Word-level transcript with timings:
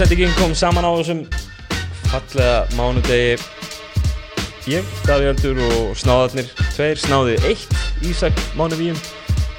Aukastendingin 0.00 0.32
kom 0.40 0.54
saman 0.56 0.86
á 0.88 0.96
þessum 0.96 1.18
fallega 2.08 2.52
mánudegi. 2.72 3.34
Ég, 4.72 4.86
Daví 5.04 5.26
Öldur 5.28 5.58
og 5.60 5.90
snáðarnir 6.00 6.46
Tveir 6.72 6.96
snáði 6.96 7.34
eitt 7.44 7.74
Ísak 8.08 8.38
Mánuvíum 8.56 8.96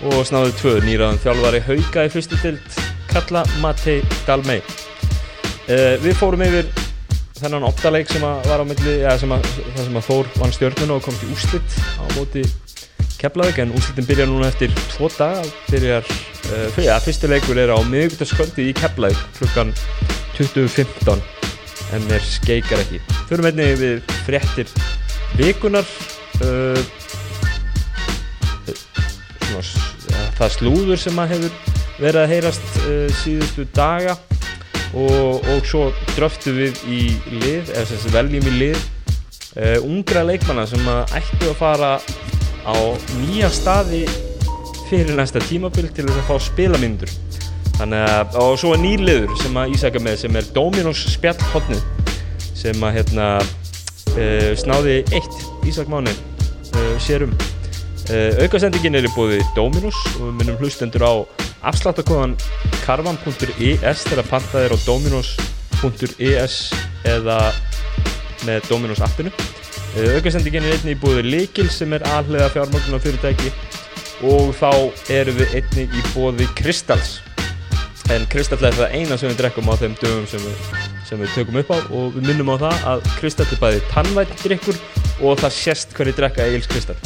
og 0.10 0.24
snáði 0.26 0.56
tvö 0.58 0.72
nýraðan 0.82 1.22
þjálfari 1.22 1.60
Hauka 1.68 2.08
í 2.08 2.10
fyrstu 2.16 2.40
tild 2.42 2.80
Kalla 3.12 3.44
Matti 3.62 4.00
Dalmei 4.26 4.64
uh, 4.66 6.02
Við 6.02 6.18
fórum 6.18 6.42
yfir 6.48 6.72
þennan 7.38 7.68
optaleik 7.70 8.10
sem 8.10 8.26
að 8.26 8.50
var 8.50 8.64
á 8.64 8.70
milli 8.72 8.96
eða 8.96 9.20
sem 9.22 9.36
að, 9.38 9.46
það 9.76 9.84
sem 9.84 10.00
að 10.02 10.08
Þór 10.08 10.32
vann 10.40 10.56
stjórnuna 10.58 10.98
og 10.98 11.06
komst 11.06 11.28
í 11.28 11.30
úslitt 11.36 11.78
á 12.02 12.04
móti 12.16 12.48
Keflavík 13.22 13.62
en 13.62 13.76
úslitin 13.78 14.10
byrjar 14.10 14.32
núna 14.32 14.50
eftir 14.50 14.74
tvo 14.96 15.12
daga 15.20 15.46
byrjar, 15.68 16.10
uh, 16.50 16.66
fyrir, 16.74 16.88
ja, 16.90 16.98
fyrstu 17.06 17.30
leikur 17.30 17.62
er 17.62 17.70
á 17.70 17.78
miðugutaskvöldi 17.94 18.72
í 18.72 18.76
Keflavík 18.82 19.22
klukkan 19.38 19.76
20.15. 20.42 21.22
En 21.92 22.08
er 22.14 22.24
skeikar 22.26 22.82
ekki. 22.82 23.02
Fyrir 23.30 23.46
meðni 23.46 23.68
við 23.78 24.14
fréttir 24.26 24.70
vikunar 25.38 25.86
uh, 26.42 26.80
svona, 29.46 30.24
það 30.40 30.56
slúður 30.56 31.02
sem 31.02 31.22
að 31.22 31.36
hefur 31.36 31.60
verið 32.02 32.22
að 32.24 32.34
heyrast 32.34 32.80
uh, 32.86 33.06
síðustu 33.22 33.68
daga. 33.76 34.18
Og, 34.92 35.46
og 35.48 35.62
svo 35.64 35.86
dröftu 36.18 36.52
við 36.52 36.82
í 36.92 37.04
lið 37.32 37.70
eða 37.72 37.86
sem 37.88 38.12
veljum 38.12 38.50
í 38.50 38.56
lið 38.58 38.80
uh, 38.82 39.78
ungra 39.86 40.26
leikmanna 40.28 40.66
sem 40.68 40.84
að 40.92 41.16
ættu 41.22 41.48
að 41.48 41.60
fara 41.62 41.94
á 42.68 42.76
nýja 43.22 43.48
staði 43.54 44.04
fyrir 44.90 45.16
næsta 45.16 45.40
tímabil 45.48 45.88
til 45.96 46.10
að 46.10 46.20
fá 46.28 46.36
spilamyndur 46.44 47.14
þannig 47.78 48.06
að, 48.12 48.38
og 48.42 48.58
svo 48.60 48.74
er 48.76 48.84
nýliður 48.84 49.34
sem 49.42 49.58
að 49.58 49.76
Ísaka 49.76 50.02
með 50.04 50.20
sem 50.24 50.38
er 50.40 50.50
Dominos 50.56 51.04
spjallhotnið 51.16 51.84
sem 52.62 52.84
að 52.86 52.98
hérna 53.00 53.28
uh, 53.42 54.52
snáði 54.60 55.02
eitt 55.16 55.40
Ísak 55.68 55.90
Máni 55.92 56.14
uh, 56.14 56.96
sérum. 57.02 57.34
Uh, 58.12 58.42
aukasendingin 58.44 58.98
er 58.98 59.08
í 59.08 59.14
búði 59.16 59.40
Dominos 59.56 59.98
og 60.18 60.28
við 60.28 60.36
minnum 60.42 60.60
hlustendur 60.62 61.06
á 61.06 61.14
afsláttakóðan 61.72 62.36
karvan.is 62.86 64.06
þegar 64.08 64.30
pantað 64.30 64.66
er 64.66 64.76
á 64.76 64.78
dominos.is 64.86 66.56
eða 67.08 67.40
með 68.48 68.70
Dominos 68.70 69.04
appinu. 69.06 69.34
Aukasendingin 69.92 70.66
er 70.66 70.78
einni 70.78 70.96
í 70.96 71.00
búði 71.00 71.26
Likil 71.28 71.70
sem 71.70 71.94
er 71.94 72.06
allega 72.16 72.50
fjármögnunar 72.54 73.04
fyrirtæki 73.04 73.52
og 74.28 74.54
þá 74.58 74.72
erum 75.14 75.38
við 75.42 75.60
einni 75.60 75.86
í 75.90 76.06
búði 76.14 76.48
Kristals 76.58 77.20
en 78.12 78.26
Kristall 78.32 78.66
er 78.68 78.76
það 78.76 78.96
eina 78.98 79.16
sem 79.20 79.30
við 79.32 79.38
drekkum 79.40 79.70
á 79.72 79.76
þeim 79.80 79.94
dögum 80.02 80.26
sem 80.28 80.42
við, 80.44 80.68
sem 81.08 81.22
við 81.22 81.32
tökum 81.36 81.60
upp 81.62 81.72
á 81.72 81.78
og 81.80 82.16
við 82.18 82.28
minnum 82.28 82.52
á 82.52 82.56
það 82.60 82.86
að 82.92 83.10
Kristall 83.22 83.48
er 83.48 83.62
bæði 83.62 83.82
tannvætt 83.92 84.34
drikkur 84.44 84.80
og 85.22 85.40
það 85.40 85.56
sést 85.56 85.96
hverju 85.96 86.16
drekka 86.20 86.48
Egil's 86.50 86.68
Kristall 86.72 87.00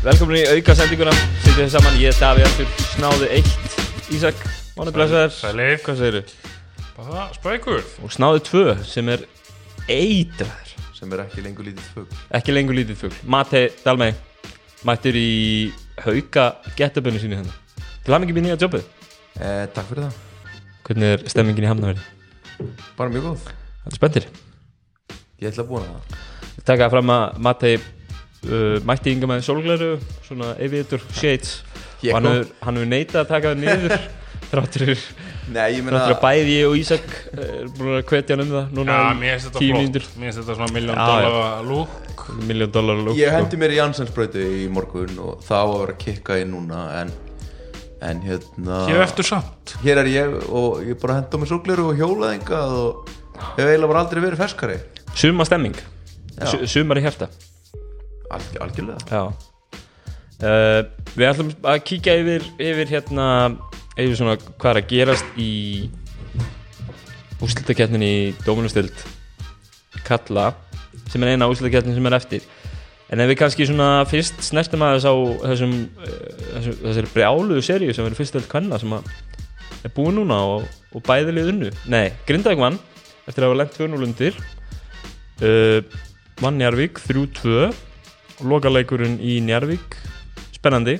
Velkomin 0.00 0.40
í 0.40 0.46
auka 0.48 0.74
sendinguna 0.78 1.12
Sittum 1.42 1.66
þið 1.66 1.74
saman, 1.76 2.00
ég 2.00 2.14
er 2.14 2.16
Daví 2.22 2.46
Artur 2.46 2.72
Snáði 2.94 3.28
eitt. 3.36 3.76
Ísak, 4.10 4.38
mánu 4.80 4.94
blessaðar 4.96 5.34
Sælir. 5.36 5.76
Hvað 5.84 6.00
segirðu? 6.00 6.22
Bara 6.96 7.26
spækur. 7.36 7.84
Og 8.04 8.12
snáði 8.12 8.42
tvö 8.48 8.64
sem 8.88 9.08
er 9.12 9.24
eitraður. 9.90 10.74
Sem 10.96 11.12
er 11.16 11.22
ekki 11.24 11.40
lengur 11.44 11.64
lítið 11.64 11.86
fugg 11.94 12.16
Ekki 12.36 12.52
lengur 12.52 12.76
lítið 12.76 12.98
fugl. 13.04 13.20
Mate 13.32 13.62
Dalmei 13.84 14.10
Mættur 14.84 15.16
í 15.16 15.70
hauka 16.00 16.44
getabunni 16.76 17.20
sínu 17.20 17.36
hérna. 17.36 17.52
Til 18.04 18.14
hann 18.14 18.24
ekki 18.24 18.32
við 18.36 18.46
nýja 18.46 18.56
jobbið. 18.62 18.84
Eh, 19.36 19.66
Takk 19.76 19.90
fyrir 19.90 20.06
það, 20.06 20.20
Hvernig 20.88 21.10
er 21.14 21.24
stemmingin 21.28 21.66
í 21.66 21.68
hamnaverði? 21.68 22.04
bara 22.96 23.12
mjög 23.12 23.26
góð. 23.28 23.44
Það 23.84 23.90
er 23.90 23.96
spenntir? 23.98 24.28
Ég 25.40 25.50
ætla 25.50 25.64
að 25.64 25.68
búna 25.68 25.90
það. 25.90 26.16
Taka 26.70 26.88
fram 26.92 27.12
að 27.12 27.38
Mate 27.44 27.74
uh, 27.76 28.78
mætti 28.88 29.12
yngar 29.14 29.30
með 29.30 29.44
sólgleru 29.46 29.90
Svona 30.26 30.54
aviator 30.60 31.04
shades. 31.16 31.58
Ég 32.04 32.16
Og 32.16 32.24
hann 32.24 32.80
hefur 32.80 32.88
neitað 32.88 33.22
að 33.26 33.30
taka 33.34 33.52
það 33.52 33.62
niður 33.66 34.08
Þráttur 34.50 34.90
Nei, 35.50 35.66
ég 35.76 35.82
meina 35.86 36.00
Þráttur 36.00 36.14
að 36.16 36.20
bæði 36.24 36.54
ég 36.56 36.68
og 36.70 36.76
Ísak 36.80 37.06
uh, 37.10 37.40
er 37.44 37.68
búin 37.76 37.96
að 37.96 38.04
hvetja 38.10 38.36
hann 38.36 38.42
um 38.44 38.52
það. 38.54 38.68
Núna 38.78 38.96
Já, 38.96 39.00
í 39.00 39.18
mér 39.20 39.32
finnst 39.34 39.48
þetta 39.48 39.62
tíu 39.62 39.70
flott. 39.70 39.80
mínútur. 39.84 40.06
Mér 40.20 40.28
finnst 40.30 40.40
þetta 40.42 40.56
svona 40.58 40.74
miljón 40.76 41.00
dólar 41.00 41.66
lúk 41.70 42.24
Miljón 42.50 42.72
dólar 42.74 43.02
lúk 43.06 43.18
Ég 43.18 43.34
hendi 43.34 43.58
mér 43.60 43.74
í 43.74 43.78
Jansensbrautu 43.80 44.44
í 44.60 44.64
morgun 44.70 45.18
og 45.24 45.44
það 45.46 45.62
á 45.62 45.66
að 45.66 45.74
vera 45.80 45.94
að 45.96 46.00
kikka 46.04 46.38
inn 46.42 46.52
núna 46.54 46.82
en, 47.00 47.12
en 48.10 48.22
hérna 48.26 48.80
Hér 48.90 49.02
eftir 49.06 49.26
samt. 49.30 49.76
Hér 49.84 50.02
er 50.04 50.10
ég 50.12 50.36
og 50.50 50.82
ég 50.86 50.98
bara 51.02 51.18
henda 51.20 51.40
mér 51.42 51.50
súkleru 51.50 51.88
og 51.92 51.98
hjólaðingað 51.98 52.76
og 52.80 53.14
hef 53.56 53.64
eiginlega 53.64 53.90
bara 53.94 54.04
aldrei 54.04 54.22
verið 54.26 54.42
ferskari. 54.44 54.78
Suma 55.18 55.46
stemming. 55.48 55.78
Sumar 56.70 57.00
í 57.00 57.04
hjarta. 57.06 57.30
Alg, 58.30 58.52
Algjörlega. 58.62 59.00
Já. 59.10 59.22
Uh, 60.40 60.84
Við 61.18 61.26
ætlum 61.26 61.48
að 61.68 61.80
kíkja 61.88 62.14
yfir, 62.20 62.44
yfir 62.62 62.92
hérna 62.94 63.24
yfir 64.04 64.18
svona 64.18 64.36
hvað 64.40 64.70
er 64.70 64.80
að 64.80 64.90
gerast 64.90 65.40
í 65.40 65.50
úrslitakeppnin 67.40 68.04
í 68.04 68.14
Dómunastild 68.44 69.04
Kalla 70.06 70.50
sem 71.10 71.22
er 71.24 71.34
eina 71.34 71.48
úrslitakeppnin 71.50 71.96
sem 71.96 72.08
er 72.10 72.16
eftir. 72.18 72.44
En 73.10 73.18
ef 73.22 73.30
við 73.32 73.40
kannski 73.40 73.66
svona 73.66 74.04
fyrst 74.06 74.38
snertum 74.46 74.84
aðeins 74.86 75.06
á 75.08 75.14
þessum, 75.50 75.72
uh, 75.98 76.18
þessum 76.54 76.76
þessari 76.84 77.12
brjáluðu 77.14 77.64
seríu 77.66 77.94
sem 77.96 78.06
verður 78.06 78.20
fyrstöld 78.20 78.48
kvenna 78.50 78.78
sem 78.78 78.92
að 78.94 79.08
er 79.80 79.94
búin 79.96 80.18
núna 80.20 80.38
og, 80.54 80.66
og 80.94 81.04
bæðilið 81.08 81.50
unnu. 81.54 81.70
Nei, 81.90 82.12
Grindavík 82.28 82.60
vann 82.60 82.78
eftir 83.26 83.42
að 83.42 83.50
hafa 83.50 83.60
lengt 83.62 83.78
2-0 83.80 84.06
undir. 84.06 84.38
Uh, 85.40 85.80
vann 86.40 86.60
Njarvík 86.60 87.00
3-2 87.02 87.56
og 87.70 88.44
lokaleikurinn 88.48 89.18
í 89.24 89.40
Njarvík 89.44 89.96
spennandi 90.54 90.98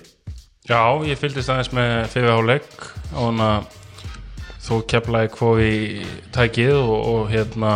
Já, 0.71 1.03
ég 1.03 1.19
fylgdist 1.19 1.51
aðeins 1.51 1.73
með 1.75 2.29
áleik 2.31 2.85
og 3.11 3.25
hann 3.25 3.41
að 3.43 3.65
þú 4.63 4.77
keflaði 4.93 5.31
hvað 5.35 5.63
í 5.65 5.75
tækið 6.31 6.77
og, 6.79 7.01
og 7.11 7.25
hérna 7.33 7.73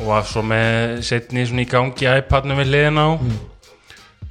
og 0.00 0.08
var 0.08 0.26
svo 0.26 0.42
með 0.42 1.04
setni 1.06 1.44
í 1.46 1.68
gangi 1.70 2.08
iPadnum 2.08 2.58
við 2.58 2.72
liðin 2.72 2.98
á 2.98 3.08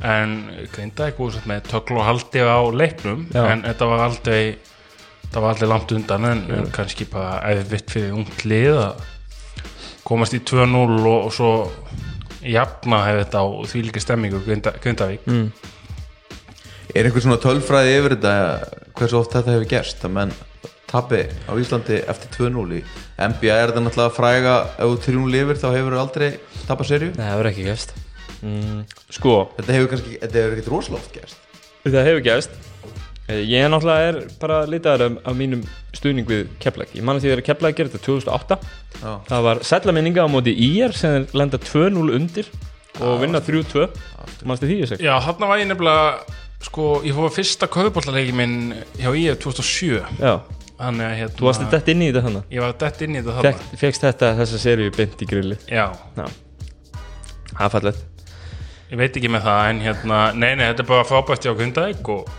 en 0.09 0.35
grindaði 0.73 1.15
úr 1.23 1.39
með 1.47 1.69
töklu 1.69 2.01
og 2.01 2.07
haldi 2.07 2.43
á 2.43 2.59
leiknum 2.67 3.25
Já. 3.31 3.45
en 3.51 3.63
þetta 3.67 3.89
var 3.93 4.05
aldrei 4.09 4.41
það 5.29 5.39
var 5.39 5.49
aldrei 5.53 5.69
langt 5.69 5.95
undan 5.95 6.27
en, 6.33 6.45
en 6.55 6.69
kannski 6.73 7.07
bara 7.07 7.39
eðvitt 7.53 7.95
fyrir 7.95 8.15
ungt 8.17 8.45
lið 8.47 8.75
að 8.75 9.07
komast 10.07 10.35
í 10.35 10.43
2-0 10.43 10.77
og, 10.83 11.09
og 11.15 11.33
svo 11.35 11.51
jafna 12.43 13.03
hefði 13.07 13.25
þetta 13.25 13.43
á 13.43 13.47
því 13.71 13.87
líka 13.87 14.03
stemmingu 14.03 14.39
Grinda, 14.43 14.73
Grindavík 14.83 15.27
mm. 15.27 15.51
Er 16.97 17.05
einhver 17.05 17.21
svona 17.21 17.37
tölfræði 17.41 17.97
yfir 17.99 18.15
þetta 18.15 18.35
hversu 18.97 19.19
oft 19.19 19.35
þetta 19.35 19.53
hefur 19.53 19.67
gerst 19.69 20.05
að 20.07 20.13
menn 20.15 20.31
tapi 20.89 21.19
á 21.45 21.51
Íslandi 21.61 21.99
eftir 22.09 22.49
2-0 22.49 22.79
í 22.79 22.81
NBA 23.21 23.53
er 23.53 23.69
þetta 23.69 23.83
náttúrulega 23.85 24.15
fræga 24.15 24.55
ef 24.73 24.89
þú 24.89 24.95
3-0 25.05 25.33
lifir 25.35 25.59
þá 25.61 25.67
hefur 25.75 25.95
þú 25.95 25.99
aldrei 26.01 26.29
tapað 26.65 26.89
serju 26.89 27.11
Nei, 27.13 27.27
það 27.27 27.37
verður 27.37 27.51
ekki 27.51 27.67
gæst 27.67 27.93
mm. 28.41 28.79
Sko, 29.19 29.35
Þetta 29.59 29.75
hefur 29.77 29.91
kannski, 29.93 30.17
þetta 30.23 30.41
hefur 30.41 30.55
ekkert 30.55 30.71
rosalega 30.73 31.03
oft 31.03 31.13
gerst. 31.19 31.45
Það 31.85 32.09
hefur 32.09 32.25
gæst 32.25 32.57
Ég 33.29 33.61
er 33.61 33.69
náttúrulega 33.69 34.09
er 34.09 34.19
bara 34.41 34.59
litaður 34.65 35.05
af, 35.05 35.19
af 35.29 35.37
mínum 35.37 35.61
stuðning 35.93 36.25
við 36.25 36.47
Keflæk 36.63 36.97
Ég 36.97 37.05
man 37.05 37.19
að 37.19 37.27
því 37.27 37.35
að 37.35 37.45
Keflæk 37.51 37.77
gerði 37.77 37.93
þetta 37.99 38.05
2008 38.09 38.59
Já, 39.03 39.11
Það 39.29 39.45
var 39.45 39.63
sætla 39.69 39.93
minninga 39.93 40.25
á 40.25 40.33
móti 40.33 40.55
IR 40.57 40.97
sem 40.97 41.19
þeir 41.19 41.37
lenda 41.43 41.61
2-0 41.61 42.17
undir 42.17 42.49
og 43.05 43.21
vinna 43.21 43.39
3-2 43.45 43.85
Manstu 44.49 44.65
því 44.65 44.79
ég 44.81 44.89
seg? 44.89 45.03
Já, 45.05 45.13
hann 45.21 45.45
var 45.45 45.61
ég 45.61 45.69
nefnilega 45.69 46.39
sko, 46.63 46.87
ég 47.07 47.15
fór 47.15 47.31
fyrsta 47.33 47.69
kaupbóllalegi 47.71 48.35
minn 48.35 48.73
hjá 48.99 49.09
IF 49.15 49.39
2007 49.45 50.19
Já, 50.19 50.33
Þannig 50.79 51.05
að 51.05 51.15
hérna 51.19 51.35
þú 51.39 51.47
varst 51.49 51.65
þetta 51.73 51.91
inn 51.93 52.03
í 52.03 52.11
þetta 52.11 52.25
þannig 52.27 52.53
Ég 52.55 52.63
var 52.63 52.77
dett 52.83 53.01
inn 53.03 53.15
í 53.15 53.19
þetta 53.19 53.35
þarna. 53.39 53.51
Fekk, 53.51 53.79
Fekst 53.81 54.05
þetta 54.07 54.29
þessa 54.39 54.61
seríu 54.63 54.93
beint 54.95 55.23
í 55.25 55.29
grilli 55.29 55.59
Já, 55.67 55.85
Já, 56.15 56.25
það 57.55 57.65
er 57.67 57.73
fallegt 57.75 58.05
ég 58.89 58.97
veit 58.97 59.17
ekki 59.19 59.29
með 59.29 59.43
það 59.45 59.67
en 59.69 59.81
hérna, 59.85 60.19
nei, 60.33 60.53
nei, 60.57 60.65
þetta 60.71 60.81
er 60.81 60.87
bara 60.89 61.05
frábært 61.05 61.45
hjá 61.45 61.51
Grindavík 61.57 62.07
og, 62.09 62.29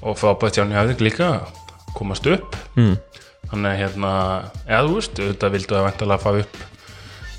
og 0.00 0.16
frábært 0.16 0.56
hjá 0.56 0.64
Njáðvík 0.64 1.02
líka 1.04 1.26
að 1.28 1.58
komast 1.94 2.24
upp. 2.24 2.56
Mm. 2.78 2.94
Þannig 3.50 3.68
að 3.68 3.80
hérna, 3.82 4.12
eða 4.64 4.86
þú 4.86 4.94
veist, 4.96 5.20
auðvitað 5.20 5.52
vildu 5.58 5.76
að 5.76 5.84
væntalega 5.90 6.24
fara 6.24 6.44
upp 6.46 6.62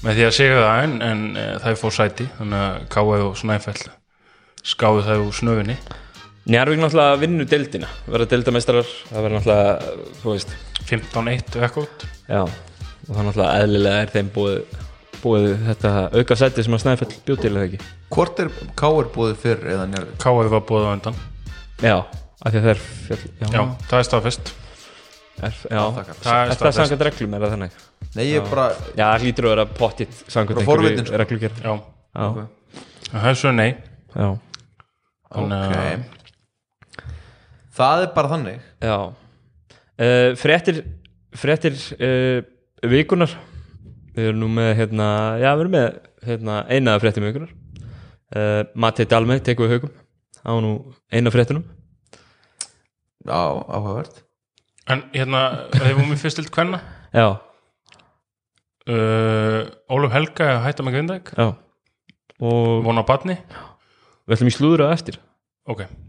með 0.06 0.20
því 0.20 0.26
að 0.28 0.36
segja 0.38 0.62
það 0.62 0.84
en, 0.84 0.96
en 1.02 1.24
e, 1.34 1.46
það 1.64 1.72
er 1.72 1.80
fór 1.82 1.96
sæti 1.96 2.28
þannig 2.38 2.62
að 2.62 2.76
Káði 2.94 3.22
og 3.26 3.38
Snæfell 3.42 3.86
skáðu 4.66 5.06
það 5.08 5.24
úr 5.26 5.36
snöfinni 5.40 5.78
Njarvík 6.46 6.78
náttúrulega 6.78 7.18
vinnur 7.24 7.48
deildina 7.50 7.88
verða 8.06 8.28
deildameistarar, 8.36 8.90
það 9.10 9.24
verður 9.26 9.40
náttúrulega 9.40 9.94
þú 10.22 10.34
veist, 10.36 10.52
15-1 10.86 11.56
og 11.58 11.64
út 11.82 12.04
já 12.30 12.42
og 12.46 13.10
það 13.16 13.24
náttúrulega 13.30 13.64
eðlilega 13.64 14.04
er 14.04 14.12
þeim 14.14 14.30
búið, 14.36 14.76
búið 15.24 15.48
þetta 15.72 15.94
auka 16.20 16.38
sæti 16.38 16.66
sem 16.66 16.78
að 16.78 16.84
til 17.42 17.52
eða 17.56 17.66
ekki? 17.66 17.80
Hvort 18.14 18.44
er 18.44 18.52
K.R. 18.78 19.10
búið 19.16 19.34
fyrr 19.42 19.66
eða 19.74 19.88
njörg? 19.90 20.14
Káði 20.22 20.54
var 20.54 20.64
búið 20.70 20.86
á 20.86 20.90
undan. 20.94 21.18
Já, 21.82 21.96
af 22.06 22.54
því 22.54 22.62
að 22.62 22.66
það 22.68 22.72
er 22.76 22.82
fjall, 22.86 23.20
já, 23.42 23.48
Já, 23.50 23.62
það 23.90 24.00
er 24.00 24.08
staðfest. 24.10 24.54
Er, 25.36 25.58
já. 25.66 25.82
þakkar. 25.98 26.20
Það 26.22 26.40
er 26.40 26.50
það 26.52 26.58
staðfest. 26.60 26.80
samkvæmt 26.80 27.06
reglum, 27.10 27.34
er 27.36 27.46
það 27.46 27.56
þannig? 27.56 27.80
Nei, 28.16 28.26
ég 28.30 28.50
bara 28.54 28.68
Já, 28.94 29.06
það 29.10 29.26
hlýtur 29.26 29.48
að 29.50 29.56
vera 29.56 29.66
pottitt 29.82 30.20
einhverju 30.30 31.10
sko. 31.10 31.22
reglugerð. 31.24 31.64
Já, 31.66 31.74
Já, 32.16 32.28
það 33.12 33.32
er 33.34 33.40
svo 33.42 33.56
nei. 33.58 33.70
Já, 34.16 34.28
Þannig 35.36 35.58
að 35.58 35.74
Ok 35.74 36.15
Það 37.76 38.06
er 38.06 38.12
bara 38.16 38.32
þannig. 38.32 38.64
Já. 38.84 38.98
Uh, 39.96 40.32
Fréttir 40.40 40.82
Fréttir 41.36 41.76
uh, 42.00 42.40
vikunar 42.84 43.32
Við 44.16 44.30
erum 44.30 44.42
nú 44.44 44.50
með 44.56 44.70
hérna, 44.80 45.06
já 45.40 45.50
við 45.56 45.62
erum 45.66 45.74
með 45.76 45.88
hérna, 46.28 46.58
eina 46.72 46.94
fréttum 47.04 47.26
vikunar 47.28 47.50
uh, 47.52 48.62
Matti 48.80 49.06
Dalmei 49.12 49.42
tekur 49.44 49.68
við 49.68 49.74
haugum 49.76 49.92
var 50.46 50.62
nú 50.64 50.72
eina 51.12 51.32
af 51.32 51.36
fréttunum. 51.36 51.64
Já, 53.26 53.40
áhugavert. 53.66 54.22
En 54.92 55.02
hérna, 55.16 55.42
hefum 55.82 56.12
við 56.14 56.22
fyrst 56.22 56.38
til 56.40 56.48
kvenna? 56.54 56.80
Já, 57.16 57.28
uh, 58.92 59.62
Óluf 59.92 60.14
Helga 60.14 60.46
er 60.46 60.56
að 60.60 60.66
hætta 60.68 60.86
með 60.86 61.00
Grindag 61.00 61.34
já. 61.34 61.48
Og 62.40 62.84
Vona 62.86 63.04
á 63.04 63.10
batni 63.10 63.40
við 64.28 64.38
ætlum 64.38 64.52
í 64.52 64.56
slúður 64.60 64.86
á 64.86 64.94
eftir. 64.94 65.18
Ok, 65.66 65.88
Eh, 65.88 66.05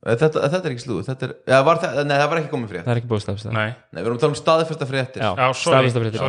Þetta, 0.00 0.40
þetta 0.48 0.64
er 0.64 0.72
ekki 0.72 0.80
slúð 0.80 1.00
Þetta 1.10 1.26
er, 1.26 1.32
ja, 1.50 1.56
var 1.66 1.76
það, 1.82 1.98
Nei, 2.08 2.14
það 2.16 2.28
var 2.30 2.38
ekki 2.40 2.50
komið 2.54 2.70
frétt. 2.72 2.84
Það 2.86 2.92
er 2.94 3.00
ekki 3.02 3.08
búið 3.10 3.20
stafst 3.26 3.48
nei. 3.50 3.56
Nei, 3.68 3.98
við 3.98 4.06
erum 4.08 4.14
að 4.16 4.22
tala 4.22 4.32
um 4.32 4.38
staðfesta 4.38 4.86
fréttir. 4.88 5.20
Já, 5.26 5.48
staðfesta 5.60 6.00
fréttir. 6.00 6.22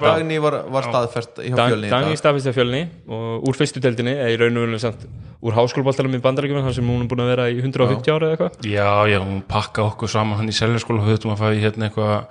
bara- 0.00 0.14
Dagný 0.14 0.38
var, 0.40 0.56
var 0.72 0.88
staðfest 0.88 1.42
fjölni 1.44 1.44
í 1.44 1.52
Dagný 1.52 1.90
dag. 1.92 2.16
staðfist 2.22 2.48
af 2.48 2.56
fjölni 2.56 2.80
og 3.12 3.44
úr 3.44 3.58
fyrstu 3.60 3.82
deildinni 3.84 4.14
eða 4.16 4.32
í 4.32 4.38
raun 4.40 4.56
og 4.56 4.80
samt 4.80 5.04
úr 5.44 5.52
háskólaboltarum 5.52 6.16
í 6.16 6.22
bandarækjum 6.24 6.64
þar 6.64 6.74
sem 6.78 6.88
hún 6.88 7.04
er 7.04 7.10
búin 7.12 7.24
að 7.26 7.30
vera 7.34 7.50
í 7.52 7.60
150 7.60 8.08
ára 8.16 8.30
eða 8.30 8.38
eitthvað. 8.38 8.72
Já, 8.72 8.88
já, 9.12 9.18
hún 9.20 9.42
pakka 9.52 9.84
okkur 9.84 10.08
saman 10.08 10.40
hann 10.40 10.48
í 10.48 10.56
seljaskóla 10.56 11.04
og 11.04 11.08
höfðum 11.12 11.36
að 11.36 11.42
í 11.52 11.60
hérna 11.60 11.90
eitthvað 11.90 12.26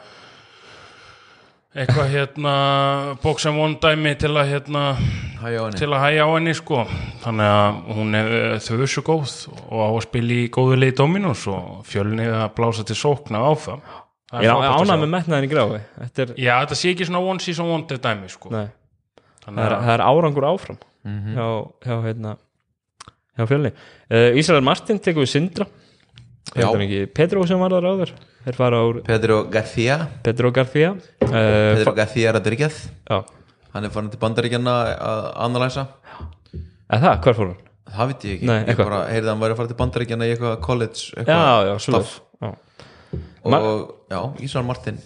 eitthvað 1.73 2.11
hérna 2.13 2.53
bóks 3.23 3.47
and 3.49 3.57
one 3.57 3.79
dæmi 3.81 4.13
til 4.21 4.31
að 4.37 4.51
hérna 4.51 4.83
já, 5.49 5.61
til 5.73 5.89
að 5.89 6.03
hæja 6.03 6.27
á 6.27 6.29
henni 6.35 6.53
sko. 6.57 6.83
Þannig 7.23 7.49
að 7.49 7.79
hún 7.97 8.17
er 8.19 8.29
þau 8.61 8.77
er 8.77 8.91
svo 8.93 9.03
góð 9.07 9.33
og 9.57 9.81
á 9.81 9.89
að 9.89 10.03
spila 10.05 10.37
í 10.37 10.45
góðu 10.53 10.77
leið 10.79 10.95
Dominos 11.01 11.47
og 11.49 11.83
fjölni 11.89 12.29
að 12.29 12.47
blása 12.57 12.85
til 12.87 12.97
sókna 12.99 13.43
áfram 13.49 13.83
Það. 14.33 14.47
Er 14.47 14.49
ánað 14.49 14.87
sjá. 14.89 14.95
með 14.97 15.09
metnaðin 15.11 15.45
í 15.45 15.49
gráfi 15.51 15.79
Þetta 15.93 16.21
er, 16.23 16.29
Já, 16.41 16.53
þetta 16.63 16.77
sé 16.79 16.89
ekki 16.89 17.05
svona 17.05 17.19
one 17.21 17.43
season 17.43 17.67
wonder 17.69 17.99
dæmi 18.01 18.29
sko. 18.33 18.49
Nei, 18.49 18.65
það 19.21 19.43
þannig 19.45 19.65
er, 19.65 19.75
að 19.75 19.83
það 19.83 19.93
er 19.93 20.03
árangur 20.07 20.47
áfram 20.49 20.79
hjá, 21.03 21.45
hjá, 21.85 21.95
hérna, 22.07 22.31
hjá 23.37 23.45
fjölni. 23.51 23.71
Uh, 24.09 24.29
Ísrael 24.41 24.65
Martin 24.65 25.01
tekur 25.03 25.25
við 25.25 25.33
Sindra 25.35 25.67
Já. 25.69 25.69
Þetta 25.69 25.69
er 25.69 25.69
ekki 25.69 26.42
Pedro 26.53 27.45
sem 27.49 27.59
var 27.59 27.73
þar 27.73 27.87
áður? 27.89 28.11
Þeir 28.45 28.57
fara 28.59 28.81
úr 28.85 28.99
Pedro 29.07 29.37
García. 29.49 29.97
Pedro 30.25 30.51
García. 30.53 30.91
Uh, 31.23 31.31
Pedro 31.31 31.93
García 31.97 32.33
Rodríguez. 32.35 32.83
Já, 33.09 33.23
Hann 33.73 33.87
er 33.87 33.89
farin 33.89 34.11
til 34.13 34.19
bandaríkjana 34.21 34.73
að 35.01 35.27
analæsa 35.47 35.87
eða 36.93 36.99
það, 37.07 37.15
hver 37.25 37.37
fór 37.39 37.47
hann? 37.49 37.61
Það 37.93 38.09
veit 38.11 38.25
ég 38.27 38.35
ekki. 38.37 38.45
Nei, 38.49 38.59
Ég 38.69 38.77
bara 38.77 38.99
heyrði 39.09 39.27
að 39.27 39.31
hann 39.33 39.41
væri 39.41 39.53
að 39.55 39.59
fara 39.61 39.71
til 39.71 39.77
bandaríkjana 39.79 40.27
í 40.27 40.33
eitthvað 40.35 40.59
college 40.67 40.99
Já, 41.09 41.17
eitthvað 41.23 41.67
já, 41.69 41.73
svolítið 41.87 42.13
Ma- 43.49 43.59
Og 43.59 43.81
já, 44.13 44.19
Ísrael 44.45 44.65
Martin. 44.65 44.99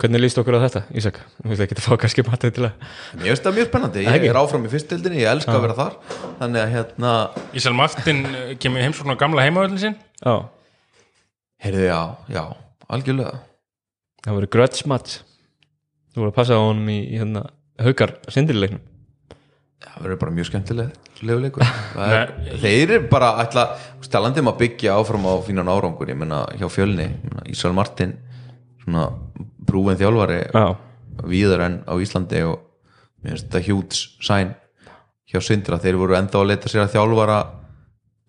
Hvernig 0.00 0.22
líst 0.22 0.38
okkur 0.40 0.56
á 0.56 0.64
þetta, 0.64 0.80
Ísak? 0.96 1.18
Þú 1.42 1.50
veist 1.50 1.64
ekki 1.66 1.76
að 1.76 1.82
fá 1.84 1.96
kannski 2.00 2.24
matið 2.24 2.54
til 2.56 2.64
að 2.70 2.86
Mér 3.20 3.26
finnst 3.34 3.44
það 3.44 3.56
mjög 3.58 3.68
spennandi. 3.68 4.04
Það 4.06 4.16
Ég 4.16 4.30
er 4.30 4.38
áfram 4.40 4.64
í 4.64 4.70
fyrstildinni, 4.72 5.20
ég 5.20 5.28
elska 5.34 5.52
að 5.58 5.66
vera 5.66 5.76
þar. 5.76 5.98
Þannig 6.40 6.62
að 6.62 6.72
hérna 6.76 7.12
Ísal 7.60 7.74
Martin 7.76 8.22
eh, 8.30 8.54
kemur 8.62 8.86
heimsókn 8.86 9.12
á 9.12 9.16
gamla 9.20 9.44
heimavöldin 9.44 9.82
sin 9.82 9.98
Já, 11.60 11.66
Heyrði, 11.66 11.86
já, 11.90 12.16
já, 12.32 12.44
algjörlega. 12.88 13.32
Það 14.24 14.36
voru 14.36 14.46
grudge 14.48 14.86
match. 14.88 15.18
Þú 16.10 16.22
voru 16.22 16.30
að 16.32 16.38
passa 16.38 16.56
á 16.56 16.60
honum 16.64 16.88
í, 16.88 16.96
í 17.12 17.18
hérna 17.20 17.42
haukar 17.80 18.16
sindirileiknum 18.32 18.80
Það 19.80 20.00
verður 20.04 20.18
bara 20.20 20.32
mjög 20.36 20.48
skemmtileg 20.48 20.96
er, 22.16 22.32
Þeir 22.60 22.94
eru 22.96 23.10
bara 23.12 23.28
ætla 23.44 23.66
Stalandi 24.04 24.42
um 24.42 24.50
að 24.50 24.58
byggja 24.64 24.96
áfram 24.98 25.28
á 25.30 25.34
fínan 25.46 25.70
árangur 25.70 26.10
Ég 26.10 26.18
meina 26.18 26.42
hjá 26.58 26.66
fjölni 26.72 27.06
ég 27.06 27.28
meina, 27.28 27.44
Ísrael 27.52 27.76
Martin 27.76 28.16
Svona 28.82 29.06
brúin 29.68 30.00
þjálfari 30.00 30.40
Já, 30.50 30.66
Víðar 31.30 31.64
enn 31.68 31.78
á 31.86 31.94
Íslandi 32.02 32.42
Og 32.48 32.58
mér 33.22 33.36
finnst 33.36 33.46
þetta 33.46 33.64
hjúts 33.68 34.02
sæn 34.24 34.56
Hjá 35.30 35.38
Sindra, 35.46 35.78
þeir 35.78 36.00
voru 36.00 36.16
enda 36.18 36.40
að 36.40 36.48
leita 36.50 36.72
sér 36.72 36.88
að 36.88 36.96
þjálfara 36.96 37.38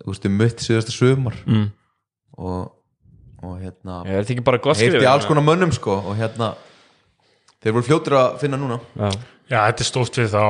veist, 0.06 0.25
um 0.27 0.44
síðasta 0.62 0.94
sumar. 0.94 1.34
Mm. 1.48 1.72
Og, 2.38 2.68
og 3.42 3.58
hérna 3.62 4.00
ég 4.06 4.14
er 4.14 4.24
þetta 4.24 4.36
ekki 4.36 4.46
bara 4.48 4.62
gott 4.62 4.80
Heyrti 4.82 5.08
alls 5.10 5.28
konar 5.30 5.46
mönnum 5.46 5.74
sko 5.76 5.98
Og 6.02 6.16
hérna 6.20 6.54
Þeir 7.62 7.76
voru 7.76 7.86
fljótur 7.86 8.16
að 8.18 8.40
finna 8.42 8.58
núna. 8.58 8.80
Já, 8.98 9.12
Já, 9.52 9.58
þetta 9.68 9.84
er 9.84 9.86
stórt 9.86 10.16
við 10.18 10.32
þá. 10.32 10.46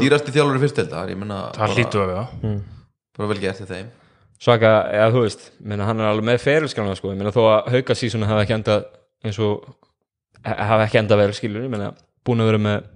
Dýrasti 0.00 0.32
þjálfari 0.32 0.62
fyrstildar 0.62 1.10
Ég 1.12 1.18
meina 1.20 1.40
Það 1.56 1.74
hlýtu 1.76 2.00
að 2.00 2.08
vera. 2.12 2.54
Bara 3.18 3.28
vel 3.30 3.42
gert 3.42 3.68
þeim. 3.68 3.90
Svaka, 4.44 4.70
eða 4.92 5.10
þú 5.14 5.20
veist 5.24 5.44
menna, 5.62 5.86
hann 5.88 6.00
er 6.02 6.08
alveg 6.10 6.26
með 6.26 6.40
ferilskrána 6.42 6.96
sko, 6.98 7.12
ég 7.14 7.20
meina 7.20 7.32
þó 7.32 7.44
að 7.46 7.68
hauka 7.76 7.94
sísonu 7.96 8.26
hafa 8.28 8.42
ekki 8.44 8.56
endað 8.56 8.88
eins 9.24 9.38
og 9.40 9.62
hafa 10.44 10.84
ekki 10.84 11.00
endað 11.00 11.22
vel 11.22 11.36
skilur, 11.36 11.64
ég 11.64 11.72
meina 11.72 11.92
búin 12.26 12.42
að 12.42 12.50
vera 12.50 12.60
með 12.66 12.88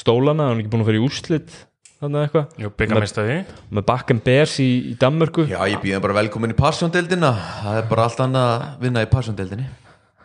stólana, 0.00 0.48
hann 0.48 0.56
er 0.56 0.62
ekki 0.64 0.72
búin 0.72 0.82
að 0.86 0.90
vera 0.90 0.98
í 1.02 1.04
úrslit 1.04 1.58
þannig 2.02 2.26
eitthvað, 2.26 2.54
Jú, 2.62 2.70
byggamestæði 2.82 3.36
með 3.70 3.86
Bakken 3.88 4.20
Bears 4.26 4.54
í, 4.62 4.70
í 4.90 4.94
Danmörku. 5.00 5.42
Já, 5.50 5.60
ég 5.70 5.82
býðum 5.82 6.04
bara 6.04 6.18
velkomin 6.18 6.54
í 6.54 6.58
Passion-deildina. 6.58 7.30
Það 7.62 7.78
er 7.78 7.84
bara 7.90 8.06
allt 8.08 8.22
annað 8.24 8.54
að 8.54 8.64
vinna 8.82 9.04
í 9.04 9.10
Passion-deildinni. 9.12 9.68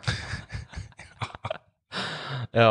Já, 2.58 2.70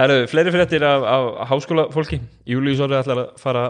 herru, 0.00 0.18
fleiri 0.28 0.52
fréttir 0.52 0.84
af, 0.84 1.06
af 1.08 1.48
háskóla 1.52 1.86
fólki 1.94 2.20
Július 2.48 2.82
orðið 2.84 3.00
ætlar 3.00 3.24
að 3.24 3.32
fara 3.40 3.64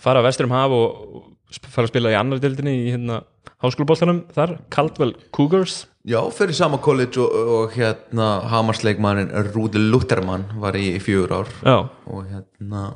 fara 0.00 0.22
vestur 0.24 0.48
um 0.48 0.56
haf 0.56 0.74
og, 0.74 1.28
fara 1.66 1.88
að 1.88 1.92
spila 1.92 2.12
í 2.12 2.18
annar 2.18 2.40
deildinni 2.42 2.76
í 2.84 2.90
hérna 2.94 3.22
háskólaboltanum 3.60 4.24
þar, 4.34 4.56
Caldwell 4.72 5.14
Cougars. 5.34 5.84
Já, 6.08 6.20
fyrir 6.32 6.56
sama 6.56 6.78
college 6.80 7.20
og, 7.20 7.34
og 7.56 7.74
hérna 7.74 8.28
Hamarsleikmannin 8.48 9.32
Rúdi 9.50 9.82
Luthermann 9.82 10.46
var 10.62 10.78
í 10.78 10.94
fjögur 11.02 11.42
ár. 11.42 11.50
Já, 11.60 11.76
og 12.08 12.30
hérna 12.30 12.86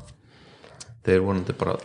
þeir 1.05 1.21
vonandi 1.27 1.57
bara 1.59 1.77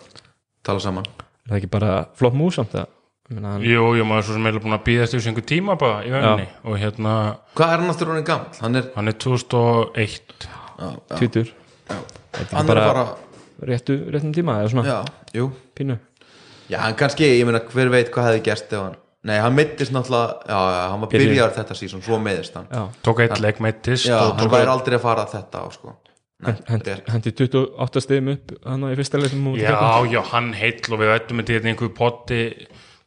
tala 0.63 0.79
saman. 0.83 1.05
Er 1.45 1.51
það 1.53 1.59
ekki 1.61 1.71
bara 1.73 1.91
flott 2.19 2.35
mús 2.37 2.57
samt 2.59 2.75
að 2.77 2.85
ég 3.29 3.35
meina, 3.37 3.53
hann, 3.55 3.63
Jú, 3.65 3.85
jú, 3.97 4.05
maður 4.09 4.21
er 4.23 4.27
svo 4.27 4.35
sem 4.37 4.45
eiginlega 4.49 4.65
búin 4.65 4.77
að 4.77 4.83
býða 4.89 5.05
eftir 5.05 5.19
þessu 5.19 5.31
einhver 5.31 5.47
tíma 5.53 5.75
bara 5.79 6.03
í 6.05 6.11
venni 6.13 6.47
og 6.65 6.77
hérna, 6.81 7.13
Hvað 7.57 7.73
er 7.73 7.83
hann 7.83 7.93
aftur 7.93 8.11
honum 8.13 8.27
gamall? 8.27 8.59
Hann 8.61 8.75
er, 8.79 8.87
hann 8.95 9.07
er 9.11 9.17
2001 9.25 10.45
já, 10.45 10.59
já, 10.79 11.15
tvítur. 11.17 11.51
Hann 11.89 12.69
er 12.69 12.81
bara- 12.85 13.05
réttu, 13.69 13.97
réttum 14.13 14.33
tíma 14.33 14.59
eða 14.63 14.71
svona? 14.71 14.85
Já, 14.87 14.99
jú. 15.35 15.51
Pínu. 15.75 15.99
Já, 16.69 16.77
hann 16.85 16.95
kannski, 16.95 17.25
ég 17.39 17.45
meina, 17.45 17.59
hver 17.65 17.89
veit 17.89 18.11
hvað 18.13 18.29
hefði 18.31 18.43
gerst 18.45 18.73
ef 18.73 18.81
hann 18.87 18.97
Nei, 19.27 19.35
hann 19.43 19.51
mittist 19.51 19.91
náttúrulega 19.91 20.47
Já, 20.47 20.59
já, 20.71 20.83
hann 20.93 21.01
var 21.01 21.09
byrjar 21.11 21.51
þetta 21.57 21.75
sísón, 21.75 22.01
svo 22.05 22.19
meðist 22.23 22.53
hann. 22.55 22.67
Já, 22.71 22.85
tók 23.03 23.19
eitt 23.25 23.39
leik 23.43 23.59
meittist 23.59 24.05
Já, 24.07 24.15
og 24.21 24.37
hann 24.37 24.45
tók 24.47 24.53
væri 24.53 24.71
aldrei 24.71 24.95
að 24.95 25.01
fara 25.03 25.25
þetta 25.27 25.59
á, 25.59 25.65
sko 25.75 25.95
hendi, 26.45 26.93
rétt. 26.93 27.09
hendi 27.11 27.33
28 27.35 28.03
stegum 28.05 28.31
upp 28.35 28.53
hann 28.65 28.85
í 28.87 28.95
fyrsta 28.99 29.19
leik 29.19 29.33
sem 29.33 29.43
hún 29.43 29.57
Já, 29.59 29.75
já, 30.11 30.21
hann 30.31 30.53
heill 30.55 30.79
og 30.95 31.01
við 31.01 31.13
ættum 31.17 31.39
með 31.41 31.51
þetta 31.53 31.71
einhver 31.73 31.91
potti 31.97 32.39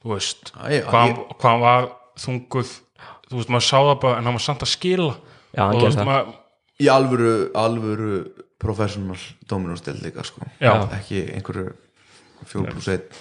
þú 0.03 0.15
veist, 0.17 0.53
hvað, 0.53 1.17
hann 1.45 1.63
var 1.63 1.89
þunguð, 2.21 2.73
þú 3.31 3.39
veist, 3.41 3.53
maður 3.55 3.67
sá 3.69 3.79
það 3.79 3.99
bara 4.05 4.21
en 4.21 4.29
hann 4.29 4.39
var 4.39 4.45
samt 4.49 4.65
að 4.67 4.73
skila 4.75 5.11
Já, 5.55 5.65
hann 5.65 5.73
og 5.73 5.81
þú 5.81 5.85
gerði 5.85 5.89
veist, 5.89 6.01
það. 6.03 6.11
maður, 6.13 6.39
Í 6.83 6.87
alvöru, 6.91 7.33
alvöru 7.63 8.15
professional 8.63 9.19
dominustil 9.51 9.95
líka, 10.03 10.25
sko 10.27 10.45
já, 10.61 10.73
Ekki 10.99 11.25
einhverju 11.37 11.69
4 12.53 12.73
pluss 12.73 12.89
1 12.91 13.21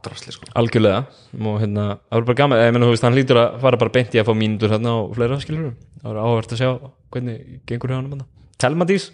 drasli, 0.00 0.32
sko 0.32 0.48
algjörlega 0.56 1.02
og 1.36 1.58
hérna, 1.60 1.86
það 2.08 2.16
var 2.16 2.26
bara 2.30 2.38
gaman 2.40 2.62
ég 2.62 2.72
meina, 2.74 2.86
þú 2.88 2.94
veist, 2.94 3.04
hann 3.04 3.18
lítur 3.18 3.40
að 3.42 3.58
fara 3.60 3.80
bara 3.82 3.92
beint 3.94 4.14
í 4.16 4.20
að 4.22 4.30
fá 4.30 4.34
mínútur 4.40 4.72
hérna 4.72 4.94
og 5.02 5.10
fleira 5.18 5.36
skilur 5.42 5.74
það 6.00 6.06
var 6.08 6.20
áhvert 6.24 6.54
að 6.56 6.62
sjá 6.62 6.70
hvernig 7.12 7.42
gengur 7.68 7.92
hjá 7.92 7.98
hann 8.00 8.08
hérna. 8.14 8.28
Telmadís, 8.60 9.08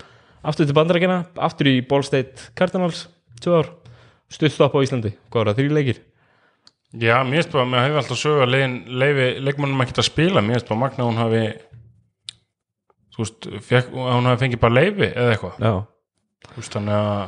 aftur 0.46 0.68
til 0.68 0.76
bandarækina 0.76 1.22
aftur 1.48 1.70
í 1.70 1.78
Ball 1.86 2.04
State 2.06 2.50
Cardinals 2.58 3.06
tvö 3.42 3.62
ár, 3.62 3.72
stuttstopp 4.32 4.76
á 4.76 4.80
Íslandi 4.84 5.14
hvað 5.30 5.40
var 5.40 5.52
það, 5.52 5.62
þrý 5.62 5.78
leikir? 5.78 6.02
já, 6.96 7.16
mér 7.26 7.40
finnst 7.40 7.54
bara, 7.54 7.68
mér 7.70 7.86
hefði 7.86 8.02
alltaf 8.02 8.20
sögð 8.20 8.44
að 8.44 8.52
leiðin, 8.54 8.76
leifi, 9.02 9.30
leikmannum 9.48 9.82
ekki 9.84 9.98
að 9.98 10.08
spila, 10.10 10.44
mér 10.44 10.58
finnst 10.58 10.70
bara 10.70 10.82
magna 10.82 11.04
að 11.04 11.10
hún 11.10 11.22
hafi 11.22 11.42
þú 13.16 13.24
veist, 13.24 13.50
fekk, 13.70 13.90
hún 13.96 14.30
hafi 14.30 14.44
fengið 14.44 14.62
bara 14.62 14.78
leifi 14.80 15.10
eða 15.10 15.34
eitthvað, 15.34 15.58
Já, 15.60 15.74
þú 16.46 16.62
veist, 16.62 16.78
þannig 16.78 17.00
að 17.00 17.26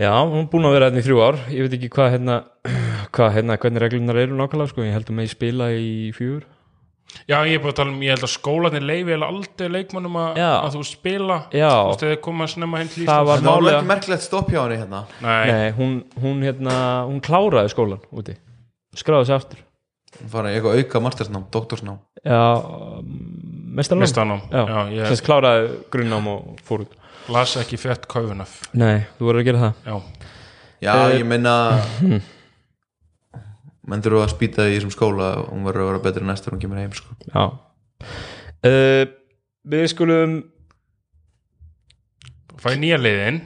Já, 0.00 0.14
hún 0.24 0.46
er 0.46 0.48
búin 0.48 0.64
að 0.64 0.72
vera 0.72 0.86
hérna 0.88 1.00
í 1.02 1.04
þrjú 1.04 1.18
ár. 1.20 1.36
Ég 1.52 1.66
veit 1.66 1.74
ekki 1.76 1.88
hvað 1.92 2.06
hérna 2.14 2.36
hvað, 3.14 3.34
hérna, 3.34 3.56
hvernig 3.60 3.82
reglunar 3.82 4.20
eru 4.22 4.38
nákvæmlega 4.38 4.72
sko, 4.72 4.84
ég 4.86 4.94
held 4.96 5.10
að 5.10 5.18
með 5.18 5.26
spila 5.34 5.66
í 5.76 5.90
fjúr 6.16 6.46
Já, 7.30 7.36
ég 7.46 7.54
er 7.56 7.62
bara 7.62 7.72
að 7.72 7.76
tala 7.80 7.90
um, 7.94 8.00
ég 8.02 8.10
held 8.14 8.24
að 8.26 8.32
skólanir 8.32 8.82
leifi 8.86 9.12
eða 9.16 9.28
aldrei 9.30 9.68
leikmannum 9.70 10.16
að, 10.20 10.36
Já. 10.40 10.50
að 10.66 10.76
þú 10.76 10.82
spila. 10.88 11.36
Já. 11.54 11.70
Þú 11.70 11.88
veist, 11.90 12.04
þegar 12.04 12.20
koma 12.26 12.44
að 12.46 12.52
snemma 12.54 12.78
heim 12.80 12.88
til 12.90 13.02
Það 13.04 13.06
Íslands. 13.06 13.28
var 13.30 13.38
það 13.38 13.48
var 13.50 13.60
málega- 13.62 13.78
ekki 13.80 13.90
merkilegt 13.90 14.22
stopp 14.26 14.50
hjá 14.50 14.60
henni 14.64 14.78
hérna. 14.82 15.00
Nei, 15.22 15.46
Nei, 15.50 15.70
hún, 15.78 15.96
hún, 16.22 16.42
hérna, 16.46 16.76
hún 17.10 17.20
kláraði 17.20 17.72
skólan 17.74 18.00
úti. 18.12 18.36
Skráði 18.96 19.26
sig 19.30 19.34
aftur. 19.36 19.58
Hún 20.20 20.28
fara 20.32 20.50
í 20.50 20.56
eitthvað 20.58 20.78
auka 20.82 21.00
mastersnám, 21.00 21.44
doktorsnám. 21.54 21.98
Já, 22.26 22.40
mestarnám 23.78 24.02
mistanám 24.04 24.40
Já, 24.50 24.64
Já, 24.66 24.80
ég 24.98 25.06
sem 25.14 25.24
kláraði 25.26 25.68
grunnám 25.92 26.26
og 26.32 26.58
fór 26.66 26.82
út. 26.84 26.96
Las 27.30 27.52
ekki 27.60 27.78
fett 27.78 28.06
kaufunaf 28.10 28.56
Nei, 28.74 29.04
þú 29.18 29.28
voru 29.28 29.38
að 29.42 29.44
gera 29.50 29.58
það. 29.58 29.74
Já, 29.86 30.02
Já, 30.80 30.94
Eh, 31.10 31.18
ég 31.20 31.26
meina 31.28 31.54
menn 33.90 34.04
þurfa 34.04 34.26
að 34.26 34.34
spýta 34.34 34.68
í 34.70 34.76
þessum 34.78 34.92
skóla 34.94 35.30
og 35.42 35.50
hún 35.52 35.66
verður 35.66 35.84
að 35.84 35.90
vera 35.92 36.02
betri 36.06 36.26
næst 36.28 36.46
þegar 36.46 36.56
hún 36.56 36.62
kemur 36.64 36.80
heim 36.82 36.94
sko. 36.96 37.16
Já. 37.30 37.44
Uh, 38.66 39.04
Við 39.70 39.86
skulum 39.92 40.36
fæ 42.60 42.72
nýja 42.80 42.96
liðin. 43.00 43.40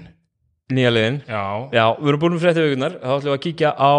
Nýja 0.75 0.93
liðin. 0.95 1.17
Já, 1.29 1.43
Já, 1.75 1.85
við 1.99 2.11
erum 2.13 2.23
búin 2.23 2.37
með 2.37 2.45
frétti 2.47 2.63
vikunar 2.65 2.95
þá 3.01 3.11
ætlum 3.17 3.29
við 3.29 3.35
að 3.35 3.43
kíkja 3.45 3.73
á 3.75 3.95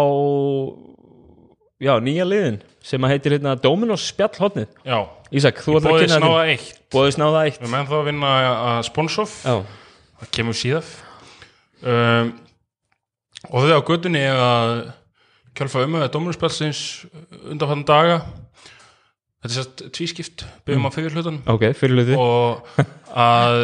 já, 1.86 1.92
nýja 2.02 2.26
liðin 2.26 2.58
sem 2.86 3.04
að 3.04 3.12
heitir 3.14 3.36
hérna 3.36 3.54
Dominos 3.60 4.06
spjallhotnið 4.10 4.72
já. 4.86 4.98
Ísak, 5.36 5.60
þú 5.62 5.76
ætlar 5.80 5.96
að 5.96 6.04
kynna 6.06 6.32
eitt. 6.46 6.72
Bóðið 6.94 7.16
snáða 7.16 7.44
eitt. 7.48 7.60
Við 7.62 7.72
menn 7.72 7.88
þá 7.90 7.96
að 7.98 8.04
vinna 8.08 8.32
að 8.54 8.80
sponsof 8.88 9.36
Já, 9.42 9.56
það 10.22 10.32
kemur 10.38 10.58
síðan 10.58 10.90
um, 11.82 12.30
og 13.50 13.66
þau 13.66 13.76
á 13.76 13.88
göttunni 13.90 14.22
er 14.22 14.40
að 14.40 14.72
kjálfa 15.56 15.86
um 15.86 15.98
að 16.00 16.10
dómurspjálsins 16.14 16.80
undanfann 17.52 17.86
daga. 17.88 18.20
Þetta 19.42 19.48
er 19.48 19.56
sérst 19.56 19.84
tvískipt. 19.96 20.46
Byggjum 20.66 20.88
á 20.88 20.90
fyrir 20.94 21.16
hlutan 21.16 21.40
ok, 21.46 21.68
fyrir 21.78 22.00
hluti 22.00 22.16
og 22.18 22.66
að 23.16 23.60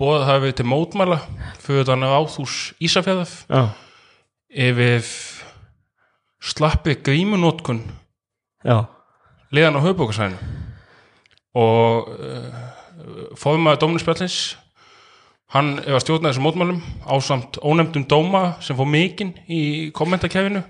bóða 0.00 0.26
hafi 0.28 0.52
til 0.56 0.66
mótmæla 0.68 1.20
fyrir 1.62 1.86
þannig 1.88 2.16
áþús 2.18 2.56
Ísafjæðaf 2.82 3.36
Já, 3.48 3.62
yfir 4.52 5.06
slappi 6.42 6.96
grímunótkun 7.00 7.80
já, 8.66 8.84
liðan 9.54 9.78
á 9.78 9.84
höfbókarsæðinu 9.86 10.40
og 11.62 12.10
uh, 12.10 12.58
fóðmaður 13.38 13.82
dómurspjallins 13.84 14.38
hann 15.54 15.76
er 15.84 15.96
að 15.96 16.04
stjórna 16.04 16.32
þessum 16.32 16.46
mótmælum 16.48 16.82
ásamt 17.06 17.60
ónefndum 17.62 18.08
dóma 18.10 18.42
sem 18.64 18.76
fór 18.76 18.90
mikinn 18.90 19.34
í 19.46 19.92
kommentarkefinu 19.94 20.64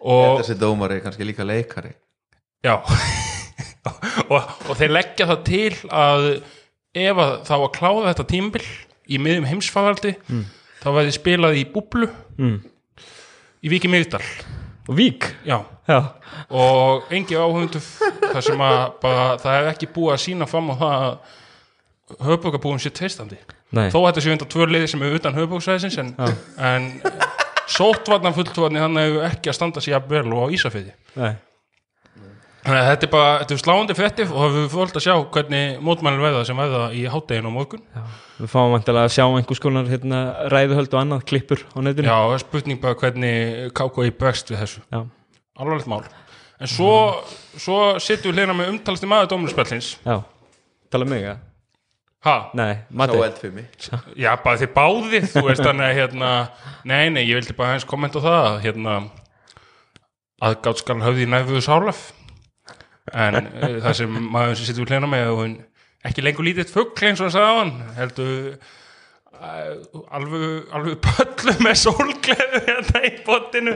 og 0.00 0.40
þessi 0.42 0.58
dómari 0.60 0.98
er 0.98 1.04
kannski 1.06 1.26
líka 1.26 1.46
leikari. 1.46 1.94
Já. 2.64 2.78
Og, 4.28 4.42
og 4.68 4.74
þeir 4.76 4.90
leggja 4.92 5.24
það 5.30 5.38
til 5.46 5.76
að 5.96 6.24
ef 6.98 7.20
að 7.22 7.30
þá 7.46 7.52
að 7.54 7.70
kláða 7.78 8.02
þetta 8.10 8.24
tímabil 8.28 8.64
í 9.08 9.20
miðjum 9.22 9.46
heimsfaraldi 9.48 10.10
þá 10.82 10.88
verði 10.92 11.14
spilað 11.14 11.56
í 11.56 11.62
búblu 11.72 12.10
mm. 12.36 12.58
í 13.64 13.72
Viki 13.72 13.88
Mýrdal. 13.88 14.20
Og 14.88 14.98
Vík? 14.98 15.30
Já. 15.48 15.62
Já, 15.88 16.02
og 16.52 17.08
engi 17.16 17.36
áhundu 17.40 17.80
þar 17.80 18.42
sem 18.44 18.60
að 18.60 18.80
bara, 19.00 19.28
það 19.40 19.54
er 19.54 19.68
ekki 19.70 19.88
búið 19.94 20.14
að 20.14 20.22
sína 20.26 20.48
fram 20.50 20.68
á 20.68 20.74
það 20.76 21.04
að 21.06 22.26
höfbókabúum 22.28 22.80
sé 22.82 22.92
treystandi. 22.92 23.38
Nei. 23.72 23.86
Þó 23.92 24.02
þetta 24.02 24.24
sé 24.24 24.34
undan 24.34 24.50
tvö 24.52 24.66
liði 24.68 24.90
sem 24.92 25.04
er 25.04 25.16
utan 25.16 25.36
höfbóksæðisins 25.36 25.96
en, 26.02 26.12
en 26.60 26.90
sótvarnan 27.68 28.36
fulltvarni 28.36 28.80
hann 28.82 28.96
hefur 29.00 29.28
ekki 29.28 29.52
að 29.52 29.58
standa 29.58 29.84
sér 29.84 29.98
jafnvel 29.98 30.26
og 30.32 30.48
á 30.48 30.52
Ísafeyði 30.56 30.96
þannig 32.68 32.82
að 32.82 32.88
þetta 32.88 33.06
er 33.06 33.12
bara, 33.12 33.34
þetta 33.40 33.54
er 33.54 33.60
sláandi 33.62 33.96
fréttif 33.96 34.32
og 34.34 34.54
við 34.54 34.66
fórum 34.72 34.98
að 34.98 35.04
sjá 35.04 35.14
hvernig 35.34 35.82
mótmælinn 35.84 36.24
verða 36.24 36.44
sem 36.48 36.58
verða 36.58 36.84
í 36.92 37.04
hátteginu 37.08 37.52
á 37.52 37.54
morgun. 37.54 37.82
Já. 37.94 38.02
Við 38.38 38.52
fáum 38.52 38.74
vantilega 38.74 39.08
að 39.08 39.14
sjá 39.16 39.24
einhvers 39.26 39.62
konar 39.62 39.90
hérna, 39.90 40.20
ræðuhöld 40.52 40.94
og 40.94 41.00
annað 41.00 41.24
klippur 41.30 41.64
á 41.64 41.78
netinu. 41.80 42.10
Já, 42.10 42.16
það 42.18 42.36
er 42.36 42.44
spurning 42.44 42.82
bara 42.82 43.00
hvernig 43.00 43.74
KKI 43.78 44.14
bregst 44.20 44.52
við 44.52 44.64
þessu. 44.64 44.84
Alvarlegt 45.58 45.90
mál. 45.90 46.02
En 46.58 46.70
svo, 46.70 46.92
svo 47.56 47.82
sittum 48.02 48.34
við 48.34 48.42
hlýna 48.42 48.58
með 48.58 48.72
umtalasti 48.74 49.10
maður 49.10 49.32
dómurspjallins 49.34 49.94
já. 50.02 50.18
Tala 50.90 51.06
um 51.06 51.14
mig, 51.14 51.24
já 51.24 51.36
ha, 52.26 52.36
Nei, 52.58 52.74
Sá 52.74 52.96
Mati 53.02 53.20
eldfimi. 53.22 53.64
Já, 54.24 54.32
bara 54.42 54.58
þið 54.60 54.74
báðið, 54.74 55.30
þú 55.34 55.44
veist 55.46 55.64
þannig 55.64 55.86
að 55.86 55.98
hérna, 56.00 56.32
nei, 56.88 57.06
nei, 57.14 57.22
ég 57.28 57.38
vildi 57.38 57.56
bara 57.58 57.76
eins 57.76 57.86
kommenta 57.88 58.22
á 58.22 58.26
það 58.26 58.40
að 58.48 58.60
hérna 58.66 58.98
höfði 61.02 61.26
í 61.26 61.30
næfuðu 61.32 61.62
sálaf 61.66 62.02
en 63.14 63.40
uh, 63.40 63.78
það 63.84 63.94
sem 64.02 64.18
maður 64.32 64.58
sem 64.58 64.68
sittur 64.68 64.86
við 64.86 64.94
hlena 64.94 65.10
með 65.10 65.30
og 65.32 65.40
hún 65.42 65.56
ekki 66.08 66.24
lengur 66.24 66.46
lítið 66.46 66.74
fugl 66.74 67.08
eins 67.08 67.22
og 67.22 67.28
hann 67.28 67.34
sagði 67.34 67.48
á 67.48 67.58
hann 67.58 67.72
heldur 67.96 68.36
uh, 69.38 70.04
alveg, 70.18 70.46
alveg 70.76 71.00
pöllu 71.08 71.56
með 71.64 71.80
sólgleðu 71.82 72.62
hérna 72.68 73.02
í 73.08 73.12
botinu 73.26 73.74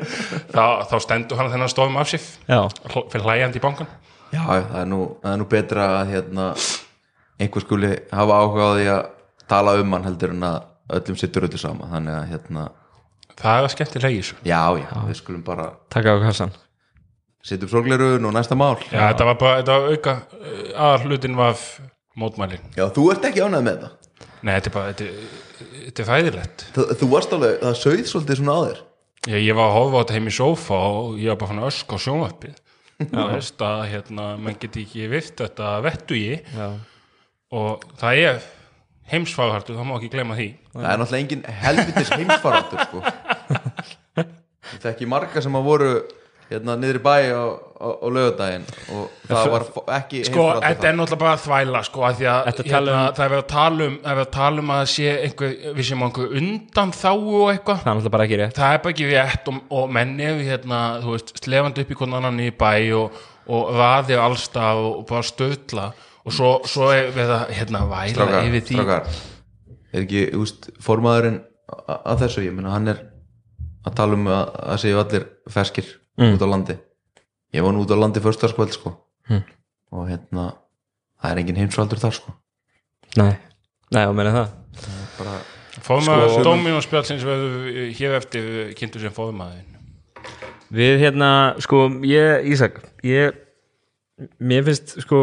þá, 0.53 0.87
þá 0.91 0.97
stendur 1.07 1.41
hann 1.41 1.53
þennan 1.55 1.73
stofum 1.73 1.99
af 2.03 2.13
sér 2.13 2.27
Já, 2.47 2.61
fyrir 2.93 3.27
hlæjandi 3.27 3.63
í 3.63 3.65
bankan 3.65 3.91
Já, 4.33 4.45
það 4.47 4.79
er 4.81 4.89
nú, 4.89 5.03
það 5.21 5.35
er 5.35 5.41
nú 5.43 5.47
betra 5.51 5.89
að 5.99 6.15
hérna, 6.15 6.47
einhver 7.43 7.65
skuli 7.65 7.93
hafa 8.13 8.39
áhuga 8.43 8.69
á 8.69 8.71
því 8.77 8.87
að 8.93 9.03
tala 9.53 9.75
um 9.81 9.97
hann 9.97 10.07
heldur 10.09 10.35
en 10.35 10.47
að 10.49 10.59
öllum 10.99 11.19
sittur 11.21 11.47
öllu 11.49 11.61
sama 11.61 11.89
þannig 11.93 12.19
að 12.19 12.29
hérna, 12.33 12.67
það 13.39 13.65
er 13.67 13.73
skemmtilega 13.75 14.13
í 14.13 14.21
þessu. 14.21 14.37
Já, 14.49 14.61
já, 14.81 14.91
við 15.09 15.19
skulum 15.21 15.43
bara 15.47 15.71
taka 15.93 16.15
á 16.15 16.19
kassan. 16.23 16.53
setja 17.43 17.67
upp 17.67 17.73
sorgleirun 17.75 18.29
og 18.29 18.35
næsta 18.37 18.55
mál. 18.59 18.77
Já, 18.93 19.01
þetta 19.11 19.27
var 19.31 19.39
bara, 19.41 19.63
þetta 19.63 19.79
var 19.79 19.97
auka 19.97 20.15
aðal 20.87 21.09
hlutin 21.09 21.39
var 21.39 21.65
mótmælin. 22.19 22.63
Já, 22.79 22.87
þú 22.95 23.09
ert 23.15 23.27
ekki 23.27 23.43
ánægð 23.43 23.67
með 23.67 23.83
það. 23.83 23.99
Nei, 24.43 24.53
þetta 24.57 24.71
er 24.71 24.75
bara, 24.77 24.93
þetta, 24.93 25.65
þetta 25.87 26.03
er 26.03 26.07
fæðilegt 26.09 26.63
Þú, 26.75 26.85
þú 26.99 27.09
varst 27.13 27.35
alveg, 27.37 27.57
það 27.63 27.77
sögð 27.81 28.05
svolítið 28.11 28.39
svona 28.41 28.55
á 28.55 28.61
þér. 28.67 28.81
Já, 29.23 29.37
ég 29.39 29.55
var 29.59 29.69
að 29.69 29.77
horfa 29.77 29.99
á 29.99 30.01
þetta 30.03 30.17
heim 30.19 30.31
í 30.31 30.35
sófa 30.35 30.79
og 30.93 31.19
ég 31.23 31.31
var 31.31 31.41
bara 31.41 31.51
fann 31.53 31.63
að 31.63 31.69
ösk 31.71 31.93
á 31.95 31.97
sjónvarpið. 32.07 32.57
Þú 33.03 33.27
veist 33.33 33.63
að 33.67 33.83
hérna, 33.91 34.25
menn 34.39 34.59
geti 34.63 34.83
ekki 34.87 35.07
vift 35.11 35.39
þetta 35.43 35.71
vettu 35.83 36.19
ég 36.19 36.47
Já, 36.55 36.67
og 37.53 37.85
það 38.01 38.23
er 38.27 38.41
heimsfaghartu, 39.13 39.75
það 39.77 39.89
má 39.91 39.95
ekki 39.99 40.11
gleyma 40.15 40.39
því. 40.39 40.49
Það 40.73 40.89
er 40.95 41.01
náttúrulega 41.03 41.23
engin 41.27 41.45
helvitis 41.63 42.13
heimsfaraldur 42.17 42.87
sko. 42.87 43.05
Það 44.73 44.89
er 44.89 44.93
ekki 44.95 45.09
marga 45.11 45.43
sem 45.45 45.57
að 45.59 45.67
voru 45.69 45.93
hérna 46.53 46.75
niður 46.77 46.99
í 46.99 47.03
bæ 47.05 47.15
á 47.33 48.07
lögadaginn 48.13 48.65
og 48.95 49.07
það 49.27 49.47
var 49.53 49.65
ekki 49.99 50.21
Sko, 50.29 50.45
heimsfaraldur 50.45 50.67
þetta 50.69 50.89
er 50.91 50.97
náttúrulega 50.99 51.21
bara 51.23 51.33
að 51.37 51.43
þvæla 51.47 51.81
sko, 51.89 52.05
að 52.09 52.19
því 52.21 52.29
að 52.33 52.41
Þetta 52.49 52.67
hérna, 52.69 52.93
um- 52.95 53.17
það 53.17 53.25
er 53.25 53.33
verið 53.33 53.43
að 53.43 53.51
tala 53.53 53.87
um, 53.89 53.97
er 54.13 54.21
að 54.23 54.31
tala 54.37 54.63
um 54.65 54.73
að 54.77 54.83
sé 54.93 55.09
einhver, 55.27 55.55
við 55.79 55.89
séum 55.89 56.05
einhver 56.07 56.37
undan 56.41 56.95
þá 56.97 57.11
og 57.13 57.45
eitthvað. 57.53 57.83
Það 57.83 57.91
er 57.91 57.99
náttúrulega 57.99 58.15
bara 58.17 58.29
ekki 58.29 58.41
rétt. 58.43 58.57
Það 58.61 58.77
er 58.77 58.83
bara 58.87 58.95
ekki 58.97 59.11
rétt 59.11 59.53
og, 59.53 59.61
og 59.81 59.93
menn 59.99 60.15
er 60.29 60.41
hérna, 60.47 60.81
þú 61.03 61.17
veist, 61.17 61.35
slefandi 61.43 61.85
upp 61.87 61.93
í 61.93 61.99
konan 61.99 62.21
annan 62.23 62.45
í 62.47 62.51
bæ 62.63 62.73
og, 63.01 63.21
og 63.53 63.73
raðir 63.77 64.23
allstað 64.23 64.85
og, 64.87 64.93
og 65.03 65.07
bara 65.11 65.27
stöðla 65.27 65.89
og 66.25 66.33
svo, 66.33 66.51
svo 66.69 66.91
er 66.95 67.11
við 67.15 67.31
að 67.35 67.49
hérna 67.57 67.85
væla 67.91 68.15
Strákar, 68.15 68.45
yfir 68.49 68.63
því. 68.69 68.77
strákar. 68.77 69.07
Er 69.93 70.03
ekki, 70.05 70.21
þú 70.33 70.39
veist, 70.45 70.71
formaðurinn 70.81 71.41
a- 71.89 72.01
að 72.13 72.23
þessu, 72.25 72.45
ég 72.47 72.53
meina 72.55 72.71
hann 72.71 72.89
er 72.89 73.01
að 73.87 73.95
tala 73.99 74.15
um 74.15 74.27
að, 74.31 74.53
að 74.73 74.79
séu 74.85 74.99
allir 75.03 75.27
ferskir 75.51 75.99
Mm. 76.19 76.35
út 76.37 76.43
á 76.45 76.49
landi. 76.53 76.75
Ég 77.55 77.63
var 77.65 77.73
nú 77.73 77.83
út 77.87 77.91
á 77.91 77.97
landi 77.97 78.21
föstaskvöld 78.21 78.73
sko. 78.73 78.97
Mm. 79.31 79.43
og 79.93 80.09
hérna 80.09 80.55
það 81.23 81.31
er 81.33 81.39
engin 81.39 81.57
heimsfaraldur 81.57 81.99
þar 82.01 82.13
sko. 82.17 82.33
Nei, 83.17 83.37
nei, 83.93 84.07
og 84.07 84.15
meina 84.17 84.33
það. 84.33 84.49
Bara, 85.19 85.35
Fóðmaður 85.83 86.29
Sko- 86.29 86.33
sko, 86.33 86.43
Dóminóspjálsins 86.45 87.25
verður 87.25 87.93
hér 87.97 88.17
eftir 88.17 88.75
kynntu 88.77 89.01
sem 89.01 89.11
fóðmaðurinn 89.13 89.71
Við 90.73 90.99
hérna, 91.01 91.31
sko, 91.61 91.89
ég, 92.05 92.45
Ísak 92.53 92.81
ég, 93.05 93.33
mér 94.41 94.65
finnst 94.65 95.01
sko 95.03 95.21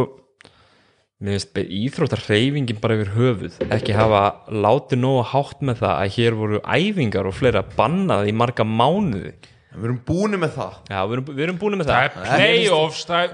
íþróttar 1.20 2.22
hreyfingin 2.24 2.78
bara 2.80 2.96
yfir 2.96 3.10
höfuð 3.18 3.56
ekki 3.76 3.92
hafa 3.98 4.22
látið 4.48 5.02
nógu 5.02 5.24
hátt 5.34 5.64
með 5.68 5.82
það 5.82 5.96
að 6.00 6.14
hér 6.16 6.38
voru 6.40 6.62
æfingar 6.64 7.28
og 7.28 7.36
fleira 7.36 7.64
bannað 7.76 8.30
í 8.32 8.36
marga 8.40 8.64
mánuði. 8.64 9.34
Við 9.70 9.84
erum 9.86 9.98
búin 10.08 10.38
með 10.42 10.54
það. 10.56 10.78
Já, 10.90 11.00
við 11.06 11.14
erum, 11.18 11.26
við 11.36 11.44
erum 11.46 11.58
búin 11.62 11.78
með 11.78 11.90
Það 11.90 12.00
það. 12.00 12.06
er 12.08 12.40
play-offs, 12.40 13.02
það 13.06 13.20
er 13.26 13.34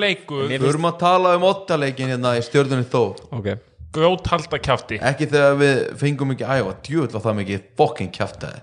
leikur 0.00 0.46
Mér- 0.48 0.62
Við 0.64 0.68
erum 0.72 0.88
að 0.88 0.96
tala 1.04 1.34
um 1.36 1.44
ottaleikin 1.46 2.10
hérna 2.10 2.32
í 2.36 2.42
stjörnunni 2.42 2.88
þó. 2.90 3.02
Ok, 3.36 3.50
gróthalda 3.94 4.58
kjafti. 4.58 4.98
Ekki 4.98 5.28
þegar 5.30 5.60
við 5.60 5.82
fengum 6.00 6.32
ekki 6.34 6.48
æfa 6.56 6.72
djúvill 6.88 7.12
var 7.14 7.22
það 7.28 7.38
mikið 7.42 7.62
kjaftaði. 8.16 8.62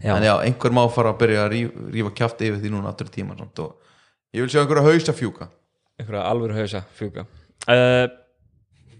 Já, 0.00 0.14
en 0.16 0.24
já, 0.24 0.32
einhver 0.46 0.72
má 0.72 0.86
fara 0.88 1.10
að 1.12 1.18
byrja 1.20 1.42
að 1.44 1.50
rífa, 1.52 1.84
rífa 1.92 2.10
kjafti 2.16 2.46
yfir 2.48 2.62
því 2.62 2.70
núna 2.72 2.88
aftur 2.94 3.10
og 3.66 3.74
ég 4.32 4.40
vil 4.46 4.48
sjá 4.48 4.62
einhverja 4.62 4.86
hausa 4.86 5.12
fjúka 5.12 5.50
einhverja 6.00 6.22
alvöru 6.30 6.56
hausa 6.56 6.80
fjúka 6.96 7.26
uh, 7.68 8.06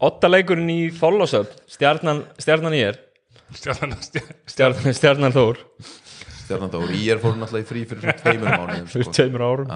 Otta 0.00 0.30
leikurinn 0.32 0.70
í 0.72 0.78
Þollásöf 0.96 1.50
stjarnan, 1.68 2.22
stjarnan 2.40 2.76
í 2.76 2.82
er 2.88 3.00
Stjarnan- 3.56 3.96
stjarnan- 4.00 4.38
stjarnan, 4.48 4.94
stjarnan 4.96 5.34
Þór 5.34 5.58
Stjarnan 6.40 6.70
Þór, 6.72 6.92
ég 6.96 7.12
er 7.14 7.20
fórum 7.22 7.42
alltaf 7.46 7.60
í 7.62 7.66
frí 7.68 7.82
fyrir 7.86 8.02
svona 8.04 8.16
tveimur 8.22 8.54
mánuðum 8.58 8.88
fyrir 8.90 9.06
sko. 9.06 9.14
tveimur 9.18 9.44
árum 9.46 9.72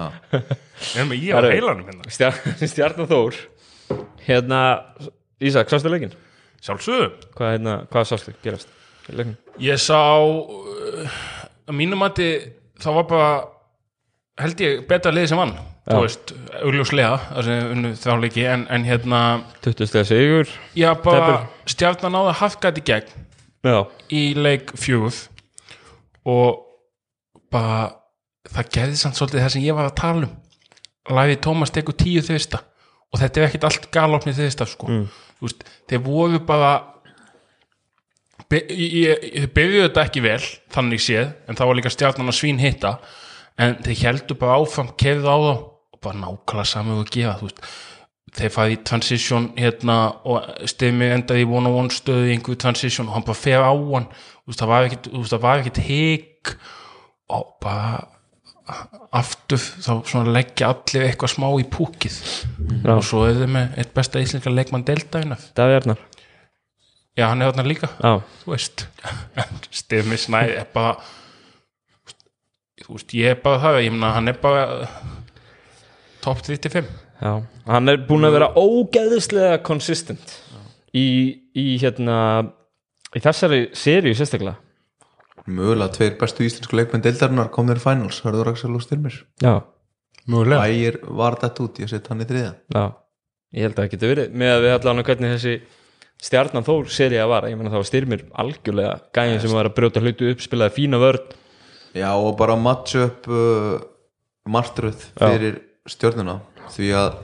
erum 0.95 1.13
í 1.15 1.21
á 1.31 1.39
heilanum 1.45 1.85
hérna 1.89 2.09
Stjar- 2.11 2.41
Stjarnan 2.67 3.07
Þór 3.11 3.37
hérna, 4.25 4.61
Ísak, 5.45 5.69
sástu 5.69 5.91
leikinn? 5.93 6.15
Sjálfsögðu 6.65 7.11
Hvað, 7.37 7.51
hérna, 7.57 7.75
hvað 7.93 8.07
sástu 8.09 8.33
gerast? 8.43 8.71
í 9.11 9.13
leiknum? 9.19 9.35
Ég 9.61 9.77
sá 9.83 9.99
uh, 10.17 11.17
að 11.69 11.75
mínum 11.77 12.01
mati 12.01 12.29
þá 12.81 12.87
var 12.97 13.05
bara 13.11 13.27
held 14.41 14.63
ég 14.65 14.81
betra 14.89 15.13
liði 15.13 15.29
sem 15.31 15.39
vann. 15.39 15.53
Þú 15.85 15.99
veist, 16.01 16.33
augljóslega 16.65 17.17
þá 18.01 18.09
leiki 18.21 18.45
en, 18.49 18.65
en 18.73 18.87
hérna 18.87 19.19
20 19.65 19.89
steg 19.91 20.07
sigur. 20.09 20.53
Já 20.77 20.89
bara 21.03 21.43
stjarnan 21.69 22.15
náði 22.15 22.37
hafgæti 22.41 22.85
gegn 22.85 23.25
Já, 23.65 23.79
í 24.13 24.23
leik 24.37 24.73
fjöguð 24.77 25.23
og 26.29 26.63
bara 27.53 27.91
það 28.49 28.71
gerði 28.77 28.99
samt 28.99 29.17
svolítið 29.17 29.43
það 29.43 29.53
sem 29.55 29.65
ég 29.65 29.77
var 29.77 29.89
að 29.89 29.99
tala 30.01 30.27
um. 30.27 30.33
Læði 31.15 31.37
Tómas 31.45 31.73
tekur 31.73 31.97
tíu 31.97 32.21
þvista 32.25 32.63
og 33.13 33.21
þetta 33.21 33.41
er 33.41 33.47
ekkit 33.47 33.65
allt 33.69 33.87
galopnið 33.93 34.41
þvista 34.41 34.67
sko. 34.69 34.89
mm. 34.89 35.05
veist, 35.45 35.65
þeir 35.89 36.05
voru 36.05 36.41
bara 36.45 36.73
Be- 38.51 38.65
ég, 38.69 39.47
byrjuðu 39.55 39.87
þetta 39.87 40.01
ekki 40.05 40.21
vel 40.21 40.41
þannig 40.73 41.01
séð, 41.01 41.31
en 41.49 41.57
það 41.57 41.69
var 41.69 41.77
líka 41.79 41.91
stjarnan 41.93 42.29
að 42.29 42.35
svín 42.37 42.59
hitta 42.61 42.91
en 43.57 43.77
þeir 43.85 44.01
heldur 44.03 44.37
bara 44.37 44.59
áfram 44.59 44.91
kerðu 44.99 45.31
á 45.31 45.37
þá 45.39 45.53
bara 46.05 46.21
nákvæmlega 46.21 46.69
saman 46.71 47.03
og 47.03 47.11
gefa 47.13 47.35
þú 47.41 47.49
veist. 47.49 47.61
Þeir 48.35 48.51
í 48.73 48.79
transition 48.83 49.45
hérna 49.55 49.97
og 50.27 50.47
stefmi 50.67 51.07
endaði 51.13 51.45
í 51.45 51.47
one-on-one 51.47 51.93
stöðu 51.93 52.25
í 52.27 52.33
einhverju 52.35 52.59
transition 52.59 53.07
og 53.07 53.15
hann 53.15 53.27
bara 53.27 53.39
fer 53.39 53.63
á 53.63 53.71
hann. 53.71 54.09
Veist, 54.45 54.59
það 54.59 54.71
var 54.73 54.89
var 55.45 55.61
ekkit 55.63 55.81
hik. 55.85 56.55
Og 57.35 57.55
bara 57.63 58.03
aftur 59.15 59.61
þá 59.61 59.91
svona 60.09 60.33
leggja 60.33 60.71
allir 60.73 61.05
eitthvað 61.05 61.35
smá 61.35 61.47
í 61.61 61.65
púkið 61.69 62.15
Já. 62.17 62.95
og 62.95 63.03
svo 63.05 63.21
er 63.27 63.37
þið 63.37 63.51
með 63.53 63.75
eitt 63.81 63.91
besta 63.93 64.21
íslenska 64.23 64.53
leikmann 64.53 64.85
deltaðina 64.87 65.37
Daví 65.57 65.77
Arnar. 65.77 66.01
Já, 67.15 67.29
hann 67.29 67.43
er 67.45 67.53
þarna 67.53 67.67
líka. 67.69 67.91
Stefmi 69.71 70.17
snæði 70.25 70.57
er 70.59 70.67
bara 70.73 70.97
þú 72.85 72.97
veist, 72.97 73.13
ég 73.15 73.35
er 73.35 73.39
bara 73.43 73.61
það 73.63 73.79
ég 73.85 73.93
meina, 73.95 74.11
hann 74.17 74.31
er 74.33 74.41
bara 74.41 74.65
top 76.25 76.41
35 76.41 76.89
já. 77.21 77.31
Hann 77.69 77.91
er 77.91 78.01
búin 78.07 78.25
að 78.27 78.37
vera 78.39 78.51
ógeðislega 78.57 79.61
consistent 79.65 80.35
í, 80.95 81.07
í 81.53 81.75
hérna 81.81 82.17
í 83.15 83.21
þessari 83.23 83.67
seríu 83.77 84.15
sérstaklega. 84.17 84.57
Mögulega 85.45 85.93
tveir 85.93 86.17
bestu 86.19 86.45
íslensku 86.47 86.77
leikmenn 86.77 87.03
deildarinnar 87.05 87.51
komnir 87.53 87.77
í 87.77 87.83
finals, 87.83 88.23
Hörður 88.25 88.49
Axel 88.55 88.73
og 88.73 88.81
Styrmir. 88.81 89.19
Já, 89.43 89.59
mögulega. 90.25 90.65
Ægir 90.65 90.99
var 91.05 91.37
þetta 91.41 91.67
út, 91.67 91.81
ég 91.83 91.91
set 91.91 92.09
hann 92.09 92.25
í 92.25 92.29
þriða 92.29 92.53
já. 92.73 92.85
Ég 93.55 93.67
held 93.67 93.77
að 93.77 93.83
það 93.83 93.91
geti 93.93 94.11
verið 94.11 94.37
með 94.41 94.53
að 94.55 94.63
við 94.65 94.73
allan 94.75 95.05
hvernig 95.07 95.33
þessi 95.35 95.55
stjarnan 96.25 96.65
þór 96.65 96.89
seríu 96.91 97.27
var. 97.29 97.45
Ég 97.47 97.59
menna 97.59 97.71
það 97.71 97.83
var 97.83 97.89
styrmir 97.91 98.25
algjörlega 98.41 98.95
gæðin 99.15 99.41
sem 99.43 99.55
var 99.55 99.69
að 99.69 99.75
brjóta 99.77 100.03
hlutu 100.03 100.31
upp, 100.33 100.41
spilaði 100.43 100.75
fína 100.79 100.99
vörn. 100.99 101.37
Já, 101.95 102.09
og 102.11 102.33
bara 102.39 102.57
match 102.59 102.97
up 102.99 103.29
uh, 103.31 103.77
martröð 104.51 105.05
fyrir 105.15 105.61
stjörnuna 105.89 106.39
því 106.73 106.91
að 106.97 107.17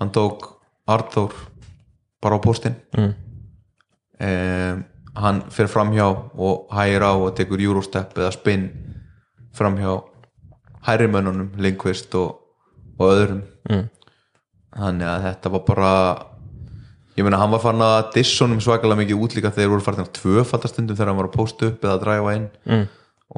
hann 0.00 0.10
tók 0.14 0.48
Arþór 0.90 1.32
bara 2.22 2.36
á 2.38 2.44
póstinn 2.44 2.74
mm. 2.96 3.12
um, 4.20 4.82
hann 5.22 5.42
fer 5.52 5.68
framhjá 5.70 6.06
og 6.34 6.66
hægir 6.72 7.04
á 7.04 7.12
og 7.12 7.34
tekur 7.36 7.60
Eurostep 7.62 8.16
eða 8.18 8.32
spinn 8.34 8.68
framhjá 9.56 9.98
hægri 10.86 11.06
mönnunum, 11.12 11.52
Lindqvist 11.62 12.14
og, 12.18 12.38
og 12.98 13.08
öðrum 13.14 13.42
Mm. 13.70 13.84
þannig 14.74 15.06
að 15.06 15.20
þetta 15.28 15.50
var 15.54 15.60
bara 15.68 15.90
ég 17.14 17.22
meina 17.22 17.38
hann 17.38 17.52
var 17.52 17.60
farin 17.62 17.84
að 17.86 18.08
dissonum 18.16 18.58
svakalega 18.58 18.98
mikið 18.98 19.20
út 19.22 19.36
líka 19.36 19.52
þegar 19.54 19.70
voru 19.70 19.84
farin 19.86 20.02
að 20.02 20.08
tvöfaldastundum 20.18 20.96
þegar 20.98 21.12
hann 21.12 21.20
var 21.20 21.28
að 21.28 21.36
posta 21.36 21.68
upp 21.68 21.84
eða 21.86 21.92
að 21.94 22.02
dræfa 22.02 22.32
inn 22.40 22.48
Mm. 22.66 22.88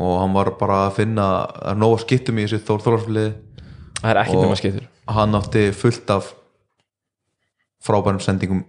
og 0.01 0.15
hann 0.23 0.33
var 0.33 0.51
bara 0.57 0.79
að 0.87 0.95
finna 0.97 1.27
að 1.61 1.77
nóg 1.83 1.99
að 1.99 2.05
skiptum 2.07 2.39
í 2.41 2.47
þessu 2.47 2.63
Þór 2.65 2.85
Þólarsflið 2.87 3.29
Það 4.01 4.11
er 4.11 4.23
ekki 4.25 4.37
Og- 4.39 4.45
nema 4.47 4.59
skiptur 4.61 4.89
hann 5.15 5.37
átti 5.39 5.67
fullt 5.77 6.11
af 6.15 6.33
frábærum 7.85 8.21
sendingum 8.25 8.65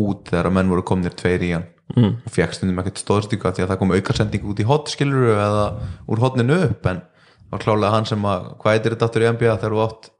út 0.00 0.30
þegar 0.30 0.48
að 0.48 0.54
menn 0.56 0.70
voru 0.72 0.84
komnir 0.86 1.14
tveir 1.14 1.42
í 1.44 1.50
hann 1.54 1.66
mm. 1.96 2.14
og 2.24 2.32
fekk 2.34 2.56
stundum 2.56 2.80
ekkert 2.82 3.02
stóðstíka 3.02 3.52
því 3.54 3.66
að 3.66 3.72
það 3.72 3.80
kom 3.82 3.92
aukasending 3.94 4.48
út 4.50 4.62
í 4.62 4.66
hot 4.68 4.90
skiluru 4.92 5.34
eða 5.36 5.66
úr 6.10 6.22
hotninu 6.24 6.56
upp 6.70 6.88
en 6.90 7.02
það 7.04 7.52
var 7.54 7.62
klálega 7.66 7.92
hann 7.94 8.08
sem 8.08 8.26
að 8.30 8.48
hvað 8.62 8.78
er 8.80 8.94
þetta 8.94 9.08
aftur 9.10 9.26
í 9.26 9.30
NBA 9.34 9.56
þegar 9.60 9.76
þú 9.76 9.82
átt 9.84 10.10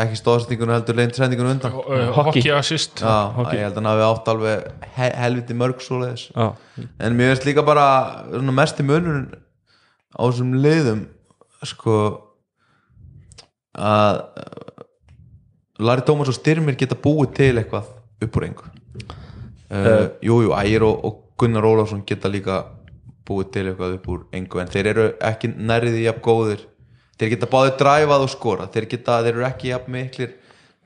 ekki 0.00 0.18
stóðsendingun 0.20 0.70
heldur 0.70 0.98
leint 0.98 1.16
sendingun 1.18 1.50
undan 1.50 1.76
uh, 1.76 2.08
Hockey. 2.14 2.46
assist 2.54 3.02
Já, 3.02 3.30
hockey. 3.34 3.58
ég 3.58 3.66
held 3.66 3.74
að 3.76 3.80
hann 3.82 3.90
hafi 3.90 4.04
átt 4.06 4.32
alveg 4.32 4.90
he 4.96 5.08
helviti 5.18 5.56
mörg 5.58 5.84
svoleiðis 5.84 6.28
Já, 6.30 6.46
en 6.78 7.16
mér 7.18 7.32
finnst 7.34 7.46
líka 7.48 7.64
bara 7.66 7.86
svona, 8.30 8.54
mesti 8.62 8.86
munur 8.86 9.24
á 10.14 10.20
þessum 10.24 10.52
liðum 10.62 11.06
sko 11.66 11.96
að 13.76 14.20
uh, 14.20 14.84
Lari 15.80 16.04
Tómas 16.04 16.28
og 16.28 16.36
Styrmir 16.36 16.76
geta 16.78 16.98
búið 16.98 17.34
til 17.38 17.54
eitthvað 17.60 17.88
upp 18.24 18.36
úr 18.36 18.46
engu. 18.48 18.68
Uh, 19.70 20.10
Jú, 20.24 20.40
jú, 20.44 20.52
Ægir 20.56 20.84
og, 20.84 21.04
og 21.06 21.20
Gunnar 21.40 21.64
Ólafsson 21.64 22.02
geta 22.06 22.28
líka 22.28 22.64
búið 23.28 23.52
til 23.54 23.66
eitthvað 23.70 23.96
upp 23.96 24.08
úr 24.10 24.24
engu 24.36 24.60
en 24.60 24.72
þeir 24.72 24.90
eru 24.92 25.06
ekki 25.30 25.52
nærriði 25.54 26.04
jafn 26.08 26.24
góðir. 26.24 26.66
Þeir 27.20 27.34
geta 27.34 27.50
báðið 27.52 27.78
dræfað 27.80 28.24
og 28.26 28.32
skora 28.32 28.66
þeir, 28.72 28.88
geta, 28.90 29.20
þeir 29.24 29.34
eru 29.34 29.46
ekki 29.48 29.70
jafn 29.70 29.94
miklir 29.94 30.34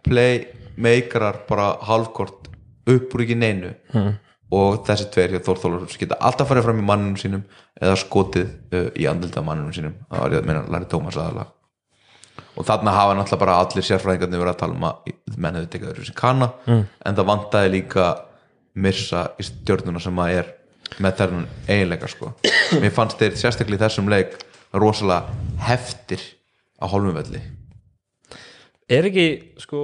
playmakerar 0.04 1.44
bara 1.48 1.72
halvkort 1.88 2.50
upp 2.90 3.16
úr 3.16 3.24
ekki 3.24 3.38
neinu. 3.40 3.74
Hmm. 3.94 4.20
og 4.54 4.84
þessi 4.86 5.08
tveir 5.10 5.32
hjá 5.32 5.40
Þór 5.42 5.58
Þólarsson 5.58 5.98
geta 5.98 6.18
alltaf 6.22 6.46
farið 6.46 6.66
fram 6.68 6.78
í 6.78 6.84
mannunum 6.86 7.16
sínum 7.18 7.40
eða 7.80 7.96
skotið 7.98 8.52
uh, 8.76 8.90
í 8.94 9.08
andilda 9.10 9.42
mannunum 9.42 9.74
sínum. 9.74 9.96
Það 10.10 10.20
var 10.20 10.34
ég 10.36 10.42
að 10.42 10.50
meina 10.50 10.60
Lari 10.70 10.86
Tómas 10.92 11.16
aðalega 11.18 11.48
og 12.56 12.66
þarna 12.68 12.92
hafa 12.94 13.14
náttúrulega 13.18 13.40
bara 13.44 13.56
allir 13.62 13.86
sérfræðingarnir 13.88 14.42
verið 14.42 14.52
að 14.54 14.60
tala 14.62 14.76
um 14.78 14.86
að 14.88 15.14
menn 15.36 15.56
hefur 15.58 15.70
tekið 15.72 15.90
öðru 15.94 16.06
sem 16.08 16.18
kanna. 16.18 16.50
Mm. 16.66 16.84
en 17.06 17.16
það 17.18 17.28
vantaði 17.32 17.72
líka 17.78 18.06
Mirsa 18.74 19.24
í 19.38 19.44
stjórnuna 19.46 20.00
sem 20.02 20.18
að 20.18 20.32
er 20.40 20.52
með 21.02 21.16
þennan 21.20 21.44
eiginleika 21.70 22.08
sko. 22.10 22.32
Mér 22.82 22.92
fannst 22.94 23.18
þeir 23.22 23.36
sérstaklega 23.38 23.78
í 23.80 23.84
þessum 23.86 24.10
leik 24.10 24.34
rosalega 24.74 25.34
heftir 25.68 26.22
á 26.82 26.84
hólmumvelli 26.90 27.40
er 28.90 29.06
ekki 29.08 29.26
sko 29.62 29.80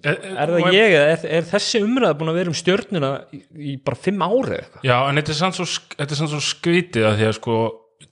Er- 0.00 0.16
er 0.32 0.48
það 0.48 0.70
ég 0.72 0.94
eða 0.96 1.08
er, 1.12 1.24
er 1.36 1.44
þessi 1.50 1.80
umræða 1.84 2.14
búin 2.16 2.30
að 2.32 2.36
vera 2.40 2.48
um 2.48 2.56
stjörnuna 2.56 3.08
í, 3.36 3.40
í 3.52 3.72
bara 3.84 3.98
fimm 4.00 4.22
ári 4.24 4.54
eða 4.54 4.60
eitthvað? 4.62 4.84
Já, 4.88 4.94
en 5.10 5.18
þetta 5.20 5.32
er 5.34 5.38
samt 5.42 5.58
svo, 5.58 5.66
sk- 5.68 5.96
þetta 5.98 6.14
er 6.14 6.20
samt 6.22 6.32
svo 6.32 6.40
skrítið 6.46 7.04
að 7.10 7.18
því 7.18 7.26
að 7.28 7.34
sko 7.36 7.56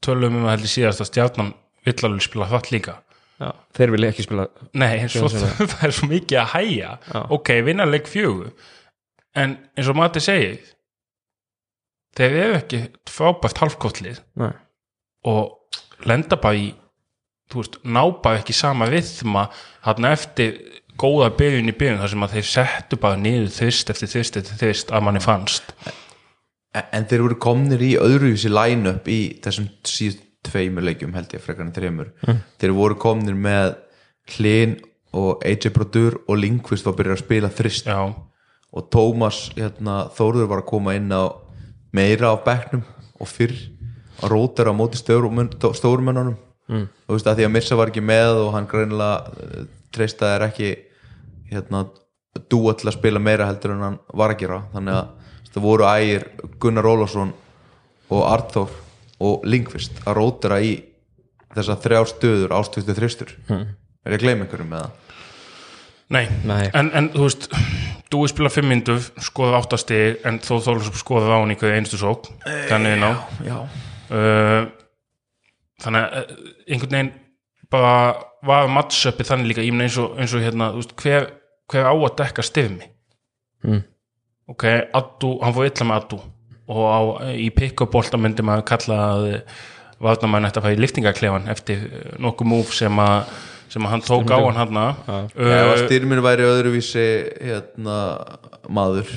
tölum 0.05 0.37
um 0.37 0.45
að 0.45 0.53
heldur 0.59 0.73
síðast 0.75 1.01
að 1.01 1.09
stjarnan 1.09 1.49
vill 1.89 1.97
alveg 2.11 2.27
spila 2.27 2.51
það 2.51 2.69
líka 2.75 2.97
Já, 3.39 3.53
þeir 3.77 3.93
vilja 3.95 4.11
ekki 4.13 4.27
spila 4.27 4.49
Nei, 4.75 4.97
en 5.05 5.13
svo 5.13 5.29
það 5.33 5.85
er 5.87 5.95
svo 5.95 6.09
mikið 6.11 6.41
að 6.43 6.51
hæja 6.57 6.97
Já. 6.99 7.21
ok, 7.37 7.53
vinna 7.69 7.87
leik 7.87 8.11
fjögu 8.11 8.51
en 9.39 9.55
eins 9.79 9.91
og 9.93 9.99
Mati 9.99 10.23
segir 10.25 10.59
þeir 12.19 12.39
eru 12.43 12.59
ekki 12.59 12.83
frábært 13.07 13.63
halfkottlið 13.63 14.19
Nei. 14.43 14.51
og 15.31 15.55
lenda 16.09 16.39
bara 16.41 16.59
í 16.59 16.69
þú 17.49 17.63
veist, 17.63 17.79
ná 17.85 18.03
bara 18.23 18.43
ekki 18.43 18.57
sama 18.57 18.89
rithma 18.91 19.47
þarna 19.87 20.13
eftir 20.17 20.59
góða 20.99 21.31
byrjun 21.39 21.71
í 21.71 21.77
byrjun 21.79 22.03
þar 22.03 22.13
sem 22.13 22.27
að 22.27 22.35
þeir 22.37 22.49
settu 22.51 22.99
bara 23.01 23.21
niður 23.21 23.51
þvist 23.55 23.93
eftir 23.95 24.11
þvist 24.13 24.39
eftir 24.41 24.61
þvist 24.61 24.93
að 24.93 25.05
manni 25.07 25.23
fannst. 25.23 25.71
En, 26.75 26.85
en 26.99 27.07
þeir 27.09 27.25
voru 27.25 27.39
komnir 27.41 27.85
í 27.87 27.93
öðruvísi 28.01 28.51
line-up 28.53 29.09
í 29.09 29.21
þessum 29.45 29.71
síðust 29.87 30.25
tveimur 30.47 30.87
leikjum 30.87 31.15
held 31.17 31.35
ég 31.35 31.43
frekar 31.43 31.67
en 31.67 31.75
þreimur 31.75 32.13
mm. 32.27 32.41
þeir 32.61 32.75
voru 32.77 32.99
komnir 33.01 33.37
með 33.39 33.75
Hlyn 34.29 34.77
og 35.17 35.45
AJ 35.47 35.73
Brodur 35.75 36.19
og 36.29 36.39
Lindqvist 36.39 36.87
var 36.87 36.95
að 36.95 37.01
byrja 37.01 37.17
að 37.17 37.23
spila 37.23 37.53
þrist 37.53 37.89
Já, 37.89 38.01
og 38.09 38.91
Tómas 38.93 39.41
hérna, 39.57 40.03
Þórður 40.15 40.51
var 40.53 40.63
að 40.63 40.69
koma 40.69 40.95
inn 40.99 41.09
á 41.11 41.33
meira 41.97 42.35
á 42.35 42.37
bekknum 42.45 42.85
og 43.19 43.31
fyrr 43.31 43.57
að 44.23 44.35
rótara 44.35 44.75
á 44.75 44.77
móti 44.77 45.01
stórumennunum 45.01 46.37
mm. 46.69 46.85
og 46.85 47.09
þú 47.09 47.17
veist 47.17 47.31
að 47.31 47.41
því 47.41 47.49
að 47.49 47.55
Mirsa 47.55 47.79
var 47.79 47.93
ekki 47.93 48.05
með 48.05 48.43
og 48.45 48.53
hann 48.57 48.69
greinilega 48.71 49.33
uh, 49.33 49.65
treysta 49.95 50.35
þær 50.35 50.49
ekki 50.51 50.75
hérna 51.49 51.87
dúa 52.51 52.75
til 52.79 52.91
að 52.91 52.99
spila 52.99 53.23
meira 53.23 53.49
heldur 53.49 53.75
en 53.75 53.85
hann 53.87 53.97
var 54.15 54.35
að 54.35 54.43
gera. 54.43 54.61
Þannig 54.75 54.99
að 54.99 55.55
það 55.55 55.65
voru 55.65 55.89
ægir 55.89 56.27
Gunnar 56.61 56.87
Ólafsson 56.87 57.33
og 58.13 58.27
Arþór 58.29 58.77
og 59.25 59.45
Lindqvist 59.49 60.01
að 60.07 60.19
rótara 60.21 60.61
í 60.63 60.73
þessar 61.57 61.81
þrjár 61.83 62.09
stöður 62.11 62.55
ástöðstu 62.59 62.95
þristur. 62.99 63.35
Mm. 63.49 63.67
er 64.07 64.15
ég 64.15 64.19
að 64.21 64.25
gleyma 64.25 64.45
einhverjum 64.47 64.73
með 64.73 64.85
það 64.85 65.05
nei, 66.09 66.25
Nei. 66.49 66.65
En, 66.73 66.91
en 66.97 67.11
þú 67.13 67.27
veist 67.27 67.49
Dúi 68.09 68.25
spila 68.31 68.49
fimm 68.49 68.71
myndu, 68.73 68.95
skoða 69.21 69.59
áttastig 69.61 70.23
en 70.25 70.39
þó 70.41 70.55
þóla 70.65 70.81
svo 70.87 70.97
skoða 70.97 71.35
á 71.37 71.41
hann 71.43 71.53
í 71.53 71.57
hverju 71.61 71.77
einstu 71.77 71.99
sók 72.01 72.31
þannig 72.71 72.95
ná. 73.03 73.11
já, 73.45 73.59
uh, 74.17 74.63
þannig 75.85 76.07
að 76.07 76.15
eh, 76.17 76.31
einhvern 76.73 76.95
veginn 76.97 77.11
bara 77.69 77.93
var 78.49 78.71
matchupi 78.73 79.27
þannig 79.29 79.51
líka 79.51 79.67
meina 79.67 79.85
eins 79.85 79.99
og, 80.01 80.15
eins 80.17 80.33
og 80.33 80.41
hérna 80.41 80.71
þú 80.73 80.81
veist, 80.81 80.95
hver, 81.03 81.29
hver 81.69 81.91
á 81.91 81.95
að 81.95 82.17
dekka 82.23 82.47
stifmi 82.47 82.95
Mm. 83.59 83.81
ok, 84.47 84.65
Addu, 84.95 85.33
hann 85.43 85.55
fór 85.57 85.67
illa 85.67 85.85
með 85.89 85.97
Addu 85.99 86.19
og 86.69 86.85
á, 86.89 86.99
í 87.33 87.49
pick-up 87.55 87.93
bolta 87.93 88.21
myndi 88.21 88.45
maður 88.45 88.67
kalla 88.73 88.99
að 89.13 89.29
varnamann 90.03 90.47
ætti 90.47 90.61
að 90.61 90.67
fara 90.67 90.77
í 90.77 90.83
liftingaklefan 90.83 91.49
eftir 91.51 91.87
nokkuð 92.23 92.53
múf 92.53 92.75
sem 92.77 93.01
að 93.03 93.31
sem 93.69 93.85
að 93.85 93.93
hann 93.93 94.05
tók 94.05 94.31
á 94.33 94.39
hann 94.41 94.59
hann 94.59 95.31
ef 95.37 95.73
að 95.73 95.83
styrminn 95.83 96.25
væri 96.25 96.47
öðruvísi 96.49 97.07
hérna 97.37 97.97
maður 98.65 99.11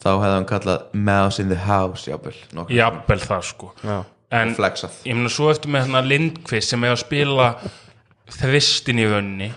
þá 0.00 0.10
hefði 0.12 0.34
hann 0.36 0.48
kallað 0.48 0.96
mouse 1.08 1.42
in 1.42 1.50
the 1.50 1.58
house 1.58 2.08
jafnvel, 2.08 2.36
jafnvel 2.72 3.20
það 3.24 3.46
sko. 3.50 3.72
Já. 3.84 3.98
en 4.40 4.54
flexað. 4.56 5.00
ég 5.04 5.18
meina 5.18 5.32
svo 5.32 5.50
eftir 5.52 5.72
með 5.72 5.86
hérna 5.86 6.04
Lindqvist 6.06 6.72
sem 6.72 6.86
er 6.86 6.94
að 6.94 7.02
spila 7.02 7.50
þristin 8.30 9.02
í 9.02 9.08
vönni 9.10 9.50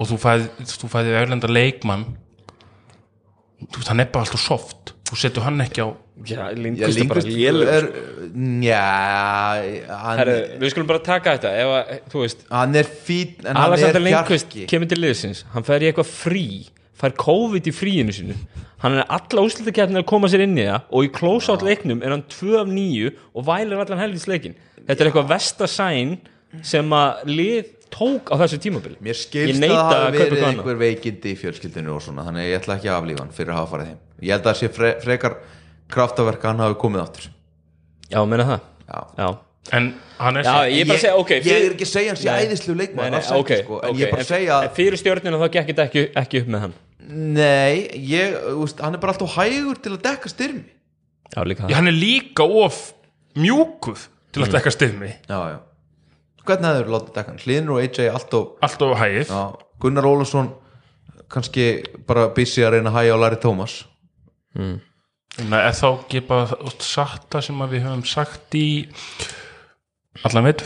og 0.00 0.10
þú 0.10 0.20
fæði, 0.20 0.68
þú 0.72 0.90
fæði 0.92 1.14
erlenda 1.16 1.48
leikmann. 1.48 2.04
Þú 3.56 3.78
veist, 3.78 3.88
hann 3.88 4.02
er 4.02 4.10
bara 4.12 4.26
alltaf 4.26 4.42
soft 4.42 4.95
þú 5.06 5.18
setur 5.20 5.46
hann 5.46 5.62
ekki 5.64 5.84
á 5.86 5.88
Já, 6.26 6.38
Já, 6.38 6.44
Lindqvist 6.56 7.00
er 7.02 7.08
bara 7.10 7.22
lélugur 7.28 7.72
er 7.76 7.86
já, 8.64 8.84
hann, 10.00 10.20
Herru, 10.22 10.36
Við 10.62 10.72
skulum 10.72 10.88
bara 10.88 11.02
taka 11.04 11.34
þetta 11.36 11.50
ef 11.60 11.72
að, 11.74 11.90
þú 12.12 12.22
veist, 12.22 12.46
hann 12.50 12.78
er 12.80 12.88
fín 12.88 13.34
en 13.44 13.50
hann 13.52 13.66
Alexander 13.66 14.00
er 14.00 14.06
Lindqvist 14.06 14.48
hjarki 14.48 14.70
kemur 14.72 14.90
til 14.90 15.00
liðsins, 15.02 15.42
hann 15.52 15.66
fær 15.66 15.84
í 15.84 15.90
eitthvað 15.90 16.08
frí 16.14 16.46
fær 16.96 17.12
COVID 17.20 17.66
í 17.68 17.74
fríinu 17.76 18.14
sínu. 18.16 18.34
Hann 18.80 18.96
er 18.96 19.04
alla 19.12 19.42
úslitakefnir 19.44 20.00
að 20.00 20.08
koma 20.08 20.30
sér 20.32 20.46
inn 20.46 20.56
í 20.56 20.64
það 20.64 20.88
og 20.88 21.04
í 21.04 21.12
close-out 21.12 21.64
leiknum 21.64 22.00
er 22.04 22.14
hann 22.14 22.24
2 22.32 22.56
af 22.62 22.70
9 22.72 23.10
og 23.36 23.46
vælir 23.50 23.82
allan 23.82 24.00
helgis 24.00 24.24
leikin 24.30 24.56
þetta 24.86 24.96
er 24.96 25.10
eitthvað 25.10 25.30
vestasæn 25.34 26.16
sem 26.64 26.92
að 26.96 27.24
lið 27.28 27.70
tók 27.92 28.30
á 28.32 28.34
þessu 28.42 28.58
tímabili. 28.62 28.96
Mér 29.00 29.14
Ég 29.14 29.20
skilst 29.20 29.62
að 29.62 29.70
það 29.70 29.92
að 29.92 30.04
hafi 30.06 30.18
verið 30.22 30.44
einhver 30.48 30.78
veikindi 30.80 31.32
í 31.32 31.38
fjölskyldinu 31.40 31.94
og 31.96 32.02
svona 32.04 32.24
þannig 32.26 32.46
ég 32.50 32.60
ætla 32.60 32.76
ekki 32.78 32.90
að 32.90 32.98
aflífa 33.00 33.22
hann 33.24 33.34
fyrir 33.36 33.52
að 33.54 33.58
hafa 33.60 33.70
farið 33.74 33.90
heim. 33.90 33.98
Ég 34.22 34.32
held 34.34 34.46
að 34.46 34.50
það 34.52 34.60
sé 34.60 34.68
fre 34.76 34.90
frekar 35.04 35.36
kraftaverk 35.92 36.44
að 36.44 36.50
hann 36.52 36.62
hafi 36.66 36.78
komið 36.82 37.02
áttur 37.06 37.28
Já, 38.10 38.20
meina 38.26 38.46
það. 38.48 38.60
Já, 38.86 39.00
Já, 39.18 39.28
en 39.76 39.86
hann 40.18 40.36
er 40.40 40.46
Já, 40.46 40.54
ég 40.70 40.86
bara 40.86 40.96
að 40.98 41.04
segja, 41.04 41.16
ok 41.20 41.30
Ég 41.36 41.42
fyrir- 41.46 41.66
er 41.66 41.74
ekki 41.76 41.86
að 41.86 41.92
segja 41.92 42.16
sé 42.16 42.26
Nei. 42.30 42.46
æðislu 42.46 42.76
leikmann 42.78 43.10
nei, 43.10 43.18
alls 43.20 43.30
ekki, 43.30 43.40
ok, 43.42 43.52
sko, 43.64 43.80
en 43.82 43.94
ég 44.00 44.06
er 44.06 44.10
bara 44.14 44.22
að 44.22 44.30
segja 44.30 44.58
en 44.62 44.74
fyrir 44.76 45.00
stjórnina 45.02 45.40
þá 45.42 45.46
gekk 45.56 45.70
þetta 45.72 45.86
ekki, 45.90 46.04
ekki 46.22 46.40
upp 46.42 46.48
með 46.54 46.60
hann. 46.66 46.74
Nei, 47.06 47.88
ég, 48.10 48.36
úst, 48.62 48.80
hann 48.82 48.94
er 48.94 49.02
bara 49.02 49.12
alltaf 49.14 49.34
hægur 49.36 49.78
til 49.82 49.92
að 49.94 50.02
dekka 50.06 50.30
styrmi. 50.32 50.64
Já, 51.34 51.40
líka 51.46 51.66
Já, 51.70 51.74
hann 51.80 51.90
er 51.90 51.96
líka 51.98 52.46
of 52.46 52.92
mjúkuð 53.36 54.06
til 54.32 54.42
að 54.46 54.54
dekka 54.56 54.70
stifmi 54.74 55.10
Já, 55.28 55.38
já 55.54 55.58
Hvernig 56.46 56.70
hefur 56.76 56.92
látið 56.94 57.12
dekka 57.16 57.32
hann? 57.32 57.40
Hlinur 57.42 57.76
og 57.76 57.82
AJ 57.82 58.08
allt 58.14 58.82
of 58.86 58.98
hægir. 59.00 59.32
Gunnar 59.82 60.06
Ólafsson 60.08 60.52
kannski 61.28 61.64
bara 62.06 62.28
busy 62.36 62.62
að 62.62 62.76
reyna 62.76 62.90
að 62.92 62.98
hæja 63.00 63.16
á 63.16 63.22
Larry 63.22 63.40
Thomas. 63.42 63.74
Nei, 64.56 65.58
er 65.60 65.74
þá 65.76 65.88
ekki 65.98 66.20
bara 66.26 66.46
þú 66.54 66.62
veist, 66.64 66.82
satt 66.86 67.26
það 67.34 67.42
sem 67.48 67.58
við 67.68 67.82
höfum 67.84 68.04
sagt 68.08 68.54
í 68.56 68.66
allan 70.24 70.46
veit 70.48 70.62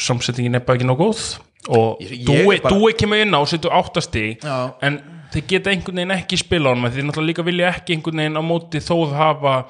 samsettingin 0.00 0.56
er 0.56 0.62
bara 0.64 0.78
ekki 0.78 0.86
nóg 0.88 1.02
góð. 1.02 1.24
Og 1.68 1.98
Ég- 2.00 2.24
ég 2.24 2.54
er 2.54 2.62
bara- 2.62 2.74
Dúi 2.74 2.94
kemur 2.96 3.20
inn 3.20 3.34
á 3.36 3.40
og 3.42 3.48
setur 3.48 3.70
áttasti 3.76 4.38
Já. 4.40 4.72
en 4.80 5.02
þeir 5.32 5.46
geta 5.46 5.70
einhvern 5.70 5.96
veginn 6.00 6.16
ekki 6.16 6.38
spila 6.38 6.70
á 6.70 6.74
hann 6.74 6.90
þeir 6.90 7.04
náttúrulega 7.04 7.28
líka 7.28 7.44
vilja 7.44 7.68
ekki 7.74 7.94
einhvern 7.98 8.16
veginn 8.16 8.40
á 8.40 8.42
móti 8.42 8.80
þó 8.80 8.96
að 9.04 9.16
hafa 9.20 9.66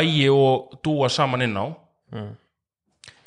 ægi 0.00 0.28
og 0.32 0.80
Dúa 0.82 1.10
saman 1.10 1.42
inn 1.42 1.54
á 1.60 1.66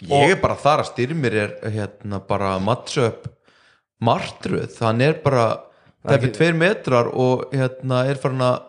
Ég 0.02 0.32
er 0.36 0.40
bara 0.42 0.56
þar 0.58 0.82
að 0.84 0.90
styrmir 0.94 1.36
er 1.38 1.52
hérna 1.76 2.20
bara 2.26 2.56
matchup 2.60 3.28
martruð, 4.02 4.74
hann 4.82 5.02
er 5.06 5.20
bara 5.22 5.44
það 6.02 6.16
er 6.16 6.22
fyrir 6.24 6.36
tveir 6.40 6.56
metrar 6.58 7.10
og 7.14 7.52
hérna 7.54 8.00
er 8.10 8.18
farin 8.22 8.42
að 8.42 8.64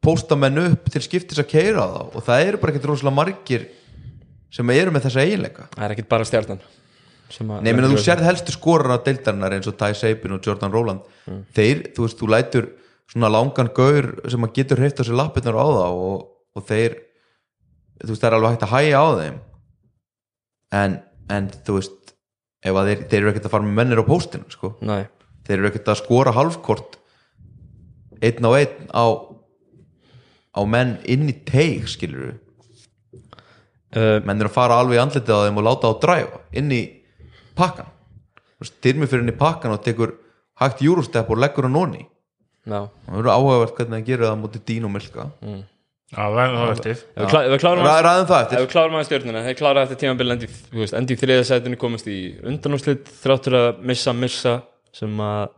pósta 0.00 0.36
menn 0.38 0.60
upp 0.62 0.86
til 0.94 1.02
skiptis 1.04 1.40
að 1.42 1.48
keira 1.50 1.82
þá. 1.90 2.02
Og 2.16 2.22
það 2.24 2.44
eru 2.46 2.60
bara 2.62 2.72
ekkert 2.72 2.86
rosalega 2.92 3.16
margir 3.18 3.66
sem 4.54 4.70
eru 4.74 4.94
með 4.94 5.08
þessa 5.08 5.24
eiginleika. 5.26 5.66
Það 5.74 5.84
er 5.88 5.94
ekkit 5.96 6.08
bara 6.14 6.24
stjarnan 6.28 6.62
sem 7.30 7.50
að- 7.50 7.62
Nei, 7.62 7.72
menn 7.72 7.84
að 7.84 7.92
þú 7.94 8.00
sérð 8.06 8.24
helstu 8.26 8.52
skorar 8.54 8.94
að 8.96 9.04
deildarinnar 9.10 9.52
eins 9.58 9.66
og 9.70 9.76
Ty 9.78 9.92
Sabin 9.94 10.32
og 10.34 10.42
Jordan 10.46 10.72
Rowland. 10.72 11.00
Þeir, 11.54 11.82
þú 11.94 12.06
veist, 12.06 12.18
þú 12.18 12.30
lætur 12.30 12.70
svona 13.10 13.28
langan 13.30 13.68
gaur 13.74 14.08
sem 14.30 14.40
að 14.46 14.54
getur 14.54 14.78
hreift 14.78 14.98
á 14.98 15.04
sér 15.06 15.18
lappirnar 15.18 15.54
á 15.58 15.66
það 15.66 15.92
og, 16.06 16.26
og 16.56 16.66
þeir 16.66 16.96
þú 18.02 18.08
veist, 18.14 18.22
það 18.22 18.30
er 18.30 18.36
alveg 18.38 18.50
hægt 18.54 18.66
að 18.66 18.74
hæja 18.78 18.98
á 18.98 19.06
þeim 19.20 19.38
en, 20.76 20.98
en 21.30 21.48
þú 21.66 21.78
veist 21.78 22.14
að 22.66 22.90
þeir, 22.90 23.02
þeir 23.08 23.20
eru 23.22 23.30
ekkert 23.32 23.48
að 23.48 23.54
fara 23.54 23.66
með 23.66 23.76
mennir 23.80 24.02
á 24.02 24.10
póstinu 24.10 24.52
sko. 24.52 24.74
Þeir 25.48 25.56
eru 25.58 25.70
ekkert 25.70 25.88
að 25.92 26.00
skora 26.02 26.34
halfkort 26.36 26.98
einn 28.20 28.44
á 28.44 28.50
einn 28.58 28.90
á 28.92 29.04
á 30.50 30.60
menn 30.66 30.96
inn 31.08 31.28
í 31.30 31.34
teig 31.46 31.86
skilur 31.88 32.34
uh, 33.96 34.18
menn 34.26 34.40
eru 34.40 34.50
að 34.50 34.56
fara 34.56 34.80
alveg 34.82 34.98
í 34.98 35.02
andlitið 35.02 35.36
á 35.36 35.44
þeim 35.46 35.60
og 35.62 35.66
láta 35.66 35.90
á 35.90 35.94
dræfa 36.02 36.40
inn 36.58 36.72
í 36.74 36.82
pakkan 37.58 37.88
styrmi 38.66 39.08
fyrir 39.08 39.24
inn 39.24 39.32
í 39.32 39.38
pakkan 39.38 39.72
og 39.72 39.80
tekur 39.86 40.16
hægt 40.60 40.82
júrústepp 40.84 41.30
og 41.32 41.40
leggur 41.40 41.64
hann 41.68 41.78
onni 41.80 42.02
og 42.84 42.90
það 43.06 43.20
eru 43.22 43.32
áhugavert 43.32 43.76
hvernig 43.78 43.96
hann 43.96 44.08
gerir 44.10 44.26
það 44.28 44.40
mútið 44.42 44.64
Dino 44.68 44.90
Milka. 44.92 45.30
Já, 45.40 45.62
það 46.10 46.40
er 46.42 46.54
það 46.56 46.72
eftir. 46.74 47.02
Ef 47.14 47.34
ef 47.54 47.62
ræðum 48.06 48.26
það 48.26 48.40
Ef 48.40 48.46
eftir 48.46 48.62
við 48.64 48.68
klárum 48.72 48.98
að 48.98 49.06
stjórnina, 49.06 49.42
þeir 49.46 49.58
klára 49.60 49.84
eftir 49.86 50.00
tímabili 50.00 50.34
endi, 50.34 50.48
þú 50.50 50.82
veist, 50.82 50.96
endi 50.98 51.14
í 51.14 51.20
þriða 51.20 51.46
sætinu 51.46 51.78
komast 51.78 52.10
í 52.10 52.18
undanúslit 52.50 53.10
þráttur 53.22 53.56
að 53.60 53.82
missa, 53.92 54.14
missa 54.16 54.56
sem 54.96 55.22
að 55.22 55.52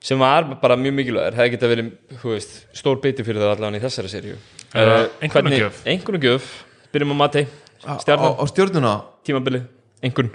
sem 0.00 0.22
var 0.22 0.46
bara 0.62 0.78
mjög 0.80 0.96
mikilvægur. 0.96 1.36
Hefði 1.36 1.54
geta 1.56 1.70
verið, 1.74 1.90
þú 2.22 2.32
veist, 2.36 2.56
stór 2.78 3.02
biti 3.02 3.26
fyrir 3.26 3.42
það 3.42 3.54
allavega 3.56 3.82
í 3.82 3.84
þessari 3.84 4.12
seríu. 4.14 4.38
Uh, 4.70 5.04
einkunnagjöf. 5.26 5.82
Einhvern 5.90 6.22
gjöf, 6.22 6.48
byrjum 6.94 7.12
á 7.12 7.16
Mati 7.20 7.44
á, 7.84 8.44
stjórnuna 8.48 8.96
tímabili, 9.26 9.64
einhvern. 10.06 10.32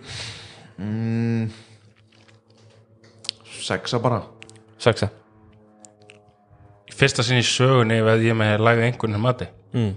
Sexa 3.66 4.04
bara. 4.04 4.26
Í 4.78 5.25
fyrsta 6.96 7.26
sinni 7.26 7.44
í 7.44 7.48
sögunni 7.48 8.00
veð 8.06 8.26
ég 8.30 8.38
með 8.40 8.64
lægði 8.64 8.90
einhvern 8.90 9.22
mati 9.24 9.48
mm. 9.76 9.94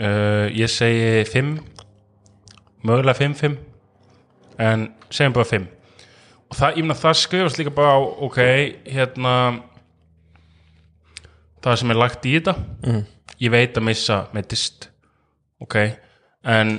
uh, 0.00 0.46
Ég 0.54 0.72
segi 0.72 1.24
5 1.30 1.54
mögulega 2.84 3.18
5-5 3.20 3.56
en 4.64 4.88
segjum 5.10 5.34
bara 5.36 5.48
5 5.50 5.68
og 6.50 6.58
það, 6.58 6.78
ég 6.78 6.84
meina 6.84 6.98
það 7.00 7.20
skrifast 7.20 7.60
líka 7.60 7.72
bara 7.74 7.96
á 7.96 8.00
ok, 8.26 8.40
hérna 8.94 9.34
það 11.64 11.78
sem 11.80 11.94
er 11.94 12.00
lagt 12.00 12.26
í 12.28 12.34
þetta 12.36 12.54
mm. 12.84 13.04
ég 13.42 13.54
veit 13.54 13.78
að 13.80 13.86
missa 13.88 14.18
með 14.36 14.50
dist 14.54 14.88
ok, 15.64 15.78
en 16.44 16.76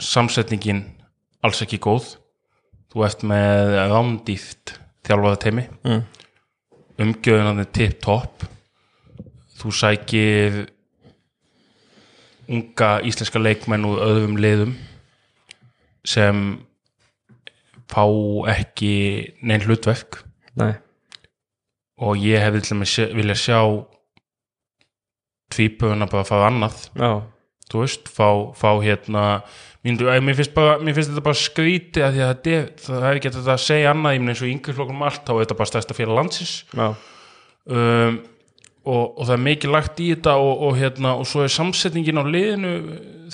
samsetningin 0.00 0.82
alls 1.44 1.62
ekki 1.64 1.80
góð 1.80 2.16
þú 2.90 3.06
ert 3.06 3.22
með 3.26 3.76
rándýft 3.92 4.76
þjálfaða 5.06 5.42
teimi 5.46 5.68
Mm. 5.86 6.02
Umgjöðun 7.00 7.48
hann 7.48 7.62
er 7.62 7.70
tip-top 7.74 8.44
þú 9.60 9.72
sækir 9.76 10.60
unga 12.50 12.90
íslenska 13.06 13.40
leikmenn 13.40 13.86
úr 13.86 14.02
öðrum 14.04 14.38
liðum 14.40 14.74
sem 16.06 16.42
fá 17.90 18.04
ekki 18.50 18.92
neinn 19.42 19.64
hlutverk. 19.66 20.22
Nei, 20.58 20.72
og 22.00 22.18
ég 22.18 22.42
hefði 22.42 22.62
til 22.64 22.78
að 22.78 23.16
vilja 23.18 23.36
sjá 23.38 23.60
tvípöfuna 25.50 26.08
bara 26.10 26.26
fara 26.26 26.48
annað. 26.50 26.88
Já, 26.98 27.12
þú 27.70 27.84
veist, 27.84 28.10
fá, 28.10 28.28
fá 28.56 28.70
hérna 28.82 29.24
mér, 29.86 30.34
finnst 30.36 30.54
bara, 30.56 30.78
mér 30.82 30.96
finnst 30.96 31.12
þetta 31.12 31.24
bara 31.24 31.40
skríti 31.40 32.02
að 32.04 32.16
því 32.16 32.24
að 32.24 32.32
þetta 32.34 32.56
er, 32.56 32.66
það 32.84 33.06
er 33.10 33.20
ekki 33.20 33.32
þetta 33.36 33.54
að 33.54 33.62
segja 33.64 33.94
annað 33.94 34.16
ég 34.16 34.24
meina 34.24 34.34
eins 34.34 34.42
og 34.44 34.50
yngri 34.50 34.76
flokkum 34.76 35.06
allt, 35.06 35.22
þá 35.24 35.32
er 35.34 35.44
þetta 35.44 35.60
bara 35.60 35.72
stærsta 35.72 35.96
félag 35.96 36.20
landsins. 36.20 36.56
Já, 36.76 36.88
um, 37.70 38.18
og, 38.84 39.04
og 39.04 39.26
það 39.26 39.36
er 39.36 39.44
mikið 39.44 39.74
lagt 39.74 40.02
í 40.02 40.08
þetta 40.14 40.34
og, 40.40 40.66
og 40.66 40.76
hérna, 40.80 41.14
og 41.20 41.28
svo 41.28 41.44
er 41.44 41.54
samsetningin 41.54 42.20
á 42.20 42.24
liðinu 42.24 42.74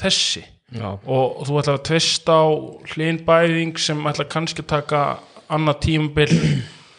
þessi. 0.01 0.45
Já. 0.75 0.89
Og 1.07 1.45
þú 1.47 1.61
ætlar 1.61 1.79
að 1.79 1.85
tvista 1.87 2.39
á 2.43 2.47
hlinbæðing 2.93 3.79
sem 3.79 4.01
ætlar 4.11 4.31
kannski 4.31 4.65
að 4.65 4.71
taka 4.75 5.03
annað 5.53 5.83
tímabil. 5.87 6.31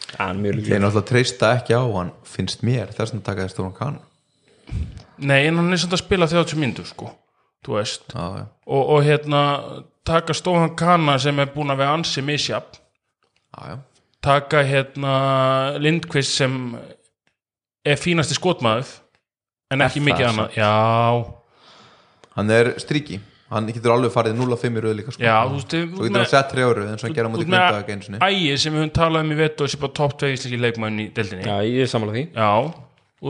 Það 0.08 0.40
mjög 0.40 0.60
ég 0.64 0.70
er 0.72 0.80
náttúrulega 0.82 1.08
treysta 1.10 1.50
ekki 1.58 1.76
á 1.76 1.84
hann 1.84 2.12
finnst 2.26 2.64
mér, 2.64 2.92
þess 2.96 3.12
að 3.12 3.24
taka 3.26 3.44
þess 3.44 3.56
stóran 3.56 3.76
kann. 3.76 3.98
Nei, 5.18 5.42
en 5.44 5.58
hann 5.60 5.72
er 5.74 5.80
samt 5.82 5.96
að 5.96 6.04
spila 6.04 6.28
30 6.30 6.60
myndur 6.60 6.88
sko, 6.88 7.10
þú 7.68 7.76
veist. 7.76 8.08
Já, 8.14 8.24
já, 8.40 8.44
og, 8.66 8.82
og 8.96 9.04
hérna 9.04 9.42
taka 10.08 10.32
stóðan 10.36 10.72
kanna 10.78 11.18
sem 11.20 11.38
er 11.44 11.50
búin 11.52 11.72
að 11.74 11.82
vera 11.82 11.96
ansi 11.98 12.24
misjafn. 12.24 12.80
Já, 13.52 13.74
já. 13.74 13.76
taka 14.24 14.62
hérna 14.66 15.14
Lindqvist 15.78 16.34
sem 16.40 16.54
er 17.84 18.00
fínasti 18.00 18.36
skotmaður 18.36 18.88
en 19.72 19.84
ekki 19.84 20.00
Er 20.00 20.06
mikið 20.08 20.28
annað. 20.30 20.56
já, 20.56 20.72
hann 22.36 22.50
er 22.56 22.72
stríki. 22.80 23.20
Hann 23.48 23.64
getur 23.72 23.94
alveg 23.94 24.12
farið 24.12 24.34
0-5 24.36 24.74
í 24.76 24.80
röð 24.84 24.94
líka 24.98 25.12
sko. 25.14 25.22
Já, 25.24 25.36
þú 25.48 25.54
veist, 25.56 25.72
þú 25.72 26.02
getur 26.04 26.20
hann 26.20 26.26
sett 26.28 26.50
trjáru 26.52 26.82
eins 26.84 27.00
og 27.00 27.06
hann 27.06 27.14
gera 27.16 27.30
mútið 27.32 27.46
grindaðak 27.48 27.92
einu 27.94 28.04
sinni. 28.04 28.18
Ægir 28.26 28.58
sem 28.60 28.74
við 28.74 28.82
höfum 28.82 28.90
talað 28.98 29.24
um 29.24 29.30
í 29.32 29.38
vetu 29.38 29.64
og 29.64 29.70
sé 29.72 29.78
bara 29.80 29.94
topp 29.96 30.16
2 30.20 30.32
íslenski 30.34 30.58
leikmann 30.60 30.98
í 31.00 31.06
deildinni. 31.16 31.46
Já, 31.48 31.54
ég 31.64 31.86
er 31.86 31.88
sammála 31.88 32.12
því. 32.18 32.24
Já, 32.36 32.50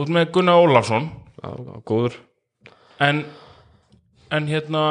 ert 0.03 0.11
með 0.17 0.25
Gunnar 0.35 0.59
Ólafsson. 0.65 1.07
Já, 1.39 1.53
góður. 1.87 2.17
En, 3.07 3.21
en 4.31 4.47
hérna 4.47 4.83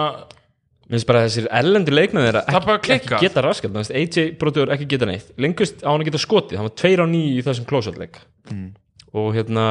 Mér 0.89 0.97
finnst 0.97 1.07
bara 1.11 1.21
að 1.21 1.27
þessir 1.29 1.47
erlendu 1.53 1.93
leikmenn 1.93 2.25
þeirra 2.25 2.41
Það 2.49 2.65
bara 2.65 2.79
ekki, 2.79 2.93
ekki 2.95 3.19
geta 3.21 3.43
raskat 3.45 3.73
AJ 3.93 4.23
Brotur 4.41 4.71
ekki 4.73 4.87
geta 4.89 5.05
neitt. 5.05 5.27
Lengust 5.37 5.83
á 5.85 5.93
hann 5.93 6.01
að 6.01 6.09
geta 6.09 6.21
skotið, 6.23 6.57
hann 6.57 6.65
var 6.71 6.77
2 6.81 6.95
á 6.97 7.07
9 7.13 7.19
í 7.37 7.43
þessum 7.45 7.67
klósatleik 7.69 8.17
Mm. 8.49 8.71
og 9.13 9.35
hérna 9.37 9.65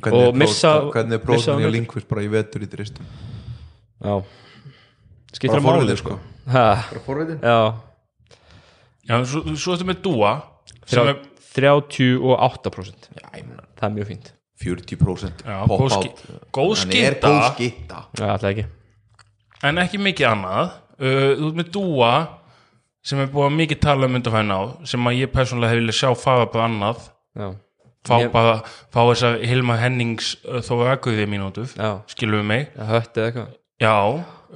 hvernig 0.00 0.14
og 0.16 0.32
er 0.32 0.38
missa- 0.40 0.90
hvernig 0.94 1.12
er 1.18 1.20
í 1.60 1.66
út. 1.68 1.72
Linkvist 1.74 2.08
bara 2.08 2.22
í 2.24 2.30
vetur 2.32 2.62
í 2.64 2.68
dristum 2.72 3.04
já. 4.00 4.24
Skiptir 5.34 5.60
bara 5.60 5.60
að 5.60 5.66
máli 5.66 5.82
forvitin 5.82 5.96
sko. 6.00 6.08
sko. 6.16 6.52
Ha, 6.52 6.64
bara 6.88 7.00
forvitin 7.04 7.40
já, 7.42 7.74
Já, 9.08 9.24
svo, 9.26 9.42
svo 9.56 9.74
ertu 9.76 9.84
með 9.84 10.00
Dúa 10.00 10.32
sem 10.86 11.06
er, 11.12 11.18
38% 11.52 13.10
já, 13.12 13.28
ég 13.36 13.44
meina 13.46 13.62
það 13.76 13.84
er 13.90 13.94
mjög 13.98 14.08
fínt 14.08 14.32
40% 14.62 15.42
Já, 15.46 15.56
pop 15.66 15.80
góð 15.80 15.96
out 15.96 16.04
ski- 16.06 16.38
góð 16.58 16.72
hann 16.82 16.94
er 16.98 17.16
skita. 17.16 17.28
góð 17.28 17.42
skita 17.54 17.98
alltaf 18.18 18.48
ekki. 18.52 18.64
En 19.62 19.78
ekki 19.82 19.98
mikið 20.02 20.28
annað. 20.32 20.72
Uh, 21.02 21.34
Þú 21.38 21.48
ert 21.50 21.58
með 21.60 21.70
Dúa 21.74 22.12
sem 23.02 23.18
er 23.18 23.26
búið 23.32 23.48
að 23.50 23.56
mikið 23.58 23.80
tala 23.82 24.06
um 24.06 24.14
undanfæðin 24.18 24.54
á 24.54 24.60
sem 24.86 25.08
að 25.10 25.18
ég 25.22 25.32
persónulega 25.34 25.72
hef 25.72 25.80
viljað 25.82 25.98
sjá 25.98 26.10
faða 26.22 26.46
bara 26.52 26.66
annað. 26.70 27.00
Já, 27.38 27.48
fá 28.06 28.14
Ég- 28.22 28.32
bara, 28.34 28.54
fá 28.92 29.00
þess 29.10 29.22
að 29.28 29.42
Hilma 29.50 29.76
Hennings 29.80 30.36
uh, 30.46 30.60
þó 30.62 30.74
aðguðið 30.92 31.28
mínútuf 31.32 31.74
já, 31.78 31.90
skilur 32.10 32.42
við 32.42 32.46
mig? 32.52 32.68
Já 32.76 32.84
hött 32.92 33.16
eða 33.18 33.26
eitthvað. 33.30 33.50
Já, 33.82 33.94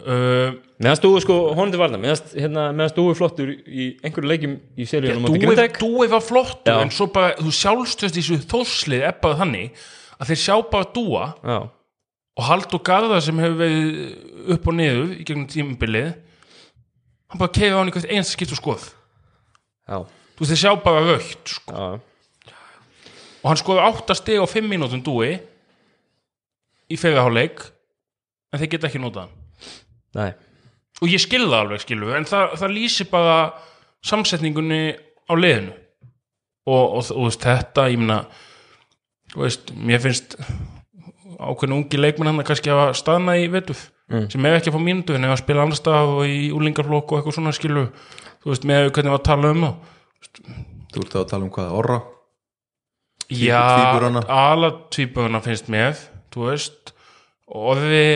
uh, 0.04 0.56
meðan 0.82 0.98
stúi 0.98 1.20
sko, 1.24 1.36
honum 1.56 1.72
til 1.72 1.80
varna 1.80 2.00
meðan 2.00 2.32
hérna, 2.36 2.88
stúi 2.90 3.14
flottur 3.16 3.52
í 3.52 3.88
einhverju 4.04 4.30
leikjum 4.30 4.56
í 4.76 4.88
seríunum 4.88 5.28
Dúi 5.80 6.08
var 6.10 6.24
flottur 6.24 6.74
Já. 6.74 6.82
en 6.82 6.92
svo 6.94 7.08
bara, 7.12 7.36
þú 7.40 7.52
sjálfstöðst 7.60 8.18
í 8.18 8.24
þessu 8.24 8.38
þórslið 8.50 9.06
ebbaði 9.10 9.40
þannig 9.40 9.86
að 10.16 10.32
þeir 10.32 10.42
sjá 10.42 10.54
bara 10.72 10.90
Dúa 10.96 11.24
já, 11.40 11.58
og 12.36 12.48
Haldur 12.50 12.82
Garðar 12.84 13.24
sem 13.24 13.40
hefur 13.40 13.60
verið 13.62 14.52
upp 14.56 14.68
og 14.68 14.76
niður 14.76 15.14
í 15.16 15.24
gegnum 15.28 15.48
tímabilið 15.50 16.12
hann 17.32 17.40
bara 17.40 17.54
keiði 17.56 17.72
á 17.72 17.78
hann 17.80 17.90
í 17.90 17.96
hvert 17.96 18.10
einasta 18.10 18.36
skipt 18.36 18.52
og 18.54 18.60
skoð. 18.60 18.84
Já, 19.86 19.96
þú 20.36 20.50
þeir 20.50 20.60
sjá 20.60 20.70
bara 20.84 21.06
raukt 21.06 21.56
sko. 21.56 21.88
og 23.40 23.48
hann 23.48 23.60
skoði 23.60 23.88
8 23.88 24.18
stig 24.18 24.42
á 24.42 24.46
5 24.46 24.68
mínútum 24.68 25.02
Dúi 25.06 25.38
í 26.86 27.00
fyrirháleik 27.00 27.64
en 28.52 28.60
þeir 28.60 28.72
geta 28.76 28.90
ekki 28.90 29.02
notað 29.02 29.26
hann 29.26 29.45
nei. 30.16 30.30
Og 31.02 31.12
ég 31.12 31.20
skil 31.20 31.44
það 31.44 31.58
alveg 31.60 31.82
skilur 31.84 32.16
en 32.16 32.28
það, 32.28 32.54
það 32.62 32.76
lýsir 32.76 33.10
bara 33.12 33.36
samsetningunni 34.06 34.80
á 35.28 35.32
liðinu. 35.36 35.74
Og, 36.66 36.84
og, 36.98 37.02
og, 37.12 37.26
veist, 37.28 37.44
þetta 37.44 37.88
ég 37.92 38.00
veist, 39.36 39.74
mér 39.76 40.02
finnst 40.02 40.38
ákveðin 41.36 41.76
ungi 41.76 42.00
leikmenn 42.00 42.30
hann 42.32 42.40
að 42.40 42.48
kannski 42.48 42.72
hafa 42.72 42.96
staðna 42.96 43.36
í 43.38 43.50
vetuf 43.52 43.90
Mm. 44.06 44.28
sem 44.30 44.44
ef 44.46 44.60
ekki 44.60 44.70
að 44.70 44.76
fá 44.76 44.82
mínútu 44.86 45.14
en 45.16 45.24
ef 45.26 45.32
að 45.34 45.40
spila 45.40 45.64
annar 45.64 45.74
stað 45.80 46.12
og 46.12 46.28
í 46.30 46.52
úlingarflokk 46.54 47.10
og 47.10 47.16
eitthvað 47.18 47.34
svona 47.34 47.52
skilur 47.56 47.88
þú 48.44 48.52
veist, 48.52 48.66
með 48.70 48.84
hvernig 48.94 49.10
var 49.10 49.18
að 49.18 49.24
tala 49.26 49.48
um 49.50 49.64
það 49.64 50.60
þú 50.92 51.00
ert 51.02 51.16
að 51.18 51.24
tala 51.32 51.42
um 51.42 51.50
hvað, 51.56 51.72
orra? 51.80 51.96
Já, 53.26 53.58
tvíburana. 53.66 54.22
ala 54.30 54.70
tvíburana 54.94 55.40
finnst 55.42 55.72
mér 55.74 55.98
þú 56.30 56.46
veist. 56.46 56.92
Og 57.50 57.72
orði 57.72 58.06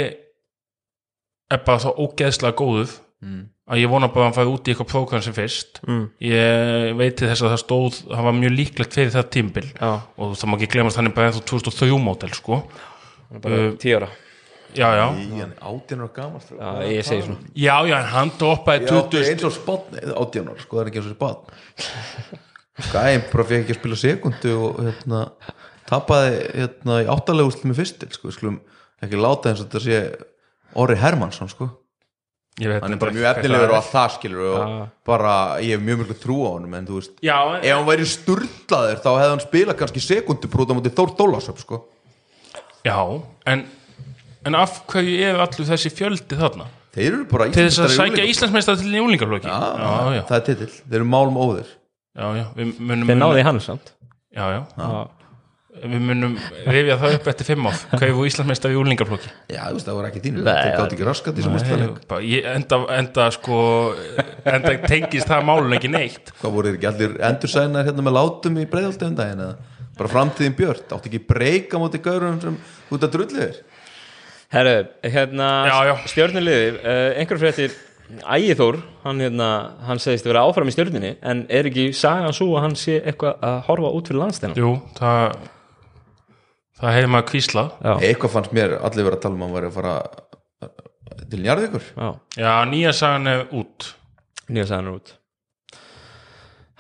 er 1.51 1.63
bara 1.67 1.83
þá 1.83 1.91
ógeðslega 1.99 2.57
góður 2.59 2.95
mm. 3.25 3.43
að 3.71 3.83
ég 3.83 3.93
vona 3.93 4.11
bara 4.13 4.27
að 4.27 4.29
hann 4.29 4.39
fæði 4.39 4.55
út 4.55 4.71
í 4.71 4.73
eitthvað 4.73 4.91
prógram 4.93 5.25
sem 5.27 5.37
fyrst. 5.37 5.83
Mm. 5.87 6.07
ég 6.27 6.97
veit 7.01 7.19
til 7.19 7.29
þess 7.31 7.45
að 7.45 7.55
það 7.55 7.63
stóð 7.65 8.01
hann 8.15 8.29
var 8.31 8.39
mjög 8.39 8.57
líklegt 8.57 8.99
fyrir 8.99 9.15
það 9.15 9.31
tímbil 9.37 9.67
já, 9.69 9.93
og 10.17 10.35
það 10.39 10.51
má 10.51 10.59
ekki 10.59 10.73
glemast 10.77 11.01
hann 11.01 11.11
er 11.11 11.17
bara 11.17 11.31
ennþá 11.31 11.47
2003 11.53 12.03
mótel 12.07 12.35
sko. 12.39 12.65
Hann 13.29 13.41
er 13.41 13.47
bara 13.47 13.63
Uh, 13.71 13.79
10 13.79 13.97
ára. 14.01 14.11
Já, 14.71 14.87
já, 14.95 15.07
í 15.19 15.41
átján 15.43 16.03
ára 16.05 16.13
gamalt 16.15 16.51
já, 16.55 16.69
ég 16.87 17.07
segi 17.07 17.25
svona. 17.27 17.49
Já, 17.59 17.75
já, 17.91 17.97
hann 18.13 18.31
droppaði 18.39 18.87
Já, 18.87 19.01
20 19.11 19.31
eins 19.33 19.47
og 19.49 19.55
spotn, 19.57 19.99
átján 20.15 20.51
ára, 20.53 20.63
sko, 20.63 20.77
það 20.77 20.83
er 20.83 20.91
ekki 20.91 21.01
eins 21.01 21.09
og 21.11 21.17
spotn 21.17 22.45
Gæm 22.93 23.25
bara 23.33 23.47
fekk 23.49 23.65
ekki 23.65 23.75
að 23.75 23.81
spila 23.81 23.99
sekundu 23.99 24.53
og 24.55 24.79
hérna 24.87 25.23
tapaði 25.91 26.37
hérna 26.55 27.01
í 27.03 27.09
áttalegu 27.11 27.51
úrslit 27.51 27.67
með 27.67 27.81
fyrstil, 27.81 28.11
sko, 28.15 28.31
við 28.31 28.37
skulum 28.39 28.61
ekki 29.03 29.21
láta 29.21 29.51
eins 29.51 29.65
og 29.65 29.67
þetta 29.67 29.83
sé 29.89 29.99
Orri 30.79 30.97
Hermansson, 31.01 31.49
sko. 31.51 31.69
Ég 32.61 32.69
veit 32.69 32.83
hann 32.85 32.93
er 32.93 33.01
bara 33.01 33.15
mjög 33.15 33.27
efnilegur 33.31 33.71
og 33.73 33.77
allt 33.79 33.93
það 33.93 34.15
skilur 34.19 34.47
og 34.51 34.57
Já. 34.61 34.81
bara, 35.09 35.35
ég 35.65 35.77
hef 35.79 35.85
mjög 35.87 36.01
mjög 36.03 36.19
trú 36.21 36.39
á 36.45 36.51
honum 36.51 36.75
en 36.77 36.89
þú 36.89 36.99
veist, 36.99 37.13
já, 37.25 37.37
en, 37.57 37.63
ef 37.65 37.77
hann 37.79 37.87
væri 37.89 38.09
sturlaður 38.11 38.99
þá 39.01 39.09
hefði 39.15 39.31
hann 39.31 39.45
spilað 39.45 39.79
kannski 39.81 40.03
sekundu 40.05 40.51
brúta 40.53 40.77
mútið 40.77 40.97
Þór 40.99 41.15
Dólasöp, 41.17 41.63
sko. 41.63 41.79
Já, 42.85 42.99
en 43.49 43.65
en 44.45 44.57
af 44.57 44.81
hverju 44.91 45.17
er 45.31 45.41
allur 45.41 45.69
þessi 45.69 45.93
fjöldi 45.95 46.37
þarna? 46.41 46.67
Þeir 46.91 47.07
eru 47.13 47.25
bara 47.31 47.47
til 47.55 47.69
þess 47.69 47.85
að 47.85 47.93
sækja. 47.95 48.27
Íslandsmeistar 48.33 48.79
til 48.81 48.91
í 48.91 49.03
úlingarflokki 49.05 49.47
Já, 49.47 49.59
já, 49.79 49.91
já, 50.17 50.23
það 50.27 50.37
er 50.41 50.45
titill, 50.49 50.71
þeir 50.91 50.99
eru 51.01 51.09
málum 51.13 51.39
óðir. 51.39 51.69
Já, 52.19 52.27
já, 52.35 52.45
við 52.57 52.73
munum 52.83 53.13
þeir 53.13 53.21
náði 53.21 53.45
hann 53.47 53.61
samt. 53.63 53.93
Já, 54.35 54.45
já, 54.57 54.61
já, 54.75 54.89
við 55.81 56.03
munum 56.03 56.35
rifja 56.67 56.97
það 57.01 57.15
upp 57.17 57.29
eftir 57.31 57.49
fimm 57.53 57.69
áf 57.71 57.85
hvað 57.95 58.13
voru 58.17 58.29
Íslandsmeistar 58.29 58.75
í 58.75 58.79
úlingarflokki 58.81 59.31
Já, 59.49 59.63
þú 59.69 59.77
veist, 59.77 59.87
það 59.87 59.99
var 60.01 60.09
ekki 60.11 60.23
þínu, 60.25 60.45
þeir 60.45 60.75
gátt 60.77 60.95
ekki 60.97 61.07
raskat 61.09 61.41
í 61.41 62.27
ég, 62.27 62.49
enda, 62.55 62.81
enda 62.99 63.29
sko 63.35 63.61
enda 64.45 64.77
tengist 64.85 65.29
það 65.31 65.47
málun 65.49 65.77
ekki 65.77 65.91
neitt. 65.93 66.33
Hvað 66.41 66.57
voru 66.57 66.73
ekki 66.75 66.89
allir 66.91 67.19
endursænar 67.31 67.89
hérna 67.89 68.07
með 68.07 68.17
látum 68.17 68.59
í 68.61 68.67
breiðaldi 68.71 69.09
um 69.09 69.19
daginn 69.19 69.45
eða? 69.45 69.85
Bara 70.01 70.13
framtíðin 70.15 70.57
björt, 70.57 70.89
átti 70.97 71.11
ekki 71.11 71.23
breyka 71.29 71.81
móti 71.81 72.01
gaurum 72.03 72.41
sem 72.43 72.57
út 72.91 73.05
að 73.05 73.15
drulli 73.17 73.39
þér? 73.45 73.61
Herru, 74.51 74.75
hérna 75.07 75.49
stjörnuliðir, 76.11 76.81
uh, 76.83 77.07
einhver 77.21 77.41
fréttir. 77.43 77.79
Ægithór, 78.11 78.81
hann 79.05 79.21
hérna 79.23 79.49
hann 79.87 80.01
segist 80.03 80.27
vera 80.27 80.43
áfram 80.43 80.67
í 80.67 80.73
stjörnunni 80.75 81.13
en 81.23 81.45
er 81.47 81.69
ekki 81.71 81.93
sagan 81.95 82.35
svo 82.35 82.57
að 82.59 82.65
hann 82.65 82.75
sé 82.75 82.97
eitthvað 83.05 83.45
að 83.47 83.61
horfa 83.69 83.93
út 83.95 84.11
fyrir 84.11 84.19
landstæðan 84.25 84.59
Jú, 84.59 84.73
það 84.97 85.37
það 86.81 86.97
hefði 86.97 87.13
maður 87.15 87.29
kvíslað. 87.31 87.71
Eitthvað 88.01 88.35
fannst 88.35 88.57
mér 88.57 88.77
allir 88.81 89.09
vera 89.09 89.19
að 89.19 89.25
tala 89.25 89.37
um 89.39 89.45
að 89.45 89.49
hann 89.49 89.57
væri 89.59 89.71
að 89.71 89.79
fara 89.79 89.95
uh, 90.67 91.25
til 91.31 91.41
njarðvíkur. 91.45 91.89
Já, 91.95 92.11
Já, 92.41 92.53
nýja 92.71 92.95
sagan 92.97 93.33
er 93.33 93.45
út. 93.61 93.91
Nýja 94.51 94.69
sagan 94.73 94.91
er 94.91 94.99
út. 95.01 95.15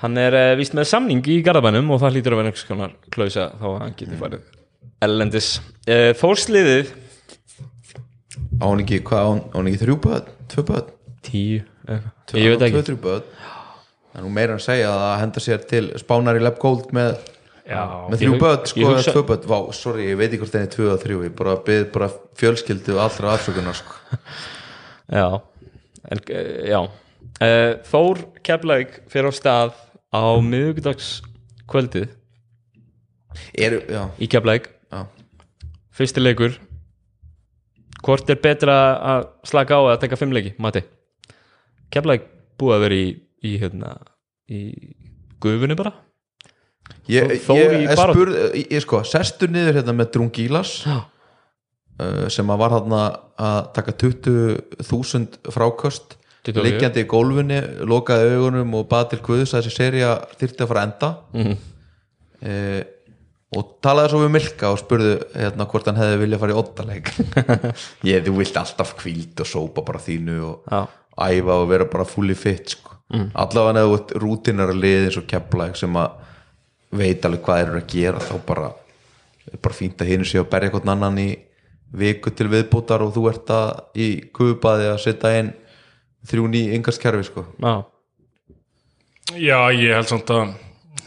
Hann 0.00 0.16
er 0.20 0.38
uh, 0.38 0.54
víst 0.60 0.76
með 0.78 0.88
samning 0.90 1.22
í 1.28 1.38
Garðabænum 1.44 1.92
og 1.92 2.02
það 2.02 2.16
hlýtur 2.16 2.36
að 2.36 2.42
vera 2.42 2.52
einhvers 2.52 2.66
konar 2.68 2.96
klausa 3.12 3.50
þá 3.60 3.68
að 3.74 3.78
hann 3.84 3.96
getur 4.00 4.20
farið 4.24 4.50
ellendis 5.04 5.54
uh, 5.60 6.10
Þórsliðið. 6.20 6.92
Á 8.60 8.64
hann 8.68 8.82
ekki, 8.82 9.00
ekki 9.00 9.80
þrjú 9.80 9.96
böð 10.04 10.28
tvö 10.50 10.64
böð, 10.66 10.88
tíu, 11.24 11.60
tvö, 11.86 12.40
ég 12.40 12.52
veit 12.52 12.60
tvö, 12.60 12.68
ekki. 12.68 12.82
þrjú 12.90 13.00
böð 13.04 13.20
það 14.10 14.18
er 14.18 14.24
nú 14.26 14.32
meira 14.34 14.54
en 14.56 14.60
að 14.60 14.66
segja 14.66 14.90
að 14.94 15.12
henda 15.22 15.42
sér 15.44 15.66
til 15.70 15.82
spánar 16.02 16.38
í 16.38 16.42
Lab 16.42 16.58
Gold 16.62 16.90
með, 16.96 17.20
með 17.70 18.22
þrjú 18.22 18.32
ég 18.34 18.66
sko, 18.70 18.80
eða 18.80 18.94
hugsa- 18.96 19.12
tvö 19.14 19.22
böð 19.28 19.44
Vá, 19.50 19.58
sorry, 19.76 20.06
ég 20.10 20.18
veit 20.18 20.30
ekki 20.30 20.42
hvort 20.42 20.56
er 20.58 20.66
tvö 20.74 20.88
að 20.94 21.04
þrjú 21.04 21.20
ég 21.26 21.34
bara 21.38 21.54
byggð 21.66 21.92
bara 21.94 22.08
fjölskyldu 22.40 22.96
allra 22.98 23.34
afsökunar 23.36 23.78
sko. 23.78 23.94
Já, 25.20 25.26
en, 26.10 26.20
uh, 26.30 26.50
já. 26.70 26.80
Uh, 27.40 27.72
Þór 27.90 28.20
Keflæk 28.46 29.00
fyrir 29.10 29.30
á 29.30 29.32
stað 29.34 29.72
á 30.14 30.22
miðugdags 30.38 31.08
kvöldið 31.70 32.10
er, 33.58 33.80
já, 33.90 34.04
í 34.18 34.28
Keflæk 34.30 34.70
fyrsti 35.94 36.22
leikur. 36.22 36.54
Hvort 38.00 38.30
er 38.32 38.38
betra 38.40 38.76
að 38.96 39.26
slaka 39.44 39.76
á 39.76 39.82
að 39.92 39.98
taka 40.06 40.16
fimm 40.16 40.32
leiki, 40.32 40.54
Mati? 40.62 40.80
Keflæk 41.92 42.24
búið 42.60 42.76
að 42.76 42.84
vera 42.86 42.96
í, 42.96 43.08
í 43.44 43.56
hérna 43.60 43.90
í 44.48 44.60
gufunni 45.42 45.76
bara 45.76 45.92
Ég, 47.10 47.32
ég, 47.32 47.72
í 48.54 48.66
ég, 48.70 48.82
sko, 48.84 49.00
sestur 49.08 49.50
niður 49.50 49.80
hérna 49.80 49.94
með 49.98 50.12
Drungilas 50.14 50.76
Já, 50.86 50.98
uh, 51.00 52.28
sem 52.32 52.52
að 52.54 52.60
var 52.62 52.76
hann 52.78 52.94
að 53.00 53.72
taka 53.76 53.96
20.000 54.04 55.50
frákost 55.50 56.16
24. 56.46 56.62
liggjandi 56.64 57.02
í 57.04 57.08
gólfunni, 57.10 57.58
lokaði 57.84 58.30
augunum 58.38 58.78
og 58.78 58.86
baði 58.88 59.10
til 59.16 59.20
Guðs 59.26 59.52
að 59.52 59.66
þessi 59.66 59.74
serja 59.76 60.14
þyrfti 60.40 60.64
að 60.64 60.70
fara 60.72 60.86
enda 60.88 61.10
Mhm. 61.36 61.58
uh, 62.46 62.80
og 63.50 63.72
talaði 63.82 64.12
svo 64.12 64.20
við 64.22 64.32
Milka 64.36 64.68
og 64.70 64.78
spurði 64.78 65.14
hérna 65.34 65.66
hvort 65.66 65.88
hann 65.90 65.98
hefði 65.98 66.18
viljað 66.22 66.42
fara 66.44 66.54
í 66.54 66.58
oddaleik 66.60 67.08
ég, 68.10 68.22
þú 68.22 68.36
vilt 68.38 68.58
alltaf 68.60 68.92
kvíld 69.00 69.42
og 69.42 69.48
sópa 69.50 69.82
bara 69.86 69.98
þínu 70.04 70.36
og 70.46 70.70
já, 70.70 70.84
æfa 71.26 71.56
og 71.58 71.68
vera 71.72 71.88
bara 71.90 72.06
fully 72.06 72.36
fit 72.38 72.76
sko. 72.76 72.94
mm. 73.10 73.32
allavega 73.34 73.80
neðu 73.80 74.20
rútinar 74.22 74.70
að 74.70 74.78
liði 74.84 75.08
eins 75.08 75.18
og 75.18 75.26
kepla 75.30 75.66
sem 75.74 75.98
að 75.98 76.14
veit 76.90 77.24
alveg 77.24 77.44
hvað 77.44 77.60
þeir 77.60 77.68
eru 77.70 77.80
að 77.80 77.92
gera 77.94 78.24
þá 78.24 78.34
bara 78.46 78.72
er 79.50 79.62
bara 79.62 79.76
fínt 79.76 80.02
að 80.02 80.10
hinu 80.12 80.26
sé 80.26 80.40
að 80.40 80.50
berja 80.50 80.72
hvern 80.74 80.92
annan 80.94 81.20
í 81.22 81.28
viku 82.00 82.30
til 82.34 82.48
viðbútar 82.50 83.02
og 83.02 83.14
þú 83.14 83.24
ert 83.30 83.50
að 83.54 83.70
í 83.98 84.08
kubaði 84.34 84.90
að 84.92 85.00
setja 85.04 85.32
inn 85.40 85.54
þrjú 86.30 86.50
ný 86.52 86.66
yngaskerfi 86.76 87.26
sko. 87.26 87.46
Já, 87.58 87.74
Já, 89.38 89.70
ég 89.70 89.94
held 89.94 90.10
samt 90.10 90.30
að 90.34 90.54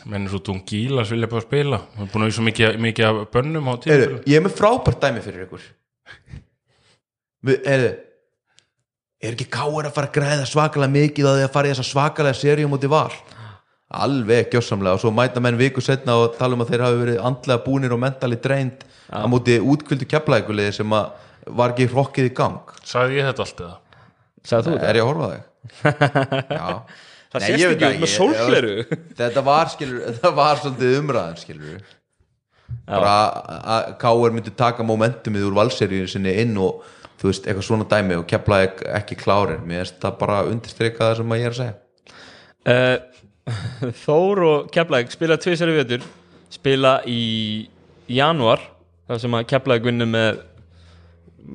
menn 0.08 0.28
svo 0.32 0.40
Dungílas 0.44 1.12
vilja 1.12 1.28
bara 1.32 1.44
spila. 1.44 1.80
Það 1.96 2.06
er 2.06 2.10
búin 2.14 2.24
að 2.24 2.30
vera 2.30 2.36
svo 2.38 2.46
mikið, 2.48 2.78
mikið 2.86 3.08
af 3.10 3.22
bönnum 3.34 3.68
á 3.68 3.74
tíma 3.84 3.98
ég 4.30 4.36
er 4.38 4.44
með 4.46 4.56
frábært 4.58 5.04
dæmi 5.04 5.24
fyrir 5.24 5.46
ykkur. 5.46 5.66
Heru, 7.44 7.90
er 9.24 9.36
ekki 9.36 9.48
káir 9.52 9.90
að 9.90 9.96
fara 9.98 10.10
að 10.10 10.16
græða 10.16 10.48
svakalega 10.48 10.96
mikið 10.96 11.30
að 11.30 11.40
því 11.40 11.48
að 11.48 11.54
fara 11.56 11.70
í 11.70 11.74
þessa 11.74 11.88
svakalega 11.90 12.40
seríum 12.40 12.76
út 12.78 12.88
í 12.88 12.92
val 12.92 13.12
alveg 13.94 14.50
gjössamlega 14.54 14.98
og 14.98 15.02
svo 15.04 15.12
mæta 15.16 15.42
menn 15.44 15.58
viku 15.60 15.82
setna 15.84 16.16
og 16.24 16.36
tala 16.40 16.58
um 16.58 16.64
að 16.66 16.74
þeir 16.74 16.84
hafi 16.88 17.00
verið 17.04 17.22
andlega 17.30 17.64
búnir 17.66 17.94
og 17.96 18.02
mentali 18.04 18.40
dreint 18.42 18.86
á 19.14 19.26
móti 19.30 19.60
útkvöldu 19.62 20.08
keflækuliði 20.10 20.76
sem 20.80 20.96
að 20.98 21.10
var 21.60 21.74
ekki 21.74 21.90
hrokkið 21.92 22.30
í 22.30 22.36
gang 22.38 22.72
Sagði 22.88 23.20
ég 23.20 23.28
þetta 23.30 23.44
allt 23.48 23.64
eða? 23.66 23.76
sagði 24.44 24.64
þú 24.70 24.76
þetta? 24.78 24.88
er 24.90 25.00
ég 25.00 25.04
að 25.04 25.12
horfa 25.12 25.28
þig? 25.34 25.44
Já 26.58 26.70
Það 27.34 27.44
sést 27.48 27.64
ekki 27.66 27.86
með 27.86 27.94
ekki. 27.96 28.10
sólgleru 28.14 28.74
þetta 29.18 29.42
var 29.48 29.70
skilur 29.74 30.02
þetta 30.10 30.32
var 30.38 30.60
svolítið 30.62 30.98
umræðan 31.00 31.40
skilur 31.42 31.86
bara 32.88 33.14
að 33.78 33.88
K.R. 34.02 34.34
myndi 34.36 34.52
taka 34.58 34.84
momentumið 34.86 35.46
úr 35.48 35.56
valseríu 35.58 36.08
sinni 36.10 36.34
inn 36.42 36.58
og 36.62 36.82
þú 37.22 37.30
veist, 37.30 37.46
eitthvað 37.48 37.66
svona 37.68 37.86
dæmi 37.88 38.18
og 38.20 38.26
kepla 38.28 38.60
ekki 39.00 39.16
klárir, 39.22 39.62
mér 39.64 39.84
finnst 39.86 40.00
það 40.04 40.16
bara 40.20 40.40
undirstreika 40.50 41.06
það 41.12 41.20
sem 41.22 41.34
að 41.36 41.40
ég 41.42 41.46
er 41.50 41.54
að 41.54 41.60
segja 41.62 41.76
uh, 42.74 42.98
Þór 44.06 44.44
og 44.48 44.72
Keflæk 44.74 45.12
spila 45.14 45.38
tvisar 45.42 45.72
í 45.72 45.78
vetur. 45.78 46.06
Spila 46.54 47.00
í 47.10 47.22
januar 48.12 48.62
þar 49.08 49.22
sem 49.24 49.38
að 49.38 49.48
Keflæk 49.52 49.88
vinnur 49.88 50.10
með 50.10 50.44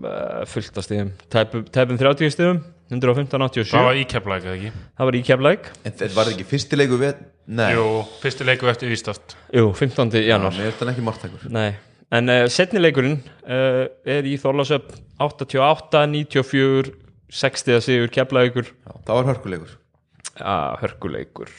uh, 0.04 0.44
fullt 0.48 0.78
af 0.80 0.86
stíðum 0.86 1.12
tæpum, 1.32 1.64
tæpum 1.72 2.00
30 2.00 2.34
stíðum 2.34 2.60
115-87 2.88 3.68
Það 3.68 3.84
var 3.84 3.98
íkjaflæk 4.00 4.46
eða 4.46 4.54
ekki? 4.56 4.70
það 4.96 5.08
var 5.10 5.18
í 5.18 5.24
Keflæk 5.28 5.66
en 5.82 5.96
þetta 5.98 6.16
var 6.16 6.30
ekki 6.32 6.46
fyrstileiku 6.48 7.00
við 7.00 7.18
nei, 7.58 7.66
Jú, 7.76 7.84
fyrsti 8.22 8.46
leiku 8.48 8.70
eftir 8.72 8.92
vístast 8.92 9.36
Jú, 9.52 9.66
15. 9.76 10.14
Já, 10.16 10.24
januar 10.32 10.56
mér 10.56 10.70
finnst 10.70 10.80
það 10.82 10.92
ekki 10.94 11.04
margtækur 11.08 11.50
Nei, 11.52 11.68
en 12.16 12.32
uh, 12.32 12.44
setnileikurinn 12.52 13.18
uh, 13.44 13.82
er 14.08 14.28
í 14.28 14.38
Þorlásöp 14.40 14.94
88, 15.24 16.06
94 16.14 16.94
60 17.28 17.84
sigur 17.84 18.12
Keflækur 18.12 18.72
það 19.04 19.14
var 19.20 19.30
hörkuleikur 19.34 19.76
að 20.40 20.80
hörkuleikur. 20.84 21.52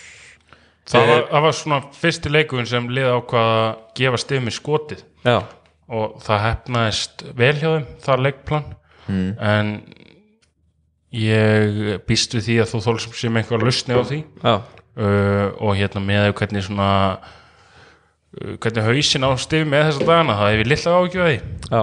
Það 0.89 1.07
var, 1.11 1.23
það 1.29 1.45
var 1.45 1.55
svona 1.59 1.79
fyrsti 1.93 2.31
leikurinn 2.33 2.69
sem 2.69 2.89
liða 2.89 3.15
ákvað 3.19 3.51
að 3.53 3.71
gefa 3.99 4.19
stifmi 4.23 4.53
skotið. 4.53 5.03
Já, 5.21 5.37
og 5.89 6.19
það 6.25 6.43
hefnaðist 6.45 7.25
vel 7.37 7.55
hjá 7.57 7.69
þeim 7.69 7.87
það 8.05 8.23
leikplan. 8.27 8.69
Mm. 9.09 9.29
en 9.41 9.69
ég 11.17 12.01
býst 12.05 12.35
við 12.37 12.43
því 12.45 12.57
að 12.61 12.67
þú 12.69 12.81
þólsum 12.85 13.15
sem 13.17 13.39
einhver 13.39 13.63
lausni 13.65 13.97
á 13.97 14.01
því. 14.05 14.19
Uh, 14.99 15.47
og 15.63 15.77
hérna 15.79 16.01
með 16.03 16.27
hvernig 16.37 16.65
svona 16.65 16.89
uh, 17.17 18.53
hvernig 18.61 18.85
hausin 18.85 19.25
á 19.25 19.31
stifmi 19.39 19.71
með 19.73 19.87
þessa 19.87 20.05
dagana 20.09 20.37
það 20.37 20.53
hefur 20.53 20.69
lilla 20.73 20.93
ágjörði 20.99 21.31
því. 21.39 21.39
Já, 21.69 21.81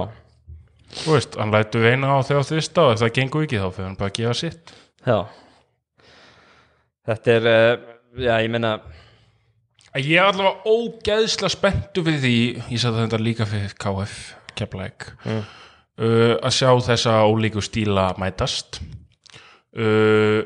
þú 1.00 1.16
veist, 1.16 1.40
hann 1.40 1.54
lætu 1.54 1.82
veina 1.82 2.12
á 2.14 2.16
þegar 2.28 2.48
þvista 2.50 2.84
og 2.84 2.94
ef 2.94 3.02
það 3.02 3.14
gengur 3.18 3.48
ekki 3.48 3.62
þá 3.62 3.66
fyrir 3.70 3.88
hann 3.88 3.98
bara 3.98 4.12
að 4.12 4.18
gefa 4.20 4.38
sitt. 4.42 4.74
Já 5.06 5.18
Þetta 7.06 7.34
er, 7.36 7.50
uh, 7.50 7.90
já, 8.18 8.34
ég 8.42 8.52
meina 8.52 8.76
Ég 9.96 10.18
er 10.20 10.26
allavega 10.28 10.68
ógeðslega 10.68 11.52
spenntu 11.54 12.02
fyrir 12.04 12.20
því, 12.20 12.38
ég 12.68 12.80
sagði 12.82 13.06
þetta 13.06 13.20
líka 13.22 13.46
fyrir 13.48 13.72
KF, 13.80 14.16
Keflæk 14.58 15.06
uh, 15.24 16.34
að 16.36 16.52
sjá 16.52 16.68
þessa 16.90 17.14
ólíku 17.24 17.62
stíla 17.64 18.10
mætast. 18.20 18.82
Uh, 19.76 20.44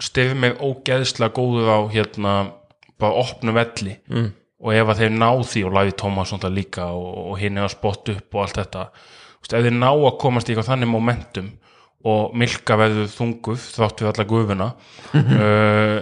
stefið 0.00 0.40
mig 0.40 0.56
ógeðslega 0.64 1.36
góður 1.36 1.68
á 1.68 1.78
hérna 1.92 2.32
bara 3.00 3.20
opnu 3.20 3.52
velli. 3.56 3.98
Mm. 4.08 4.32
og 4.64 4.72
ef 4.72 4.88
að 4.88 5.00
þeir 5.02 5.10
ná 5.12 5.28
því 5.44 5.62
og 5.68 5.74
Læði 5.76 5.92
Tómas 6.00 6.30
líka 6.48 6.86
og, 6.96 7.08
og 7.34 7.34
hinn 7.36 7.58
er 7.58 7.66
að 7.66 7.74
spotta 7.74 8.14
upp 8.14 8.34
og 8.34 8.46
allt 8.46 8.60
þetta. 8.62 8.86
Ef 9.44 9.50
þeir 9.66 9.76
ná 9.76 9.90
að 9.90 10.18
komast 10.22 10.48
í 10.48 10.54
eitthvað 10.54 10.70
þannig 10.70 10.88
momentum 10.88 11.50
og 12.04 12.34
milka 12.36 12.76
verður 12.76 13.08
þunguð 13.12 13.62
þátt 13.78 14.02
við 14.02 14.10
alla 14.10 14.26
gufuna 14.28 14.66
uh, 15.14 15.98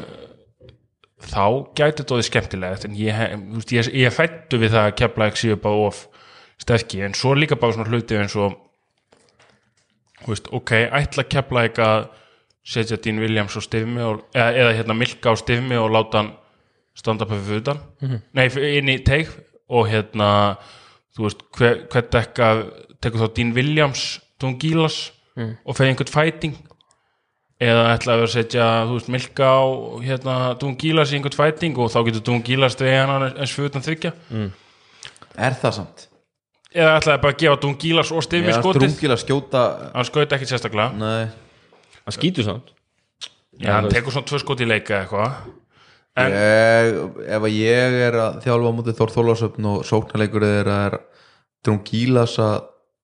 þá 1.23 1.45
gæti 1.79 2.03
þetta 2.03 2.17
orðið 2.17 2.29
skemmtilegt. 2.29 2.87
En 2.89 2.97
ég, 2.99 3.21
veist, 3.55 3.75
ég, 3.77 3.91
ég 4.03 4.15
fættu 4.15 4.59
við 4.59 4.75
það 4.75 4.89
að 4.89 4.97
kepla 4.99 5.29
ekki 5.31 5.45
séu 5.45 5.61
bara 5.63 5.87
of 5.87 6.03
sterki 6.63 7.03
en 7.07 7.15
svo 7.19 7.37
líka 7.39 7.59
bara 7.59 7.77
svona 7.77 7.91
hluti 7.91 8.19
eins 8.19 8.35
og 8.39 8.59
veist, 10.27 10.51
ok, 10.55 10.75
ætla 10.91 11.25
að 11.25 11.33
kepla 11.37 11.65
ekki 11.69 11.87
að 11.87 12.05
setja 12.73 12.99
Dean 13.03 13.19
Williams 13.23 13.57
á 13.59 13.61
stifmi 13.63 14.03
og, 14.07 14.27
eða, 14.35 14.51
eða 14.65 14.77
hérna 14.79 14.99
milka 14.99 15.35
á 15.35 15.37
stifmi 15.39 15.79
og 15.79 15.91
láta 15.95 16.23
hann 16.23 16.35
standa 16.99 17.27
upp 17.27 17.33
fyrir 17.35 17.63
utan. 17.63 17.81
Nei, 18.37 18.47
inn 18.79 18.91
í 18.93 18.99
teig 19.07 19.31
og 19.73 19.89
hérna 19.91 20.29
þú 21.17 21.27
veist, 21.27 21.43
hver, 21.57 21.83
hver 21.91 22.07
dekka 22.13 22.53
tekur 23.03 23.25
þá 23.25 23.35
Dean 23.39 23.55
Williams 23.57 24.05
Dungilas 25.37 25.59
og 25.67 25.77
fer 25.77 25.87
einhvern 25.91 26.13
fighting. 26.13 26.55
Eða 27.63 27.83
ætla 27.95 28.15
að 28.17 28.23
vera 28.23 28.27
að 28.27 28.33
setja 28.35 28.65
þú 28.89 28.95
veist, 28.97 29.09
Milka 29.15 29.47
á 29.55 29.63
hérna 30.03 30.37
Dungilas 30.59 31.13
í 31.13 31.19
einhvern 31.19 31.37
fighting 31.39 31.77
og 31.79 31.93
þá 31.95 31.99
getur 32.09 32.25
Dungilas 32.27 32.75
dregið 32.81 33.07
hann 33.13 33.27
eins 33.37 33.53
fyrir 33.55 33.71
utan 33.71 33.85
þryggja 33.87 34.13
er 35.39 35.55
það 35.63 35.77
samt? 35.79 36.09
eða 36.75 36.97
ætla 36.99 37.15
að 37.15 37.23
bara 37.23 37.33
að 37.37 37.39
gefa 37.45 37.61
Dungilas 37.63 38.11
og 38.13 38.25
Stifmi 38.25 38.49
Ég 38.51 38.57
er 38.57 38.63
skotið. 38.63 38.89
Strungil 38.89 39.13
að 39.15 39.21
skjóta 39.23 39.63
hann 39.95 40.09
skaut 40.09 40.33
ekki 40.33 40.49
sérstaklega. 40.51 40.93
Nei, 40.99 41.29
Hann 42.03 42.17
skýtur 42.17 42.45
samt. 42.49 42.73
Já, 43.63 43.77
hann 43.77 43.89
tekur 43.93 44.11
svona 44.11 44.27
tvö 44.27 44.41
skot 44.43 44.63
í 44.65 44.67
leika 44.67 44.97
eða 44.97 45.05
eitthvað. 45.05 45.33
En- 46.17 46.33
ég, 46.35 46.99
ef 47.37 47.43
að 47.47 47.55
ég 47.61 47.95
er 48.09 48.17
að 48.25 48.41
þjálfa 48.43 48.73
á 48.73 48.77
mútið 48.81 48.97
Þór 48.99 49.13
Þólasöfn 49.15 49.69
og 49.71 49.85
sóknarleikur 49.87 50.43
er 50.49 50.67
að 50.73 50.83
er 50.89 50.99
drungílas 51.65 52.35
að 52.43 52.57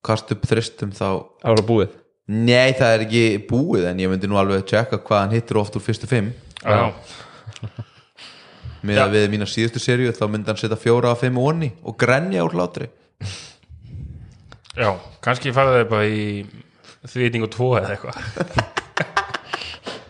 kasta 0.03 0.35
upp 0.35 0.49
þristum 0.51 0.91
þá 0.97 1.07
Það 1.45 1.55
var 1.55 1.63
búið 1.71 1.95
Nei, 2.29 2.75
það 2.77 2.91
er 2.93 3.03
ekki 3.07 3.21
búið 3.49 3.87
en 3.89 4.01
ég 4.03 4.11
myndi 4.13 4.29
nú 4.29 4.37
alveg 4.37 4.61
að 4.61 4.67
tjekka 4.69 4.99
hvað 5.01 5.23
hann 5.23 5.33
hittir 5.33 5.57
oft 5.57 5.77
úr 5.79 5.85
fyrstu 5.85 6.09
fimm. 6.11 6.27
Já, 6.61 6.93
með 8.89 9.01
að 9.01 9.15
við 9.17 9.29
mína 9.33 9.47
síðustu 9.49 9.81
seríu 9.81 10.13
þá 10.13 10.27
myndi 10.29 10.53
hann 10.53 10.61
setja 10.61 10.77
fjóra 10.77 11.15
að 11.15 11.23
fimm 11.23 11.39
onni 11.41 11.71
og 11.89 11.97
grenja 12.01 12.45
úr 12.45 12.53
hlátri. 12.59 12.91
Já, 14.77 14.91
kannski 15.25 15.55
farið 15.57 15.81
þau 15.81 15.89
bara 15.95 16.11
í 16.13 16.27
þvíting 17.09 17.47
og 17.49 17.53
tvo 17.55 17.71
eða 17.81 17.95
eitthvað. 17.97 18.21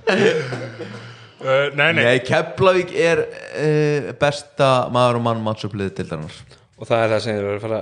Uh, 0.09 1.69
Nei, 1.79 1.93
nei, 1.95 2.03
Nei, 2.03 2.19
Keflavík 2.27 2.91
er 2.99 3.23
uh, 3.23 4.11
besta 4.19 4.89
maður 4.91 5.21
og 5.21 5.25
mann 5.29 5.45
mannsöfliði 5.45 5.95
til 6.01 6.09
þannig 6.09 6.41
Og 6.81 6.89
það 6.89 7.05
er 7.05 7.13
það 7.13 7.23
sem 7.23 7.37
þeir 7.37 7.45
eru 7.45 7.55
að 7.55 7.65
fara 7.69 7.81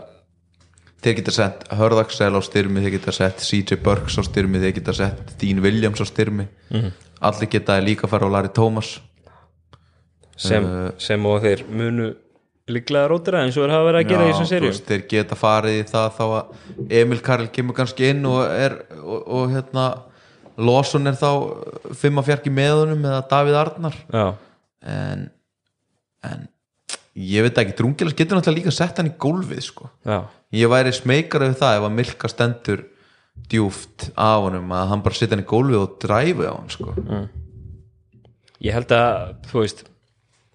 Þeir 1.05 1.17
geta 1.21 1.33
sett 1.35 1.65
Hörðaksel 1.77 2.33
á 2.35 2.41
styrmi 2.43 2.81
þeir 2.83 2.95
geta 2.97 3.13
sett 3.15 3.43
CJ 3.45 3.77
Burks 3.85 4.17
á 4.19 4.23
styrmi 4.27 4.59
þeir 4.63 4.73
geta 4.79 4.95
sett 4.97 5.35
Dean 5.41 5.61
Williams 5.63 6.01
á 6.01 6.07
styrmi. 6.09 6.47
Allir 7.21 7.51
geta 7.53 7.77
líka 7.85 8.09
fara 8.11 8.27
á 8.27 8.31
Larry 8.33 8.49
Thomas. 8.55 8.97
Sem, 10.37 10.65
Eh. 10.65 10.91
sem 10.99 11.25
og 11.27 11.41
þeir 11.43 11.63
munu 11.69 12.11
líklega 12.69 13.09
rótira 13.09 13.41
eins 13.45 13.57
og 13.57 13.65
þeir 13.65 13.73
hafa 13.73 13.87
verið 13.89 14.01
að 14.03 14.09
gera 14.11 14.25
í 14.27 14.33
þessum 14.33 14.49
serjum 14.51 14.73
veist, 14.73 14.87
þeir 14.89 15.05
geta 15.09 15.37
farið 15.39 15.77
í 15.79 15.85
það 15.87 16.09
þá 16.19 16.25
að 16.27 16.91
Emil 16.99 17.21
Karl 17.25 17.47
kemur 17.55 17.77
kannski 17.79 18.11
inn 18.11 18.27
og 18.27 18.43
er 18.51 18.75
og, 18.99 19.23
og 19.29 19.55
hérna 19.55 19.85
Lawson 20.59 21.07
er 21.07 21.17
þá 21.17 21.31
fimm 21.95 22.19
að 22.21 22.29
fjarki 22.31 22.51
með 22.53 22.75
honum 22.83 23.05
eða 23.07 23.23
Davíð 23.31 23.57
Arnar. 23.61 23.97
Já, 24.13 24.27
en, 24.83 25.25
en 26.25 26.49
ég 27.17 27.45
veit 27.47 27.59
ekki, 27.63 27.77
Drungilas 27.79 28.17
getur 28.17 28.37
náttúrulega 28.41 28.61
líka 28.65 28.73
sett 28.77 28.97
hann 29.01 29.09
í 29.13 29.15
gólfið 29.21 29.63
sko. 29.71 29.89
Já, 30.05 30.19
ég 30.55 30.71
væri 30.71 30.93
smekar 30.95 31.47
við 31.47 31.59
það 31.63 31.81
ef 31.81 31.89
að 31.89 31.97
Milka 31.97 32.31
stendur 32.31 32.85
djúft 33.51 34.11
af 34.15 34.45
honum 34.47 34.71
að 34.73 34.93
hann 34.93 35.03
bara 35.05 35.19
setja 35.19 35.37
hann 35.37 35.45
í 35.45 35.49
gólfið 35.49 35.81
og 35.83 35.97
dræfi 36.03 36.47
á 36.47 36.55
hann 36.55 36.71
sko. 36.73 36.95
Ég 38.65 38.77
held 38.77 38.95
að 38.97 39.35
þú 39.51 39.65
veist, 39.65 39.83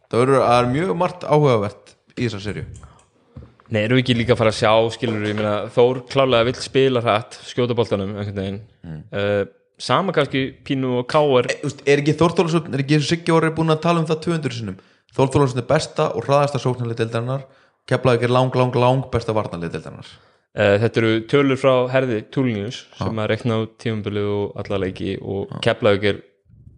það 0.09 0.23
verður 0.23 0.47
að 0.47 0.55
er 0.61 0.71
mjög 0.71 0.95
margt 1.03 1.27
áhugavert 1.27 1.93
í 2.17 2.25
þessa 2.25 2.41
serju 2.47 2.65
nei, 3.71 3.81
erum 3.85 3.97
við 3.97 4.03
ekki 4.03 4.17
líka 4.19 4.35
að 4.35 4.41
fara 4.41 4.51
að 4.51 4.59
sjá 4.59 4.71
skilur, 4.97 5.25
ég 5.29 5.37
meina, 5.37 5.55
Þór 5.71 6.03
klálega 6.11 6.47
vill 6.49 6.59
spila 6.59 7.03
hrætt, 7.03 7.39
skjóta 7.47 7.75
einhvern 7.75 8.35
veginn. 8.35 8.61
Uh, 9.15 9.43
sama 9.81 10.13
kannski 10.15 10.43
Pínu 10.65 10.99
og 10.99 11.07
Káar 11.09 11.47
e, 11.49 11.57
úst, 11.65 11.81
er 11.87 12.01
ekki 12.03 12.17
Þórþólasson, 12.19 12.69
er 12.73 12.83
ekki 12.83 12.99
Siggi 13.05 13.33
orði 13.33 13.53
búin 13.57 13.73
að 13.73 13.83
tala 13.85 14.03
um 14.03 14.09
það 14.09 14.23
200 14.27 14.57
sinnum? 14.57 14.81
Þórþólasson 15.15 15.63
er 15.63 15.67
besta 15.69 16.09
og 16.15 16.27
hraðasta 16.27 16.61
sóknarlið 16.61 17.01
deildarinnar 17.01 17.47
Keflavík 17.89 18.25
er 18.27 18.33
lang, 18.33 18.53
lang, 18.55 18.75
lang 18.77 19.07
besta 19.13 19.33
varnarlið 19.35 19.73
deildarinnar. 19.75 20.11
Uh, 20.51 20.75
þetta 20.83 20.99
eru 20.99 21.11
tölur 21.31 21.59
frá 21.59 21.73
herði 21.93 22.21
Túlnius 22.33 22.83
sem 22.99 23.19
að 23.23 23.29
rekna 23.31 23.59
á 23.59 23.59
tímabilið 23.79 24.31
og 24.35 24.57
alla 24.59 24.81
leiki 24.83 25.15
og 25.21 25.53
Keflavík 25.63 26.07
er 26.11 26.23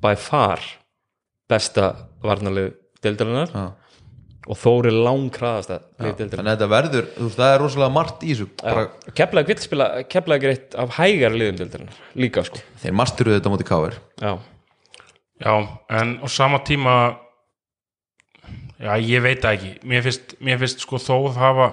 by 0.04 0.14
far 0.20 0.62
besta 1.49 1.93
varnarlið 2.24 2.76
deildarinnar. 3.04 3.56
Og 4.43 4.58
Þór 4.60 4.89
er 4.89 4.95
langkraðast 5.06 5.70
að 5.72 5.84
þannig 6.04 6.34
að 6.36 6.47
þetta 6.49 6.68
verður, 6.68 7.06
þú 7.16 7.28
veist, 7.30 7.38
það 7.38 7.54
er 7.54 7.62
rosalega 7.64 7.93
margt 7.95 8.26
í 8.28 8.34
þessu. 8.34 8.47
Bara, 8.60 8.82
Keflaði 9.16 9.54
vill 9.54 9.64
spila, 9.64 9.86
Keflaði 10.12 10.43
greitt 10.43 10.76
af 10.84 10.97
hægar 10.97 11.38
liðdeildina 11.39 11.95
líka 12.20 12.43
sko. 12.43 12.60
Þeir 12.84 12.97
masturuðu 12.99 13.38
þetta 13.38 13.47
á 13.47 13.54
móti 13.54 13.68
káir 13.70 13.95
Já, 14.20 14.34
Já, 15.43 15.56
en 15.89 16.20
á 16.24 16.28
sama 16.28 16.60
tíma 16.68 16.95
já, 18.84 18.93
ég 18.99 19.23
veit 19.23 19.41
það 19.43 19.57
ekki. 19.57 19.73
Mér 19.89 20.05
finnst, 20.05 20.38
mér 20.43 20.61
finnst 20.61 20.86
sko 20.86 20.99
þó 21.01 21.15
það 21.31 21.41
hafa 21.41 21.67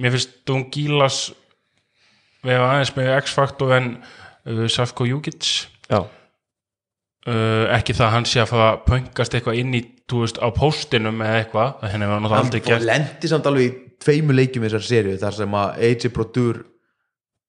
mér 0.00 0.14
finnst 0.16 0.36
Dungilas 0.48 1.22
við 2.44 2.58
hafa 2.58 2.74
aðeins 2.74 2.92
með 2.96 3.14
X-Factor 3.20 3.78
en 3.78 3.88
uh, 4.02 4.66
Safko 4.72 5.06
Jukic. 5.08 5.50
Já, 5.88 6.02
uh, 7.28 7.64
ekki 7.74 7.96
það 7.96 8.06
að 8.08 8.14
hann 8.16 8.28
sé 8.28 8.42
að 8.42 8.52
fara 8.52 8.68
að 8.72 8.84
pöngast 8.88 9.36
eitthvað 9.36 9.62
inn 9.62 9.78
í, 9.78 9.82
þú 10.10 10.22
veist, 10.24 10.40
á 10.40 10.48
póstinum 10.56 11.24
eða 11.24 11.40
eitthvað, 11.40 11.74
henni 11.92 12.08
hefur 12.08 12.22
náttúrulega 12.24 12.44
aldrei 12.44 12.60
hann 12.60 12.70
gert. 12.70 12.86
lendi 12.90 13.32
samt 13.32 13.50
alveg 13.50 13.66
í 13.66 13.74
tveimu 14.04 14.36
leikjum 14.36 14.64
í 14.64 14.70
þessar 14.70 14.86
serju 14.90 15.18
þar 15.22 15.36
sem 15.38 15.58
að 15.60 15.84
AJ 15.88 16.08
Brodur 16.14 16.62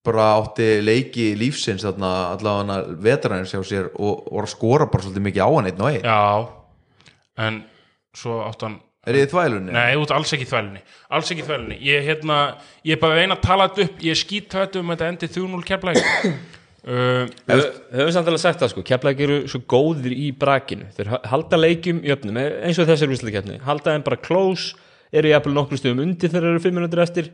bara 0.05 0.25
átti 0.37 0.67
leiki 0.85 1.31
lífsins 1.39 1.81
þarna 1.81 2.11
allavega 2.35 2.97
vetarænir 3.01 3.49
sjá 3.49 3.63
sér 3.65 3.87
og 3.95 4.27
og 4.27 4.35
var 4.37 4.45
að 4.45 4.51
skora 4.53 4.89
bara 4.91 5.05
svolítið 5.05 5.25
mikið 5.27 5.41
á 5.41 5.49
hann 5.49 5.69
einn 5.71 5.81
og 5.81 5.89
einn. 5.89 6.05
Já, 6.05 6.27
en 7.47 7.63
svo 8.15 8.43
átt 8.45 8.67
hann 8.67 8.77
er 9.05 9.17
þið 9.17 9.23
í 9.23 9.29
þvælunni? 9.31 9.73
Nei, 9.75 9.95
út 10.01 10.11
alls 10.15 10.33
ekki 10.35 10.45
í 10.45 10.49
þvælunni. 10.49 10.81
Alls 11.15 11.31
ekki 11.31 11.43
í 11.43 11.47
þvælunni. 11.47 11.77
Ég, 11.85 12.03
hérna, 12.07 12.37
ég 12.85 12.97
er 12.97 13.01
bara 13.01 13.19
reyna 13.19 13.37
að 13.37 13.43
tala 13.45 13.67
þetta 13.69 13.85
upp. 13.85 13.99
Ég 14.05 14.11
er 14.15 14.47
þetta 14.55 14.81
um 14.81 14.89
að 14.91 14.95
þetta 14.95 15.09
endi 15.13 15.27
3-0 15.35 15.67
keflæk 15.69 15.99
uh, 16.89 17.25
Við 17.49 17.65
höfum 17.99 18.15
samt 18.15 18.31
alveg 18.31 18.41
sagt 18.41 18.63
það 18.63 18.73
sko, 18.73 18.85
Keflavík 18.89 19.19
eru 19.27 19.37
svo 19.51 19.61
góðir 19.75 20.13
í 20.15 20.31
brakinu. 20.37 20.89
Þeir 20.97 21.07
ha- 21.13 21.21
halda 21.33 21.59
leikjum 21.59 22.01
í 22.05 22.11
öfnum 22.15 22.41
eins 22.41 22.81
og 22.81 22.89
þessar 22.89 23.13
úrslutakefni, 23.13 23.59
halda 23.65 23.93
þeim 23.95 24.05
bara 24.09 24.21
close 24.25 24.73
eru 25.15 25.29
jafnvel 25.31 25.53
nokkru 25.55 25.77
stöðum 25.79 26.01
undir 26.03 26.29
þegar 26.31 26.41
þeir 26.41 26.55
eru 26.55 26.63
5 26.65 26.75
minútur 26.75 27.01
eftir, 27.03 27.29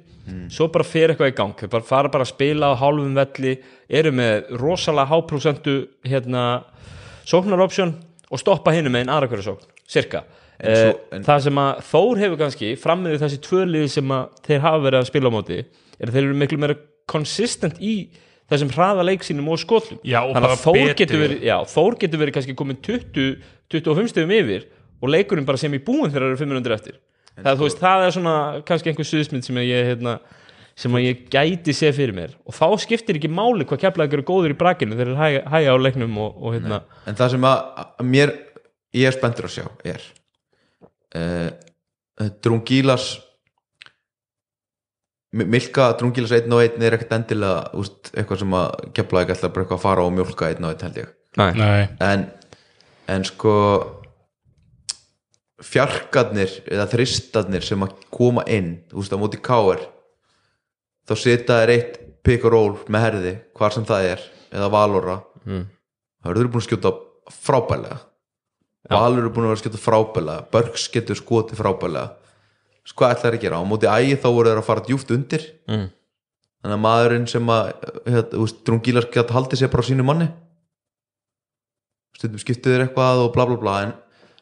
svo 0.53 0.67
bara 0.69 0.85
fer 0.85 1.09
eitthvað 1.13 1.31
í 1.31 1.37
gang. 1.39 1.55
Þeir 1.57 1.71
bara 1.71 1.87
fara 1.87 2.11
bara 2.13 2.27
að 2.27 2.33
spila 2.33 2.73
á 2.75 2.75
hálfum 2.77 3.15
velli 3.17 3.55
eru 3.89 4.11
með 4.13 4.51
rosalega 4.61 5.09
háprósentu 5.09 5.75
En 10.61 10.75
svo- 10.77 10.89
Eh, 11.11 11.17
en- 11.17 11.23
það 11.25 11.39
sem 11.47 11.55
að 11.57 11.79
Þór 11.91 12.19
hefur 12.21 12.37
kannski 12.37 12.67
frammiðið 12.77 13.23
þessi 13.23 13.39
tvölið 13.47 13.87
sem 13.89 14.11
að 14.13 14.27
þeir 14.45 14.59
hafa 14.61 14.81
verið 14.85 14.99
að 15.01 15.07
spila 15.09 15.29
á 15.29 15.33
móti 15.33 15.57
er 15.61 16.07
að 16.07 16.13
þeir 16.13 16.23
eru 16.27 16.35
miklu 16.41 16.59
meira 16.61 16.75
consistent 17.09 17.79
í 17.81 17.93
þessum 18.51 18.69
hraða 18.75 19.03
leik 19.07 19.23
sínum 19.23 19.47
og 19.49 19.57
skotum. 19.61 19.97
Já, 20.03 20.19
og 20.21 20.35
þannig 20.35 20.45
bara 20.45 20.57
að 20.57 20.65
Þór 20.65 20.93
getur 20.99 21.21
verið, 21.23 21.41
já, 21.47 21.55
Þór 21.71 21.97
getur 22.03 22.19
verið 22.21 22.33
kannski 22.35 22.55
komin 22.59 22.77
20, 22.83 23.41
25 23.71 24.11
stöðum 24.11 24.35
yfir 24.37 24.65
og 25.01 25.09
leikurinn 25.09 25.45
bara 25.47 25.57
sem 25.57 25.73
í 25.73 25.79
búin 25.79 26.11
þegar 26.11 26.27
það 26.27 26.29
eru 26.35 26.41
500 26.45 26.75
eftir. 26.77 26.95
Það, 27.41 27.57
þú 27.57 27.65
veist, 27.65 27.79
það 27.81 28.05
er 28.05 28.11
svona 28.11 28.35
kannski 28.67 28.91
einhver 28.91 29.07
suðsmynd 29.07 29.43
sem 29.47 29.55
að 29.55 29.65
ég 29.71 29.85
hérna, 29.87 30.19
sem 30.75 30.91
að 30.93 31.05
ég 31.07 31.23
gæti 31.31 31.73
sé 31.73 31.89
fyrir 31.95 32.13
mér. 32.13 32.35
Og 32.45 32.53
þá 32.53 32.67
skiptir 32.83 33.17
ekki 33.17 33.31
máli 33.31 33.65
hvað 33.65 33.81
keflaðið 33.87 34.13
eru 34.19 34.27
góður 34.27 34.53
í 34.53 34.57
brakinu 34.59 34.93
þegar 34.99 35.13
þeir 35.15 35.21
hæga, 35.23 35.43
hæga 35.49 35.73
á 35.73 35.77
leiknum 35.81 36.17
og, 36.21 36.35
og 36.43 36.53
hérna, 36.53 36.81
en 37.07 37.15
það 37.15 37.29
sem 37.31 37.41
að, 37.49 37.85
að 37.97 38.05
mér 38.13 38.33
ég 38.93 39.07
er 39.07 39.15
spenntur 39.15 39.47
að 39.47 39.55
sjá 39.57 39.65
er 39.87 40.01
Drungilas 42.43 43.05
Mi- 45.33 45.45
Milka 45.47 45.89
Drungilas 45.99 46.31
1 46.35 46.51
og 46.51 46.61
1 46.65 46.83
er 46.83 46.95
ekkert 46.97 47.13
endilega 47.15 47.71
úst, 47.79 48.11
eitthvað 48.13 48.41
sem 48.43 48.53
að 48.59 48.91
kefla 48.97 49.21
ekki 49.23 49.33
alltaf 49.35 49.53
bara 49.55 49.63
eitthvað 49.65 49.79
að 49.79 49.85
fara 49.85 50.03
og 50.07 50.13
mjólka 50.17 50.49
1 50.51 50.65
og 50.67 50.73
1 50.75 50.85
held 50.87 50.99
ég 51.01 51.11
Nei. 51.39 51.51
Nei, 51.55 51.87
en, 52.03 52.25
en 53.07 53.23
sko 53.23 53.53
fjarkarnir 55.61 56.51
eða 56.67 56.87
þristarnir 56.91 57.63
sem 57.63 57.83
að 57.85 57.93
koma 58.11 58.43
inn 58.51 58.73
þú 58.91 58.99
veist 58.99 59.13
á 59.15 59.21
móti 59.21 59.39
káir 59.45 59.83
þá 61.07 61.13
setja 61.21 61.59
þær 61.61 61.73
eitt 61.75 61.99
pick 62.25 62.43
and 62.45 62.53
roll 62.53 62.75
með 62.91 63.05
herði, 63.07 63.33
hvar 63.57 63.73
sem 63.73 63.85
það 63.87 64.09
er 64.15 64.25
eða 64.53 64.71
valora 64.73 65.19
Mm. 65.41 65.63
þá 66.21 66.27
eru 66.29 66.37
þeir 66.43 66.49
búin 66.53 66.61
að 66.61 66.65
skjóta 66.67 66.89
frábælega 67.33 67.95
Valur 68.89 69.21
eru 69.21 69.29
búin 69.29 69.45
að 69.45 69.51
vera 69.51 69.59
að 69.59 69.61
skjóta 69.61 69.79
frábælega 69.81 70.47
Börgs 70.53 70.87
getur 70.89 71.19
skoti 71.19 71.57
frábælega 71.57 72.15
Svo 72.81 72.97
hvað 72.97 73.11
ætlaði 73.15 73.37
að 73.37 73.43
gera? 73.43 73.59
Á 73.61 73.69
móti 73.69 73.89
ægi 73.89 74.15
þá 74.17 74.29
voru 74.33 74.49
þeir 74.49 74.59
að 74.61 74.67
fara 74.67 74.85
djúft 74.87 75.11
undir. 75.13 75.43
Mm. 75.69 75.83
Þannig 76.61 76.77
að 76.77 76.81
maðurinn 76.85 77.27
sem 77.29 77.51
að 77.53 77.67
hérna, 78.09 78.45
Drungilas 78.65 79.09
geta 79.13 79.35
haldið 79.37 79.61
sér 79.61 79.71
bara 79.73 79.85
á 79.85 79.89
sínu 79.89 80.05
manni. 80.05 80.27
Stundum 82.17 82.41
skiptu 82.41 82.73
þeir 82.73 82.87
eitthvað 82.87 83.21
og 83.27 83.29
bla 83.35 83.45
bla 83.49 83.59
bla. 83.61 83.75
En 83.85 83.93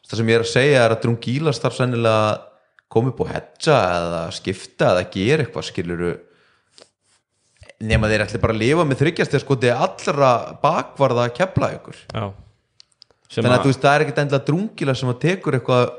það 0.08 0.22
sem 0.22 0.32
ég 0.32 0.40
er 0.40 0.46
að 0.46 0.52
segja 0.54 0.86
er 0.86 0.96
að 0.96 1.04
Drungilas 1.04 1.60
þarf 1.60 1.78
sennilega 1.78 2.24
að 2.30 2.42
koma 2.90 3.12
upp 3.12 3.22
og 3.22 3.30
hedja 3.30 3.78
eða 4.00 4.24
skipta 4.34 4.90
eða 4.94 5.06
gera 5.14 5.44
eitthvað 5.44 5.68
skiluru 5.68 6.12
nema 7.86 8.08
þeir 8.10 8.24
ætli 8.26 8.40
bara 8.42 8.56
að 8.56 8.62
lifa 8.64 8.86
með 8.88 9.02
þryggjast 9.04 9.34
eða 9.36 9.42
sko 9.44 9.56
þið 9.62 9.82
allra 9.86 10.30
bakvarða 10.60 11.28
að 11.28 11.36
kepla 11.38 11.68
ykkur 11.76 12.00
Já. 12.10 12.24
Þannig 13.30 13.56
að 13.56 13.64
þú 13.64 13.72
veist 13.72 13.82
það 13.84 13.96
er 13.96 14.04
ekkert 14.04 14.22
endilega 14.24 14.46
drungila 14.48 14.94
sem 14.98 15.10
að 15.12 15.20
tekur 15.24 15.56
eitthvað 15.58 15.90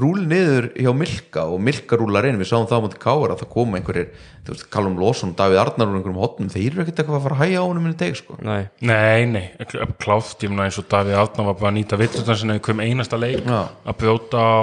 rúl 0.00 0.24
niður 0.26 0.72
hjá 0.74 0.88
Milka 0.96 1.44
og 1.46 1.60
Milka 1.62 1.98
rúlar 1.98 2.26
inn, 2.26 2.40
við 2.40 2.48
sáum 2.50 2.64
það 2.66 2.80
á 2.80 2.84
móti 2.86 2.98
Káar 3.02 3.34
að 3.34 3.42
það 3.44 3.50
koma 3.52 3.78
einhverjir, 3.78 4.08
þú 4.42 4.54
veist, 4.54 4.66
Callum 4.74 4.96
Lawson 4.98 5.34
Davíð 5.38 5.60
Arnar 5.62 5.92
úr 5.92 6.00
einhverjum 6.00 6.18
hotnum, 6.24 6.48
þeir 6.50 6.72
eru 6.72 6.82
ekkert 6.82 7.02
eitthvað 7.04 7.18
að 7.20 7.26
fara 7.28 7.36
að 7.36 7.42
hæja 7.44 7.60
á 7.62 7.68
honum 7.68 7.86
minni 7.86 8.00
deg, 8.00 8.16
sko. 8.18 8.38
Nei. 8.42 8.64
nei, 8.82 9.28
nei. 9.30 9.44
Kláft, 10.02 10.42
ég 10.42 10.50
meina 10.50 10.66
eins 10.66 10.80
og 10.82 10.88
Davíð 10.90 11.20
Átna 11.20 11.46
var 11.46 11.58
bara 11.60 11.70
að 11.70 11.76
nýta 11.78 12.00
vittustan 12.00 12.40
sinni 12.40 12.58
hvem 12.66 12.82
einasta 12.82 13.20
leik. 13.20 13.46
Já. 13.46 13.60
að 13.86 13.98
brjóta 14.02 14.42
á 14.42 14.58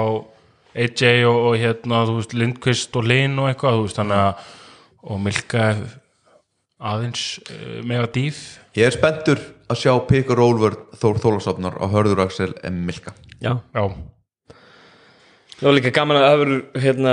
AJ 0.74 1.24
og, 1.30 1.40
og 1.40 1.56
hérna, 1.62 2.04
þú 2.10 2.18
veist, 2.18 2.36
Lindqvist 2.36 3.00
og 3.00 3.08
Lin 3.08 3.40
og 3.40 3.48
eitthvað, 3.48 3.80
þú 3.80 3.88
veist, 3.88 4.02
þannig 4.02 4.26
að 4.26 4.52
og 5.04 5.20
Milka 5.20 5.64
aðeins 6.80 7.24
uh, 7.44 7.82
meira 7.86 8.08
dýf. 8.10 8.40
Ég 8.78 8.88
er 8.88 8.96
spenntur 8.96 9.40
að 9.70 9.80
sjá 9.84 9.92
Pick 10.08 10.32
og 10.32 10.40
Rollvörd 10.40 10.98
Þór 11.00 11.20
Þólasafnar 11.22 11.78
og 11.82 11.94
Hörður 11.94 12.24
Axel 12.26 12.52
M. 12.66 12.82
Milka. 12.88 13.14
Já. 13.38 13.56
Já, 13.74 13.84
Það 15.54 15.68
var 15.68 15.76
líka 15.78 15.94
gaman 15.94 16.18
að 16.18 16.24
það 16.24 16.34
hefur 16.34 16.82
hérna 16.82 17.12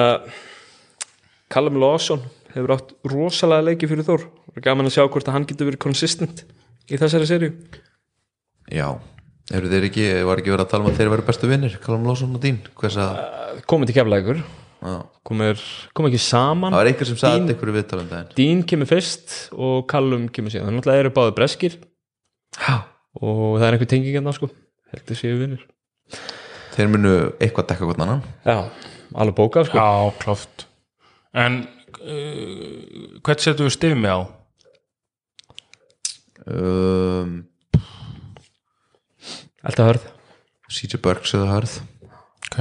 Callum 1.52 1.78
Lawson 1.84 2.24
hefur 2.56 2.74
átt 2.76 2.96
rosalega 3.08 3.68
leiki 3.70 3.88
fyrir 3.92 4.08
Þór. 4.08 4.26
Það 4.50 4.60
er 4.60 4.66
gaman 4.66 4.90
að 4.90 4.96
sjá 4.98 5.06
hvort 5.06 5.30
að 5.30 5.38
hann 5.38 5.48
getur 5.48 5.70
verið 5.70 5.84
consistent 5.86 6.44
í 6.92 7.00
þessari 7.00 7.30
serju 7.30 7.54
já, 8.72 8.88
eru 9.54 9.70
þeir 9.72 9.88
ekki, 9.90 10.08
var 10.28 10.42
ekki 10.42 10.54
verið 10.54 10.66
að 10.66 10.74
tala 10.74 10.86
um 10.86 10.92
að 10.92 11.00
þeir 11.00 11.12
veru 11.14 11.28
bestu 11.28 11.50
vinnir, 11.52 11.78
Callum 11.84 12.08
Lawson 12.08 12.36
og 12.38 12.44
Dín 12.44 12.60
hvers 12.80 12.98
að, 13.02 13.22
komið 13.70 13.92
til 13.92 13.98
keflækur 14.00 14.42
já. 14.82 14.98
Komið 15.28 15.66
kom 15.98 16.10
ekki 16.10 16.22
saman. 16.26 16.74
Það 16.74 16.82
var 16.82 16.92
einhver 16.92 17.10
sem 17.12 17.20
sagði 17.22 17.56
ykkur 17.56 17.72
í 17.72 17.76
viðtalum 17.78 18.10
daginn 18.12 18.34
Dean 18.38 18.64
kemur 18.68 18.90
fyrst 18.90 19.36
og 19.54 19.86
Callum 19.92 20.28
kemur 20.34 20.54
síðan. 20.54 20.72
Þannig 20.72 20.90
að 20.90 21.04
eru 21.04 21.14
báði 21.16 21.36
breskir. 21.38 21.78
Já. 22.58 22.82
og 23.22 23.60
það 23.60 23.68
er 23.68 23.78
einhver 23.78 23.92
tenging 23.92 24.18
hérna 24.18 24.34
sko. 24.36 24.50
Heldur 24.92 25.20
séu 25.20 25.38
vinnir 25.40 25.68
þeir 26.76 26.92
munu 26.92 27.14
eitthvað 27.42 27.70
dekka 27.72 27.88
hvort 27.88 28.02
annan. 28.04 28.22
Já, 28.48 28.58
alveg 29.14 29.38
bókað 29.38 29.70
sko. 29.70 29.80
Já, 29.80 30.12
kláft 30.22 30.68
En 31.32 31.62
uh, 32.04 33.20
hvert 33.24 33.44
setur 33.44 33.68
við 33.70 33.76
stifið 33.78 34.02
með 34.04 34.16
á? 34.18 34.22
um, 36.52 37.36
alltaf 39.64 39.92
hörð. 39.92 40.10
CJ 40.72 41.00
Burks 41.04 41.36
eða 41.38 41.52
Hörð. 41.54 41.78
Ok, 42.48 42.58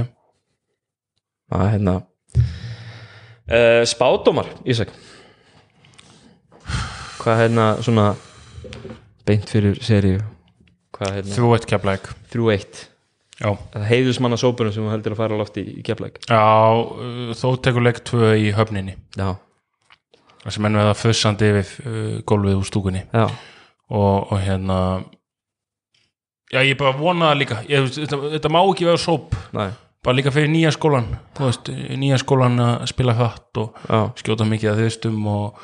að 1.55 1.67
hérna 1.73 1.97
uh, 2.37 3.81
spádómar 3.89 4.49
Ísak. 4.65 4.93
Hvað 7.21 7.43
hérna 7.43 7.65
svona 7.85 8.11
beint 9.27 9.49
fyrir 9.51 9.77
seríu? 9.83 10.23
Hvað 10.95 11.19
hérna? 11.19 11.35
Þú 11.35 11.51
eitt 11.55 11.67
keflæk 11.69 12.09
3-1 12.33 12.87
Já, 13.41 13.55
það 13.73 13.85
heiðusmanna 13.89 14.37
sópunum 14.37 14.73
sem 14.73 14.89
heldur 14.91 15.15
að 15.15 15.21
fara 15.23 15.37
á 15.37 15.41
lofti 15.41 15.63
í, 15.65 15.79
keflæk 15.85 16.19
já 16.29 16.41
uh, 16.77 17.31
þó 17.33 17.47
tekur 17.65 17.85
leik 17.85 18.03
2 18.05 18.35
í 18.37 18.51
höfninni. 18.53 18.93
Já, 19.17 19.31
það 20.43 20.55
sem 20.55 20.67
enn 20.69 20.77
veða 20.77 20.97
fussandi 20.99 21.49
yfir 21.49 21.71
uh, 21.89 22.19
gólfið 22.29 22.59
úr 22.59 22.67
stúkunni. 22.69 23.01
Já, 23.09 23.25
og, 23.89 24.29
og 24.29 24.35
hérna 24.43 24.77
já 26.53 26.61
ég 26.67 26.77
bara 26.77 26.93
vona 26.99 27.31
það 27.31 27.39
líka. 27.41 27.57
Ég, 27.71 27.89
þetta, 27.97 28.21
þetta 28.35 28.53
má 28.53 28.61
ekki 28.61 28.89
vera 28.91 29.01
sóp. 29.01 29.33
Næ, 29.57 29.71
bara 30.01 30.17
líka 30.17 30.33
fyrir 30.33 30.49
nýja 30.49 30.71
skólan 30.73 31.07
veist, 31.37 31.69
nýja 31.69 32.17
skólan 32.21 32.57
að 32.61 32.87
spila 32.89 33.15
hratt 33.17 33.61
og 33.61 33.77
já, 33.85 33.99
skjóta 34.21 34.47
mikið 34.49 34.71
að 34.71 34.81
þaustum 34.83 35.21
og 35.29 35.61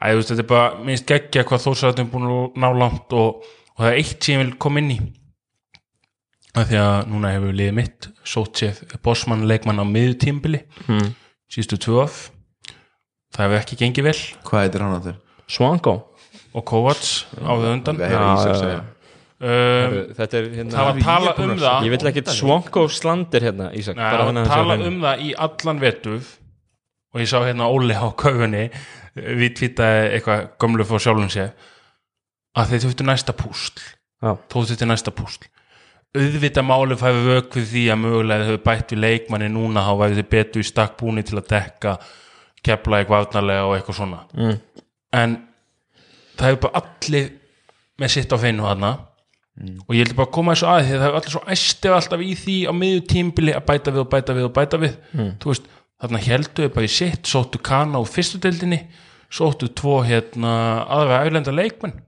að, 0.00 0.18
veist, 0.18 0.32
þetta 0.32 0.44
er 0.44 0.50
bara 0.50 0.84
minnst 0.86 1.08
geggja 1.08 1.46
hvað 1.46 1.64
þósarðum 1.68 2.10
búin 2.10 2.28
að 2.28 2.60
ná 2.64 2.68
langt 2.82 3.16
og, 3.16 3.46
og 3.76 3.84
það 3.84 3.92
er 3.92 4.02
eitt 4.02 4.26
sem 4.26 4.36
ég 4.36 4.42
vil 4.42 4.58
koma 4.66 4.82
inn 4.82 4.92
í. 4.96 4.98
Af 6.58 6.66
því 6.66 6.80
að 6.82 7.10
núna 7.12 7.30
hefur 7.30 7.54
liðið 7.54 7.76
mitt 7.76 8.10
sótt 8.26 8.58
sér 8.58 8.78
bossmann 9.06 9.46
leikmann 9.46 9.78
á 9.78 9.86
miðutímbili 9.86 10.64
hmm. 10.88 11.12
síðustu 11.46 11.78
tvö 11.86 12.00
af 12.08 12.16
það 13.30 13.44
hefur 13.44 13.60
ekki 13.60 13.78
gengið 13.84 14.08
vel. 14.10 14.16
Hvað 14.48 14.64
heitir 14.66 14.84
hann 14.86 14.96
að 14.96 15.10
þeir? 15.10 15.20
Swango 15.50 15.94
og 16.50 16.66
Kovacs 16.66 17.12
á 17.38 17.54
þau 17.54 17.70
undan. 17.70 18.02
Við 18.02 18.18
um, 19.40 19.96
þetta 20.18 20.38
er 20.40 20.48
hérna 20.58 20.74
það 20.76 20.86
var 20.88 20.94
Ég 20.94 21.00
er 21.00 21.08
tala 21.08 21.34
um 21.34 21.52
að 21.54 21.64
það. 21.64 21.86
ég 21.86 21.94
vil 21.94 22.10
ekki 22.12 22.24
svonko 22.36 22.84
slandir 22.92 23.46
hérna 23.48 23.70
Ísak 23.76 23.96
Nei, 23.98 24.04
bara 24.10 24.26
var 24.28 24.40
að 24.42 24.50
tala 24.52 24.76
sé 24.76 24.88
um 24.90 24.98
það 25.04 25.24
í 25.26 25.30
allan 25.48 25.82
vetuf 25.82 26.34
og 27.10 27.22
ég 27.24 27.30
sá 27.30 27.38
hérna 27.42 27.70
Óli 27.72 27.96
á 27.96 28.06
köfunni 28.14 28.64
við 29.16 29.54
tvitaði 29.58 30.02
eitthvað 30.16 30.44
gömlu 30.62 30.86
fór 30.86 31.02
sjálfum 31.02 31.30
sér 31.32 31.50
að 32.58 32.72
þeir 32.72 32.84
þurftu 32.84 33.06
næsta 33.06 33.34
púsl. 33.36 33.80
Já. 34.20 34.34
þó 34.50 34.56
þurftu 34.58 34.86
næsta 34.86 35.12
púsl. 35.14 35.48
Auðvitað 36.10 36.66
máli 36.66 36.96
fæfi 36.98 37.20
vök 37.26 37.56
við 37.58 37.68
því 37.70 37.82
að 37.94 38.00
mögulega 38.02 38.46
þau 38.48 38.62
bætt 38.64 38.94
við 38.94 39.02
leikmanni 39.04 39.50
núna 39.54 39.84
þá 39.86 39.92
væri 40.00 40.18
þið 40.18 40.28
betur 40.34 40.64
í 40.64 40.66
stakk 40.66 40.96
búni 40.98 41.22
til 41.26 41.38
að 41.38 41.50
dekka 41.52 41.92
kepla 42.66 42.98
eitthvað 43.00 43.26
varnarlega 43.28 43.68
og 43.68 43.76
eitthvað 43.76 43.98
svona. 44.00 44.18
Mm. 44.34 44.56
en 45.16 45.36
það 46.36 46.50
hefur 46.50 46.62
bara 46.66 46.82
allir 46.82 47.30
með 48.00 48.12
sitt 48.16 48.34
á 48.34 48.36
feinu 48.42 48.66
hana 49.60 49.84
og 49.86 49.94
ég 49.96 50.08
vil 50.08 50.16
bara 50.18 50.32
koma 50.34 50.54
þessu 50.56 50.68
að 50.70 50.80
því 50.80 50.94
að 50.94 51.00
það 51.00 51.04
hefur 51.06 51.18
allir 51.20 51.34
svo 51.34 51.42
æstið 51.54 51.94
alltaf 51.96 52.24
í 52.24 52.30
því 52.40 52.56
á 52.64 52.72
miður 52.76 53.02
tímbili 53.12 53.54
að 53.56 53.64
bæta 53.68 53.94
við 53.94 54.02
og 54.02 54.10
bæta 54.14 54.36
við 54.36 54.46
og 54.46 54.52
bæta 54.56 54.80
við. 54.80 54.94
Þú 55.42 55.50
veist, 55.52 55.66
þarna 56.00 56.22
heldur 56.26 56.66
við 56.66 56.72
bara 56.76 56.88
í 56.88 56.92
sitt 56.94 57.30
sóttu 57.30 57.60
kana 57.70 58.00
úr 58.00 58.08
fyrstu 58.10 58.40
deildinni 58.40 58.80
sóttu 59.30 59.68
tvo 59.78 60.00
hérna 60.06 60.52
aðra 60.90 61.20
æflenda 61.26 61.54
leikmenn. 61.54 61.98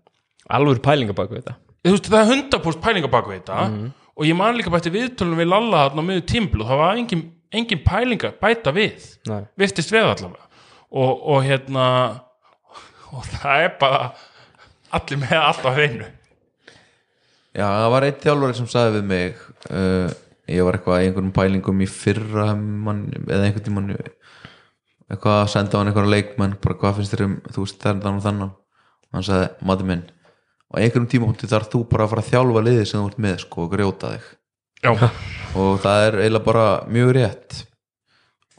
Alveg 0.52 0.80
pælinga 0.84 1.14
bak 1.16 1.30
við 1.30 1.42
þetta. 1.42 1.58
Þú 1.82 1.92
veist, 1.96 2.08
það 2.10 2.22
er 2.22 2.32
100% 2.38 2.82
pælinga 2.82 3.12
bak 3.12 3.28
við 3.28 3.42
þetta. 3.42 3.68
Og 4.12 4.26
ég 4.28 4.36
man 4.36 4.56
líka 4.58 4.72
bætti 4.72 4.92
viðtölum 4.92 5.38
við 5.40 5.48
Lalla 5.52 5.86
á 5.88 6.00
miður 6.00 6.26
tímbili 6.28 6.64
og 6.64 6.72
það 6.72 6.82
var 6.82 6.98
engin, 7.00 7.22
engin 7.52 7.84
pælinga 7.86 8.32
bæta 8.40 8.72
við. 8.74 9.06
Nei. 9.30 9.44
virtist 9.56 9.92
við 9.92 10.08
allavega. 10.08 10.48
Og, 10.92 11.22
og 11.32 11.46
hérna 11.46 11.86
og 13.16 13.24
það 13.38 13.68
er 13.68 13.72
bara 13.80 14.10
allir 14.92 15.22
með 15.22 15.38
allt 15.40 15.64
á 15.64 15.70
hreinu 15.72 16.10
Já, 17.52 17.66
það 17.66 17.90
var 17.92 18.06
einn 18.06 18.22
þjálfari 18.22 18.58
sem 18.58 18.70
sagði 18.72 18.96
við 18.96 19.10
mig 19.10 19.42
uh, 19.68 20.08
ég 20.48 20.64
var 20.66 20.78
eitthvað 20.78 21.02
í 21.02 21.08
einhverjum 21.08 21.34
pælingum 21.36 21.84
í 21.84 21.88
fyrra 21.90 22.48
man, 22.56 23.04
eða 23.26 23.44
einhvern 23.48 23.66
tímann 23.66 23.92
eitthvað 23.92 25.38
að 25.42 25.52
senda 25.52 25.76
á 25.76 25.78
hann 25.80 25.92
einhverja 25.92 26.14
leikmenn 26.14 26.56
bara 26.64 26.78
hvað 26.80 26.98
finnst 26.98 27.14
þér 27.14 27.26
um, 27.26 27.38
þú 27.52 27.66
veist 27.66 27.84
þennan 27.84 28.18
og 28.18 28.26
þannan 28.26 28.50
og 28.52 29.18
hann 29.18 29.28
sagði, 29.28 29.50
maður 29.68 29.90
minn 29.90 30.04
á 30.72 30.74
einhverjum 30.80 31.08
tímapunkti 31.12 31.50
þarf 31.50 31.68
þú 31.72 31.82
bara 31.90 32.06
að 32.06 32.14
fara 32.14 32.24
að 32.24 32.30
þjálfa 32.30 32.64
liðið 32.66 32.86
sem 32.88 33.02
þú 33.02 33.10
ert 33.10 33.22
með 33.26 33.36
sko 33.42 33.66
og 33.66 33.72
grjóta 33.74 34.12
þig. 34.14 34.28
Já, 34.82 34.92
og 35.60 35.72
það 35.84 36.06
er 36.06 36.16
eiginlega 36.22 36.46
bara 36.46 36.66
mjög 36.88 37.10
rétt. 37.18 37.58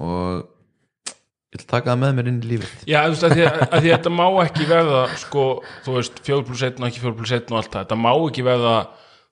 Og 0.04 0.44
ég 1.54 1.62
vil 1.62 1.70
taka 1.70 1.92
það 1.92 2.02
með 2.02 2.18
mér 2.18 2.30
inn 2.32 2.42
í 2.42 2.52
lífið 2.52 2.84
já 2.90 3.00
þú 3.06 3.14
veist, 3.14 3.24
að 3.28 3.38
því 3.38 3.46
að, 3.46 3.62
að 3.64 3.78
því 3.78 3.94
að 3.94 3.96
þetta 3.96 4.14
má 4.18 4.26
ekki 4.44 4.68
verða 4.70 5.06
sko, 5.22 5.48
þú 5.86 5.96
veist, 6.00 6.22
4 6.26 6.46
plus 6.50 6.66
1 6.70 6.82
og 6.82 6.90
ekki 6.90 7.04
4 7.06 7.18
plus 7.22 7.34
1 7.38 7.54
og 7.54 7.60
allt 7.62 7.72
það, 7.72 7.86
þetta 7.86 8.00
má 8.04 8.12
ekki 8.16 8.46
verða 8.48 8.76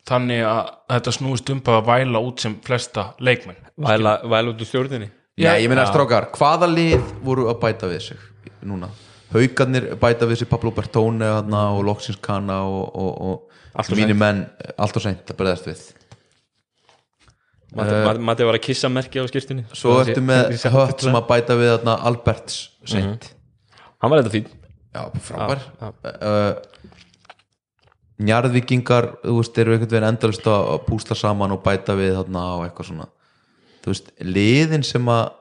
þannig 0.09 0.43
að 0.47 0.71
þetta 0.95 1.13
snúist 1.17 1.51
um 1.53 1.61
bara 1.65 1.81
að 1.81 1.89
væla 1.91 2.21
út 2.25 2.43
sem 2.43 2.57
flesta 2.65 3.11
leikmenn. 3.21 3.59
Væla, 3.81 4.17
væla 4.25 4.53
út 4.53 4.63
úr 4.63 4.69
stjórninni. 4.69 5.11
Já, 5.39 5.53
ég 5.57 5.69
meina 5.71 5.85
strákar, 5.89 6.29
hvaða 6.35 6.69
lið 6.69 7.05
voru 7.25 7.47
að 7.51 7.61
bæta 7.61 7.89
við 7.89 8.03
sig 8.09 8.27
núna? 8.67 8.91
Haukarnir 9.31 9.93
bæta 10.01 10.27
við 10.29 10.41
sig 10.41 10.49
Pablo 10.51 10.73
Bertone 10.75 11.29
og 11.31 11.81
Loksins 11.87 12.19
Kana 12.21 12.61
og, 12.67 12.97
og, 12.99 13.47
og 13.77 13.87
seint. 13.87 14.11
menn 14.19 14.43
allt 14.75 14.99
og 14.99 15.05
seint 15.05 15.31
að 15.31 15.39
bregðast 15.39 15.69
við 15.69 15.85
Matti, 17.71 17.93
uh, 17.95 18.17
Matti 18.27 18.47
var 18.47 18.57
að 18.57 18.65
kissa 18.65 18.89
merki 18.91 19.21
á 19.21 19.25
skýrstinni 19.29 19.63
Svo 19.71 20.01
ertu 20.01 20.19
með 20.25 20.57
hött 20.73 21.05
sem 21.05 21.15
að 21.15 21.27
bæta 21.29 21.55
við 21.59 21.71
hana, 21.77 21.95
Alberts 22.09 22.57
seint. 22.89 23.29
Hann 24.01 24.11
var 24.11 24.23
þetta 24.23 24.33
fín 24.33 24.49
Já, 24.91 25.05
frábær. 25.23 25.61
Já, 25.79 25.91
uh, 26.11 26.71
Njarðvíkingar 28.21 29.07
þú 29.23 29.37
veist, 29.39 29.55
eru 29.57 29.73
einhvern 29.73 29.89
veginn 29.89 30.09
endalist 30.11 30.47
að 30.51 30.81
púsla 30.85 31.15
saman 31.17 31.55
og 31.55 31.63
bæta 31.65 31.95
við 31.97 32.11
þarna 32.19 32.43
og 32.57 32.65
eitthvað 32.67 32.89
svona. 32.91 33.07
Þú 33.81 33.93
veist, 33.95 34.11
liðin 34.21 34.83
sem 34.85 35.07
að 35.09 35.31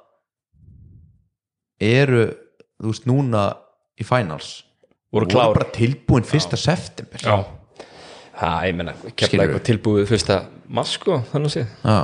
eru 1.91 2.23
þú 2.81 2.93
veist, 2.93 3.09
núna 3.11 3.45
í 4.01 4.07
finals 4.07 4.53
Voru 5.13 5.27
klár. 5.29 5.53
bara 5.57 5.67
tilbúin 5.75 6.25
fyrsta 6.25 6.57
september. 6.61 7.21
Já, 7.21 7.43
ha, 8.41 8.55
ég 8.69 8.77
menna, 8.79 8.95
kemla 9.19 9.45
eitthvað 9.49 9.67
tilbúið 9.67 10.09
fyrsta 10.09 10.39
mass 10.71 10.95
sko, 10.97 11.21
þannig 11.33 11.51
að 11.51 11.57
sé 11.57 11.67
Já. 11.67 11.99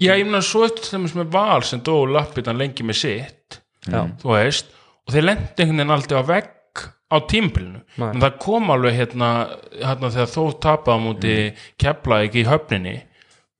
Já 0.00 0.14
ég 0.14 0.24
meina 0.24 0.42
svo 0.44 0.64
eftir 0.68 0.88
þeim 0.88 1.08
með 1.20 1.30
val 1.34 1.62
sem 1.66 1.82
dó 1.84 1.98
lappitan 2.08 2.60
lengi 2.60 2.86
með 2.86 3.00
sitt 3.02 3.60
já, 3.84 4.06
þú 4.22 4.34
veist, 4.36 4.72
og 5.06 5.14
þeir 5.14 5.28
lendi 5.28 5.64
einhvern 5.64 5.82
veginn 5.82 5.96
aldrei 5.96 6.20
á 6.20 6.24
vegg 6.30 6.84
á 7.12 7.16
tímbilinu 7.28 7.82
en 8.08 8.22
það 8.22 8.36
kom 8.40 8.70
alveg 8.72 8.96
hérna, 8.96 9.30
hérna 9.76 10.12
þegar 10.14 10.30
þó 10.32 10.44
tapaði 10.64 10.96
á 10.96 11.04
múti 11.04 11.34
mm. 11.34 11.64
kepla 11.84 12.22
ekki 12.24 12.44
í 12.44 12.48
höfninni 12.48 12.94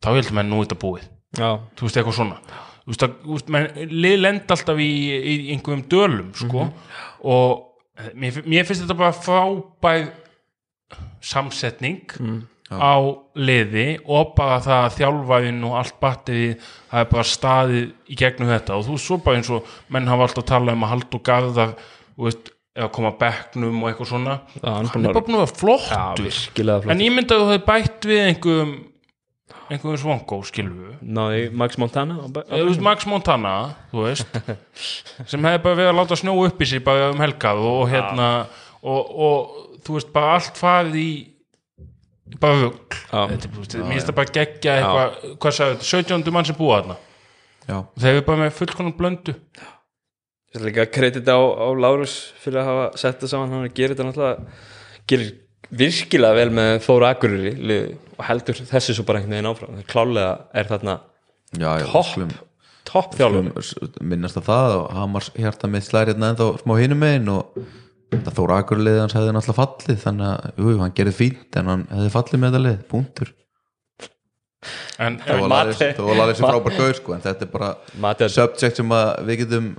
þá 0.02 0.12
heldur 0.16 0.36
menn 0.38 0.50
nú 0.50 0.62
þetta 0.64 0.78
búið. 0.82 1.08
Já, 1.38 1.48
þú 1.78 1.86
veist, 1.86 1.98
eitthvað 1.98 2.16
svona. 2.18 2.38
Þú 2.82 2.92
veist, 2.92 3.52
að, 3.56 3.82
lið 3.92 4.16
lenda 4.20 4.56
alltaf 4.56 4.80
í, 4.82 4.88
í 5.14 5.34
einhverjum 5.54 5.84
dölum 5.92 6.32
sko, 6.36 6.66
og 7.30 8.08
mér, 8.18 8.40
mér 8.42 8.66
finnst 8.68 8.84
þetta 8.84 8.98
bara 8.98 9.14
frábæð 9.16 10.08
samsetning 11.22 12.16
á 12.78 12.96
liði 13.48 13.86
og 14.06 14.32
bara 14.36 14.60
það 14.64 14.86
að 14.86 14.96
þjálfaðin 15.00 15.60
og 15.68 15.76
allt 15.80 15.98
battiði 16.02 16.48
það 16.62 17.02
er 17.02 17.10
bara 17.12 17.26
staðið 17.32 17.84
í 18.08 18.18
gegnum 18.22 18.52
þetta. 18.52 18.78
Og 18.78 18.86
þú 18.88 18.98
svo 19.00 19.18
bara 19.24 19.40
eins 19.40 19.52
og 19.52 19.74
menn 19.92 20.10
hafa 20.12 20.28
alltaf 20.28 20.48
talað 20.52 20.78
um 20.78 20.86
að 20.86 20.94
halda 20.94 21.18
og 21.18 21.26
garðar 21.28 21.74
þú 21.82 22.28
veist, 22.28 22.54
eða 22.72 22.92
koma 22.96 23.12
að 23.12 23.18
bekknum 23.20 23.82
og 23.82 23.90
eitthvað 23.90 24.12
svona. 24.12 24.38
Já, 24.56 24.68
hann 24.70 24.88
hann 24.94 25.04
er 25.10 25.18
bara 25.18 25.26
búin 25.26 25.36
að 25.36 25.44
vera 25.44 25.60
flottur. 25.60 26.40
Flott 26.56 26.88
en 26.94 27.04
ég 27.04 27.12
myndi 27.12 27.36
að 27.36 27.44
þú 27.44 27.50
hefði 27.50 27.66
bætt 27.68 28.08
við 28.08 28.24
einhverjum 28.30 28.74
einhverjum 29.72 30.00
svongó 30.00 30.38
skilfu 30.46 30.94
náði 31.00 31.46
Max 31.56 31.78
Montana? 31.80 32.18
Veist 32.50 32.82
Max 32.84 33.06
Montana 33.08 33.54
þú 33.92 34.06
veist 34.06 34.38
sem 35.30 35.44
hefði 35.48 35.62
bara 35.64 35.78
verið 35.78 35.90
að 35.92 35.98
láta 36.00 36.18
snjó 36.20 36.36
upp 36.46 36.62
í 36.62 36.68
sig 36.68 36.84
bara 36.84 37.10
um 37.12 37.22
helgað 37.22 37.62
og 37.68 37.82
hérna 37.92 38.28
og, 38.82 39.12
og 39.28 39.78
þú 39.84 39.98
veist 39.98 40.12
bara 40.14 40.36
allt 40.38 40.60
farið 40.60 40.98
í 41.00 41.10
bara 42.40 42.68
er, 42.68 42.72
veist, 43.58 43.76
mér 43.76 43.92
finnst 43.92 44.08
það 44.10 44.16
bara 44.18 44.34
geggja 44.38 44.74
eitthvað. 44.78 45.36
Hvað 45.42 45.56
sagði 45.58 45.76
þetta, 45.76 45.88
17. 45.92 46.32
mann 46.36 46.48
sem 46.48 46.58
búa 46.58 46.80
þarna? 46.80 46.98
Já. 47.68 47.76
þeir 48.02 48.10
eru 48.16 48.24
bara 48.26 48.42
með 48.42 48.56
fullkonum 48.58 48.96
blöndu. 48.98 49.34
Ég 50.52 50.58
ætla 50.58 50.68
líka 50.68 50.84
að 50.84 50.92
kredita 50.92 51.36
á, 51.38 51.40
á 51.40 51.68
Lárus 51.78 52.16
fyrir 52.42 52.60
að 52.60 52.68
hafa 52.70 52.86
sett 53.00 53.22
það 53.22 53.32
saman. 53.32 53.54
Hann 53.54 53.76
gerir 53.76 53.94
þetta 53.94 54.08
náttúrulega 54.08 55.06
gerir 55.12 55.30
virkilega 55.72 56.36
vel 56.36 56.50
með 56.52 56.72
Þóra 56.84 57.12
Akureyri 57.14 57.78
og 58.18 58.24
heldur 58.28 58.58
þessu 58.68 58.96
svo 58.98 59.06
bara 59.08 59.22
einhvern 59.22 59.38
veginn 59.38 59.52
áfram. 59.52 59.84
Klálega 59.88 60.34
er 60.52 60.68
þarna 60.68 60.98
Já, 61.52 61.70
já, 61.80 61.86
topp. 62.88 63.14
þjálfur 63.16 63.64
skulum 63.64 64.08
minnast 64.08 64.38
að 64.40 64.46
það 64.48 64.74
og 64.78 64.86
Hamars 64.96 65.30
hjarta 65.36 65.68
mitt 65.70 65.84
slæri 65.86 66.12
hérna 66.12 66.32
ennþá 66.32 66.48
smá 66.62 66.74
hinum 66.80 67.02
megin 67.02 67.28
og 67.32 67.58
þetta 68.12 68.34
þóra 68.36 68.58
akurlið 68.62 68.98
hans 69.02 69.14
hefði 69.16 69.36
náttúrulega 69.36 69.58
fallið 69.60 70.02
þannig 70.02 70.26
að, 70.28 70.50
jú, 70.62 70.74
hann 70.82 70.96
gerði 70.98 71.14
fínt 71.16 71.58
en 71.58 71.70
hann 71.72 71.86
hefði 71.90 72.10
fallið 72.16 72.42
með 72.42 72.52
þetta 72.52 72.66
lið, 72.66 72.82
punktur. 72.90 73.32
En, 75.02 75.16
það 75.24 75.40
var 75.42 75.54
alveg 75.66 75.80
það 75.82 76.32
sem 76.38 76.46
frábær 76.46 76.76
gauð 76.76 76.92
sko 77.00 77.14
en 77.16 77.22
þetta 77.24 77.46
er 77.46 77.50
bara 77.50 77.70
Mati 78.04 78.28
subject 78.30 78.78
sem 78.78 78.92
að 78.94 79.08
við 79.26 79.40
getum 79.40 79.70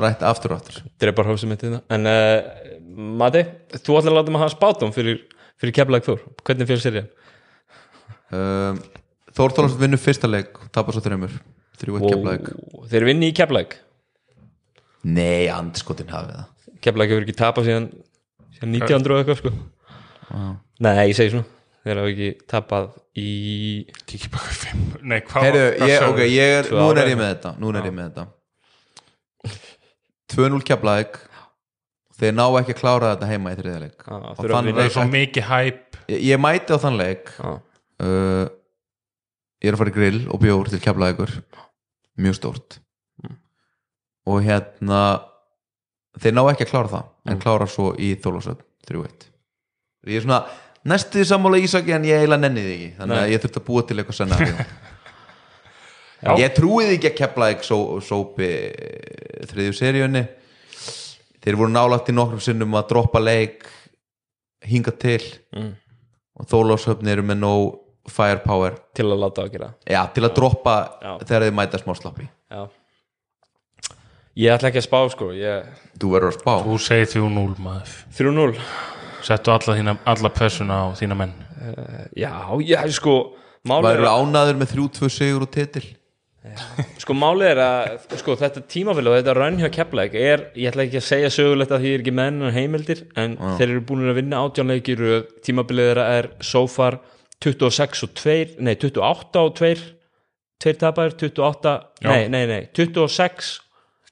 rætt 0.00 0.24
aftur 0.24 0.54
og 0.54 0.62
aftur. 0.62 0.78
Drepa 1.02 1.26
hófsum 1.26 1.52
mitt 1.52 1.64
þetta 1.66 1.82
en 1.92 2.08
uh, 2.08 2.62
Mati, 3.20 3.42
þú 3.74 3.98
ætlar 3.98 4.14
að 4.14 4.18
láta 4.18 4.32
maður 4.32 4.46
hafa 4.46 4.54
spátum 4.54 4.94
fyrir, 4.96 5.20
fyrir 5.60 5.76
keflag 5.76 6.06
Þór. 6.06 6.24
Hvernig 6.46 6.70
fyrir 6.70 6.84
serið 6.86 7.10
um, 8.32 8.80
Þór 9.36 9.56
Þólasson 9.58 9.82
vinnur 9.84 10.00
fyrsta 10.00 10.30
leik 10.30 10.56
tapar 10.72 10.96
svo 10.96 11.04
þreymur, 11.04 11.36
þrjú 11.80 11.98
eitt 11.98 12.08
keflaðik 12.14 12.50
þeir 12.92 13.08
vinni 13.08 13.32
í 13.32 13.36
keflag 13.36 13.76
nei, 15.02 15.48
andskotin 15.52 16.12
hafið 16.12 16.38
það 16.38 16.51
keflag 16.84 17.12
hefur 17.12 17.26
ekki 17.26 17.38
tapað 17.38 17.68
síðan, 17.70 17.88
síðan 18.58 18.76
1900 18.78 19.16
og 19.16 19.22
eitthvað 19.22 19.40
sko. 19.42 19.54
Nei, 20.82 20.94
ég 21.10 21.18
segi 21.18 21.34
svona 21.34 21.48
þeir 21.82 21.98
hafa 21.98 22.12
ekki 22.12 22.28
tapað 22.50 22.88
í 23.18 23.28
bara 24.30 24.44
hvað 24.44 24.60
fimm 24.60 24.84
Nei, 25.02 25.18
hvað 25.26 25.48
hvað 25.48 25.58
ég, 25.58 25.96
sögðu? 25.98 26.12
ok, 26.12 26.22
ég 26.30 26.54
er, 26.60 26.68
Tvö 26.68 26.78
nú 26.78 26.86
ár 26.86 27.00
er 27.02 27.10
ég 27.10 27.18
með 27.18 27.30
þetta 27.32 27.52
nú 27.58 27.72
er 27.72 27.88
ég 27.88 27.96
með 27.96 28.08
þetta. 28.08 28.26
2-0 30.32 30.62
keflaðik 30.68 31.18
þeir 32.22 32.36
ná 32.38 32.44
ekki 32.60 32.76
að 32.76 32.78
klára 32.78 33.12
þetta 33.16 33.30
heima 33.32 33.52
í 33.52 33.58
þriðja 33.58 33.80
leik. 33.82 33.96
Já, 34.06 34.14
Og 34.14 34.38
þurfa 34.38 34.46
að 34.46 34.54
þann 34.54 34.68
vinna 34.68 34.78
Það 34.78 34.86
er 34.86 34.94
svo 34.94 35.06
mikið 35.10 35.48
hæp 35.48 35.98
ég, 36.12 36.20
ég 36.28 36.42
mæti 36.42 36.76
á 36.76 36.78
þann 36.84 37.00
leik. 37.00 37.32
Já. 37.34 37.50
uh, 38.06 38.44
ég 39.62 39.70
er 39.72 39.74
að 39.76 39.82
fara 39.82 39.92
í 39.92 39.96
grill 39.98 40.22
og 40.30 40.42
bjór 40.44 40.70
til 40.70 40.82
keflaðikur 40.86 41.34
mjög 42.22 42.38
stórt. 42.38 42.78
Og 44.30 44.38
hérna 44.46 45.02
þeir 46.20 46.36
ná 46.36 46.42
ekki 46.50 46.66
að 46.66 46.72
klára 46.74 46.92
það 46.92 47.32
en 47.32 47.42
klára 47.42 47.68
svo 47.70 47.92
í 47.96 48.12
Þólasöld 48.20 48.64
3-1 48.88 49.28
ég 50.10 50.18
er 50.18 50.26
svona 50.26 50.42
næstuði 50.88 51.28
sammála 51.30 51.62
Ísaki 51.62 51.94
en 51.94 52.08
ég 52.08 52.20
eiginlega 52.20 52.42
nenni 52.42 52.64
því 52.66 52.74
ekki 52.78 52.90
þannig 52.98 53.20
að 53.20 53.28
Nei. 53.28 53.32
ég 53.32 53.44
þurfti 53.44 53.62
að 53.62 53.68
búa 53.68 53.86
til 53.86 53.98
eitthvað 54.02 54.18
senna 54.18 54.40
Já. 56.22 56.36
ég 56.38 56.54
trúiði 56.54 56.96
ekki 56.96 57.10
að 57.10 57.16
Keflavík 57.18 57.64
só, 57.66 57.76
sópi 58.04 58.48
eh, 58.48 59.46
þriðju 59.50 59.74
seríunni. 59.74 60.22
Þeir 61.42 61.58
voru 61.58 61.74
nálagt 61.74 62.10
í 62.12 62.14
nokkrum 62.14 62.42
sinnum 62.42 62.76
að 62.78 62.92
droppa 62.92 63.22
leik 63.22 63.66
hinga 64.68 64.94
til. 64.94 65.22
Mm. 65.56 65.72
og 66.38 66.46
Þólásöfn 66.48 67.10
eru 67.10 67.24
með 67.26 67.40
no 67.42 67.54
firepower. 68.10 68.78
Til 68.94 69.08
að 69.08 69.24
láta 69.24 69.42
að 69.42 69.56
gera. 69.56 69.72
Já, 69.90 70.00
til 70.14 70.24
að 70.26 70.36
droppa 70.38 70.76
Já. 71.02 71.10
þegar 71.26 71.48
þið 71.48 71.58
mæta 71.58 71.82
smá 71.82 71.92
slappi. 71.98 72.28
Já. 72.50 72.62
Ég 74.38 74.54
ætla 74.54 74.70
ekki 74.70 74.80
að 74.80 74.86
spá 74.86 75.00
sko. 75.12 75.32
Ég... 75.36 75.66
þú 76.02 76.10
verður 76.16 76.32
að 76.32 76.40
spá. 76.40 76.52
Þú 76.66 76.78
segir 76.82 77.12
3-0 77.14 77.46
maður. 77.62 77.94
3-0 78.18 78.50
Settu 79.22 79.52
alla, 79.54 79.76
þína, 79.78 79.96
alla 80.10 80.30
pressuna 80.34 80.76
á 80.82 80.86
þína 80.98 81.14
menn. 81.14 81.34
Já, 82.18 82.32
já, 82.66 82.80
sko 82.90 83.16
er, 83.62 83.84
væru 83.86 84.08
ánaður 84.10 84.58
með 84.58 84.72
3-2 84.74 85.10
sigur 85.14 85.44
og 85.46 85.52
titil? 85.54 85.84
Sko, 86.98 87.14
málið 87.14 87.52
er 87.52 87.60
að 87.62 88.16
sko, 88.18 88.34
þetta 88.40 88.64
tímafélag 88.66 89.12
og 89.12 89.20
þetta 89.20 89.34
run 89.38 89.60
hjá 89.60 89.68
Keflæk 89.76 90.16
er, 90.18 90.40
ég 90.58 90.72
ætla 90.72 90.88
ekki 90.88 90.98
að 90.98 91.06
segja 91.06 91.30
sögulegt 91.30 91.74
að 91.74 91.84
því 91.84 91.92
ég 91.92 91.94
er 91.94 92.02
ekki 92.02 92.14
með 92.18 92.28
hennar 92.32 92.56
heimildir 92.56 93.02
en 93.22 93.36
þeir 93.60 93.68
eru 93.68 93.82
búin 93.86 94.10
að 94.10 94.18
vinna 94.18 94.40
átjánleikir 94.42 95.04
og 95.06 95.28
tímabilið 95.46 95.90
þeirra 95.92 96.06
er 96.16 96.28
so 96.42 96.64
far 96.70 96.98
26 97.46 98.02
og 98.08 98.14
2 98.18 98.34
nei, 98.58 98.74
28 98.74 99.44
og 99.46 99.54
2 99.60 99.70
2 100.66 100.74
tapar, 100.82 101.14
28 101.14 101.76
Já. 102.02 102.10
nei, 102.10 102.26
nei, 102.34 102.42
nei, 102.50 102.60
26 102.74 103.52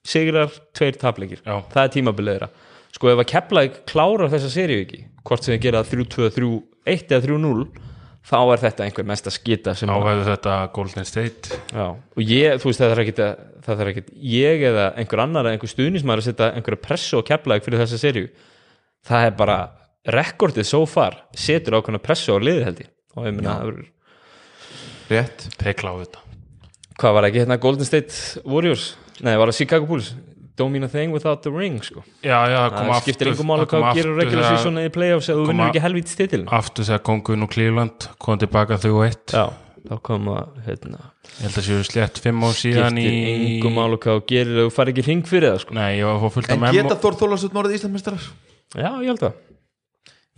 sigrar, 0.04 0.50
2 0.74 0.92
tapleikir. 1.00 1.42
Já. 1.44 1.60
það 1.72 1.84
er 1.84 1.94
tímabilið 1.96 2.36
þeirra. 2.38 2.48
Sko 2.96 3.10
ef 3.12 3.20
að 3.22 3.28
Keflæk 3.30 3.76
klárar 3.86 4.30
þessa 4.32 4.50
seríu 4.50 4.82
ekki 4.84 5.04
hvort 5.24 5.44
sem 5.44 5.54
þið 5.54 5.62
gera 5.62 5.82
3-2, 5.86 6.30
3-1 6.34 7.12
eða 7.14 7.22
3-0 7.28 7.68
þá 8.30 8.36
er 8.52 8.60
þetta 8.64 8.84
einhver 8.84 9.06
mesta 9.08 9.30
skita 9.32 9.74
sem 9.74 9.88
Þá 9.88 9.94
að- 9.96 10.04
verður 10.08 10.28
þetta 10.34 10.54
Golden 10.72 11.04
State. 11.08 11.58
Já, 11.72 11.86
og 11.96 12.20
ég, 12.24 12.58
þú 12.60 12.68
veist, 12.70 12.80
það 12.80 12.90
þarf 12.94 13.04
ekki 13.04 13.14
það 13.20 13.78
þarf 13.80 13.90
ekki, 13.92 14.02
ég 14.34 14.62
eða 14.70 14.86
einhver 14.96 15.22
annar 15.22 15.44
eða 15.46 15.54
einhver 15.56 15.70
stuðnismæður 15.72 16.22
að 16.22 16.26
setja 16.30 16.50
einhverja 16.56 16.82
pressu 16.82 17.16
og 17.20 17.24
keflaðið 17.28 17.64
fyrir 17.68 17.80
þessa 17.84 17.98
serju 18.00 18.28
það 19.06 19.26
er 19.26 19.36
bara, 19.36 19.58
rekordið 20.10 20.64
so 20.66 20.82
far 20.88 21.16
setur 21.36 21.76
ákveðna 21.80 22.00
pressu 22.02 22.32
á 22.32 22.38
liðið 22.40 22.64
held 22.64 22.78
ég. 22.84 22.90
Og 23.16 23.26
ég 23.26 23.34
meina, 23.36 23.54
það 23.60 23.70
verður- 23.70 23.90
rétt. 25.10 25.46
Þeir 25.60 25.76
kláðu 25.80 26.04
þetta. 26.06 26.20
Hvað 27.00 27.14
var 27.16 27.24
ekki 27.30 27.40
hérna? 27.44 27.58
Golden 27.60 27.84
State 27.88 28.42
Warriors, 28.44 28.96
nei, 29.26 29.34
var 29.40 29.50
það 29.52 29.58
Chicago 29.62 29.86
Bulls 29.90 30.12
don't 30.60 30.72
mean 30.74 30.84
a 30.84 30.88
thing 30.92 31.12
without 31.14 31.40
the 31.42 31.50
ring 31.50 31.78
sko. 31.82 32.02
Já, 32.22 32.36
já, 32.50 32.58
það 32.68 32.74
kom 32.74 32.86
það 32.90 32.94
aftur 32.96 33.06
skiptir 33.06 33.30
það 33.30 33.38
kom 33.40 33.52
hvað 33.54 33.80
á 33.80 33.90
aftur 33.90 34.10
regular 34.18 34.44
season 34.50 34.78
eða 34.80 34.90
í 34.90 34.92
playoffs 34.96 35.28
eða 35.32 35.40
þú 35.40 35.46
vinnur 35.48 35.64
að- 35.64 35.70
ekki 35.72 35.82
helvítið 35.86 36.20
titilin 36.20 36.48
Aftur 36.60 36.84
þegar 36.90 37.02
kongun 37.08 37.46
og 37.46 37.50
Cleveland 37.54 38.08
kom 38.18 38.38
tilbaka 38.42 38.76
3-1 38.82 39.34
Já, 39.36 39.44
þá 39.88 39.94
kom 40.10 40.28
að 40.34 40.60
hérna, 40.66 41.00
Ég 41.40 41.46
held 41.46 41.56
að 41.62 41.68
séu 41.70 41.84
slett 41.88 42.20
5 42.20 42.44
ár 42.44 42.56
síðan 42.60 42.98
skiptir 42.98 43.16
í 43.16 43.56
engum 43.56 43.78
máli 43.78 43.96
hvað 44.04 44.20
ef 44.20 44.52
þú 44.58 44.66
fari 44.76 44.92
ekki 44.92 45.06
hring 45.08 45.24
fyrir 45.24 45.54
það 45.54 45.60
sko. 45.64 45.74
Nei, 45.78 45.90
ég 45.96 46.04
var 46.04 46.18
að 46.18 46.24
fá 46.26 46.34
fullt 46.36 46.50
af 46.50 46.66
en 46.68 46.76
geta 46.76 46.98
Þór 47.00 47.16
Þólásöfn 47.22 47.60
orðið 47.62 47.78
Íslandsmeistarar 47.80 48.28
Já, 48.76 48.90
ég 49.00 49.08
held 49.08 49.24
það 49.24 49.32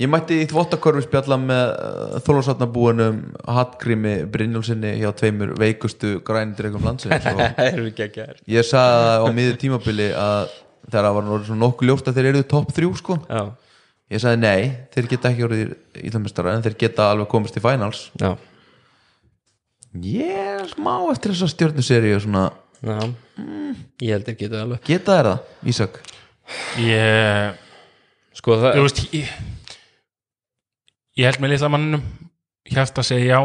ég 0.03 0.11
mætti 0.11 0.41
í 0.43 0.49
þvottakörfi 0.51 1.05
spjalla 1.07 1.39
með 1.41 1.71
Þólásöfnabúinum 2.27 3.21
Hallgrími 3.47 4.15
Brynjólfsinni 4.33 4.97
hjá 4.99 5.11
tveimur 5.19 5.55
veikustu 5.61 6.17
grænindreikum 6.27 6.85
landsins 6.87 7.27
ég 8.57 8.67
sagði 8.67 8.69
það 8.73 9.23
á 9.23 9.29
miður 9.37 9.59
tímabili 9.63 10.09
að 10.19 10.53
þegar 10.89 11.09
það 11.09 11.19
var 11.19 11.29
nokkuð 11.63 11.91
ljóst 11.91 12.09
að 12.11 12.19
þeir 12.19 12.31
eru 12.33 12.45
topp 12.51 12.73
þrjú 12.77 12.95
sko. 12.99 13.19
Já, 13.29 13.43
ég 14.13 14.23
sagði 14.25 14.41
nei, 14.43 14.73
þeir 14.95 15.11
geta 15.13 15.31
ekki 15.31 15.47
orðið 15.47 15.75
Íslandsmeistarar 16.03 16.59
en 16.59 16.67
þeir 16.67 16.79
geta 16.83 17.09
alveg 17.13 17.31
komist 17.33 17.59
í 17.59 17.63
finals. 17.65 18.03
Já, 18.21 18.33
ég 20.03 20.35
er 20.59 20.67
smá 20.73 20.95
eftir 21.13 21.37
þessa 21.37 21.53
stjórnuseríu 21.55 22.21
svona, 22.25 22.49
já. 22.83 22.99
Ég 24.03 24.17
held 24.17 24.33
ekki 24.35 24.51
það 24.51 24.67
alveg. 24.67 24.85
Geta 24.91 25.19
þær 25.19 25.31
það, 25.31 25.51
Ísak? 25.73 26.01
Ég, 26.83 27.61
Sko 28.37 28.57
það 28.59 28.79
þú 28.79 28.85
veist 28.89 29.03
ég, 29.15 29.33
ég 31.19 31.29
held 31.29 31.43
með 31.43 31.55
litla 31.55 31.73
manninum. 31.73 32.05
Hjarta 32.73 33.03
segi 33.07 33.27
já. 33.29 33.41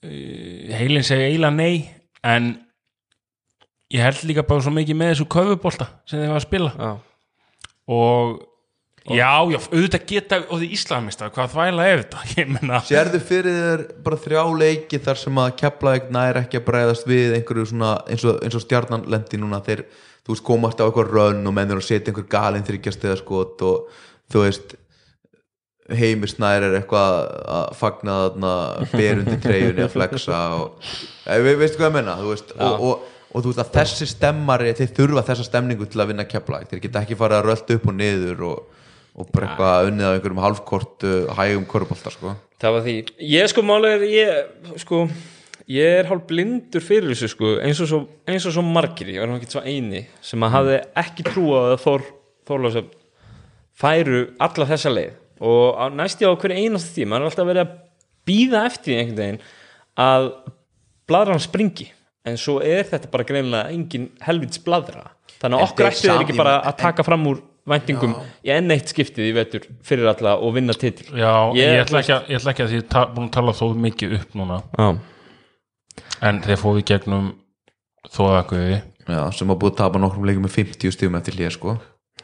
Heilin 0.00 1.04
segi 1.04 1.26
eiginlega 1.28 1.56
nei 1.56 2.00
En 2.26 2.52
ég 3.90 4.04
held 4.04 4.28
líka 4.28 4.44
bara 4.46 4.62
svo 4.64 4.72
mikið 4.74 4.98
með 4.98 5.14
þessu 5.14 5.26
köfubolta 5.32 5.88
sem 6.08 6.20
þeir 6.20 6.32
var 6.32 6.40
að 6.40 6.46
spila. 6.46 6.72
Já, 6.76 6.90
og 7.96 8.34
já, 9.16 9.30
já, 9.50 9.58
auðvitað 9.72 10.04
geta 10.10 10.40
og 10.44 10.60
því 10.60 10.68
Íslamista, 10.76 11.30
hvað 11.34 11.54
þvæla 11.54 11.86
er 11.88 12.04
þetta? 12.04 12.82
Sérðu 12.90 13.22
fyrir 13.24 13.56
þér 13.62 13.86
bara 14.04 14.20
þrjá 14.26 14.42
leiki 14.60 15.00
þar 15.06 15.22
sem 15.22 15.40
að 15.42 15.56
Keflavík 15.62 16.12
nær 16.14 16.42
ekki 16.44 16.60
að 16.60 16.68
bregðast 16.68 17.08
við 17.08 17.38
einhverju 17.38 17.70
svona 17.72 17.96
eins 18.04 18.26
og, 18.28 18.38
eins 18.44 18.58
og 18.60 18.64
stjarnan 18.66 19.08
lendi 19.10 19.40
núna. 19.40 19.62
Þeir, 19.64 19.86
þú 20.20 20.36
veist, 20.36 20.46
komast 20.46 20.84
á 20.84 20.86
eitthvað 20.86 21.16
rönn 21.16 21.48
og 21.48 21.56
mennur 21.56 21.80
að 21.80 21.88
setja 21.88 22.12
einhver 22.12 22.28
galinn 22.30 22.68
þryggjast 22.68 23.08
eða 23.08 23.18
skot 23.24 23.66
og 23.66 24.04
þú 24.30 24.44
veist 24.44 24.76
Heimir 25.96 26.30
Snær 26.32 26.66
er 26.66 26.76
eitthvað 26.80 27.16
að 27.56 27.70
fagna 27.78 28.18
þarna 28.24 28.52
berundi 28.92 29.38
treyjunni 29.44 29.86
að 29.86 29.94
flexa 29.94 30.42
og 30.58 30.92
ve, 31.26 31.56
veistu 31.60 31.80
hvað 31.80 31.88
ég 31.88 31.96
menna, 31.98 32.18
veist 32.26 32.52
og, 32.56 32.84
og, 32.90 33.08
og 33.30 33.44
þú 33.44 33.52
veist 33.52 33.64
að 33.64 33.72
þessi 33.78 34.10
stemmari 34.12 34.76
þeir 34.78 34.94
þurfa 34.98 35.26
þessa 35.30 35.48
stemningu 35.48 35.88
til 35.90 36.04
að 36.04 36.12
vinna 36.12 36.28
Keflavík. 36.28 36.70
Þeir 36.70 36.84
geta 36.86 37.02
ekki 37.04 37.18
farið 37.18 37.40
að 37.40 37.50
rölda 37.50 37.80
upp 37.80 37.90
og 37.90 37.98
niður 37.98 38.46
og, 38.50 38.86
og 39.16 39.34
bara 39.34 39.50
eitthvað 39.50 39.90
unnið 39.90 40.08
á 40.08 40.14
einhverjum 40.14 40.44
hálfkort 40.46 41.08
uh, 41.08 41.18
hægum 41.40 41.68
korfbólta 41.70 42.14
sko. 42.14 42.38
Það 42.60 42.76
var 42.76 42.88
því 42.88 42.96
Ég 43.30 43.52
sko 43.52 43.66
málega 43.66 44.00
er 44.00 44.08
ég 44.14 44.80
sko 44.84 45.04
ég 45.70 46.00
er 46.00 46.08
hálf 46.10 46.26
blindur 46.28 46.82
fyrir 46.82 47.12
þessu 47.12 47.30
sko 47.30 47.52
eins 47.62 47.80
og 47.82 47.90
svo, 47.90 48.00
eins 48.28 48.46
og 48.48 48.54
svo 48.56 48.64
margir 48.66 49.12
ég 49.12 49.22
var 49.22 49.30
nú 49.30 49.38
ekki 49.38 49.52
svo 49.52 49.62
eini 49.62 50.02
sem 50.24 50.42
að 50.42 50.54
hafði 50.56 50.78
ekki 51.02 51.26
trúað 51.28 51.74
að 51.74 51.82
Þór 51.84 52.06
Þórlásöf 52.50 52.88
færu 53.80 54.22
alla 54.42 54.66
þessa 54.72 54.92
leið 54.92 55.12
og 55.40 55.78
á 55.80 55.84
næsti 55.92 56.26
á 56.28 56.32
hverju 56.36 56.56
einasta 56.64 56.92
tíma 56.96 57.16
er 57.18 57.26
alltaf 57.28 57.48
verið 57.48 57.64
að 57.64 57.76
býða 58.28 58.64
eftir 58.68 58.98
einhvern 59.00 59.20
veginn 59.22 59.40
að 60.00 60.26
bladran 61.10 61.40
springi. 61.42 61.88
En 62.28 62.36
svo 62.36 62.58
er 62.62 62.84
þetta 62.84 63.08
bara 63.10 63.24
greinilega 63.24 63.72
engin 63.72 64.10
helvits 64.26 64.60
bladra 64.62 65.06
þannig 65.40 65.56
að 65.56 65.64
okkur 65.70 65.86
þeir 65.88 65.96
samt- 66.02 66.24
ekki 66.26 66.36
bara 66.36 66.58
að 66.68 66.76
taka 66.82 67.02
fram 67.06 67.24
úr 67.30 67.40
væntingum 67.70 68.12
í 68.44 68.50
enn 68.52 68.70
eitt 68.74 68.88
skiptið 68.92 69.30
í 69.30 69.34
vetur 69.36 69.64
fyrir 69.86 70.08
alla 70.10 70.34
og 70.36 70.52
vinna 70.54 70.72
titil. 70.76 71.06
Já, 71.16 71.32
ég, 71.56 71.64
Ég- 71.64 71.80
ætla 71.84 72.00
ekki 72.02 72.12
að, 72.12 72.28
ég 72.28 72.36
ætla 72.40 72.52
ekki 72.52 72.64
að 72.64 72.70
því 72.74 72.80
ta, 72.88 73.06
búin 73.06 73.28
að 73.28 73.32
tala 73.38 73.52
þó 73.56 73.64
mikið 73.76 74.14
upp 74.20 74.34
núna. 74.36 74.60
Já, 74.78 74.88
en 76.28 76.40
þeir 76.44 76.60
fóðu 76.60 76.82
í 76.82 76.86
gegnum 76.92 77.30
þóðakuði 78.14 78.82
Já, 79.10 79.22
sem 79.34 79.48
að 79.50 79.58
búið 79.62 79.72
að 79.72 79.78
tapa 79.80 79.98
nokkrum 79.98 80.26
leikum 80.28 80.44
með 80.46 80.54
50 80.60 80.92
stífum 80.94 81.16
eftir 81.18 81.34
hlýja 81.34 81.50
sko. 81.56 81.72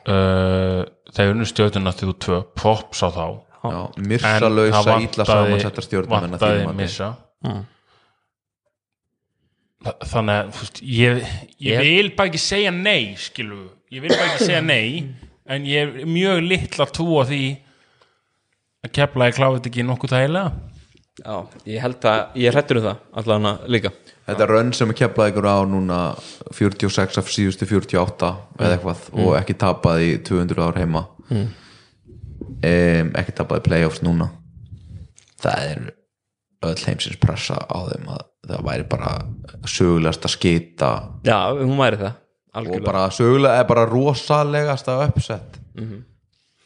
Uh, 0.07 0.85
þeir 1.15 1.31
unnu 1.35 1.47
stjórnuna 1.47 1.93
til 1.97 2.09
þú 2.11 2.15
tvö 2.27 2.41
props 2.59 3.03
á 3.07 3.09
þá. 3.15 3.27
Það 3.67 5.07
ítla 5.07 5.25
samansetta 5.27 5.83
stjórnum 5.83 6.27
vantaði 6.31 6.75
missa. 6.77 7.09
Þa- 9.87 9.97
þannig 10.11 10.37
að 10.41 10.53
veist, 10.61 10.79
ég, 10.83 11.19
ég 11.63 11.77
Ég- 11.77 11.83
vil 11.85 12.09
bara 12.17 12.29
ekki 12.31 12.41
segja 12.43 12.71
nei 12.75 13.15
skilu, 13.21 13.59
ég 13.93 14.03
vil 14.03 14.11
bara 14.15 14.31
ekki 14.33 14.47
segja 14.49 14.63
nei 14.65 15.15
en 15.47 15.67
ég 15.69 15.93
er 16.01 16.07
mjög 16.11 16.41
litla 16.49 16.87
trú 16.91 17.21
á 17.23 17.25
því 17.29 17.43
að 18.87 18.93
kepla 18.99 19.29
ég 19.31 19.37
kláði 19.37 19.59
þetta 19.61 19.71
ekki 19.71 19.85
nokkuð 19.87 20.15
þægilega 20.17 20.53
já, 21.21 21.37
ég 21.69 21.83
held 21.83 22.07
að 22.11 22.39
ég 22.43 22.55
hrættur 22.55 22.81
um 22.81 22.87
það 22.87 23.21
allan 23.23 23.51
að 23.51 23.67
líka. 23.77 23.93
Þetta 24.27 24.49
rönn 24.51 24.73
sem 24.75 24.91
að 24.91 24.99
kepla 25.01 25.29
ykkur 25.31 25.47
á 25.47 25.57
núna 25.71 25.99
46 26.57 27.21
af 27.21 27.31
síðustu 27.31 27.69
48 27.71 28.33
eða 28.59 28.73
eitthvað 28.75 29.05
og 29.23 29.37
ekki 29.39 29.57
tapað 29.61 30.03
í 30.03 30.11
200 30.27 30.65
ár 30.67 30.81
heima. 30.81 31.05
Mm. 31.31 31.47
ekki 33.17 33.37
tapað 33.39 33.63
í 33.63 33.67
playoffs 33.69 34.03
núna. 34.07 34.31
Það 35.43 35.71
er 35.71 35.83
öll 36.67 36.85
heimsins 36.89 37.19
pressa 37.23 37.59
á 37.61 37.79
þeim 37.91 38.11
að 38.17 38.23
það 38.47 38.67
væri 38.67 38.87
bara 38.91 39.13
sögulegast 39.69 40.27
að 40.27 40.35
skita. 40.35 40.91
Já, 41.27 41.39
hún 41.55 41.79
væri 41.79 42.01
það 42.01 42.15
og 42.57 42.61
algjörlega. 42.63 42.87
bara 42.87 43.07
sögulega 43.13 43.61
er 43.61 43.69
bara 43.69 43.87
rosalegast 43.91 44.89
að 44.89 45.03
uppsett 45.11 45.59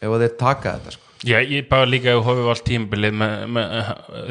ef 0.00 0.08
að 0.08 0.22
þeir 0.24 0.36
taka 0.38 0.74
þetta 0.76 0.96
sko. 0.96 1.09
Já, 1.26 1.36
ég 1.44 1.66
bara 1.68 1.84
líka 1.88 2.14
að 2.16 2.22
hófið 2.24 2.46
allt 2.54 2.64
tímabilið 2.68 3.16
með, 3.20 3.34
með, 3.52 3.74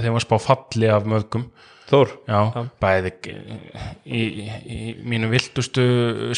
þeim 0.02 0.16
var 0.18 0.24
spá 0.26 0.36
falli 0.42 0.90
af 0.90 1.06
mörgum. 1.10 1.44
Þór, 1.90 2.12
Já, 2.30 2.40
bæði 2.82 3.12
í, 4.06 4.20
í, 4.22 4.50
í 4.70 4.80
mínu 5.10 5.30
viltustu 5.32 5.86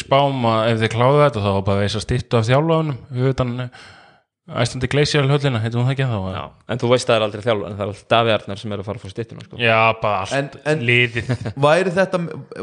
spám 0.00 0.46
að 0.48 0.70
ef 0.70 0.78
þeir 0.80 0.92
kláðu 0.94 1.18
þetta 1.26 1.42
þá 1.44 1.48
var 1.58 1.64
bara 1.66 1.82
þess 1.84 1.98
að 2.00 2.04
stýttu 2.06 2.38
af 2.38 2.46
þjálfaðunum 2.48 3.02
við 3.12 3.28
utan 3.34 3.52
æstandi 4.62 4.88
Glacial 4.92 5.26
höllina, 5.28 5.60
heitum 5.62 5.84
það 5.84 5.92
ekki 5.92 6.06
þá? 6.08 6.16
já, 6.34 6.42
en 6.72 6.80
þú 6.80 6.88
veist 6.94 7.08
það 7.10 7.18
er 7.18 7.26
aldrei 7.26 7.44
þjálfur 7.44 7.68
en 7.68 7.76
það 7.76 7.84
er 7.84 7.92
alltaf 7.92 8.08
Davi 8.14 8.32
Arnar 8.38 8.60
sem 8.62 8.72
er 8.74 8.80
að 8.82 8.88
fara 8.88 9.00
að 9.02 9.04
fá 9.04 9.12
styttuna 9.12 9.44
sko. 9.44 9.60
Já, 9.60 9.76
bara 10.00 10.22
allt 10.24 10.34
En- 10.40 10.50
en- 10.72 10.82
liðið. 10.88 11.30
væri, 11.68 11.92
þetta, 12.00 12.22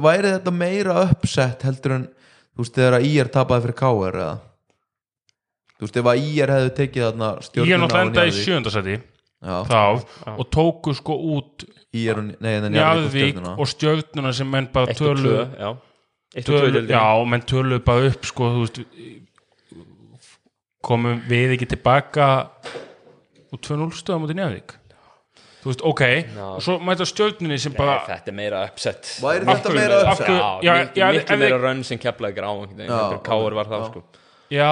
væri 0.09 0.33
þetta 0.33 0.55
meira 0.57 0.97
uppsett 1.05 1.65
heldur 1.69 1.95
en 1.99 2.07
þú 2.09 2.65
veist 2.65 2.81
þegar 2.81 2.97
að 2.99 3.07
IR 3.13 3.31
tapaði 3.37 3.67
fyrir 3.67 3.77
KR 3.85 4.19
eða 4.25 4.33
þú 5.79 5.87
veist 5.87 5.99
ef 6.01 6.09
að 6.11 6.25
IR 6.27 6.51
hefði 6.55 6.71
tekið 6.81 7.05
þarna 7.07 7.29
stjórnuna 7.45 7.77
náttúrulega 7.85 8.03
á 8.03 8.07
enda 8.09 8.25
í 8.27 8.35
sjöndasæti 8.35 8.97
Já, 9.39 9.55
þá 9.63 10.35
og 10.35 10.47
tóku 10.51 10.91
sko 10.97 11.15
út 11.37 11.63
IR 11.95 12.19
og 12.19 12.25
nei, 12.43 12.57
nei, 12.59 12.73
Njarðvík 12.75 13.39
og 13.55 13.69
stjórnuna 13.71 14.33
sem 14.35 14.49
menn 14.51 14.67
bara 14.73 14.91
tölu 14.97 15.31
já. 15.55 15.69
Deildinni. 16.35 16.91
já, 16.91 17.05
menn 17.25 17.45
tölu 17.47 17.79
bara 17.81 18.11
upp 18.11 18.27
sko, 18.27 18.51
þú 18.57 18.65
veist 18.65 18.81
komum 20.83 21.23
við 21.29 21.55
ekki 21.55 21.69
tilbaka 21.71 22.27
og 23.49 23.63
2-0 23.63 23.95
stöðum 23.95 24.27
út 24.27 24.35
í 24.35 24.37
Njarðvík. 24.37 24.75
Þú 25.63 25.71
veist, 25.71 25.81
ok 25.87 26.03
og 26.43 26.61
svo 26.63 26.77
mæta 26.83 27.07
stjórninni 27.07 27.57
sem 27.59 27.73
bara 27.75 28.01
þetta 28.11 28.31
er 28.31 28.35
meira 28.35 28.61
upset. 28.67 29.15
Væri 29.23 29.47
þetta 29.47 29.73
meira 29.75 30.03
uppsett? 30.03 30.35
Já, 30.67 30.75
Já, 30.99 31.09
miklu, 31.15 31.39
meira 31.39 31.63
rönn 31.63 31.87
sem 31.87 31.99
keflaðið 31.99 32.43
á 32.43 32.51
einhvern 32.51 32.75
veginn, 32.75 32.91
Já, 32.91 32.99
heldur 32.99 33.21
en 33.21 33.27
káur 33.31 33.55
var 33.55 33.71
það 33.71 33.87
sko 33.87 34.03
já, 34.53 34.69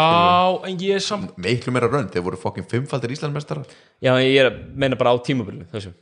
en 0.67 0.79
ég 0.81 0.97
er 0.97 1.03
samt 1.05 1.35
Miklu 1.41 1.73
meira 1.75 1.89
rönd, 1.91 2.09
þeir 2.13 2.25
voru 2.25 2.39
fokkin 2.41 2.65
fimmfaldir 2.69 3.13
Íslandmestarar 3.15 3.65
Já, 4.03 4.13
ég 4.21 4.37
er 4.41 4.49
að 4.51 4.61
meina 4.77 4.97
bara 4.99 5.13
á 5.13 5.17
tímabilinu 5.21 5.67
þessu. 5.71 5.93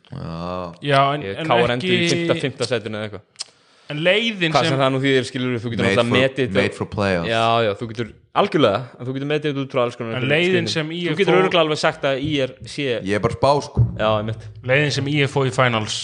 Já, 0.83 1.01
en, 1.15 1.25
Ég 1.25 1.41
en 1.41 1.49
káur 1.49 1.73
endur 1.75 1.95
í 1.95 2.07
5. 2.11 2.23
ekki 2.35 2.49
5. 2.49 2.69
setinu 2.71 2.99
eða 2.99 3.09
eitthvað. 3.09 3.51
En 3.85 3.99
leiðin 4.01 4.53
Hvað 4.53 4.65
sem 4.65 4.73
sem 4.73 4.81
það 4.81 4.93
nú 4.95 4.99
þýðir 5.03 5.25
skilur 5.29 5.59
þú 5.61 5.71
getur 5.75 5.89
for, 5.91 6.07
metið 6.09 6.55
made 6.55 6.73
for 6.73 6.89
playoffs. 6.89 7.29
Já, 7.29 7.43
já, 7.67 7.71
þú 7.77 7.87
getur 7.91 8.07
algjörlega 8.41 8.79
en 8.97 9.05
þú 9.05 9.15
getur 9.17 9.29
metið 9.29 9.51
þetta 9.51 9.61
út 9.65 9.75
frá 9.75 9.81
alls 9.83 9.99
konar 9.99 10.17
En 10.17 10.27
leiðin 10.31 10.69
sem 10.71 10.89
IF 10.95 11.11
Þú 11.11 11.19
getur 11.19 11.37
örgulega 11.37 11.61
alveg 11.61 11.81
sagt 11.83 12.07
að 12.09 12.23
IR 12.25 12.55
sé 12.65 12.87
Ég 12.95 13.13
er 13.19 13.21
bara 13.21 13.37
spá 13.37 13.51
sko. 13.67 13.85
Já, 13.99 14.07
ég 14.17 14.25
mitt 14.31 14.47
leiðin 14.65 14.95
sem 14.97 15.11
ég 15.13 15.29
fóð 15.29 15.51
í 15.51 15.53
finals. 15.53 15.99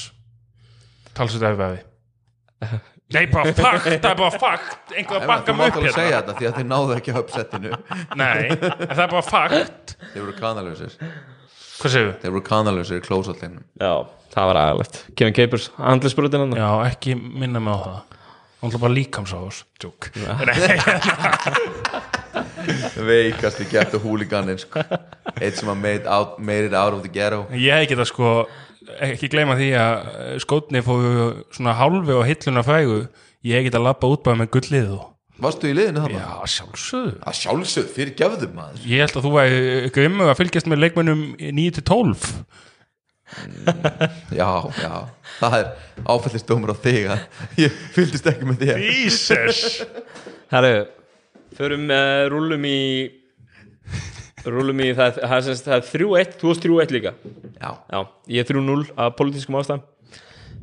Erfiði 1.18 1.82
nei, 3.16 3.26
bara 3.32 3.53
fakt, 3.57 3.88
það 3.88 4.09
er 4.12 4.18
bara 4.22 4.39
fakt 4.41 4.95
einhver 4.95 5.18
að 5.20 5.28
bakka 5.32 5.51
Þú 5.51 5.55
mig 5.57 5.62
mátt 5.62 5.72
upp 5.72 5.82
alveg 5.82 5.95
segja 5.97 6.16
hérna 6.16 6.22
þetta 6.22 6.38
því 6.39 6.45
að 6.49 6.55
þeir 6.59 6.68
náðu 6.72 6.95
ekki 6.97 7.12
að 7.14 7.20
uppsettinu. 7.22 7.72
Nei, 8.22 8.41
en 8.51 8.95
það 8.95 9.03
er 9.05 9.12
bara 9.16 9.26
fakt 9.28 9.95
Þeir 10.14 10.22
voru 10.26 10.36
kanalösir 10.39 10.95
hvað 11.82 11.95
segir 11.95 12.14
Þeir 12.22 12.34
voru 12.36 12.45
kanalösir 12.51 13.01
í 13.01 13.03
close-out-leiknum 13.05 13.66
Já, 13.82 13.93
það 14.36 14.49
var 14.51 14.62
aðalegt 14.64 14.95
Kevin 15.18 15.38
Capers, 15.38 15.66
handlisbrotin 15.82 16.45
hann 16.45 16.57
já, 16.62 16.70
ekki 16.91 17.16
minna 17.20 17.59
mig 17.64 17.74
á 17.74 17.80
það. 17.82 17.99
Hún 18.62 18.70
ætla 18.70 18.82
bara 18.84 18.93
líkamsáðs 18.93 19.64
tjók 19.82 20.12
Veikasti 23.01 23.66
gett 23.72 23.95
og 23.97 24.03
húliganinn 24.05 24.59
sko. 24.62 24.84
Eitt 25.41 25.57
sem 25.57 25.70
að 25.72 25.80
made, 25.82 26.05
out, 26.05 26.38
made 26.39 26.68
it 26.70 26.76
out 26.78 26.93
of 26.93 27.01
the 27.01 27.09
ghetto. 27.12 27.45
Ég 27.57 27.74
hef 27.82 27.89
geta 27.89 28.05
sko 28.07 28.45
ekki 29.08 29.30
gleyma 29.32 29.56
því 29.60 29.70
að 29.78 30.12
skótni 30.44 30.82
fóðu 30.86 31.26
svona 31.54 31.76
hálfi 31.78 32.18
á 32.18 32.22
hilluna 32.30 32.64
fægu. 32.66 33.00
Ég 33.46 33.58
hef 33.58 33.68
geta 33.70 33.82
labba 33.82 34.10
útbæða 34.14 34.40
með 34.44 34.52
gullið 34.58 34.92
og 34.98 35.08
Varstu 35.42 35.72
í 35.72 35.74
liðinu 35.74 36.04
þarna? 36.04 36.20
já, 36.22 36.50
sjálfsögðu. 36.54 37.14
Að 37.26 37.38
sjálfsögð, 37.40 37.88
fyrir 37.96 38.12
gefðum 38.20 38.52
maður. 38.60 38.84
Ég 38.86 39.00
held 39.02 39.16
að 39.18 39.24
þú 39.26 39.32
væri 39.34 39.90
grimmu 39.96 40.28
að 40.30 40.36
fylgjast 40.38 40.68
með 40.70 40.82
leikmennum 40.84 41.24
9-12 41.42 42.28
Já, 44.36 44.50
já. 44.76 44.94
Það 45.40 45.56
er 45.58 45.70
áfællistómur 46.12 46.74
á 46.74 46.78
þig 46.84 47.08
að 47.16 47.22
Ég 47.64 47.78
fylgdist 47.96 48.28
ekki 48.28 48.50
með 48.50 48.66
þér. 48.66 48.82
Jesus. 48.86 49.62
Herru, 50.52 50.74
förum 51.58 51.88
uh, 51.90 52.26
rúlum 52.32 52.68
í 52.68 52.78
rúlum 54.46 54.80
í 54.84 54.89
það, 54.98 55.20
það, 55.22 55.36
er 55.38 55.46
sagt- 55.48 55.68
það 55.68 55.76
er 55.78 55.88
3-1, 55.92 56.36
þú 56.42 56.50
varst 56.52 56.66
3-1 56.66 56.94
líka. 56.96 57.14
Já, 57.62 57.70
Já, 57.94 58.00
ég 58.36 58.39
er 58.46 58.50
3-0 58.54 58.86
af 58.98 59.16
politískum 59.20 59.60
ástæðum. 59.62 59.84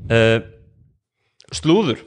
Uh, 0.09 0.41
Slúður. 1.55 2.03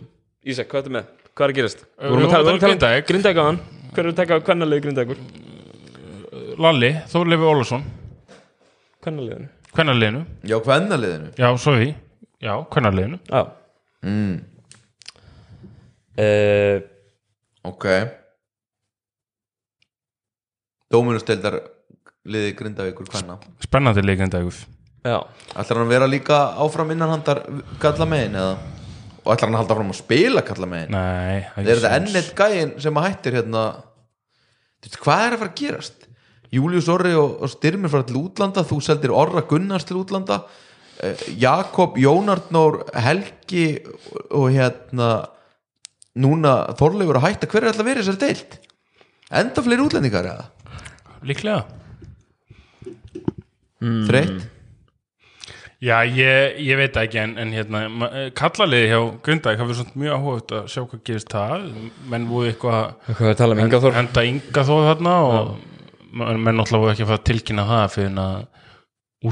Ísak, 0.45 0.67
hvað 0.71 0.81
er 0.81 0.83
þetta 0.83 0.95
með? 0.97 1.05
Hvað 1.31 1.45
er 1.47 1.53
að 1.53 1.57
gerast? 1.61 1.85
Uh, 1.95 2.03
við 2.03 2.11
vorum 2.15 2.27
að 2.27 2.35
tala 2.35 2.51
um 2.55 2.59
Grindavík. 2.65 3.07
Grindag 3.07 3.39
á 3.39 3.43
hann 3.47 3.59
Hver 3.91 4.05
er 4.05 4.11
að 4.11 4.19
taka 4.21 4.39
hvernalegu 4.47 4.83
Grindagur? 4.85 5.17
Lalli, 6.61 6.91
Þórleifi 7.11 7.47
Ólafsson 7.51 7.83
Hvernaliðinu 9.01 9.49
kvennarliðinu, 9.71 10.25
já 10.43 10.57
hvernaliðinu 10.59 11.29
já, 11.39 11.47
svo 11.55 11.71
því 11.79 11.85
já, 12.43 12.51
kvennarliðinu 12.73 13.19
Já. 13.31 13.41
Mm, 14.03 14.33
uh, 16.19 16.81
Ok 17.71 17.85
Dóminusteldar 20.91 21.59
liði 22.31 22.53
Grindavíkur 22.59 23.09
hvenna 23.11 23.39
spennandi 23.63 24.03
leikendagur 24.05 24.59
Já. 25.01 25.17
Ætlar 25.57 25.79
hann 25.79 25.87
að 25.87 25.95
vera 25.95 26.09
líka 26.09 26.39
áfram 26.61 26.91
innanhandar 26.93 27.39
kalla 27.81 28.05
megin 28.05 28.37
eða? 28.37 28.51
Og 29.23 29.31
ætlar 29.33 29.49
hann 29.49 29.55
að 29.55 29.63
halda 29.63 29.77
fram 29.79 29.93
að 29.93 29.97
spila 29.97 30.43
kalla 30.45 30.69
megin 30.69 30.93
nei, 30.93 31.39
Það 31.55 31.71
er 31.71 31.81
þetta 31.81 31.93
enn 31.97 32.19
eitt 32.19 32.35
gæin 32.37 32.75
sem 32.83 32.99
að 33.01 33.07
hættir 33.07 33.37
hérna? 33.39 33.63
Hvað 35.01 35.25
er 35.25 35.35
að 35.35 35.41
fara 35.41 35.49
að 35.49 35.57
gerast? 35.57 36.07
Július 36.51 36.89
Orri 36.91 37.15
og, 37.17 37.39
og 37.41 37.49
Styrmir 37.49 37.91
fara 37.93 38.05
til 38.05 38.19
útlanda 38.19 38.65
Þú 38.67 38.77
seldir 38.83 39.13
Orra 39.15 39.41
Gunnars 39.47 39.85
til 39.87 40.01
útlanda. 40.01 40.41
Eh, 41.01 41.21
Jakob, 41.39 41.95
Jónardnór 41.97 42.81
Helgi 43.01 43.67
og, 44.29 44.51
hérna 44.51 45.11
Núna 46.21 46.75
Þorleifur 46.77 47.21
að 47.21 47.29
hætta. 47.29 47.47
Hver 47.47 47.63
er 47.63 47.71
alltaf 47.71 47.87
verið 47.87 48.03
þessari 48.03 48.21
deilt? 48.25 48.57
Enda 49.41 49.63
fleiri 49.63 49.85
útlendingar 49.85 50.27
eða? 50.27 50.49
Líklega 51.27 51.63
Mm. 53.81 54.03
Þreitt? 54.05 54.43
já, 55.81 55.95
ég, 56.05 56.59
ég 56.61 56.77
veit 56.77 56.97
ekki 57.01 57.17
en, 57.17 57.31
en 57.41 57.49
hérna, 57.55 57.79
eh, 58.11 58.27
kallaliði 58.37 58.91
hjá 58.91 58.99
Grundæk 59.25 59.57
hafa 59.57 59.73
svona 59.79 59.97
mjög 60.03 60.13
áhuga 60.19 60.59
að 60.59 60.67
sjá 60.69 60.83
hvað 60.85 61.01
gerist 61.09 61.33
það 61.33 61.63
menn 62.11 62.27
voru 62.29 62.51
eitthvað 62.51 62.77
að 63.17 63.55
um 63.65 63.71
Þór? 63.87 63.95
henda 63.97 64.23
ynga 64.29 64.65
þó 64.69 64.73
þarna 64.85 65.15
og 65.25 65.49
menn 66.13 66.43
menn 66.45 66.59
náttúrulega 66.61 66.83
voru 66.85 66.93
ekki 66.93 67.05
að 67.07 67.09
fara 67.09 67.21
að 67.23 67.27
tilkynna 67.31 67.65
það 67.71 67.87
fyrir 67.95 68.21
að 68.27 68.37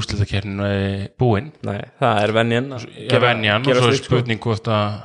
úslitakernin 0.00 0.64
er 0.66 1.06
búinn 1.22 1.52
Nei, 1.70 1.78
það 2.02 2.20
er 2.24 2.34
venjan 2.40 2.68
ég 3.06 3.22
venjan 3.28 3.70
og 3.70 3.78
svo 3.78 3.92
er 3.94 4.00
spurning 4.02 4.42
hvort 4.42 4.66
að 4.74 4.98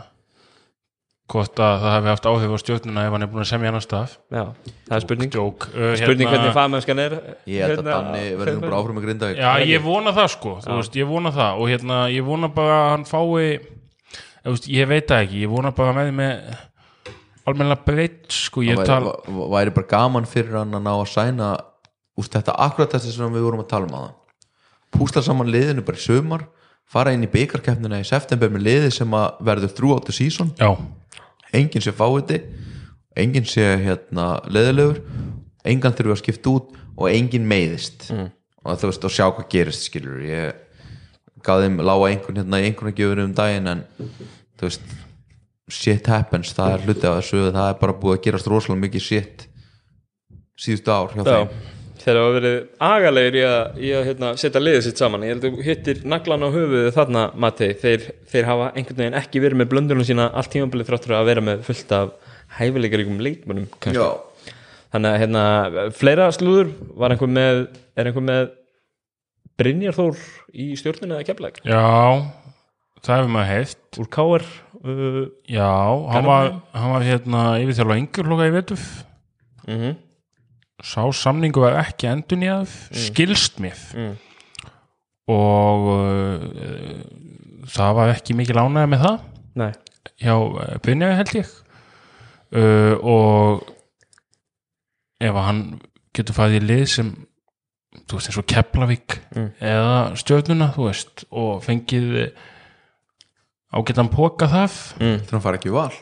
hvort 1.32 1.57
að 1.57 1.80
það 1.82 1.93
hefði 1.95 2.09
haft 2.11 2.28
áhrif 2.30 2.51
á 2.53 2.57
stjórnuna 2.61 3.03
ef 3.07 3.13
hann 3.15 3.26
er 3.26 3.30
búin 3.32 3.41
að 3.41 3.49
semja 3.49 3.69
annar 3.71 3.82
stað. 3.86 4.11
Já, 4.30 4.43
það 4.86 4.95
er 4.97 5.03
spurning. 5.05 5.32
Jók, 5.34 5.65
uh, 5.73 5.95
Spurning 5.97 6.30
hvernig 6.30 6.53
fagmennskan 6.53 7.01
er 7.01 7.15
Ég 7.49 7.63
held 7.65 7.80
að 7.80 7.80
hérna, 7.80 7.95
Danni 7.95 8.23
verður 8.38 8.59
nú 8.59 8.65
bara 8.67 8.78
áfram 8.82 8.99
með 8.99 9.07
Grindavík. 9.07 9.39
Já, 9.41 9.51
ég 9.71 9.82
vona 9.86 10.13
það 10.13 10.30
sko, 10.36 10.53
þú 10.65 10.78
veist, 10.82 10.99
ég 11.01 11.09
vona 11.09 11.32
það. 11.34 11.61
Og 11.63 11.71
hérna, 11.73 11.97
ég 12.13 12.28
vona 12.28 12.51
bara 12.53 12.78
að 12.84 12.89
hann 12.93 13.07
fái 13.09 13.23
ég, 13.41 13.65
veist, 14.45 14.69
ég 14.69 14.91
veit 14.93 15.07
það 15.09 15.23
ekki, 15.26 15.41
ég 15.47 15.53
vona 15.55 15.73
bara 15.76 15.95
með 15.97 16.11
með 16.19 16.59
almennilega 17.45 17.86
breytt 17.86 18.30
sko, 18.34 18.63
ég 18.65 18.80
Það 18.82 18.86
tal 18.89 19.01
væri, 19.05 19.34
va- 19.39 19.49
væri 19.55 19.73
bara 19.76 19.89
gaman 19.95 20.26
fyrir 20.30 20.57
hann 20.59 20.73
að 20.78 20.86
ná 20.86 20.93
að 20.93 21.09
sæna 21.11 21.49
úst, 22.17 22.34
þetta 22.34 22.55
akkurat 22.65 22.93
þessi 22.95 23.13
sem 23.17 23.34
við 23.34 23.45
vorum 23.45 23.61
að 23.65 23.69
tala 23.73 23.89
um 23.89 23.97
að 23.99 24.13
púsla 24.95 25.21
saman 25.26 25.49
liðinu 25.53 25.84
bara 25.86 25.97
í 25.99 26.05
sömar 26.05 26.45
fara 26.89 27.13
inn 27.15 27.25
í 27.25 27.31
byggarkeppnina 27.31 28.01
í 28.01 28.07
september 28.07 28.51
með 28.53 28.67
liði 28.67 28.91
sem 28.93 29.17
að 29.17 29.41
verður 29.47 29.73
throughout 29.77 30.05
the 30.07 30.15
season. 30.15 30.53
Já, 30.59 30.75
enginn 31.55 31.83
sé 31.83 31.93
fáiði 31.95 32.41
enginn 33.15 33.47
sé 33.47 33.63
hérna 33.83 34.36
leðilegur 34.51 34.99
engan 35.65 35.95
þurfi 35.95 36.13
að 36.15 36.21
skipta 36.21 36.51
út 36.51 36.75
og 36.95 37.07
enginn 37.11 37.47
meiðist. 37.47 38.09
Mm. 38.11 38.29
og 38.65 38.79
þú 38.81 38.89
veist 38.89 39.07
og 39.07 39.13
sjá 39.13 39.25
hvað 39.29 39.49
gerist 39.51 39.88
skilur 39.88 40.21
ég 40.25 40.61
gaf 41.45 41.61
þeim 41.61 41.81
lága 41.86 42.09
einhvern 42.09 42.39
hérna 42.41 42.61
í 42.61 42.69
einhvern 42.69 42.91
að 42.91 42.99
gefa 42.99 43.25
um 43.25 43.36
daginn 43.38 43.71
en 43.71 43.83
þú 43.99 44.67
veist 44.67 44.95
shit 45.69 46.07
happens, 46.09 46.53
það 46.53 46.73
er 46.73 46.83
hluti 46.86 47.07
af 47.09 47.19
þessu 47.19 47.43
það 47.49 47.69
er 47.69 47.77
bara 47.81 47.97
búið 48.01 48.17
að 48.17 48.23
gerast 48.25 48.49
rosalega 48.49 48.83
mikið 48.86 49.05
shit 49.05 49.45
síðustu 50.61 50.93
ár 50.93 51.13
hjá 51.13 51.21
Já, 51.21 51.29
þeim 51.29 51.74
þeir 52.05 52.19
hafa 52.21 52.33
verið 52.35 52.57
agalegir 52.87 53.37
í 53.37 53.43
að, 53.49 53.79
í 53.81 53.93
að 53.97 54.09
hérna, 54.09 54.31
setja 54.41 54.61
liðið 54.61 54.83
sitt 54.85 55.01
saman. 55.01 55.25
Ég 55.25 55.35
held 55.35 55.47
að 55.49 55.63
hittir 55.65 56.03
naglan 56.05 56.45
á 56.45 56.49
höfuðu 56.53 56.91
þarna 56.95 57.25
Matei, 57.41 57.71
þeir, 57.81 58.09
þeir 58.31 58.49
hafa 58.51 58.69
einhvern 58.73 59.01
veginn 59.01 59.19
ekki 59.21 59.41
verið 59.43 59.61
með 59.61 59.71
blöndunum 59.73 60.07
sína 60.07 60.29
allt 60.31 60.53
tímabilið 60.53 60.91
þráttur 60.91 61.17
að 61.17 61.31
vera 61.31 61.45
með 61.45 61.65
fullt 61.69 61.95
af 61.97 62.35
hæfileikaríkum. 62.59 63.17
Já, 63.89 64.05
þannig 64.93 65.09
að 65.15 65.23
hérna, 65.23 65.47
fleira 65.97 66.29
slúður. 66.35 66.69
Var 66.95 67.15
einhver 67.15 67.33
með, 67.39 67.65
er 67.97 68.11
einhver 68.11 68.29
með 68.29 68.53
Brynjar 69.59 69.95
Þór 69.95 70.17
í 70.51 70.73
stjórninu 70.79 71.15
eða 71.15 71.27
keflæk 71.29 71.61
já 71.63 71.79
það 73.05 73.19
hefur 73.19 73.29
maður 73.31 73.51
heift 73.53 73.99
úr 74.01 74.09
Káar 74.11 74.45
uh, 74.83 75.21
Já, 75.47 75.69
hann 76.11 76.27
var, 76.27 76.49
hann 76.75 76.95
var 76.95 77.05
hérna 77.07 77.43
yfirþjóla 77.63 77.99
yngurloka 78.01 78.49
í 78.49 78.55
vetuf 78.55 78.89
mm 79.67 80.01
sá 80.84 81.03
samningu 81.15 81.61
var 81.63 81.78
ekki 81.80 82.09
endun 82.11 82.43
í 82.43 82.49
að 82.51 82.71
skilst 83.05 83.61
mér. 83.63 83.80
Mm. 83.95 84.15
og 85.32 85.86
uh, 85.95 86.97
það 87.71 87.93
var 87.97 88.11
ekki 88.13 88.36
mikil 88.38 88.59
ánægð 88.61 88.89
með 88.91 89.05
það. 89.05 89.21
Nei, 89.61 89.71
hjá 90.21 90.36
uh, 90.36 90.76
Brynjaði 90.84 91.19
held 91.21 91.36
ég. 91.39 91.53
Uh, 92.55 92.93
og 93.01 93.63
ef 95.23 95.32
að 95.32 95.47
hann 95.47 95.63
getur 96.15 96.38
farið 96.38 96.59
í 96.61 96.67
lið 96.69 96.84
sem 96.91 97.13
þú 98.05 98.17
veist 98.19 98.30
eins 98.30 98.41
og 98.41 98.47
Keflavík 98.51 99.21
Mm. 99.36 99.49
eða 99.59 99.95
stjörnuna 100.15 100.69
þú 100.71 100.86
veist 100.88 101.26
og 101.36 101.63
fengið 101.65 102.13
ágætan 103.76 104.07
póka 104.13 104.47
það 104.47 104.76
mm. 105.01 105.17
þannig 105.26 105.39
að 105.39 105.43
fara 105.43 105.59
ekki 105.59 105.71
í 105.71 105.76
val. 105.76 105.95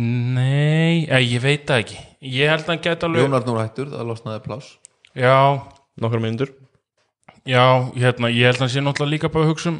Nei, 0.00 1.06
eh, 1.06 1.22
ég 1.22 1.42
veit 1.42 1.66
það 1.68 1.84
ekki 1.84 2.00
ég 2.20 2.50
held 2.50 2.64
að 2.66 2.72
hann 2.74 2.82
geta 2.84 3.06
alveg 3.08 3.24
Jónar 3.24 3.46
nú 3.46 3.54
hættur, 3.58 3.90
það 3.92 4.08
losnaði 4.10 4.42
plás 4.44 4.66
já, 5.16 5.36
nokkra 6.00 6.20
mínútur. 6.22 6.50
Já, 7.48 7.64
hérna, 7.96 8.28
ég 8.32 8.44
held 8.50 8.58
að 8.60 8.64
hann 8.66 8.72
sé 8.74 8.82
náttúrulega 8.84 9.14
líka 9.14 9.30
bara 9.32 9.46
að 9.46 9.52
hugsa 9.54 9.72
um 9.72 9.78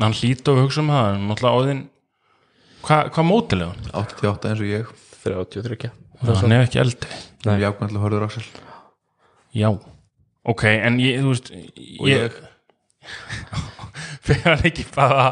hann 0.00 0.16
hlýta 0.16 0.54
að 0.54 0.62
hugsa 0.64 0.80
um 0.82 0.88
það 0.94 1.04
hann 1.10 1.26
náttúrulega 1.28 1.58
áðin 1.60 1.82
hvað 2.84 3.10
hva 3.16 3.24
mótil 3.28 3.60
er 3.60 3.68
hann? 3.72 3.90
88 4.00 4.50
eins 4.50 4.62
og 4.64 4.70
ég. 4.70 4.94
33 5.24 5.90
hann 6.40 6.54
er 6.56 6.64
ekki 6.66 6.80
eldri 6.82 7.20
Nei. 7.44 7.58
Jákvæmlega 7.60 8.00
hörður 8.00 8.24
Axel. 8.24 8.44
Já, 9.54 9.68
ok, 10.48 10.62
en 10.72 10.96
ég, 11.02 11.20
þú 11.20 11.34
veist 11.34 11.50
og 11.52 12.08
ég, 12.08 12.24
ég, 12.24 12.32
Fyrir 14.24 14.46
hann 14.48 14.64
ekki 14.70 14.86
bara 14.94 15.26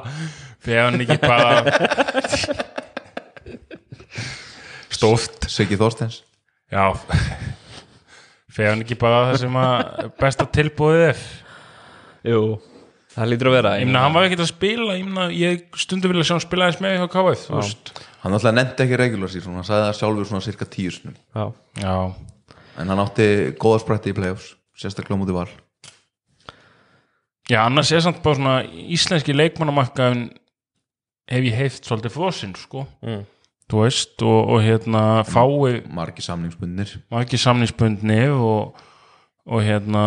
Fyrir 0.61 0.85
hann 0.85 1.01
ekki 1.01 1.17
bara 1.25 1.65
Stóft 4.93 5.49
Siggi 5.51 5.79
Þorsteins 5.81 6.21
Já. 6.73 6.85
Fyrir 8.53 8.73
hann 8.73 8.85
ekki 8.85 8.99
bara 9.01 9.27
það 9.31 9.41
sem 9.45 9.59
að 9.61 10.09
besta 10.21 10.47
tilbúið 10.57 11.03
er? 11.11 11.21
Jú, 12.29 12.41
það 13.15 13.31
lítur 13.33 13.51
að 13.51 13.57
vera. 13.59 13.75
Ég 13.81 13.89
meina, 13.89 14.03
hann 14.07 14.17
var 14.17 14.27
ekkert 14.29 14.45
að 14.45 14.51
spila 14.53 14.97
Ég 14.99 15.07
meina, 15.09 15.29
ég 15.35 15.63
stundum 15.81 16.13
vilja 16.13 16.29
sjá 16.29 16.35
hann 16.37 16.45
spila 16.45 16.69
eins 16.69 16.81
með 16.85 16.99
hjá 17.01 17.07
KF 17.13 17.47
Hann 18.23 18.37
alltaf 18.37 18.55
nefndi 18.55 18.85
ekki 18.85 18.99
regular 19.01 19.33
season 19.33 19.57
Hann 19.59 19.67
sagði 19.67 19.89
það 19.89 19.97
sjálfur 19.99 20.29
svona 20.29 20.45
cirka 20.45 20.69
tíu 20.71 20.93
snum 20.95 21.17
Já, 21.35 21.47
Já, 21.83 21.97
En 22.79 22.93
hann 22.93 23.03
átti 23.03 23.27
góða 23.61 23.81
sprætti 23.83 24.13
í 24.13 24.17
playoffs 24.17 24.53
Sérstaklega 24.79 25.19
á 25.19 25.21
múti 25.21 25.35
val. 25.37 25.49
Já, 27.51 27.67
annars 27.67 27.91
er 27.93 28.01
samt 28.05 28.23
bara 28.25 28.39
svona 28.39 28.55
íslenski 28.65 29.35
leikmannamarkaðin 29.35 30.29
hef 31.31 31.47
ég 31.47 31.57
heift 31.59 31.87
svolítið 31.89 32.15
fósinn, 32.15 32.55
sko. 32.59 32.87
Mm. 33.05 33.25
Þú 33.73 33.83
veist, 33.87 34.15
og, 34.23 34.41
og 34.53 34.63
hérna 34.65 35.03
fái 35.25 35.79
Margi 35.89 36.23
samningsbundnir. 36.25 36.91
margir 37.11 37.41
samningsbundni 37.41 38.19
og, 38.37 38.75
og 39.49 39.63
hérna 39.65 40.03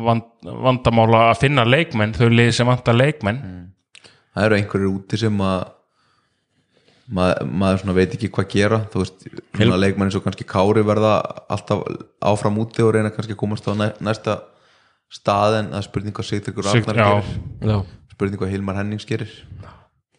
vand, 0.00 0.24
vandamála 0.44 1.26
að 1.30 1.42
finna 1.44 1.64
leikmenn, 1.68 2.14
þau 2.16 2.30
liði 2.32 2.54
sem 2.56 2.66
vantar 2.70 2.96
leikmenn. 2.96 3.42
Það 4.34 4.46
eru 4.46 4.56
einhverjir 4.60 4.90
úti 4.94 5.18
sem 5.20 5.40
að 5.44 5.68
maður, 7.10 7.48
maður 7.50 7.96
veit 7.98 8.14
ekki 8.16 8.30
hvað 8.32 8.48
gera. 8.54 8.78
Þú 8.92 9.02
veist, 9.02 9.24
svona 9.56 9.80
leikmenn 9.82 10.08
eins 10.08 10.16
og 10.18 10.24
kannski 10.26 10.46
Kári 10.48 10.84
verða 10.86 11.16
alltaf 11.50 11.82
áfram 12.30 12.60
úti 12.62 12.84
og 12.86 12.94
reyna 12.94 13.10
kannski 13.14 13.34
að 13.34 13.40
komast 13.42 13.66
á 13.66 13.74
næ- 13.74 13.96
næsta 14.00 14.38
stað 15.10 15.58
en 15.58 15.72
það 15.72 15.80
er 15.82 15.88
spurning 15.88 16.14
hvað 16.14 16.28
Sigtryggur 16.30 16.68
Sig- 16.70 16.86
Ragnar 16.86 17.22
gerir. 17.22 17.40
Já, 17.66 17.78
spurning 18.14 18.38
hvað 18.40 18.52
Hilmar 18.54 18.78
Hennings 18.78 19.04
gerir 19.10 19.32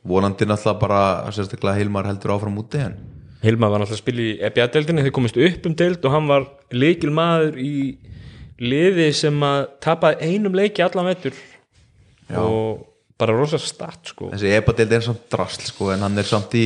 vonandi 0.07 0.47
náttúrulega 0.49 0.79
bara 0.81 1.01
sérstaklega 1.33 1.77
Hilmar 1.79 2.09
heldur 2.09 2.35
áfram 2.35 2.59
úti 2.61 2.81
en 2.81 2.95
Hilma 3.41 3.69
var 3.69 3.81
náttúrulega 3.81 3.97
að 3.97 4.03
spila 4.03 4.23
í 4.23 4.31
EBA-deildinni 4.49 5.05
þau 5.07 5.15
komist 5.17 5.37
upp 5.49 5.67
um 5.69 5.75
deild 5.77 6.05
og 6.05 6.15
hann 6.15 6.29
var 6.29 6.47
leikil 6.73 7.13
maður 7.13 7.57
í 7.61 7.73
liði 8.61 9.09
sem 9.17 9.41
að 9.45 9.59
tapaði 9.81 10.29
einum 10.29 10.55
leiki 10.57 10.83
allan 10.85 11.09
vettur 11.09 11.37
og 12.37 12.87
bara 13.21 13.35
rosa 13.37 13.59
start 13.61 14.13
sko. 14.13 14.29
Þessi 14.33 14.53
epadeild 14.57 14.95
er 14.97 15.03
samt 15.05 15.27
drasl 15.29 15.67
sko, 15.67 15.91
en 15.93 16.05
hann 16.05 16.17
er 16.17 16.27
samt 16.27 16.55
í 16.57 16.65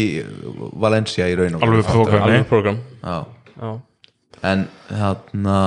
Valencia 0.79 1.27
í 1.27 1.35
raun 1.35 1.57
og 1.57 1.65
alveg 1.67 2.47
program 2.47 2.79
Já. 3.01 3.17
já, 3.55 3.71
en 4.51 4.63
þarna 4.87 5.57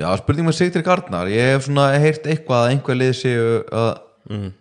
já, 0.00 0.08
spurning 0.18 0.48
með 0.48 0.58
Sigtrik 0.58 0.90
Arnar. 0.90 1.30
Ég 1.30 1.54
hef 1.54 1.68
svona 1.68 1.92
heyrt 2.02 2.26
eitthvað 2.26 2.64
að 2.64 2.72
einhver 2.72 2.98
lið 2.98 3.14
séu 3.20 3.48
að 3.70 3.90
mm. 4.30 4.52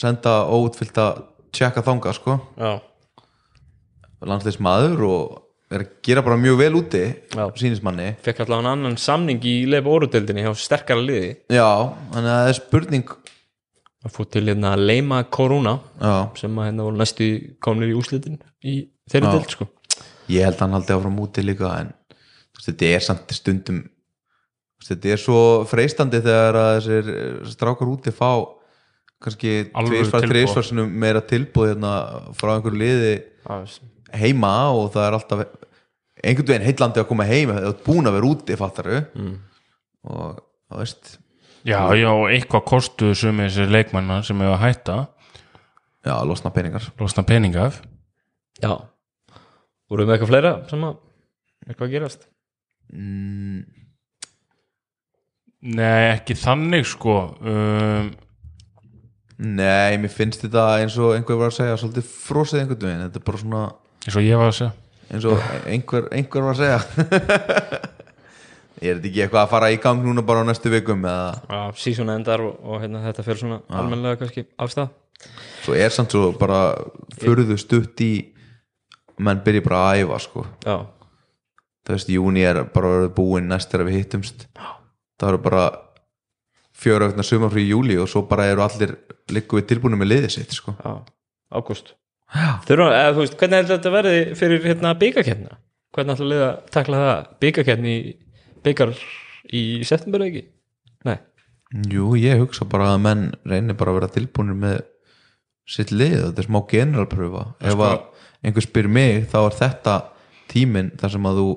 Senda 0.00 0.42
óutfyllt 0.50 0.98
að 1.00 1.22
tjekka 1.54 1.84
þanga 1.86 2.14
sko, 2.16 2.38
landsleismadur 4.24 5.02
og 5.06 5.40
er 5.74 5.84
að 5.84 5.92
gera 6.06 6.22
bara 6.24 6.38
mjög 6.38 6.58
vel 6.60 6.72
úti 6.78 7.02
sínismanni 7.58 8.10
fekk 8.24 8.44
allavega 8.44 8.70
hann 8.70 8.84
annan 8.84 8.98
samning 9.00 9.42
í 9.48 9.54
leif 9.70 9.88
órudeildinni 9.90 10.44
hjá 10.44 10.52
sterkara 10.58 11.02
liði. 11.02 11.30
Já, 11.52 11.68
þannig 12.12 12.30
að 12.30 12.40
það 12.40 12.50
er 12.50 12.58
spurning. 12.58 13.14
Að 14.04 14.12
fór 14.12 14.28
til 14.28 14.44
hérna 14.44 14.74
Leima 14.76 15.22
Koruna 15.32 15.78
já, 15.96 16.14
sem 16.36 16.58
að 16.60 16.66
hérna 16.68 16.84
voru 16.84 17.00
næstu 17.00 17.28
komnir 17.64 17.88
í 17.88 17.96
úslitin 17.96 18.36
í 18.60 18.74
þeirri 19.08 19.30
Já. 19.30 19.32
deild 19.32 19.54
sko. 19.54 19.68
Ég 20.28 20.44
held 20.44 20.58
að 20.58 20.62
hann 20.66 20.76
haldi 20.76 20.92
áfram 20.92 21.22
úti 21.24 21.44
líka 21.44 21.70
en 21.80 21.94
veist, 22.12 22.66
þetta 22.68 22.90
er 22.90 23.06
samt 23.06 23.32
stundum 23.36 23.78
veist, 23.80 24.90
þetta 24.90 25.14
er 25.14 25.22
svo 25.22 25.38
freistandi 25.70 26.20
þegar 26.20 26.60
að 26.60 26.74
þessir 26.76 27.48
strákar 27.54 27.94
úti 27.94 28.12
fá 28.12 28.28
kannski 29.22 29.52
tvisvar, 29.70 30.24
tilboð. 30.24 30.30
þrisvar 30.30 30.66
sinnum 30.68 30.94
meira 31.04 31.22
tilbúð 31.24 31.70
hérna 31.72 31.92
frá 32.38 32.56
einhverju 32.56 32.80
liði 32.80 33.12
Já, 33.44 33.60
heima 34.14 34.54
og 34.74 34.90
það 34.94 35.06
er 35.06 35.18
alltaf 35.18 35.44
einhvern 36.24 36.48
veginn 36.48 36.66
heillandi 36.68 37.02
að 37.02 37.08
koma 37.10 37.26
heim 37.28 37.52
þegar 37.52 37.66
þú 37.66 37.72
ert 37.72 37.84
búin 37.86 38.08
að 38.08 38.16
vera 38.18 38.30
úti, 38.30 38.58
fattaru 38.58 38.98
mm. 39.02 39.34
og 40.10 40.40
það 40.70 40.82
veist. 40.82 41.14
Já, 41.64 41.78
já, 41.96 42.10
og 42.12 42.26
eitthvað 42.28 42.66
kostuðu 42.68 43.16
sumi 43.16 43.46
þessir 43.46 43.72
leikmanna 43.72 44.20
sem 44.26 44.40
hefur 44.40 44.56
að 44.58 44.64
hætta. 44.66 44.96
Já, 46.04 46.14
losna 46.28 46.52
peningar. 46.52 46.90
Losna 47.00 47.24
peninga 47.24 47.68
af. 47.70 47.78
Já. 48.60 48.74
Voruð 49.88 50.10
með 50.10 50.18
eitthvað 50.18 50.32
fleira 50.32 50.52
sem 50.68 50.84
að 50.84 50.98
eitthvað 51.64 51.86
að 51.86 51.94
gerast? 51.94 52.26
Mm, 52.92 53.62
nei, 55.78 56.02
ekki 56.12 56.36
þannig 56.36 56.84
sko. 56.88 57.16
Um, 57.40 58.12
nei, 59.44 59.98
mér 60.00 60.12
finnst 60.12 60.44
þetta 60.44 60.66
eins 60.82 60.98
og 61.00 61.14
einhver 61.16 61.40
var 61.40 61.52
að 61.52 61.58
segja, 61.58 61.80
svolítið 61.80 62.08
frósið 62.24 62.62
einhvern 62.62 62.86
veginn, 62.86 63.04
þetta 63.06 63.20
er 63.20 63.26
bara 63.28 63.42
svona 63.42 63.62
eins 64.04 64.18
og 64.18 64.26
ég 64.26 64.40
var 64.40 64.52
að 64.52 64.58
segja. 64.60 64.72
eins 65.10 65.28
og 65.30 65.46
einhver, 65.70 66.08
einhver 66.12 66.48
var 66.48 66.56
að 66.56 66.64
segja. 66.64 66.80
Er 68.84 68.98
þetta 68.98 69.06
ekki 69.08 69.20
eitthvað 69.22 69.44
að 69.46 69.52
fara 69.52 69.68
í 69.72 69.76
gang 69.80 70.02
núna 70.04 70.20
bara 70.26 70.42
á 70.42 70.44
næstu 70.44 70.68
vikum 70.68 71.06
eða? 71.08 71.60
Sísón 71.78 72.10
endar 72.12 72.42
og, 72.44 72.58
og 72.66 72.82
hérna, 72.82 73.00
þetta 73.06 73.22
fer 73.24 73.38
svona 73.40 73.60
almennilega 73.72 74.18
kannski 74.20 74.44
afstað 74.60 74.90
svo 75.64 75.76
er 75.76 75.92
samt 75.92 76.14
svo 76.14 76.32
bara 76.38 76.74
furðu 77.20 77.56
stutt 77.60 78.00
í 78.04 78.12
menn 79.24 79.42
byrja 79.44 79.64
bara 79.64 79.80
að 79.88 80.02
æfa 80.02 80.20
sko. 80.24 80.44
Já, 80.64 80.76
þú 81.86 81.94
veist, 81.96 82.10
júni 82.10 82.44
er 82.44 82.64
bara 82.74 83.08
búinn 83.14 83.48
næst 83.50 83.72
þegar 83.72 83.88
við 83.88 84.00
hittumst. 84.00 84.46
Það 85.20 85.28
eru 85.30 85.42
bara 85.44 85.64
fjöra 86.74 87.10
öfna 87.10 87.24
sumar 87.26 87.52
frí 87.54 87.66
júli 87.68 87.98
og 88.00 88.08
svo 88.10 88.24
bara 88.28 88.48
eru 88.50 88.64
allir 88.64 88.96
líku 89.32 89.60
við 89.60 89.68
tilbúinu 89.72 89.98
með 90.00 90.10
liðið 90.12 90.32
sitt 90.36 90.56
sko. 90.56 90.74
já, 90.78 90.94
ágúst 91.54 91.94
hvernig 93.38 93.60
er 93.60 93.68
þetta 93.68 93.92
verði 93.94 94.16
fyrir 94.38 94.64
hérna 94.64 94.94
byggakeppna? 94.98 95.60
Hvernig 95.94 96.16
ætla 96.16 96.30
liða 96.30 96.48
að 96.48 96.72
takla 96.74 97.02
það 97.04 97.28
byggakeppni 97.44 97.94
byggar 98.64 98.94
í 99.54 99.62
september 99.86 100.24
eða 100.24 100.32
ekki? 100.32 100.42
Nei, 101.06 101.18
jú, 101.92 102.08
ég 102.18 102.42
hugsa 102.42 102.66
bara 102.70 102.94
að 102.94 103.04
menn 103.04 103.28
reynir 103.46 103.78
bara 103.78 103.94
að 103.94 104.00
vera 104.00 104.14
tilbúinu 104.16 104.56
með 104.58 104.80
sitt 105.70 105.94
lið, 105.94 106.18
þetta 106.26 106.42
er 106.42 106.48
smá 106.48 106.60
generalpröfa 106.68 107.44
ef 107.64 107.84
að 107.86 107.94
einhver 108.44 108.66
spyr 108.66 108.90
mig 108.90 109.28
þá 109.32 109.38
er 109.44 109.56
þetta 109.60 109.94
tíminn 110.50 110.90
þar 111.00 111.14
sem 111.14 111.28
að 111.30 111.40
þú 111.40 111.48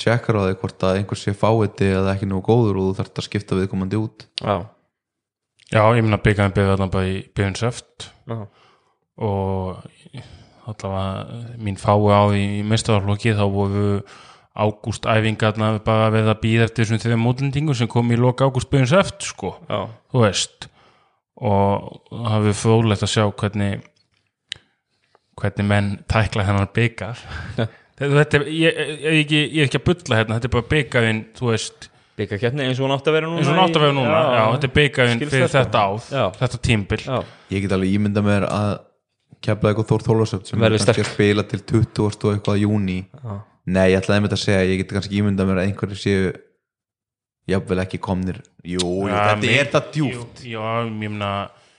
tjekkar 0.00 0.38
á 0.40 0.42
því 0.46 0.56
hvort 0.62 0.86
að 0.86 0.98
einhver 1.00 1.20
sé 1.20 1.34
fáiði 1.36 1.90
eða 1.98 2.14
ekki 2.14 2.28
nú 2.30 2.40
góður 2.44 2.80
og 2.80 2.88
þú 2.88 2.96
þarft 3.00 3.20
að 3.20 3.26
skipta 3.26 3.58
viðkomandi 3.58 4.00
út. 4.00 4.26
Já, 4.40 4.56
já, 5.70 5.82
ég 5.96 6.06
meina 6.06 6.20
byggjaðan 6.24 6.56
byggði 6.56 6.72
þarna 6.72 6.90
bara 6.94 7.10
í 7.10 7.20
byggðin 7.28 7.60
söft 7.60 8.08
já, 8.30 8.38
og 9.20 10.24
allavega 10.70 11.54
mín 11.60 11.78
fái 11.80 12.10
á 12.12 12.22
í 12.36 12.44
meistaraflokki 12.66 13.36
þá 13.38 13.44
voru 13.52 13.86
ágúst 14.60 15.06
æfingarna 15.08 15.76
bara 15.84 16.10
við 16.12 16.32
að 16.32 16.42
býða 16.42 16.66
eftir 16.66 16.88
þessum 16.88 17.04
þeim 17.04 17.28
útlendingum 17.30 17.76
sem 17.78 17.90
kom 17.90 18.10
í 18.12 18.18
loka 18.18 18.48
ágúst 18.48 18.70
byggðins 18.72 18.96
eftir 18.98 19.30
sko, 19.30 19.54
já, 19.70 19.86
þú 20.12 20.24
veist. 20.26 20.66
Og 21.40 22.00
það 22.10 22.32
hafði 22.34 22.56
fróðlegt 22.58 23.04
að 23.06 23.12
sjá 23.14 23.22
hvernig 23.30 23.86
hvernig 25.40 25.66
menn 25.66 25.92
tækla 26.10 26.44
hennar 26.44 26.68
byggar 26.76 27.20
þetta 28.00 28.40
ég, 28.48 28.82
ég, 29.04 29.30
ég, 29.30 29.46
ég 29.54 29.62
er 29.62 29.68
ekki 29.68 29.80
að 29.80 29.86
bulla 29.90 30.18
hérna 30.20 30.36
þetta 30.38 30.48
er 30.50 30.54
bara 30.56 30.68
byggarinn, 30.74 31.22
þú 31.38 31.50
veist. 31.52 31.88
Byggakeppni 32.20 32.64
eins 32.66 32.80
og 32.80 32.84
hún 32.84 32.92
átt 32.96 33.06
að 33.08 33.14
vera 33.16 33.28
núna 33.30 33.40
eins 33.40 33.48
og 33.48 33.56
nátt 33.56 33.76
að 33.78 33.84
vera 33.86 33.96
núna, 33.96 34.16
já, 34.36 34.40
þetta 34.52 34.68
er 34.68 35.10
skilst 35.14 35.32
fyrir 35.32 35.46
þetta. 35.46 35.60
þetta 35.64 35.84
áð, 35.88 36.08
Já. 36.12 36.24
þetta 36.40 36.58
tímbil 36.66 36.98
Já, 37.06 37.18
ég 37.54 37.62
get 37.64 37.72
alveg 37.76 37.94
ímynda 37.96 38.22
mér 38.26 38.44
að 38.50 38.72
kefla 39.40 39.70
eitthvað 39.70 39.88
Þór 39.88 40.04
Þólasöft 40.04 40.50
sem 40.50 40.58
er 40.58 40.66
Verður 40.66 40.84
kannski 40.84 41.04
að 41.06 41.10
spila 41.14 41.44
til 41.48 41.60
20 41.70 42.02
og 42.04 42.34
eitthvað 42.34 42.60
júni 42.60 42.98
já, 43.08 43.38
nei, 43.72 43.86
ég 43.94 44.02
ætlaði 44.02 44.18
einmitt 44.20 44.36
að 44.36 44.42
segja, 44.42 44.66
ég 44.68 44.82
get 44.82 44.92
kannski 44.98 45.20
ímynda 45.22 45.46
mér 45.48 45.62
að 45.62 45.70
einhverju 45.70 46.00
séu 46.02 46.28
jafnvel 47.50 47.80
ekki 47.86 47.98
komnir. 48.04 48.42
Jú, 48.68 48.84
Já, 49.08 49.16
þetta 49.16 49.40
mér- 49.40 49.56
er 49.62 49.70
það 49.72 49.88
djúft 49.96 50.44
jú, 50.44 50.52
já, 50.58 50.66
ég 50.84 50.92
meina 51.00 51.30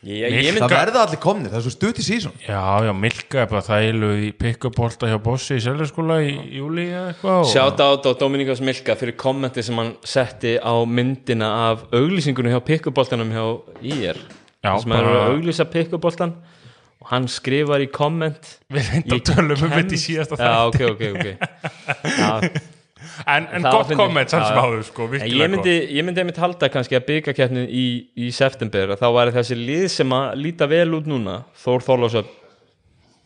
ég, 0.01 0.33
ég, 0.33 0.45
ég 0.47 0.55
það 0.57 0.73
verða 0.73 1.01
allir 1.05 1.19
komnir, 1.21 1.51
það 1.51 1.59
er 1.59 1.65
svo 1.67 1.73
stutt 1.75 1.99
í 2.01 2.05
sísón 2.05 2.33
Já, 2.47 2.61
já, 2.87 2.91
Milka 2.97 3.43
er 3.43 3.49
bara 3.51 3.61
þælu 3.67 4.09
í 4.25 4.29
pick-up-bolta 4.41 5.09
hjá 5.11 5.17
Bossi 5.21 5.59
í 5.59 5.63
seljaskóla 5.65 6.17
í 6.25 6.31
júli 6.57 6.87
eða 6.89 7.11
eitthvað 7.11 7.41
og- 7.43 7.51
Sjátt 7.51 7.83
át 7.85 8.07
á 8.09 8.11
Dominikas 8.21 8.63
Milka 8.65 8.95
fyrir 8.97 9.17
kommenti 9.21 9.63
sem 9.65 9.77
hann 9.77 9.93
setti 10.01 10.55
á 10.57 10.73
myndina 10.89 11.51
af 11.69 11.85
auglýsingunum 11.93 12.55
hjá 12.55 12.61
pikkuboltanum 12.71 13.29
hjá 13.35 13.45
Já, 14.61 14.73
sem 14.81 14.91
er 14.93 15.07
að 15.11 15.21
auglýsa 15.35 15.65
pikkuboltan 15.69 16.35
og 17.01 17.07
hann 17.09 17.25
skrifar 17.29 17.81
í 17.81 17.89
komment 17.93 18.57
Við 18.73 18.91
Ég 19.09 19.23
tölum 19.25 19.57
um 19.57 19.73
þetta 19.73 19.97
í 19.97 20.01
síðasta 20.01 20.37
Já, 20.37 20.45
það 20.45 20.67
ok, 20.69 20.81
ok, 20.91 21.03
ok. 21.15 21.27
Já, 22.21 22.31
En, 23.25 23.47
en 23.53 23.65
gott 23.65 23.91
komment 23.97 24.31
samt 24.31 24.47
sem 24.47 24.57
Já. 24.57 24.63
áður 24.65 24.83
sko, 24.87 25.07
ég 25.19 25.49
myndi, 25.51 25.73
ég 25.97 26.05
myndi 26.05 26.23
einmitt 26.23 26.39
halda 26.41 26.69
kannski 26.73 26.97
að 26.97 27.07
byggakeppnin 27.09 27.67
í, 27.67 27.85
í 28.15 28.31
september 28.35 28.93
að 28.95 29.01
þá 29.03 29.07
væri 29.17 29.35
þessi 29.37 29.57
lið 29.59 29.85
sem 29.93 30.15
að 30.17 30.27
líta 30.41 30.67
vel 30.71 30.89
út 30.97 31.09
núna 31.09 31.41
Þór 31.63 31.85
Þorlásöp 31.87 32.29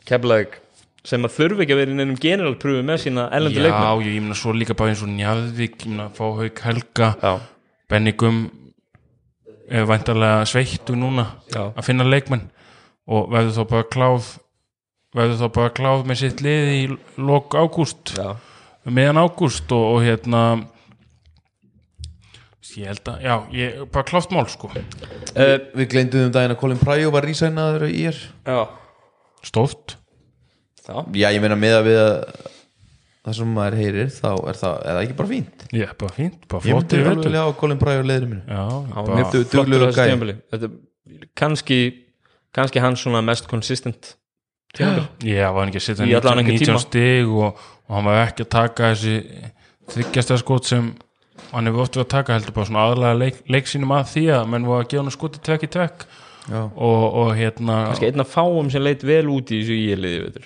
Keflavík 0.09 0.59
sem 1.05 1.25
að 1.27 1.35
þurfi 1.37 1.65
ekki 1.65 1.75
að 1.75 1.81
vera 1.83 1.93
í 1.93 1.97
neinum 1.99 2.19
generalpröfu 2.21 2.85
með 2.85 3.01
sína 3.05 3.27
ellendu 3.35 3.61
Já, 3.61 3.65
leikmenn. 3.67 4.05
ég, 4.07 4.15
ég 4.17 4.25
myna 4.25 4.37
svo 4.39 4.55
líka 4.57 4.77
bara 4.77 4.93
eins 4.93 5.03
og 5.05 5.11
Njarðvík 5.13 5.77
ég 5.85 5.91
myna 5.91 6.07
Fáhauk 6.17 6.63
Helga 6.65 7.11
Já, 7.21 7.33
Benny 7.91 8.15
Gum 8.17 8.41
er 9.69 9.85
væntarlega 9.89 10.45
sveittu 10.49 10.97
núna 10.97 11.29
Já. 11.53 11.69
að 11.71 11.85
finna 11.87 12.05
leikmenn 12.07 12.47
og 13.05 13.29
verður 13.33 13.59
þá 13.59 13.63
bara 13.69 13.87
kláð 13.93 14.33
verður 15.15 15.39
þá 15.39 15.47
bara 15.55 15.73
kláð 15.77 16.03
með 16.09 16.19
sitt 16.21 16.41
lið 16.43 16.71
í 16.73 16.81
lok 17.23 17.55
ágúst. 17.55 18.15
Já, 18.17 18.33
meðan 18.93 19.21
ágúst 19.23 19.71
og, 19.73 19.85
og 19.95 20.01
hérna 20.05 20.41
ég 22.75 22.89
held 22.91 23.07
að, 23.07 23.21
já, 23.23 23.35
ég, 23.55 23.77
bara 23.93 24.03
klátt 24.07 24.33
mál 24.35 24.47
sko. 24.51 24.67
Uh, 25.31 25.53
Við 25.79 25.87
gleymdum 25.93 26.25
um 26.27 26.33
daginn 26.35 26.51
að 26.51 26.59
Colin 26.59 26.81
Pryor 26.81 27.13
var 27.15 27.23
rísænaður 27.23 27.85
í 27.87 28.01
er. 28.09 28.17
Já. 28.43 28.65
stóft 29.45 29.95
já. 30.83 30.97
Já, 31.15 31.29
ég 31.31 31.39
meina 31.43 31.55
með 31.59 31.77
að 31.79 31.87
við 31.87 31.99
að 32.01 32.15
það 33.25 33.37
sem 33.39 33.53
maður 33.55 33.77
heyrir 33.79 34.09
þá 34.13 34.27
er 34.33 34.59
það, 34.59 34.75
er 34.75 34.97
það 34.97 35.03
ekki 35.05 35.17
bara 35.21 35.31
fínt? 35.31 35.67
Já, 35.71 35.87
bara 36.03 36.17
fínt, 36.17 36.41
bara 36.51 36.61
Ég 36.67 36.75
flottir 36.75 36.99
myndi 36.99 37.09
vetur 37.15 37.29
vilja 37.29 37.45
á 37.47 37.49
Colin 37.61 37.81
Pryor 37.81 38.09
leiðinu 38.09 38.33
mínu. 38.33 38.43
Já, 38.49 38.65
bara, 38.97 39.29
flottur 39.31 39.85
á 39.85 39.87
þessu 39.87 40.09
tímabili. 40.11 40.35
Þetta 40.51 40.69
er 40.69 41.29
kannski 41.39 41.79
kannski 42.55 42.83
hans 42.83 43.03
svona 43.03 43.23
mest 43.25 43.49
consistent 43.51 44.15
já, 44.79 45.47
var 45.53 45.59
hann 45.63 45.71
ekki 45.71 45.81
að 45.81 45.85
setja 45.87 46.05
Í 46.09 46.15
allan 46.17 46.41
19, 46.41 46.43
einhvern 46.43 46.59
19 46.59 46.67
tíma. 46.67 46.81
stig 46.83 47.27
og, 47.31 47.63
og 47.87 47.95
hann 47.95 48.05
var 48.09 48.21
ekki 48.27 48.45
að 48.45 48.51
taka 48.55 48.91
þessi 48.93 49.15
þryggjasta 49.95 50.37
skot 50.41 50.65
sem 50.71 50.91
hann 51.51 51.69
hefur 51.69 51.85
oft 51.85 51.95
verið 51.95 52.05
að 52.07 52.13
taka 52.15 52.33
heldur 52.37 52.55
bara 52.55 52.65
svona 52.69 52.85
aðlega 52.89 53.19
leik, 53.21 53.41
leik 53.51 53.67
sínum 53.71 53.91
að 53.95 54.09
því 54.13 54.23
að 54.39 54.49
menn 54.53 54.65
var 54.69 54.83
að 54.83 54.89
gefa 54.93 55.03
hann 55.05 55.15
skoti 55.15 55.41
tvekk 55.45 55.63
í 55.67 55.71
tvekk 55.77 56.05
Já, 56.45 56.59
og, 56.61 57.03
og 57.17 57.31
hérna 57.39 57.75
kannski 57.89 58.05
einn 58.11 58.21
af 58.21 58.29
fáum 58.35 58.67
sem 58.69 58.83
leit 58.85 59.01
vel 59.07 59.25
út 59.33 59.49
í 59.49 59.63
þessu 59.63 59.77
íliði 59.81 60.19
veitur 60.27 60.43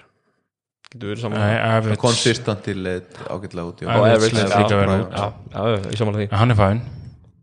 getur 0.89 1.09
verið 1.11 1.21
saman 1.25 1.41
Nei, 1.43 1.57
Average- 1.59 1.99
konsistanti 2.01 2.73
leið 2.73 3.19
ágætlega 3.27 3.65
út 3.67 3.83
já. 3.83 3.89
Average 3.91 4.37
leit 4.37 4.55
líka 4.55 4.79
Já. 4.79 4.95
út. 4.95 5.11
já, 5.11 5.25
já, 5.51 5.59
já, 5.59 5.91
ég 5.91 5.99
samanlega 5.99 6.23
því 6.31 6.39
hann 6.39 6.51
er 6.55 6.59
fæn, 6.61 6.79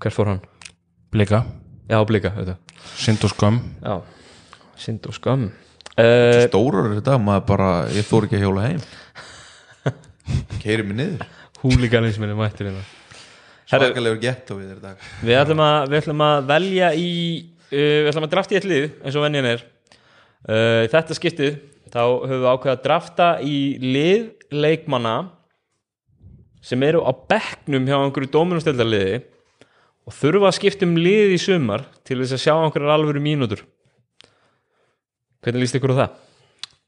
hvert 0.00 0.16
fór 0.16 0.30
hann? 0.32 0.40
blika, 1.12 1.42
já, 1.92 2.00
blika, 2.08 2.32
veitu 2.38 2.56
synd 4.80 5.06
og 5.96 6.04
skam 6.04 6.42
uh, 6.42 6.46
Stórar 6.46 6.88
er 6.90 6.94
þetta, 6.98 7.18
maður 7.22 7.44
bara 7.48 7.68
ég 7.94 8.06
þór 8.08 8.26
ekki 8.26 8.38
að 8.38 8.44
hjóla 8.44 8.64
heim. 8.66 8.82
Keiri 10.62 10.84
mig 10.86 10.98
niður. 10.98 11.26
Húliganismin 11.62 12.32
er 12.32 12.38
mættur 12.38 12.68
hérna. 12.68 12.82
Svakalegur 13.66 14.20
gett 14.22 14.50
við 14.52 14.66
þér 14.70 14.82
dag. 14.82 15.06
Við 15.24 15.38
ætlum 15.40 15.62
að, 15.64 15.78
við 15.90 16.02
ætlum 16.02 16.26
að 16.26 16.50
velja 16.52 16.90
í 16.94 17.08
uh, 17.46 17.70
Við 17.76 18.10
ætlum 18.12 18.28
að 18.28 18.34
drafta 18.34 18.54
í 18.54 18.58
eitt 18.60 18.68
lið 18.68 18.84
eins 19.02 19.16
og 19.16 19.24
venjan 19.24 19.48
er. 19.54 19.64
Uh, 20.46 20.82
Þetta 20.92 21.16
skiptið 21.18 21.56
þá 21.90 22.02
höfum 22.04 22.42
við 22.42 22.50
ákveðið 22.50 22.74
að 22.74 22.84
drafta 22.84 23.30
í 23.42 23.56
lið 23.80 24.28
leikmanna 24.52 25.16
sem 26.66 26.82
eru 26.82 27.00
á 27.06 27.10
bekknum 27.30 27.86
hjá 27.86 27.96
einhverju 27.98 28.30
dóminusteldarliði 28.34 29.20
og 30.06 30.14
þurfa 30.14 30.50
að 30.50 30.56
skipta 30.58 30.86
um 30.86 30.96
lið 30.98 31.34
í 31.34 31.40
sumar 31.40 31.86
til 32.06 32.20
þess 32.20 32.36
að 32.36 32.42
sjá 32.42 32.54
einhverjar 32.56 32.94
alvöru 32.94 33.22
mínútur 33.22 33.62
Hvernig 35.46 35.62
líst 35.62 35.78
ykkur 35.78 35.94
á 35.94 35.96
það? 36.02 36.22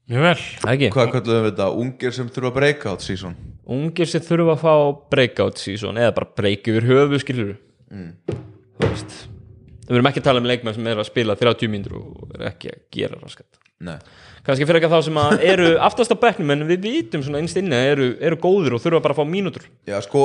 mjög 0.09 0.23
vel, 0.25 0.39
Ekki? 0.73 0.87
Hvað 0.95 1.11
kallum 1.13 1.35
við 1.45 1.49
þetta? 1.51 1.67
Ungir 1.83 2.15
sem 2.17 2.29
þurfa 2.33 2.51
breakout 2.57 3.03
season? 3.05 3.35
Ungir 3.69 4.09
sem 4.09 4.23
þurfa 4.25 4.55
að 4.57 4.63
fá 4.63 4.73
breakout 5.13 5.61
season 5.61 6.01
eða 6.01 6.15
bara 6.17 6.31
break 6.41 6.71
yfir 6.73 6.87
höfu 6.89 7.21
skilur 7.23 7.51
þú 7.89 8.87
veist 8.89 9.19
við 9.89 9.97
erum 9.97 10.09
ekki 10.11 10.21
að 10.23 10.27
tala 10.29 10.41
um 10.43 10.49
leikmenn 10.49 10.75
sem 10.77 10.89
er 10.91 10.99
að 11.01 11.09
spila 11.09 11.37
30 11.39 11.71
mínútur 11.73 11.95
og 12.01 12.33
er 12.37 12.49
ekki 12.51 12.73
að 12.73 12.81
gera 12.93 13.21
raskat. 13.23 13.47
Nei. 13.85 13.95
Kannski 14.45 14.67
fyrir 14.69 14.81
ekki 14.83 14.91
þá 14.93 14.99
sem 15.07 15.21
að 15.23 15.45
eru 15.53 15.69
aftast 15.87 16.13
á 16.13 16.17
bekknum 16.21 16.51
en 16.57 16.65
við 16.69 16.83
vitum 16.89 17.23
svona 17.25 17.41
innst 17.45 17.57
inni 17.61 17.77
að 17.79 17.93
eru, 17.95 18.09
eru 18.29 18.41
góðir 18.43 18.77
og 18.77 18.83
þurfa 18.85 19.01
bara 19.05 19.17
að 19.17 19.21
fá 19.23 19.29
mínútur. 19.37 19.69
Já, 19.89 19.97
sko 20.05 20.25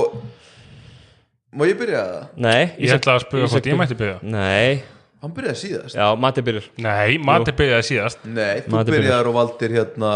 Má 1.54 1.68
ég 1.70 1.78
byrja 1.78 2.02
það? 2.02 2.24
nei, 2.42 2.62
ég 2.82 2.96
ætla 2.96 3.14
að 3.20 3.24
Ísak- 3.28 3.36
hvort 3.54 3.68
ég 3.70 3.78
mætti 3.78 3.98
byrja. 4.00 4.16
Nei, 4.26 4.82
Hann 5.24 5.32
byrjaði 5.32 5.56
síðast. 5.62 5.96
Já, 5.96 6.08
Matti 6.20 6.42
byrjar. 6.44 6.66
Nei, 6.84 7.16
Matti 7.24 7.54
byrjaði 7.56 7.86
síðast. 7.88 8.26
Nei, 8.28 8.58
þú 8.66 8.74
Mati 8.76 8.92
byrjaðar 8.92 9.30
og 9.30 9.38
valdir 9.38 9.76
hérna 9.78 10.10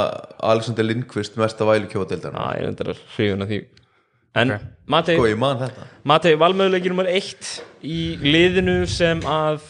Alexander 0.51 0.83
Lindqvist 0.83 1.37
mesta 1.39 1.67
vælu 1.69 1.87
kjóðdeildar 1.93 2.35
já, 2.35 2.47
ég 2.59 2.67
endur 2.73 2.91
að 2.91 2.99
hrifun 3.15 3.45
að 3.45 3.53
því. 3.53 3.59
En 4.37 4.51
Ok. 4.57 4.65
Matti, 4.91 5.15
Sko, 5.15 5.29
ég 5.31 5.39
man 5.39 5.61
þetta. 5.63 5.87
Matti 6.11 6.33
valmöðuleiki 6.43 6.91
nummer 6.91 7.07
eitt 7.09 7.53
í 7.87 8.01
liðinu 8.19 8.75
sem 8.91 9.23
að 9.27 9.63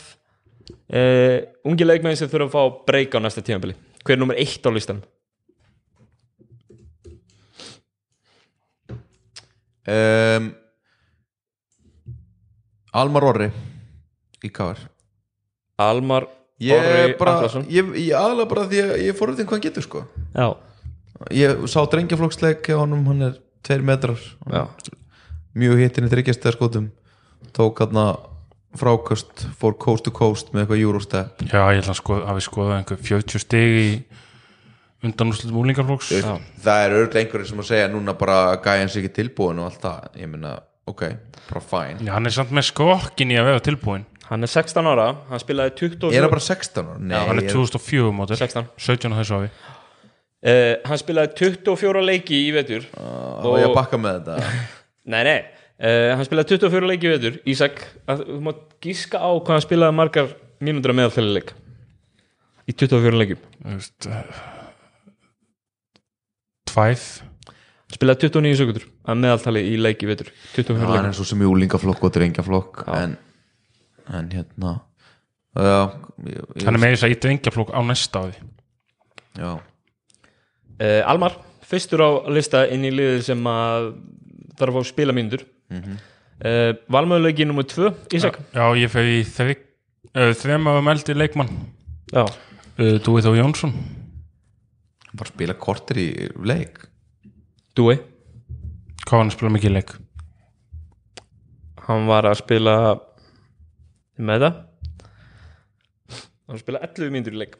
uh, 0.90 1.38
ungi 1.70 1.86
leikmenn 1.86 2.18
sem 2.20 2.30
þurfa 2.34 2.50
að 2.50 2.58
fá 2.58 2.82
breyka 2.90 3.22
á 3.22 3.24
næsta 3.24 3.46
tímabili. 3.46 3.78
Hver 4.04 4.18
er 4.18 4.22
nummer 4.24 4.42
eitt 4.42 4.66
á 4.66 4.72
listan? 4.74 5.04
um, 9.88 10.52
Almar 12.98 13.24
Orri 13.30 13.48
Í 14.44 14.50
KR 14.54 14.82
Almar 15.78 16.28
Ég 16.58 16.74
Orri 16.74 17.14
bara, 17.20 17.36
Atlason. 17.38 17.68
ég, 17.70 17.90
ég 18.02 18.16
aðalega 18.18 18.50
bara 18.50 18.64
því 18.70 18.80
að 18.82 18.94
ég 19.06 19.18
fór 19.18 19.34
hvað 19.36 19.52
hann 19.52 19.66
getur 19.68 19.86
sko. 19.86 20.06
Já, 20.34 20.48
Ég 21.34 21.64
sá 21.70 21.80
drengjaflokksleik 21.90 22.66
hjá 22.66 22.78
honum, 22.78 23.04
hann 23.10 23.22
er 23.26 23.38
tveir 23.66 23.84
metrar. 23.86 24.18
Já, 24.50 24.64
Mjög 25.58 25.80
hittin 25.82 26.06
í 26.06 26.12
þryggjastæða 26.12 26.54
skotum 26.58 26.90
Tók 27.58 27.82
hann 27.82 27.98
frákast 28.78 29.46
Fór 29.58 29.78
coast 29.80 30.06
to 30.06 30.14
coast 30.14 30.52
með 30.54 30.66
eitthvað 30.66 30.84
Eurostep 30.86 31.44
já, 31.48 31.62
ég 31.74 31.82
ætla 31.82 31.94
að 31.94 32.00
skoða, 32.02 32.26
hafi 32.30 32.46
skoðað 32.46 32.76
einhver 32.78 33.00
40 33.10 33.42
stig 33.44 33.78
í 33.82 33.88
undanúslutum 35.08 35.60
úlingaflóks 35.62 36.12
Já. 36.14 36.36
Það 36.66 36.84
er 36.84 36.96
örglega 37.00 37.24
einhverjir 37.24 37.50
sem 37.52 37.64
að 37.64 37.70
segja 37.72 37.90
núna 37.94 38.16
bara 38.18 38.38
að 38.52 38.60
gæja 38.66 38.84
hans 38.84 38.98
ekki 39.00 39.14
tilbúin 39.18 39.62
og 39.62 39.70
allt 39.70 39.82
það. 39.86 40.06
Ég 40.22 40.32
meina, 40.34 40.54
ok, 40.90 41.04
bara 41.48 41.64
fæn 41.72 42.06
hann 42.12 42.30
er 42.30 42.38
samt 42.38 42.54
með 42.56 42.70
skokkin 42.72 43.34
í 43.34 43.40
að 43.40 43.50
vera 43.52 43.66
tilbúin 43.70 44.06
hann 44.30 44.44
er 44.44 44.52
16 44.52 44.88
ára 44.92 45.08
hann 45.30 45.42
spilaði 45.44 45.74
24 45.80 46.16
Er 46.18 46.26
það 46.26 46.34
bara 46.36 46.46
16 46.48 46.86
ára? 46.92 46.98
Nei, 47.00 47.18
Hann 47.28 47.42
er 47.42 47.48
ég- 47.48 47.54
2004 47.56 48.14
mótil 48.18 48.40
16 48.40 48.66
17 48.78 49.14
á 49.14 49.18
þessu 49.22 49.38
áfi 49.38 49.50
uh, 50.48 50.74
hann 50.88 51.02
spilaði 51.02 51.34
24 51.42 52.04
leiki 52.08 52.42
í 52.48 52.50
vetur. 52.56 52.84
Og 52.98 53.56
ég 53.60 53.70
að 53.70 53.78
bakka 53.78 54.00
með 54.02 54.20
þetta? 54.28 54.52
Nei, 55.14 55.22
nei, 55.24 55.38
uh, 55.80 56.12
hann 56.20 56.28
spilaði 56.28 56.58
24 56.58 56.90
leiki 56.92 57.08
í 57.08 57.14
vetur. 57.14 57.40
Ísak, 57.48 57.80
að, 58.12 58.26
þú 58.28 58.42
mátt 58.50 58.62
gíska 58.84 59.22
á 59.24 59.30
hvað 59.40 59.54
hann 59.56 59.64
spilaði 59.66 59.96
margar 59.96 60.34
mínútur 60.60 60.92
að 60.94 61.00
meðaltæli 61.00 61.34
leik 61.40 61.54
í 62.68 62.76
24 62.76 63.16
leikjum. 63.22 63.42
Þú 63.64 63.76
veist, 63.78 64.08
eh, 64.12 64.46
Tvæð 66.68 67.06
spilaði 67.96 68.28
29 68.28 68.58
sekundur 68.60 68.84
að 69.08 69.20
meðaltali 69.24 69.62
í 69.72 69.78
leik 69.80 70.04
í 70.04 70.10
vetur. 70.10 70.32
24 70.58 70.82
hann 70.82 70.92
leikjum. 70.92 71.08
er 71.14 71.16
svo 71.16 71.28
sem 71.30 71.40
í 71.46 71.48
úlingaflokk 71.48 72.04
og 72.04 72.12
drengjaflokk 72.18 72.82
en, 72.98 73.16
en 74.14 74.30
hérna 74.32 74.74
já, 75.58 75.80
ég, 76.28 76.38
ég, 76.38 76.66
Hann 76.66 76.78
er 76.78 76.82
með 76.82 76.94
þess 76.96 77.08
að 77.08 77.14
í 77.14 77.20
drengjaflók 77.26 77.74
á 77.74 77.80
næsta 77.86 78.24
áfi 78.24 78.44
já. 79.38 79.52
uh, 79.58 81.02
Almar, 81.12 81.38
fyrstur 81.68 82.04
á 82.04 82.10
lista 82.32 82.66
inn 82.72 82.86
í 82.88 82.94
liðið 82.94 83.26
sem 83.30 83.50
að 83.52 83.92
þarf 84.58 84.80
að 84.80 84.88
spila 84.90 85.14
mínútur. 85.14 85.44
Mm 85.70 85.82
-hmm. 85.84 85.98
uh, 86.42 86.72
valmöðuleiki 86.90 87.46
nummer 87.46 87.68
2 87.68 87.92
Ísak? 88.18 88.40
Já, 88.56 88.66
ég 88.80 88.90
fer 88.90 89.06
í 89.06 89.22
þrygg 89.28 89.64
uh, 90.16 90.74
af 90.74 90.84
meldi 90.84 91.14
leikmann. 91.14 91.52
Já, 92.14 92.24
uh, 92.24 92.98
Dúið 93.04 93.28
Þó 93.28 93.32
Jónsson. 93.38 93.74
Bara 95.14 95.30
spila 95.30 95.54
kortir 95.54 95.98
í 95.98 96.10
leik. 96.42 96.82
Dúi? 97.76 98.00
Hvað 99.06 99.12
var 99.12 99.20
hann 99.20 99.32
að 99.32 99.38
spila 99.38 99.54
mikið 99.54 99.76
leik? 99.78 99.98
hann 101.88 102.08
var 102.10 102.28
að 102.28 102.42
spila 102.42 102.76
með 104.20 104.46
það. 104.46 104.60
Hann 106.48 106.54
var 106.54 106.58
að 106.58 106.64
spila 106.64 106.84
11 106.88 107.12
mínútur 107.16 107.36
í 107.36 107.42
leik. 107.44 107.58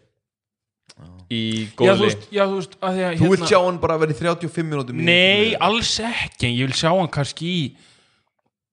Í 1.28 1.42
Já, 1.78 1.92
þú 1.92 2.06
góðli 2.08 2.14
já, 2.34 2.44
þú 2.48 2.56
veist 2.58 2.78
að 2.82 2.96
því 2.96 3.02
að, 3.06 3.18
þú 3.20 3.28
vilt 3.34 3.50
sjá 3.52 3.58
hann 3.60 3.78
bara 3.84 3.98
verið 4.02 4.22
35 4.24 4.64
minútum 4.72 5.02
í- 5.02 5.06
Nei, 5.06 5.50
alls 5.62 5.92
ekki 6.00 6.50
Ég 6.56 6.70
vil 6.72 6.78
sjá 6.80 6.90
hann 6.96 7.12
kannski 7.14 7.50
í 7.52 7.66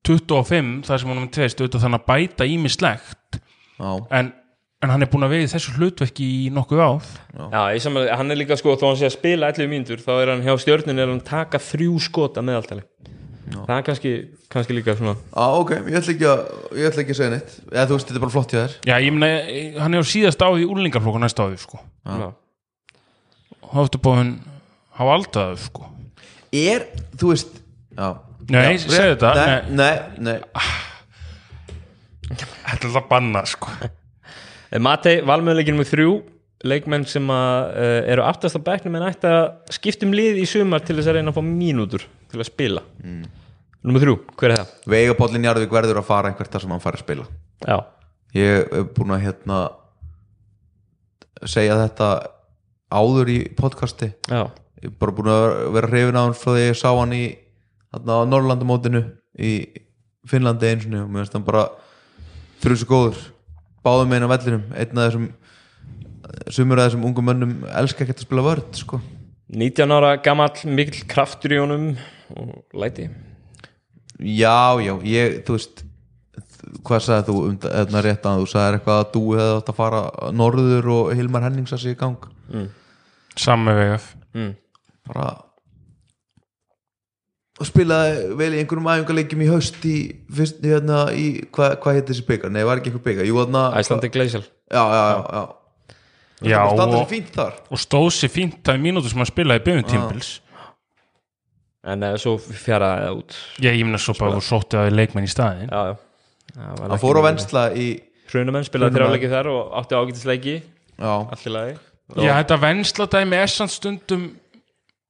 25 0.07 0.85
þar 0.87 1.01
sem 1.03 1.11
hann 1.11 1.21
er 1.25 1.33
tveist 1.35 1.61
auðvitað 1.61 1.85
þannig 1.85 2.01
að 2.01 2.09
bæta 2.13 2.47
ímislegt 2.49 3.39
já, 3.81 3.91
en, 4.15 4.31
en 4.85 4.93
hann 4.95 5.03
er 5.05 5.11
búin 5.13 5.27
að 5.27 5.35
vegi 5.35 5.51
þessu 5.55 5.75
hlutverki 5.79 6.27
í 6.47 6.51
nokkuð 6.55 6.83
áð 6.87 7.11
já, 7.35 7.63
ég 7.75 7.83
samanlega, 7.85 8.19
hann 8.21 8.31
er 8.35 8.41
líka 8.41 8.59
sko 8.61 8.77
þó 8.81 8.87
hann 8.91 9.01
sé 9.01 9.09
að 9.11 9.17
spila 9.19 9.51
11 9.53 9.71
mínútur 9.75 10.05
þá 10.05 10.13
er 10.21 10.33
hann 10.35 10.45
hjá 10.45 10.55
stjörnun 10.61 11.01
er 11.01 11.09
hann 11.11 11.21
að 11.23 11.29
taka 11.33 11.61
þrjú 11.61 11.97
skot 12.07 12.37
að 12.41 12.49
meðaltali 12.51 12.87
það 13.53 13.75
er 13.77 13.85
kannski, 13.87 14.13
kannski 14.53 14.77
líka 14.77 14.95
svona 14.99 15.15
á, 15.37 15.47
ok, 15.61 15.73
ég 15.91 15.99
ætla 15.99 16.15
ekki 16.15 16.29
að 16.31 16.43
ég 16.79 16.89
ætla 16.89 17.03
ekki 17.05 17.15
að 17.15 17.19
segja 17.19 17.33
neitt. 17.35 17.55
Eða 17.71 17.87
þú 17.91 17.99
veist, 17.99 18.09
þetta 18.09 18.19
er 18.21 18.25
bara 18.25 18.35
flott 18.35 18.55
hjá 18.55 18.61
þér. 18.61 18.77
Já, 18.89 18.95
ég 19.05 19.15
meina, 19.15 19.31
hann 19.83 19.97
er 19.97 20.05
á 20.05 20.13
síðast 20.15 20.45
áði 20.45 20.65
í 20.65 20.69
úlingaflóku 20.73 21.21
næsta 21.23 21.47
áði, 21.47 21.61
sko. 21.61 21.81
Já. 22.09 22.29
Hóftu 23.75 24.01
búin 24.05 24.35
hafa 24.99 25.17
aldaðu, 25.19 25.59
sko. 25.65 25.91
Er, 26.55 26.87
þú 27.21 27.33
veist 27.35 27.57
já, 27.95 28.09
Nei, 28.45 28.75
já, 28.77 28.85
segðu 28.85 29.17
þetta, 29.17 29.33
nei, 29.35 29.47
nei. 29.49 29.95
nei, 30.19 30.33
nei. 30.33 30.39
Þetta 32.35 32.47
er 32.49 32.89
alltaf 32.89 33.11
banna, 33.11 33.45
sko. 33.49 33.73
Eh, 34.75 34.81
Matei, 34.83 35.21
valmöðuleikin 35.27 35.77
með 35.79 35.91
þrjú 35.93 36.15
leikmenn 36.65 37.05
sem 37.09 37.29
að, 37.31 37.75
uh, 37.77 37.99
eru 38.15 38.25
aftast 38.25 38.57
á 38.57 38.61
bekknum 38.65 38.97
en 38.99 39.07
ætti 39.11 39.29
að 39.29 39.75
skipta 39.77 40.07
um 40.09 40.15
lið 40.17 40.41
í 40.41 40.47
sumar 40.49 40.85
til 40.85 40.97
þess 40.97 41.11
að 41.13 41.19
reyna 41.19 41.35
að 41.35 41.39
fá 41.39 41.45
mínútur 41.45 42.07
til 42.35 42.43
að 42.43 42.51
spila. 42.51 42.83
Mm. 43.03 43.25
Númer 43.85 44.05
þrjú, 44.05 44.17
hver 44.41 44.55
er 44.55 44.61
það? 44.63 44.75
Veiga 44.95 45.17
Pállin 45.19 45.45
Jarðvík 45.45 45.75
verður 45.75 46.01
að 46.01 46.09
fara 46.09 46.31
einhvert 46.31 46.53
þar 46.55 46.65
sem 46.65 46.75
hann 46.75 46.83
fara 46.85 46.99
að 46.99 47.05
spila. 47.05 47.27
Já, 47.65 47.77
ég 48.37 48.75
er 48.79 48.87
búin 48.97 49.15
að 49.15 49.25
hérna 49.27 49.59
segja 51.45 51.77
þetta 51.83 52.11
áður 52.95 53.33
í 53.35 53.39
podcasti. 53.59 54.11
Já, 54.33 54.47
ég 54.81 54.89
er 54.89 54.97
bara 55.01 55.17
búin 55.19 55.33
að 55.35 55.47
vera 55.77 55.91
hrifin 55.93 56.17
á 56.17 56.23
hann 56.25 56.37
frá 56.39 56.55
því 56.55 56.65
ég 56.65 56.81
sá 56.81 56.89
hann 56.89 57.13
í 57.17 57.25
þarna 57.93 58.19
á 58.25 58.31
Norrlandamótinu 58.33 59.05
í 59.37 59.53
Finnlandi 60.29 60.71
eins 60.71 60.89
og 60.89 60.95
mér 60.95 61.25
finnst 61.25 61.37
hann 61.37 61.47
bara 61.47 61.67
fyrir 62.63 62.79
þessu 62.79 62.89
góður. 62.89 63.21
Báðum 63.85 64.17
einu 64.17 64.31
á 64.31 64.33
vellinum 64.33 64.65
einn 64.73 64.97
af 64.97 65.11
þessum 65.11 65.29
sumur 66.55 66.81
af 66.81 66.89
þessum 66.89 67.05
ungum 67.09 67.29
mönnum 67.29 67.55
elska 67.69 68.05
ekki 68.05 68.17
að 68.17 68.25
spila 68.25 68.45
vörð 68.49 68.81
sko. 68.81 69.01
19 69.55 69.93
ára 69.93 70.15
gamall, 70.25 70.57
mikill 70.65 71.05
kraftur 71.11 71.53
í 71.53 71.61
honum 71.61 71.91
og 72.37 72.77
læti. 72.77 73.09
Já, 74.21 74.79
já, 74.83 74.95
ég, 75.09 75.41
þú 75.47 75.59
veist 75.59 75.85
hvað 76.85 77.03
sagði 77.05 77.27
þú 77.29 77.39
um 77.49 77.57
þetta 77.61 78.03
rétt 78.05 78.29
að 78.29 78.43
þú 78.43 78.51
sagðir 78.51 78.79
eitthvað 78.79 79.01
að 79.01 79.09
þú 79.15 79.25
hefði 79.39 79.57
átt 79.59 79.73
að 79.73 79.79
fara 79.81 80.03
norður 80.35 80.93
og 80.95 81.11
Hilmar 81.19 81.47
Hennings 81.47 81.75
að 81.75 81.83
sig 81.85 81.97
í 81.97 81.99
gang. 82.01 82.31
Samme 83.37 83.75
vegaf 83.77 84.13
mm. 84.35 84.55
bara 85.11 85.33
og 87.55 87.69
spilaði 87.69 88.31
vel 88.39 88.51
í 88.55 88.61
einhverjum 88.63 88.89
æfingarleikjum 88.91 89.43
í 89.45 89.51
haust 89.51 89.85
í, 89.87 89.99
fyrst, 90.35 90.63
hérna, 90.65 91.05
í 91.15 91.45
hvað 91.55 91.77
hva 91.85 91.93
heit 91.95 92.09
þessi 92.11 92.25
byggar? 92.27 92.51
Nei, 92.55 92.65
var 92.67 92.81
ekki 92.81 92.91
einhver 92.91 93.05
byggar 93.05 93.29
Æslandi 93.79 94.11
Gleisel 94.15 94.43
Já, 94.43 94.83
já, 94.83 95.05
já, 95.11 95.21
já. 95.31 95.45
Já, 96.45 96.59
Það 96.59 96.73
standa 96.75 96.97
og- 96.97 97.05
sér 97.05 97.11
fínt 97.13 97.31
þar. 97.35 97.53
og 97.71 97.79
stóð 97.79 98.09
sér 98.13 98.33
fínt 98.35 98.59
það 98.67 98.75
í 98.75 98.83
mínútu 98.83 99.09
sem 99.09 99.23
hann 99.23 99.31
spilaði 99.31 99.61
í 99.61 99.65
byggjum 99.69 99.87
tímpils 99.93 100.31
En 101.85 102.05
uh, 102.07 102.15
svo 102.21 102.37
fjaraði 102.41 103.07
það 103.07 103.19
út. 103.21 103.39
Ég 103.65 103.81
ímna 103.83 104.01
svo 104.01 104.15
bara 104.17 104.39
og 104.39 104.45
sótti 104.47 104.79
að 104.81 104.95
leikmenn 104.97 105.27
í 105.27 105.33
staðin 105.33 105.69
Já, 105.69 105.93
já. 105.93 105.97
Það 106.55 107.01
fór 107.03 107.19
á 107.21 107.23
vensla 107.27 107.65
í 107.77 107.89
Hrunumenn 108.31 108.65
spilaði 108.67 108.97
þrjáleiki 108.97 109.29
þar 109.31 109.51
og 109.53 109.75
átti 109.81 109.99
ágætisleiki. 109.99 110.55
Já, 110.97 111.11
Allt 111.13 111.45
í 111.45 111.53
lagi. 111.53 111.75
Já, 112.21 112.31
þetta 112.39 112.57
vensla 112.63 113.07
dæmi 113.13 113.37
er 113.41 113.53
samt 113.53 113.75
stundum 113.75 114.25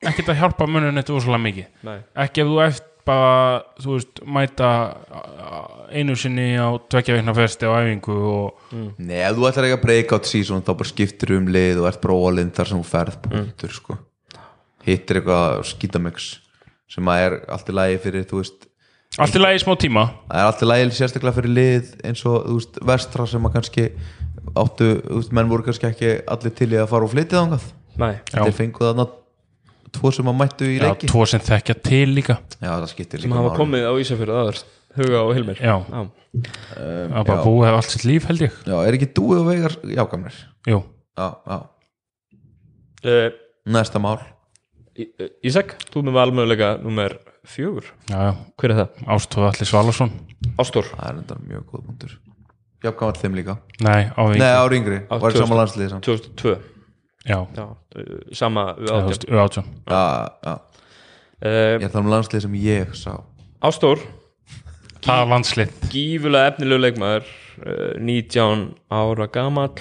ekkert 0.05 0.33
að 0.35 0.41
hjálpa 0.43 0.67
munun 0.69 0.99
þetta 1.01 1.15
úrslega 1.15 1.41
mikið. 1.45 1.71
Nei. 1.87 1.97
ekki 2.25 2.43
ef 2.45 2.51
þú 2.51 2.59
eft 2.65 2.91
bara 3.05 3.59
þú 3.85 3.97
veist, 3.99 4.21
mæta 4.25 4.69
einu 5.93 6.15
sinni 6.17 6.55
á 6.57 6.73
tvekja 6.89 7.19
veikna 7.19 7.35
festi 7.37 7.69
á 7.69 7.77
æfingu 7.77 8.15
og 8.31 8.73
Nei, 8.97 9.21
ef 9.21 9.37
þú 9.37 9.49
ætlar 9.51 9.69
ekki 9.69 9.77
að 9.79 9.85
breakout 9.85 10.29
season 10.29 10.65
þá 10.65 10.73
bara 10.73 10.91
skiptir 10.91 11.35
um 11.37 11.51
lið 11.53 11.83
og 11.83 11.89
ert 11.91 12.01
bara 12.05 12.17
all-in 12.17 12.53
þar 12.57 12.71
sem 12.71 12.81
þú 12.81 12.89
ferð 12.89 13.19
punktur, 13.27 13.75
sko. 13.77 13.99
Hittir 14.89 15.21
eitthvað 15.21 15.61
skítamix 15.69 16.31
sem 16.91 17.09
að 17.11 17.25
er 17.27 17.37
allt 17.55 17.69
í 17.73 17.75
lagi 17.79 17.99
fyrir, 18.05 18.27
þú 18.31 18.41
veist 18.43 18.69
allt 19.23 19.37
í 19.39 19.41
lagi 19.41 19.61
í 19.61 19.63
smá 19.63 19.75
tíma. 19.79 20.05
Það 20.29 20.41
er 20.41 20.49
allt 20.51 20.63
í 20.65 20.69
lagi 20.69 20.87
sérstaklega 20.99 21.37
fyrir 21.39 21.53
lið 21.55 21.91
eins 22.05 22.23
og, 22.27 22.39
þú 22.49 22.57
veist, 22.59 22.79
vestra 22.91 23.27
sem 23.31 23.45
að 23.47 23.53
kannski 23.59 23.85
áttu, 24.59 24.89
þú 25.07 25.19
veist, 25.21 25.35
menn 25.39 25.51
voru 25.53 25.67
kannski 25.69 25.87
ekki 25.91 26.15
allir 26.35 26.55
til 26.59 26.71
í 26.75 26.81
að 26.83 26.89
fara 26.91 27.07
og 27.07 27.13
flytja 27.15 27.41
þangað. 27.45 27.69
Nei, 28.03 28.15
Þeir 28.33 28.57
fengu 28.59 28.83
þarna 28.89 29.07
tvo 29.95 30.11
sem 30.11 30.27
að 30.27 30.35
mættu 30.41 30.67
í 30.67 30.79
já, 30.81 30.89
leiki. 30.89 31.07
tvo 31.13 31.27
sem 31.31 31.43
þekkja 31.47 31.77
til 31.87 32.09
líka. 32.17 32.41
Já, 32.59 32.73
skiptir 32.91 33.23
sem 33.23 33.31
líka 33.31 33.39
hafa 33.45 33.53
komið 33.61 33.87
á 33.87 33.93
Ísafjörðu 34.03 34.41
aður 34.41 34.59
Huga 34.95 35.21
og 35.27 35.31
Hilmir. 35.35 35.61
Já, 35.63 35.77
Já. 35.79 36.01
það 36.75 37.21
er 37.21 37.29
bara 37.31 37.45
búið 37.47 37.65
hefur 37.69 37.79
allt 37.79 37.95
sitt 37.95 38.05
líf 38.07 38.27
held 38.31 38.43
ég. 38.49 38.59
Já, 38.67 38.75
er 38.83 38.97
ekki 38.99 39.09
dúið 39.15 39.41
og 39.45 39.49
vegar 39.53 39.77
jákamnir 39.95 40.41
Jú, 40.71 40.83
Já, 41.15 41.29
já, 41.47 41.61
Uh, 43.05 43.29
næsta 43.69 44.01
mál 44.01 44.17
Ísak, 44.95 45.75
þú 45.91 46.05
með 46.07 46.15
valmöðuleika 46.21 46.69
nummer 46.83 47.17
fjögur. 47.51 47.89
Já, 48.11 48.19
já, 48.29 48.33
Hver 48.61 48.71
er 48.75 48.79
það? 48.79 49.01
Ástóð 49.17 49.47
Alli 49.49 49.67
Svalason 49.67 50.13
Ástór 50.63 50.87
Það 50.93 51.09
er 51.09 51.17
enda 51.19 51.37
mjög 51.43 51.65
góð 51.73 51.83
punktur. 51.89 52.13
Jákamall 52.85 53.17
þeim 53.19 53.35
líka. 53.39 53.57
Nei, 53.83 54.05
á 54.13 54.21
Nei, 54.23 54.35
vingi 54.37 54.51
ári 54.61 54.79
yngri, 54.79 54.99
Á 55.11 55.15
var 55.19 55.33
í 55.33 55.39
2000. 55.39 55.43
sama 55.43 55.59
landslið 55.59 55.91
samt. 55.95 56.07
2002 56.07 56.55
Já, 57.25 57.39
Já, 57.57 57.65
sama 58.37 58.65
við 58.77 58.91
þú 58.91 58.95
átján 58.95 59.09
veist, 59.09 59.25
átján. 59.45 59.71
Já, 59.89 60.03
já, 60.45 60.55
uh, 60.55 61.49
ég 61.49 61.87
er 61.89 61.95
það 61.95 62.03
um 62.05 62.11
landslið 62.13 62.45
sem 62.45 62.59
ég 62.61 62.93
sá. 63.01 63.13
Ástór, 63.65 64.05
Það 65.05 65.23
er 65.23 65.31
landslið 65.33 65.73
gífulega 65.93 66.51
efnilegu 66.53 66.85
leikmaður 66.85 67.27
uh, 67.65 67.97
19 67.99 68.67
ára 68.93 69.27
gamall 69.33 69.75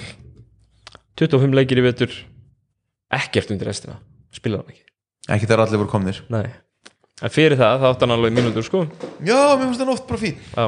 25 1.20 1.54
leikir 1.60 1.84
í 1.84 1.86
vetur. 1.86 2.16
Ekkert 3.14 3.52
undir 3.54 3.70
restina. 3.70 4.00
Spilaði 4.34 4.64
hann 4.64 4.74
ekki 4.74 4.82
Ekki 5.32 5.48
þegar 5.48 5.66
allir 5.66 5.82
voru 5.84 5.92
komnir. 5.92 6.22
Nei. 6.34 6.46
en 7.24 7.32
fyrir 7.32 7.56
það, 7.56 7.78
það 7.80 7.90
átti 7.94 8.04
hann 8.06 8.16
alveg 8.18 8.36
mínútur 8.36 8.66
sko. 8.68 8.84
Já, 9.24 9.38
mér 9.56 9.68
finnst 9.70 9.84
það 9.84 9.94
oft 9.94 10.08
bara 10.10 10.22
fín. 10.24 10.40
Já. 10.52 10.66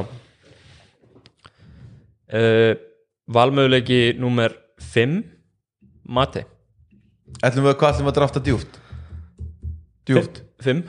Uh, 2.36 2.74
Valmöðuleiki 3.36 4.02
númer 4.22 4.56
5 4.94 5.18
Mati. 6.16 6.46
Ætlum 7.42 7.66
við, 7.68 7.76
hvað 7.80 7.96
ætlum 7.96 8.08
við 8.08 8.14
að 8.14 8.20
drafta 8.20 8.44
djúpt? 8.46 8.80
Djúpt? 10.06 10.42
5, 10.64 10.86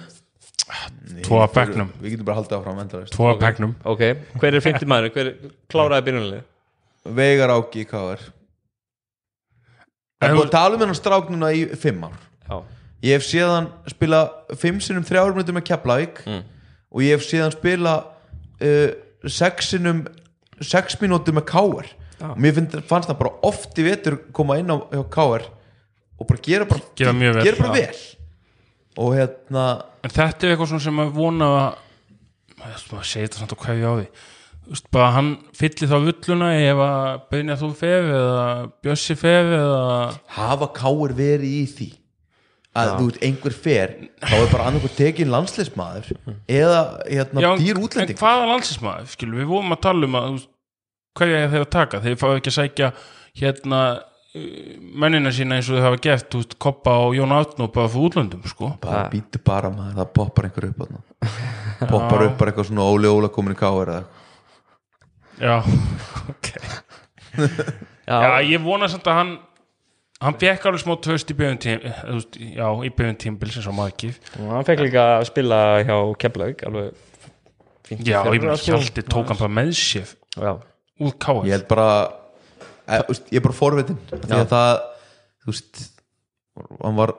Tvo 1.22 1.38
af 1.44 1.52
bekknum. 1.54 1.90
Við 2.02 2.16
getum 2.16 2.26
bara 2.26 2.40
haldið 2.40 2.56
áfram 2.58 2.80
endalaust. 2.82 3.14
Tvo 3.14 3.28
af 3.30 3.38
pegnum 3.38 3.76
ok. 3.86 4.02
Hver 4.42 4.56
er 4.58 4.64
50 4.64 4.88
maður? 4.90 5.12
Hver 5.14 5.28
kláraði 5.70 6.06
byrjunalið? 6.08 6.46
Veigar 7.16 7.52
Áki 7.54 7.84
í 7.84 7.86
KR 7.86 8.24
Það 10.16 10.26
er 10.26 10.34
búið 10.34 10.46
að 10.46 10.54
tala 10.56 10.74
um 10.74 10.82
hennar 10.82 10.98
strák 10.98 11.30
núna 11.30 11.52
í 11.54 11.62
fimm 11.78 12.06
ár? 12.08 12.16
Já, 12.48 12.56
Ég 13.06 13.18
hef 13.18 13.26
séðan 13.28 13.70
spila 13.90 14.20
fimm 14.58 14.78
sinnum 14.82 15.06
þrjár 15.06 15.34
minútur 15.36 15.56
með 15.56 15.66
Keflavík. 15.70 16.22
Mm. 16.26 16.44
og 16.96 17.02
ég 17.04 17.16
hef 17.16 17.26
séðan 17.26 17.52
spila 17.54 17.94
uh, 18.62 18.90
sex 19.28 19.72
sinnum 19.74 20.04
sex 20.64 20.96
mínútur 21.02 21.36
með 21.36 21.48
KR 21.50 21.88
Já. 22.16 22.30
og 22.30 22.38
mér 22.40 22.54
finnst, 22.56 22.76
fannst 22.88 23.10
það 23.10 23.18
bara 23.20 23.32
oft 23.44 23.76
í 23.80 23.84
vetur 23.84 24.16
koma 24.36 24.56
inn 24.60 24.72
á 24.72 24.76
hjá 24.80 25.02
KR 25.12 25.44
og 26.16 26.28
bara 26.30 26.40
gera 26.46 26.68
bara, 26.68 26.80
Gera 26.96 27.12
mjög 27.12 27.36
vel, 27.36 27.44
gera 27.44 27.60
bara 27.60 27.74
vel. 27.74 27.98
Og 28.96 29.12
hérna 29.18 29.64
En 30.00 30.14
þetta 30.14 30.46
er 30.46 30.54
eitthvað 30.54 30.70
svona 30.70 30.86
sem 30.86 31.02
að 31.02 31.12
vona 31.18 31.50
að 31.58 31.66
maður 32.62 33.04
segir 33.10 33.28
þetta 33.28 33.42
samt 33.42 33.52
og 33.52 33.66
ég 33.68 33.84
á 33.84 33.92
því. 33.98 34.06
Þú 34.66 34.72
veist, 34.72 34.88
bara 34.96 35.10
hann 35.14 35.28
fyllir 35.54 35.90
þá 35.90 35.96
vulluna 36.06 36.48
ef 36.56 36.80
að 36.86 37.20
Beinja 37.30 37.58
þú 37.60 37.68
fef 37.76 38.08
eða 38.16 38.46
Bjössi 38.82 39.18
fef 39.20 39.52
eða 39.60 39.84
hafa 40.38 40.70
KR 40.80 41.14
verið 41.20 41.52
í 41.52 41.62
því 41.76 41.90
að 42.76 42.92
þú 42.96 43.06
veit 43.10 43.22
einhver 43.28 43.56
fer 43.66 43.94
þá 44.22 44.34
er 44.38 44.50
bara 44.52 44.66
annarkur 44.70 44.92
tekin 44.96 45.32
landsleismadur 45.32 46.10
eða 46.48 46.82
hérna 47.04 47.44
Já, 47.44 47.48
dýr 47.60 47.78
en 47.78 47.86
útlending 47.86 48.20
hvaða 48.20 48.50
landsinsmaður, 48.52 49.08
skilur, 49.14 49.40
við 49.42 49.50
vorum 49.54 49.76
að 49.76 49.82
tala 49.86 50.10
um 50.10 50.18
að 50.20 50.36
hvað 51.16 51.32
ég 51.32 51.48
þeir 51.54 51.64
að 51.64 51.72
taka? 51.72 52.02
Þeir 52.04 52.20
fá 52.20 52.26
ekki 52.34 52.52
að 52.52 52.56
sækja 52.58 52.90
hérna 53.40 53.80
uh, 53.96 54.44
mennina 55.04 55.32
sína 55.34 55.58
eins 55.58 55.70
og 55.70 55.78
þau 55.80 55.86
hafa 55.88 56.02
gert 56.06 56.36
veist, 56.38 56.56
Koppa 56.62 56.98
og 57.06 57.16
Jón 57.16 57.34
Átnó 57.36 57.70
bara 57.72 57.90
fyrir 57.92 58.10
útlöndum, 58.10 58.44
sko. 58.50 58.74
Bara 58.82 59.06
býtu 59.12 59.40
bara 59.44 59.72
maður, 59.72 59.96
það 60.02 60.12
poppar 60.20 60.48
einhver 60.48 60.68
upp 60.70 60.84
þarna. 60.84 61.02
poppar 61.92 62.26
upp 62.28 62.38
bara 62.40 62.52
eitthvað 62.52 62.70
svona 62.70 62.88
Óli 62.92 63.10
Óla 63.10 63.32
komin 63.32 63.56
í 63.56 63.60
KR 63.60 63.92
eða 63.96 64.04
eitthvað. 64.04 64.22
Já, 65.36 65.60
ok. 66.32 66.52
Já, 67.36 68.16
Já, 68.24 68.30
ég 68.48 68.62
vona 68.64 68.88
samt 68.88 69.08
að 69.10 69.20
hann 69.20 69.34
hann 70.24 70.38
fekk 70.40 70.68
alveg 70.70 70.82
smá 70.82 70.94
töst 71.04 71.32
í 71.32 71.36
bjöðum 71.38 71.58
tím 71.62 71.82
veist, 71.84 72.38
já, 72.38 72.66
í 72.86 72.92
bjöðum 72.96 73.18
tímbil 73.24 73.50
sem 73.52 73.64
svo 73.66 73.74
maður 73.76 73.94
ekki 73.94 74.12
og 74.40 74.54
hann 74.54 74.68
fekk 74.68 74.84
líka 74.86 75.04
að 75.18 75.26
spila 75.30 75.60
hjá 75.82 75.96
Keflavík 76.22 76.64
alveg 76.70 77.02
fínt 77.86 78.06
í 78.06 78.14
Já, 78.14 78.20
ég 78.24 78.46
sko. 78.46 78.78
Hjalti 78.78 79.04
tók 79.06 79.32
hann 79.32 79.42
bara 79.42 79.54
með 79.60 79.74
sér 79.80 80.14
Já, 80.36 80.52
úr 81.02 81.18
káar 81.22 81.44
ég 81.48 81.56
held 81.58 81.68
bara 81.70 81.88
e, 82.86 83.02
úst, 83.12 83.28
ég 83.30 83.40
er 83.40 83.46
bara 83.48 83.58
forvitin 83.60 84.00
því 84.14 84.40
að 84.40 84.48
það 84.54 84.72
þú 85.44 85.52
veist 85.52 85.84
hann 86.80 86.96
var 86.96 87.12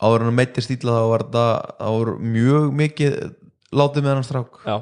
áður 0.00 0.24
en 0.24 0.32
að 0.32 0.38
meiti 0.40 0.64
stíla 0.64 0.96
þá 0.96 1.04
var 1.12 1.26
það 1.34 1.52
það 1.76 1.98
var 1.98 2.12
mjög 2.38 2.70
mikið 2.80 3.18
látið 3.76 4.06
með 4.06 4.16
hann 4.16 4.26
strák. 4.26 4.56
Já, 4.66 4.76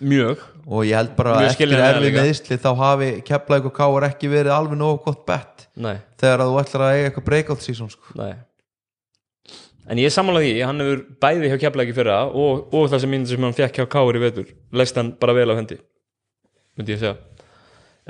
mjög. 0.00 0.44
Og 0.66 0.84
ég 0.86 0.96
held 0.96 1.16
bara 1.16 1.38
Mjög 1.40 1.50
eftir 1.54 1.72
erfið 1.76 2.16
meðisli 2.16 2.58
þá 2.60 2.70
hafi 2.78 3.08
Keflavík 3.26 3.66
og 3.70 3.74
KR 3.76 4.06
ekki 4.10 4.30
verið 4.30 4.54
alveg 4.54 4.78
nógu 4.80 5.00
gott 5.06 5.24
bett 5.28 5.66
Nei, 5.80 5.96
þegar 6.20 6.44
að 6.44 6.52
þú 6.52 6.60
ætlar 6.62 6.84
að 6.86 6.94
eiga 6.94 7.08
eitthvað 7.08 7.26
breakout 7.30 7.64
season 7.64 7.90
sko. 7.92 8.14
En 9.90 9.98
ég 9.98 10.06
er 10.06 10.14
sammála 10.14 10.42
því, 10.44 10.52
hann 10.62 10.82
hefur 10.84 11.00
bæði 11.22 11.50
hjá 11.50 11.70
í 11.82 11.96
fyrra 11.96 12.20
og, 12.28 12.68
og 12.70 12.86
það 12.92 13.02
sem 13.02 13.10
myndir 13.14 13.34
sem 13.34 13.48
hann 13.48 13.56
fekk 13.56 13.80
hjá 13.80 13.88
Káur 13.96 14.18
í 14.18 14.22
vetur 14.22 14.52
leist 14.72 15.00
hann 15.00 15.12
bara 15.18 15.34
vel 15.34 15.50
á 15.50 15.58
hendi 15.58 15.80
myndi 16.78 16.94
ég 16.94 17.02
segja. 17.02 17.16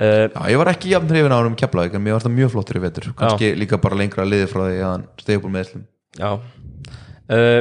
Uh, 0.00 0.28
Já, 0.30 0.42
ég 0.52 0.60
var 0.60 0.70
ekki 0.72 0.92
jafn 0.92 1.10
hrifin 1.10 1.32
á 1.32 1.38
hann 1.40 1.50
um 1.50 1.58
Keflavík 1.58 1.96
en 1.96 2.04
mér 2.04 2.18
var 2.18 2.26
það 2.26 2.36
mjög 2.36 2.52
flottur 2.54 2.78
í 2.78 2.84
vetur. 2.84 3.10
Kannski 3.16 3.52
líka 3.58 3.80
bara 3.80 3.98
lengra 3.98 4.26
liði 4.28 4.48
frá 4.50 4.62
því 4.66 4.78
að 4.78 4.90
hann 4.90 5.08
stegi 5.20 5.40
upp 5.40 5.48
úr 5.48 5.54
meðslum 5.56 5.86
Já. 6.18 6.30
Uh, 7.30 7.60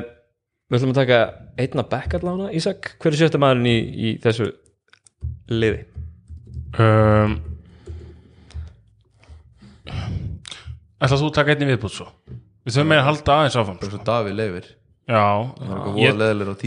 Við 0.70 0.78
ætlum 0.78 0.92
að 0.94 1.00
taka 1.02 1.20
einna 1.58 1.84
back 1.90 2.14
allána 2.14 2.50
Ísak, 2.54 2.92
hver 3.02 3.16
er 3.16 3.18
sjötta 3.24 3.40
maðurinn 3.42 3.70
í, 3.72 3.78
í 3.80 4.10
þessu 4.22 4.52
liði? 5.50 5.86
um, 6.78 7.40
Ætla 11.00 11.18
þú 11.18 11.30
að 11.32 11.38
taka 11.40 11.56
einni 11.56 11.70
viðbútt 11.72 11.96
svo? 11.96 12.06
Við 12.68 12.76
þurfum 12.76 12.92
með 12.92 13.02
að 13.02 13.08
halda 13.08 13.38
aðeins 13.40 13.58
áfram. 13.58 13.80
Bara 13.82 13.94
svo 13.96 14.02
Davíð 14.06 14.38
leifir 14.38 14.68
Já, 15.10 15.24
ég, 15.98 16.20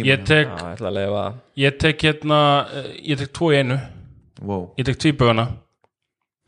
ég 0.03 0.23
tek 0.27 0.49
Já, 0.51 0.57
ég 0.59 0.73
ætla 0.73 0.89
að 0.89 0.97
leifa. 0.97 1.20
ég 1.62 1.77
tek 1.79 2.01
hérna 2.03 2.39
eh, 2.74 2.89
ég 3.12 3.20
tek 3.20 3.31
tvo 3.39 3.53
í 3.53 3.61
einu. 3.61 3.77
Wow. 4.43 4.65
ég 4.81 4.89
tek 4.89 4.99
tvíbögana 4.99 5.45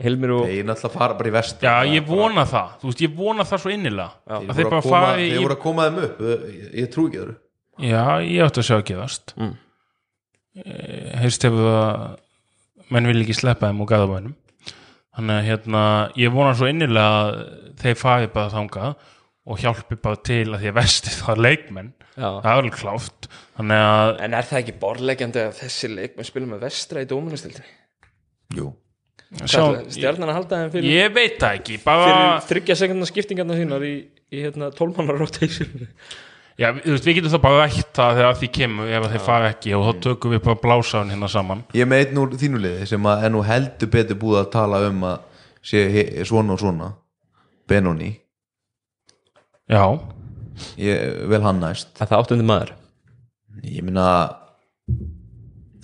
Hilmir 0.02 0.32
og 0.34 0.48
þeir 0.48 0.66
náttúrulega 0.66 0.90
fara 0.96 1.14
bara 1.14 1.30
í 1.30 1.34
vest 1.36 1.62
Já, 1.62 1.76
ég 1.86 2.08
vona 2.08 2.42
það, 2.50 2.72
þú 2.80 2.90
veist, 2.90 3.04
ég 3.06 3.14
vona 3.14 3.46
það 3.46 3.62
svo 3.62 3.70
innilega. 3.70 4.10
Að 4.26 4.48
þeir 4.48 4.56
þeir 4.56 4.64
voru 4.64 4.72
bara 4.72 4.80
að 4.80 4.88
koma, 4.88 5.04
fari 5.06 5.28
þeir 5.30 5.44
voru 5.44 5.54
að 5.54 5.62
koma 5.62 5.86
þeim 5.86 6.00
upp. 6.08 6.24
Ég, 6.32 6.64
ég 6.80 6.90
trú 6.90 7.04
ekki 7.06 7.20
öðru 7.22 7.36
Já, 7.82 8.22
ég 8.22 8.44
átti 8.44 8.62
að 8.62 8.68
sjá 8.68 8.76
að 8.78 8.86
gefast 8.92 9.34
Mm. 9.38 9.54
Eh, 10.54 11.14
Heyrst 11.18 11.42
hefur 11.42 11.64
það 11.66 12.92
menn 12.94 13.08
vil 13.10 13.22
ekki 13.24 13.34
sleppa 13.34 13.66
þeim 13.70 13.80
og 13.82 13.88
gaðabænum 13.90 14.34
þannig 15.14 15.34
að 15.40 15.48
hérna 15.48 15.82
ég 16.20 16.30
vona 16.34 16.52
svo 16.54 16.68
innilega 16.70 17.16
að 17.24 17.40
þeir 17.82 17.96
fari 17.98 18.28
bara 18.30 18.52
þangað 18.52 18.94
og 19.44 19.58
hjálpi 19.60 19.98
bara 20.00 20.20
til 20.24 20.44
að 20.54 20.62
því 20.62 20.70
að 20.70 20.76
vesti 20.78 21.14
það 21.16 21.42
leikmenn 21.48 21.90
Já. 22.14 22.28
það 22.28 22.46
er 22.46 22.60
alveg 22.60 22.76
kláft 22.78 23.28
þannig 23.56 23.82
að 23.88 24.12
En 24.28 24.36
er 24.38 24.48
það 24.52 24.60
ekki 24.62 24.76
borlegjandi 24.84 25.42
að 25.42 25.58
þessi 25.58 25.90
leikmenn 25.96 26.28
spila 26.30 26.50
með 26.52 26.62
vestra 26.68 27.02
í 27.02 27.08
dóminastildinni? 27.10 27.74
Jú. 28.54 28.68
Stjarnan 29.34 30.30
að 30.30 30.36
halda 30.38 30.60
þeim 30.62 30.70
fyrir, 30.76 30.92
ég 30.94 31.10
veit 31.16 31.40
það 31.42 31.56
ekki 31.58 31.80
bara, 31.82 32.06
fyrir 32.06 32.46
þryggja 32.52 32.76
sekundar 32.78 33.10
skiptingarna 33.10 33.56
sínar 33.58 33.82
í, 33.82 33.94
í 34.30 34.44
hérna, 34.44 34.68
tólmannar 34.76 35.18
rotation 35.18 35.88
já, 36.60 36.68
veist, 36.76 37.04
við 37.06 37.16
getum 37.18 37.32
það 37.34 37.42
bara 37.44 37.64
rætt 37.64 37.92
það 37.98 38.18
þegar 38.20 38.38
því 38.40 38.48
kemur 38.58 38.92
ef 38.98 39.06
þeir 39.12 39.24
fara 39.26 39.48
ekki 39.54 39.74
og 39.78 39.86
þá 39.88 40.02
tökum 40.08 40.34
við 40.36 40.42
bara 40.46 40.60
blásaðun 40.62 41.12
hérna 41.14 41.30
saman. 41.32 41.64
Ég 41.74 41.86
er 41.86 41.90
með 41.90 42.04
einn 42.06 42.20
úr 42.24 42.36
þínu 42.40 42.60
liði 42.64 42.86
sem 42.92 43.08
að 43.10 43.24
er 43.28 43.34
nú 43.34 43.42
heldur 43.46 43.90
betur 43.94 44.20
búið 44.22 44.40
að 44.44 44.50
tala 44.54 44.82
um 44.88 45.02
að 45.10 45.18
sé 45.64 45.84
svona 46.28 46.54
og 46.54 46.60
svona. 46.60 46.92
Benoni, 47.68 48.10
já, 49.72 49.84
ég 50.76 51.22
vel 51.32 51.40
hann 51.46 51.62
næst. 51.62 51.94
Að 51.96 52.10
það 52.10 52.18
áttundi 52.22 52.44
maður? 52.48 52.74
Ég 53.64 53.86
meina 53.86 54.04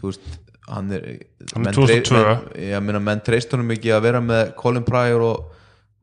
þú 0.00 0.10
veist 0.10 0.26
hann 0.70 0.92
er, 0.94 1.06
Hann 1.54 1.64
er 1.64 1.64
menn 1.64 1.74
trey- 1.78 2.02
2002. 2.04 2.20
menn, 2.20 2.68
ég 2.68 2.84
meina 2.84 3.00
menn 3.02 3.22
treyst 3.26 3.50
honum 3.56 3.72
ekki 3.74 3.90
að 3.96 4.04
vera 4.06 4.20
með 4.22 4.52
Colin 4.60 4.84
Pryor 4.86 5.24
og, 5.26 5.48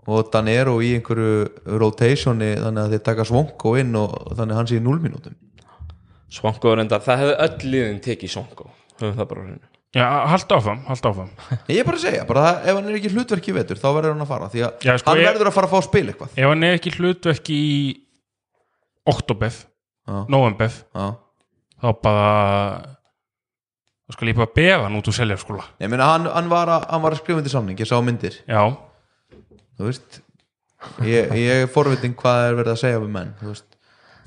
og 0.08 0.30
Danero 0.32 0.78
í 0.84 0.94
einhverju 0.98 1.78
rotationi 1.82 2.54
þannig 2.62 2.84
að 2.86 2.94
þeir 2.96 3.04
taka 3.10 3.26
svonko 3.28 3.74
inn 3.82 3.96
og 4.00 4.14
þannig 4.38 4.54
að 4.56 4.60
hann 4.62 4.70
sé 4.72 4.78
í 4.80 4.84
0 4.86 5.02
mínútum 5.04 5.36
Svanko 6.32 6.74
er 6.74 6.82
enda, 6.84 6.98
það 7.00 7.22
hefði 7.22 7.36
öll 7.48 7.72
liðin 7.72 8.00
tekið 8.04 8.32
Svanko 8.34 8.66
höfum 9.00 9.14
það 9.16 9.28
bara 9.30 9.44
hreinu. 9.46 9.68
Já, 9.96 10.06
halda 10.28 10.58
áfram 10.58 10.80
halda 10.90 11.12
áfram. 11.14 11.30
Ég 11.72 11.80
er 11.80 11.86
bara 11.88 11.98
að 12.00 12.04
segja, 12.04 12.26
bara 12.28 12.42
það, 12.44 12.58
ef 12.68 12.76
hann 12.80 12.90
er 12.92 12.98
ekki 12.98 13.12
hlutverki 13.14 13.54
vetur 13.56 13.80
þá 13.80 13.88
verður 13.96 14.12
hann 14.16 14.26
að 14.26 14.32
fara 14.34 14.50
því 14.52 14.64
að 14.68 14.84
Já, 14.90 14.92
sko, 15.00 15.10
hann 15.14 15.22
ég- 15.22 15.30
verður 15.32 15.50
að 15.52 15.56
fara 15.56 15.70
að 15.70 15.72
fá 15.72 15.78
að 15.80 15.86
spila 15.88 16.12
eitthvað. 16.14 16.34
Ef 16.44 16.52
hann 16.52 16.66
er 16.68 16.76
ekki 16.82 16.94
hlutverki 16.98 17.58
í 17.64 17.78
oktober, 19.08 19.56
Já. 20.08 20.18
november 20.36 20.72
Já. 20.76 21.06
þá 21.80 21.88
bara 22.04 22.28
þá 24.08 24.16
skal 24.18 24.30
ég 24.32 24.38
bara 24.42 24.52
befa 24.60 24.84
hann 24.86 25.00
út 25.00 25.08
úr 25.12 25.16
seljarskóla 25.16 25.66
ég 25.84 25.92
meina 25.92 26.12
hann, 26.12 26.28
hann, 26.32 26.52
var 26.52 26.72
að, 26.76 26.86
hann 26.92 27.04
var 27.08 27.16
að 27.16 27.22
skrifa 27.24 27.40
undir 27.42 27.54
samning 27.56 27.80
ég 27.80 27.88
sá 27.90 27.96
myndir, 28.04 28.36
já, 28.48 28.62
þú 29.78 29.88
veist 29.90 30.22
ég, 31.06 31.32
ég 31.38 31.64
er 31.64 31.72
forvitin 31.74 32.14
hvað 32.18 32.44
er 32.52 32.58
verið 32.62 32.74
að 32.76 32.80
segja 32.84 33.02
við 33.04 33.12
menn 33.18 33.34
þú 33.42 33.52
veist. 33.54 33.66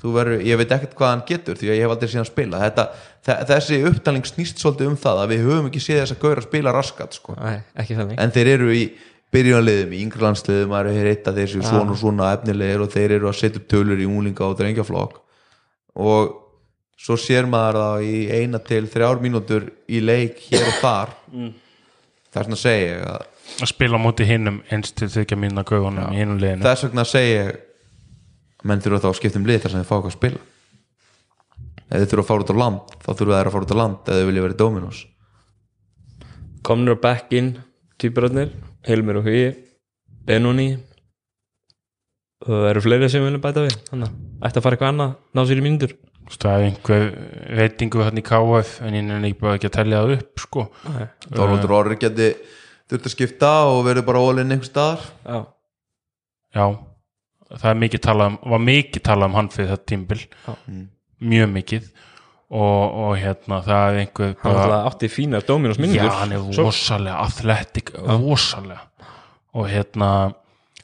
Þú 0.01 0.11
verður, 0.15 0.39
ég 0.41 0.57
veit 0.57 0.71
ekkert 0.73 0.95
hvað 0.97 1.11
hann 1.13 1.19
getur 1.29 1.57
því 1.59 1.67
að 1.69 1.75
ég 1.77 1.83
hef 1.85 1.91
aldrei 1.93 2.09
síðan 2.09 2.25
spila. 2.25 2.59
Þetta, 2.63 2.85
þe- 3.27 3.35
þessi 3.51 3.77
upptalning 3.85 4.25
snýst 4.25 4.57
svolítið 4.63 4.87
um 4.89 4.95
það 4.97 5.19
að 5.21 5.29
við 5.35 5.43
höfum 5.45 5.67
ekki 5.69 5.81
séð 5.85 5.99
þess 6.01 6.15
að 6.15 6.21
gaura 6.23 6.41
spila 6.47 6.73
raskat 6.73 7.13
sko. 7.19 7.35
Nei, 7.37 7.59
en 8.25 8.33
þeir 8.33 8.49
eru 8.55 8.71
í 8.73 8.81
byrjunarliðum 9.31 9.93
í 9.93 9.99
yngrelandsliðum, 10.07 10.71
maður 10.73 10.97
er 11.03 11.09
eitt 11.13 11.29
að 11.29 11.37
þeir 11.37 11.51
séu 11.53 11.61
svona 11.69 11.93
og 11.93 11.99
svona 12.01 12.31
efnilegir 12.35 12.81
og 12.83 12.89
þeir 12.97 13.13
eru 13.19 13.29
að 13.29 13.37
setja 13.43 13.61
upp 13.61 13.67
tölur 13.71 14.01
í 14.01 14.07
úlinga 14.09 14.47
og 14.49 14.57
drengjaflokk 14.59 15.21
og 16.01 16.33
svo 17.01 17.15
sér 17.21 17.45
maður 17.53 17.77
það 17.83 18.09
í 18.09 18.17
eina 18.41 18.59
til 18.65 18.81
þrjár 18.91 19.21
mínútur 19.23 19.69
í 19.87 20.01
leik 20.03 20.41
hér 20.49 20.65
og 20.67 20.81
þar. 20.81 21.13
Þess 22.31 22.41
vegna 22.41 22.57
segi 22.59 22.89
ég 22.89 23.05
að 23.05 23.29
að 23.59 23.69
spila 23.71 23.99
á 23.99 24.01
móti 24.01 24.27
hinnum 24.27 24.61
eins 24.71 24.93
til 24.95 25.09
þykja 25.11 25.37
mína 25.39 25.63
gauðunum 25.67 26.13
í 26.13 26.21
hinnum 26.21 26.39
liðinu. 26.41 26.65
Þess 26.65 26.87
vegna 26.87 27.05
að 27.07 27.59
menn 28.67 28.81
þurfa 28.83 29.01
þá 29.01 29.09
að 29.09 29.17
skipta 29.17 29.39
um 29.41 29.47
lið 29.49 29.63
þar 29.63 29.73
sem 29.73 29.81
þeir 29.81 29.89
fá 29.89 29.95
eitthvað 29.95 30.11
að 30.11 30.17
spila. 30.17 30.41
Ef 31.81 31.95
þeir 31.95 32.11
þurfa 32.11 32.21
að 32.21 32.29
fara 32.29 32.45
út 32.45 32.53
á 32.53 32.61
land 32.61 32.93
þá 33.01 33.09
þurfa 33.09 33.39
þeir 33.39 33.49
að 33.49 33.55
fara 33.55 33.65
út 33.67 33.73
á 33.73 33.81
land 33.81 33.97
ef 34.05 34.19
þeir 34.19 34.29
vilja 34.29 34.45
vera 34.45 34.55
í 34.55 34.59
Dominos. 34.61 35.01
Komnir 36.61 36.95
á 36.95 37.03
back 37.03 37.33
in 37.33 37.51
Týpurarnir, 38.01 38.53
Hilmir 38.85 39.19
og 39.21 39.27
Hugi 39.27 39.49
Benoni. 40.29 40.69
Og 42.45 42.53
það 42.53 42.69
eru 42.71 42.85
fleiri 42.85 43.09
sem 43.13 43.25
vilja 43.25 43.41
bæta 43.41 43.65
við 43.65 43.75
þannig 43.89 44.07
að 44.13 44.47
ætti 44.47 44.61
að 44.61 44.65
fara 44.65 44.77
eitthvað 44.77 44.93
annað 44.93 45.11
ná 45.37 45.43
sér 45.45 45.61
í 45.61 45.65
mínútur 45.65 45.97
það 46.31 46.53
er 46.55 46.65
einhver 46.69 47.05
reytingu 47.59 48.03
hann 48.05 48.19
í 48.19 48.23
KF 48.25 48.77
en 48.85 48.95
ég 48.95 49.09
er 49.09 49.27
ekki 49.27 49.41
bara 49.41 49.57
ekki 49.57 49.69
að 49.69 49.75
telja 49.75 50.01
það 50.01 50.13
upp 50.15 50.43
sko. 50.43 50.65
Þorvaldur 51.27 51.73
Orri 51.75 51.97
geti 52.01 52.29
þurft 52.91 53.09
að 53.09 53.15
skipta 53.15 53.51
og 53.71 53.81
verður 53.87 54.07
bara 54.07 54.21
ólinn 54.27 54.53
einhver 54.53 54.69
staðar. 54.69 55.03
Já, 55.25 55.39
já, 56.57 56.65
það 57.55 57.67
er 57.73 57.81
mikið 57.85 58.03
talað 58.07 58.31
um 58.31 58.39
var 58.53 58.63
mikið 58.67 59.05
talað 59.07 59.31
um 59.31 59.37
hann 59.39 59.51
fyrir 59.53 59.71
þetta 59.73 59.89
tímbil 59.91 60.21
Já. 60.21 60.55
mjög 61.33 61.53
mikið. 61.57 61.91
Og, 62.51 62.95
og 62.99 63.11
hérna 63.15 63.61
það 63.63 63.85
er 63.87 63.97
einhver 64.01 64.33
hann 64.41 64.57
alltaf 64.59 64.89
átti 64.89 65.07
fínar 65.07 65.45
Dominos 65.47 65.77
Já, 65.79 65.83
mínútur 65.85 66.17
hann 66.17 66.33
er 66.35 66.49
rosalega 66.57 67.21
athletic, 67.23 67.93
rosalega. 67.95 68.81
Og 69.55 69.69
hérna 69.71 70.09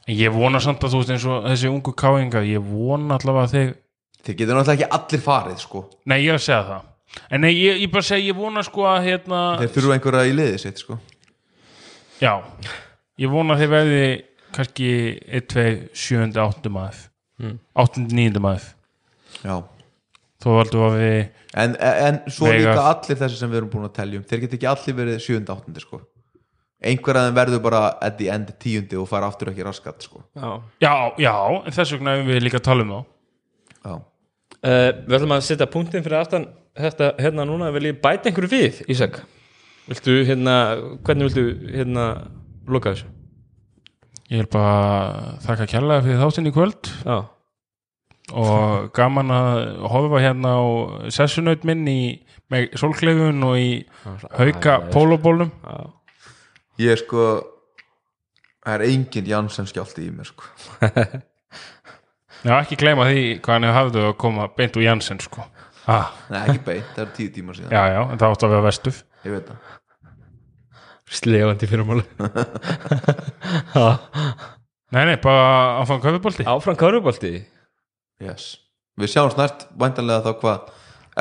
ég 0.08 0.32
vona 0.32 0.60
samt 0.64 0.80
að 0.84 0.94
þú 0.94 1.02
veist 1.02 1.12
eins 1.12 1.26
og 1.28 1.44
þessi 1.44 1.68
ungu 1.68 1.92
káingar, 1.92 2.46
ég 2.48 2.64
vona 2.64 3.18
allavega 3.18 3.44
að 3.44 3.52
þeir 3.56 3.74
þeir 4.24 4.38
getur 4.40 4.56
náttúrulega 4.56 4.78
ekki 4.78 4.88
allir 4.96 5.24
farið 5.24 5.60
sko. 5.62 5.84
nei, 6.08 6.18
ég 6.24 6.32
er 6.32 6.38
að 6.38 6.44
segja 6.46 6.62
það. 6.70 6.88
En 7.32 7.40
nei, 7.44 7.52
ég, 7.52 7.78
ég 7.84 7.92
bara 7.92 8.04
segja, 8.04 8.30
ég 8.30 8.36
vona 8.36 8.64
sko 8.64 8.84
að 8.88 9.06
hérna, 9.08 9.42
þeir 9.62 9.72
þurfa 9.76 9.96
einhverja 9.96 10.28
í 10.28 10.34
liðið 10.36 10.58
sitt 10.64 10.82
sko. 10.82 10.98
Já 12.22 12.32
ég 13.18 13.30
vona 13.32 13.54
að 13.56 13.62
þeir 13.64 13.72
verði 13.74 14.02
kannski 14.56 14.90
1, 15.28 15.46
2, 15.54 15.66
7, 15.94 16.34
8 16.48 16.74
maður 16.74 17.04
Mm. 17.38 17.52
8, 17.78 18.00
9 18.10 18.40
maður 18.42 18.64
Já. 19.44 19.60
þó 20.42 20.46
valdu 20.56 20.80
að 20.82 20.94
við 20.98 21.18
en, 21.62 21.76
en 21.78 22.16
svo 22.26 22.48
Veigar. 22.48 22.72
líka 22.74 22.86
allir 22.90 23.18
þessi 23.20 23.36
sem 23.38 23.52
við 23.52 23.60
erum 23.60 23.68
búin 23.70 23.86
að 23.86 23.92
telja 24.00 24.18
um 24.18 24.24
þeir 24.26 24.40
get 24.42 24.56
ekki 24.56 24.66
allir 24.66 24.96
verið 24.98 25.20
7. 25.22 25.44
8. 25.54 25.76
Sko. 25.84 26.00
einhver 26.82 27.20
að 27.20 27.28
þeim 27.28 27.36
verður 27.38 27.62
bara 27.68 27.82
at 28.02 28.18
the 28.18 28.26
end 28.34 28.50
10. 28.58 28.90
og 28.98 29.06
fara 29.06 29.30
aftur 29.30 29.52
ekki 29.52 29.62
raskat 29.68 30.02
sko. 30.02 30.24
Já. 30.34 30.50
já, 30.82 30.94
já, 31.22 31.36
en 31.62 31.76
þess 31.78 31.94
vegna 31.94 32.16
erum 32.18 32.26
við 32.32 32.42
líka 32.42 32.58
að 32.58 32.66
tala 32.72 32.82
um 32.88 32.90
þá 32.96 33.00
Já. 33.86 33.94
Uh, 34.58 34.90
við 35.06 35.14
ætlum 35.20 35.36
að 35.38 35.46
setja 35.52 35.70
punktin 35.70 36.02
fyrir 36.02 36.18
aftan 36.18 36.48
þetta 36.74 37.12
hérna 37.22 37.46
núna, 37.46 37.70
vil 37.78 37.92
ég 37.92 38.00
bæta 38.02 38.26
einhverju 38.32 38.50
við 38.50 38.82
Ísak, 38.90 39.20
viltu 39.88 40.18
hérna 40.28 40.54
hvernig 41.06 41.28
viltu 41.30 41.46
hérna 41.72 42.04
loka 42.68 42.92
þessu? 42.94 43.08
ég 44.28 44.42
vil 44.42 44.48
bara 44.52 45.36
þakka 45.40 45.66
kærlega 45.72 46.04
fyrir 46.04 46.18
þáttinn 46.20 46.48
í 46.50 46.52
kvöld. 46.52 46.88
Já, 47.06 47.18
og 48.36 48.90
gaman 48.96 49.32
að 49.32 49.60
horfa 49.88 50.20
hérna 50.20 50.50
á 50.60 50.64
sessunaut 51.14 51.64
minn 51.64 51.86
í 51.88 52.00
með 52.52 52.74
sólklefun 52.80 53.44
og 53.44 53.56
í 53.60 53.70
hauka 54.36 54.78
pólubólum 54.92 55.50
já, 55.52 55.78
ég 56.84 57.00
sko 57.00 57.24
það 58.64 58.74
er 58.74 58.84
engin 58.88 59.30
Janssen 59.32 59.68
skjálti 59.68 60.06
í 60.08 60.12
mér 60.12 60.28
sko. 60.28 60.44
já 62.48 62.54
ekki 62.58 62.78
gleyma 62.80 63.08
því 63.08 63.24
hvað 63.40 63.54
hann 63.54 63.68
hefur 63.68 63.78
hafðu 63.80 64.04
að 64.10 64.16
koma 64.24 64.48
beint 64.56 64.76
úr 64.76 64.86
Janssen 64.90 65.20
sko. 65.24 65.48
Ah, 65.88 66.12
Nei, 66.28 66.42
ekki 66.42 66.60
beint, 66.66 66.88
það 66.92 67.04
er 67.06 67.12
tíu 67.16 67.30
tímar 67.32 67.56
síðan. 67.56 67.72
Já 67.72 67.94
já, 67.96 68.00
en 68.04 68.20
það 68.20 68.34
átti 68.34 68.44
að 68.44 68.52
vera 68.52 68.66
vestuf 68.68 69.04
ég 69.26 69.34
veit 69.34 69.50
það. 69.50 69.58
Slefandi 71.18 71.66
fyrirmáli. 71.70 72.04
Nei 74.88 75.04
nei, 75.04 75.18
bara 75.20 75.82
áfram 75.82 75.98
köfubólti 76.00 76.46
Áfram 76.48 76.76
Körubolti 76.80 77.32
yes. 78.24 78.44
við 78.96 79.10
sjáum 79.12 79.28
snart 79.34 79.66
væntanlega 79.76 80.24
þá 80.24 80.30
hvað 80.40 80.70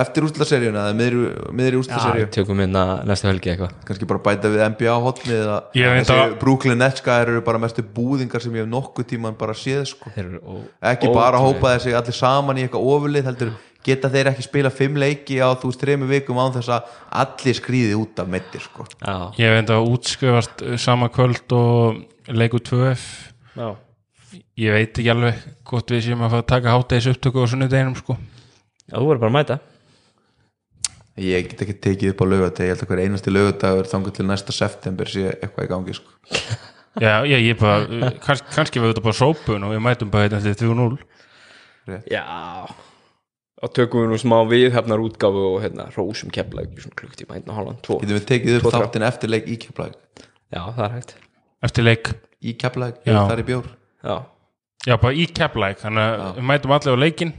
eftir 0.04 0.26
úrslaseríuna 0.28 0.84
eða 0.88 0.96
miðri, 0.98 1.22
miðri 1.58 1.78
Já, 1.78 1.82
úrslaseríu 1.84 2.28
tökum 2.36 2.60
hérna 2.64 2.84
næstu 3.08 3.30
helgi 3.30 3.54
eitthvað. 3.54 3.76
Kannski 3.88 4.10
bara 4.10 4.24
bæta 4.28 4.52
við 4.54 4.64
NBA 4.74 4.98
hotnið 5.06 5.38
eða 5.44 5.58
þessi 5.74 6.18
að- 6.18 6.36
Brooklyn 6.42 6.78
Nets 6.82 7.02
gæðir 7.06 7.32
eru 7.36 7.42
bara 7.48 7.62
mestu 7.64 7.84
búðingar 7.84 8.44
sem 8.44 8.54
ég 8.54 8.66
hef 8.66 8.70
nokkuð 8.72 9.10
tíman 9.14 9.38
bara 9.38 9.54
séð 9.58 9.86
sko. 9.94 10.12
Þeir 10.16 10.26
eru 10.26 10.42
ó, 10.46 10.54
ekki 10.94 11.10
bara 11.14 11.40
ótrúlegir. 11.40 11.58
hópa 11.62 11.74
þessi 11.78 11.98
allir 11.98 12.18
saman 12.18 12.58
í 12.58 12.68
eitthvað 12.68 12.88
ofurlið 12.94 13.30
heldur 13.32 13.52
geta 13.88 14.10
þeir 14.12 14.28
ekki 14.34 14.44
spila 14.44 14.70
fimm 14.74 14.98
leiki 15.00 15.38
á 15.40 15.48
þú 15.56 15.70
veist 15.72 15.82
þrejum 15.84 16.08
vikum 16.12 16.40
án 16.42 16.54
þess 16.58 16.72
að 16.76 16.94
allir 17.24 17.56
skrýði 17.56 17.96
út 17.96 18.20
af 18.20 18.28
meittir 18.28 18.62
sko. 18.66 18.84
Já, 19.00 19.32
ég 19.40 19.48
hef 19.48 19.60
enda 19.62 19.78
að 19.80 19.92
útskrifast 19.94 20.64
uh, 20.66 20.76
sama 20.82 21.08
kvöld 21.14 21.56
og 21.56 22.02
leiku 22.28 22.60
2F 22.60 23.06
já, 23.56 23.70
ég 24.60 24.76
veit 24.76 24.92
ekki 24.92 25.12
alveg 25.14 25.40
hvort 25.64 25.94
við 25.96 26.04
séum 26.10 26.26
að 26.26 26.34
fara 26.36 26.44
að 26.44 26.52
taka 26.52 26.76
hátæðis 26.76 27.10
upptöku 27.14 27.46
á 27.48 27.52
sunnudeginum 27.54 27.96
sko. 27.96 28.18
Já, 28.88 28.98
þú 29.00 29.08
verður 29.08 29.24
bara 29.24 29.32
að 29.32 29.38
mæta 29.40 29.60
ég 31.22 31.50
get 31.52 31.64
ekki 31.66 31.76
tekið 31.84 32.14
upp 32.14 32.24
á 32.24 32.26
laugateg 32.32 32.68
ég 32.68 32.74
held 32.74 32.84
að 32.86 32.92
hver 32.92 33.04
einasti 33.04 33.34
laugadagur 33.34 33.90
þangur 33.92 34.16
til 34.18 34.26
næsta 34.28 34.56
september 34.56 35.10
sé 35.12 35.30
eitthvað 35.36 35.68
í 35.68 35.72
gangi 35.72 35.96
sko. 35.98 36.12
já, 37.06 37.14
já, 37.28 37.38
ég 37.38 37.60
bara, 37.62 37.86
uh, 37.86 38.10
kanns, 38.24 38.44
kannski 38.54 38.84
við 38.84 38.94
þetta 38.94 39.06
bara 39.08 39.20
sópun 39.22 39.68
og 39.68 39.74
við 39.76 39.84
mætum 39.88 40.12
bara 40.14 40.28
hérna 40.28 40.44
til 40.44 40.58
3-0 40.68 41.00
Já. 42.12 42.24
Og 43.64 43.72
tökum 43.74 44.04
við 44.04 44.10
nú 44.12 44.18
smá 44.20 44.42
viðhefnar 44.46 45.02
útgáfu 45.02 45.46
og 45.54 45.62
hérna 45.64 45.88
rósum 45.96 46.34
svona 46.36 46.98
klukktíma 47.00 47.38
hérna 47.38 47.56
hálfan, 47.56 47.80
tvo. 47.82 48.02
Getum 48.04 48.20
við 48.20 48.26
tekið 48.28 48.58
upp 48.60 48.74
þáttin 48.76 49.08
eftir 49.08 49.32
leik 49.32 49.48
í 49.48 49.56
kjöflag 49.64 49.96
Já, 50.52 50.62
það 50.76 50.84
er 50.84 50.96
hægt. 50.98 51.16
Eftir 51.64 51.88
leik. 51.88 52.12
Í 52.44 52.54
keflag, 52.60 53.00
Já. 53.08 53.24
þar 53.32 53.42
í 53.42 53.46
bjór? 53.48 53.70
Já, 54.06 54.18
já, 54.86 54.96
bara 55.02 55.16
í 55.18 55.26
Keflæk 55.34 55.82
þannig 55.82 56.04
að 56.22 56.38
við 56.38 56.46
mætum 56.52 56.74
allir 56.76 56.96
á 56.96 57.04
leikin 57.04 57.34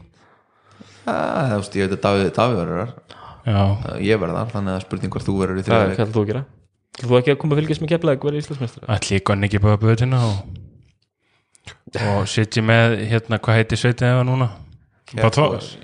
ah, 1.07 1.53
þú 1.53 1.61
veist, 1.61 1.79
ég 1.79 1.87
veit 1.87 1.95
að 1.95 2.03
Davíð, 2.05 2.33
Davíð 2.39 2.59
já, 2.59 2.89
Uh, 2.89 3.08
ég 4.05 4.20
verður 4.20 4.39
þar, 4.39 4.55
þannig 4.55 4.77
að 4.77 4.85
spurning 4.85 5.15
hvort 5.15 5.29
þú 5.29 5.35
verður 5.41 5.61
í 5.61 5.66
hvað 5.66 5.83
þriðleik 5.83 5.99
ætlar 5.99 6.15
þú 6.15 6.23
að 6.23 6.31
gera? 6.33 6.45
Þú 6.99 7.19
ekki 7.19 7.35
að 7.35 7.41
koma 7.43 7.55
að 7.55 7.61
fylgjast 7.62 7.83
með 7.83 7.93
keflaðið 7.93 8.23
hverju 8.25 8.43
Íslandsmeistra? 8.43 8.87
allir 8.95 9.20
ykkur 9.20 9.45
ekki 9.49 9.61
bara 9.65 9.81
böðina 9.83 10.23
og, 10.29 10.39
og 12.05 12.25
sitji 12.33 12.65
með 12.66 12.97
hérna, 13.12 13.39
hvað 13.43 13.61
heitir 13.61 13.83
sveitið 13.83 14.11
eða 14.12 14.25
núna? 14.29 14.49
Boys. 15.15 15.77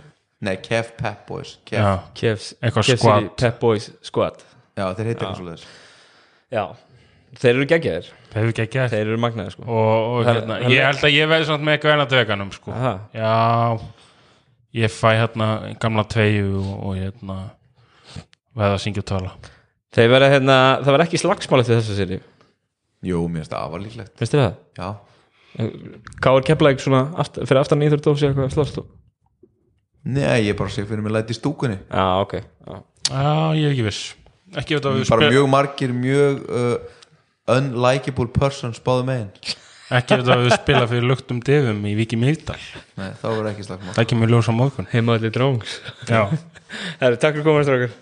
Nei, 0.44 0.56
Kef 0.60 0.92
Pep 0.98 1.26
Boys 1.28 1.58
já, 1.70 1.78
já. 1.80 1.92
Squad. 2.98 3.22
City 3.22 3.34
Pep 3.40 3.60
Boys 3.60 3.90
Squad. 4.04 4.42
Þeir 4.74 5.08
heitir 5.08 5.14
eitthvað 5.14 5.38
svo 5.38 5.46
leiðis 5.46 5.64
Já, 6.52 6.64
þeir 7.40 7.52
eru 7.54 7.66
það 8.34 8.40
hefur 8.40 8.52
ekki 8.52 8.66
gert 8.74 8.92
Þeir 8.92 9.04
eru 9.06 9.20
magnaðir 9.22 9.54
sko. 9.54 9.64
Og, 9.64 10.08
og 10.18 10.28
hérna, 10.28 10.58
ég 10.68 10.84
held 10.84 11.06
að 11.06 11.14
ég 11.14 11.30
samt 11.48 11.64
með 11.64 11.76
eitthvað 11.76 11.94
enn 11.94 12.04
að 12.04 12.14
döganum 12.14 12.50
sko. 12.54 12.74
Aha. 12.74 12.92
já 13.14 13.32
ég 14.74 14.90
fæ 14.92 15.10
hérna 15.20 15.48
gamla 15.82 16.04
tveiu 16.10 16.56
og, 16.60 16.74
og 16.88 16.96
hérna 16.98 17.36
veða 18.54 18.76
að 18.76 18.82
syngja 18.84 19.02
og 19.04 19.08
tala. 19.10 19.32
Þeir 19.94 20.10
verða 20.10 20.30
hérna, 20.32 20.56
það 20.82 20.96
var 20.96 21.04
ekki 21.06 21.20
slagsmálið 21.22 21.68
til 21.70 21.76
þessu 21.78 21.98
séri 22.00 22.20
jú, 23.04 23.20
mér 23.28 23.42
finnst 23.44 23.52
það 23.54 23.66
afar 23.68 23.82
líklegt. 23.84 24.14
Finnst 24.18 24.34
þér 24.34 24.44
það? 24.44 24.56
já, 24.80 24.88
Hvað 26.24 26.36
er 26.40 26.46
keflaðið 26.48 26.80
svona 26.82 27.00
aftur, 27.22 27.46
fyrir 27.46 27.60
aftan 27.60 27.82
og 27.84 28.18
sé 28.18 28.26
eitthvað 28.30 28.54
slóst 28.56 28.78
þú? 28.80 28.84
nei, 30.04 30.40
ég 30.48 30.56
bara 30.58 30.68
sé 30.74 30.82
fyrir 30.84 31.00
mig 31.04 31.14
læti 31.14 31.32
í 31.32 31.38
stúkunni. 31.38 31.78
Já, 31.88 32.06
ok 32.24 32.34
já. 32.40 32.74
já, 33.08 33.54
ég 33.54 33.68
er 33.68 33.70
ekki 33.76 33.86
viss. 33.86 34.02
Ekki 34.54 34.76
veit 34.76 34.88
að 34.90 34.98
við 34.98 35.08
bara 35.12 35.22
spil- 35.22 35.32
mjög 35.36 35.46
margir 35.52 35.94
mjög 35.94 36.42
uh, 36.50 36.74
unlikable 37.54 38.26
persons 38.34 38.82
báðu 38.84 39.06
megin 39.08 39.30
ekki 39.98 40.20
veit 40.20 40.30
að 40.34 40.44
við 40.44 40.56
spila 40.58 40.86
fyrir 40.90 41.08
luktum 41.10 41.42
defum 41.44 41.84
í 41.88 41.94
Viki 41.98 42.18
Mýrdal. 42.20 42.58
Nei, 43.00 43.10
þá 43.20 43.26
verður 43.30 43.50
ekki 43.52 43.68
slagsmál 43.68 43.98
það 43.98 44.08
kemur 44.12 44.34
ljós 44.34 44.50
á 44.50 44.54
morgun. 44.54 44.90
Heimaðalli 44.92 45.32
dróngs 45.34 45.78
já. 46.08 46.22
Herri, 47.00 47.20
takk 47.20 47.38
fyrir 47.38 47.46
komast 47.46 47.72
rákar 47.72 47.94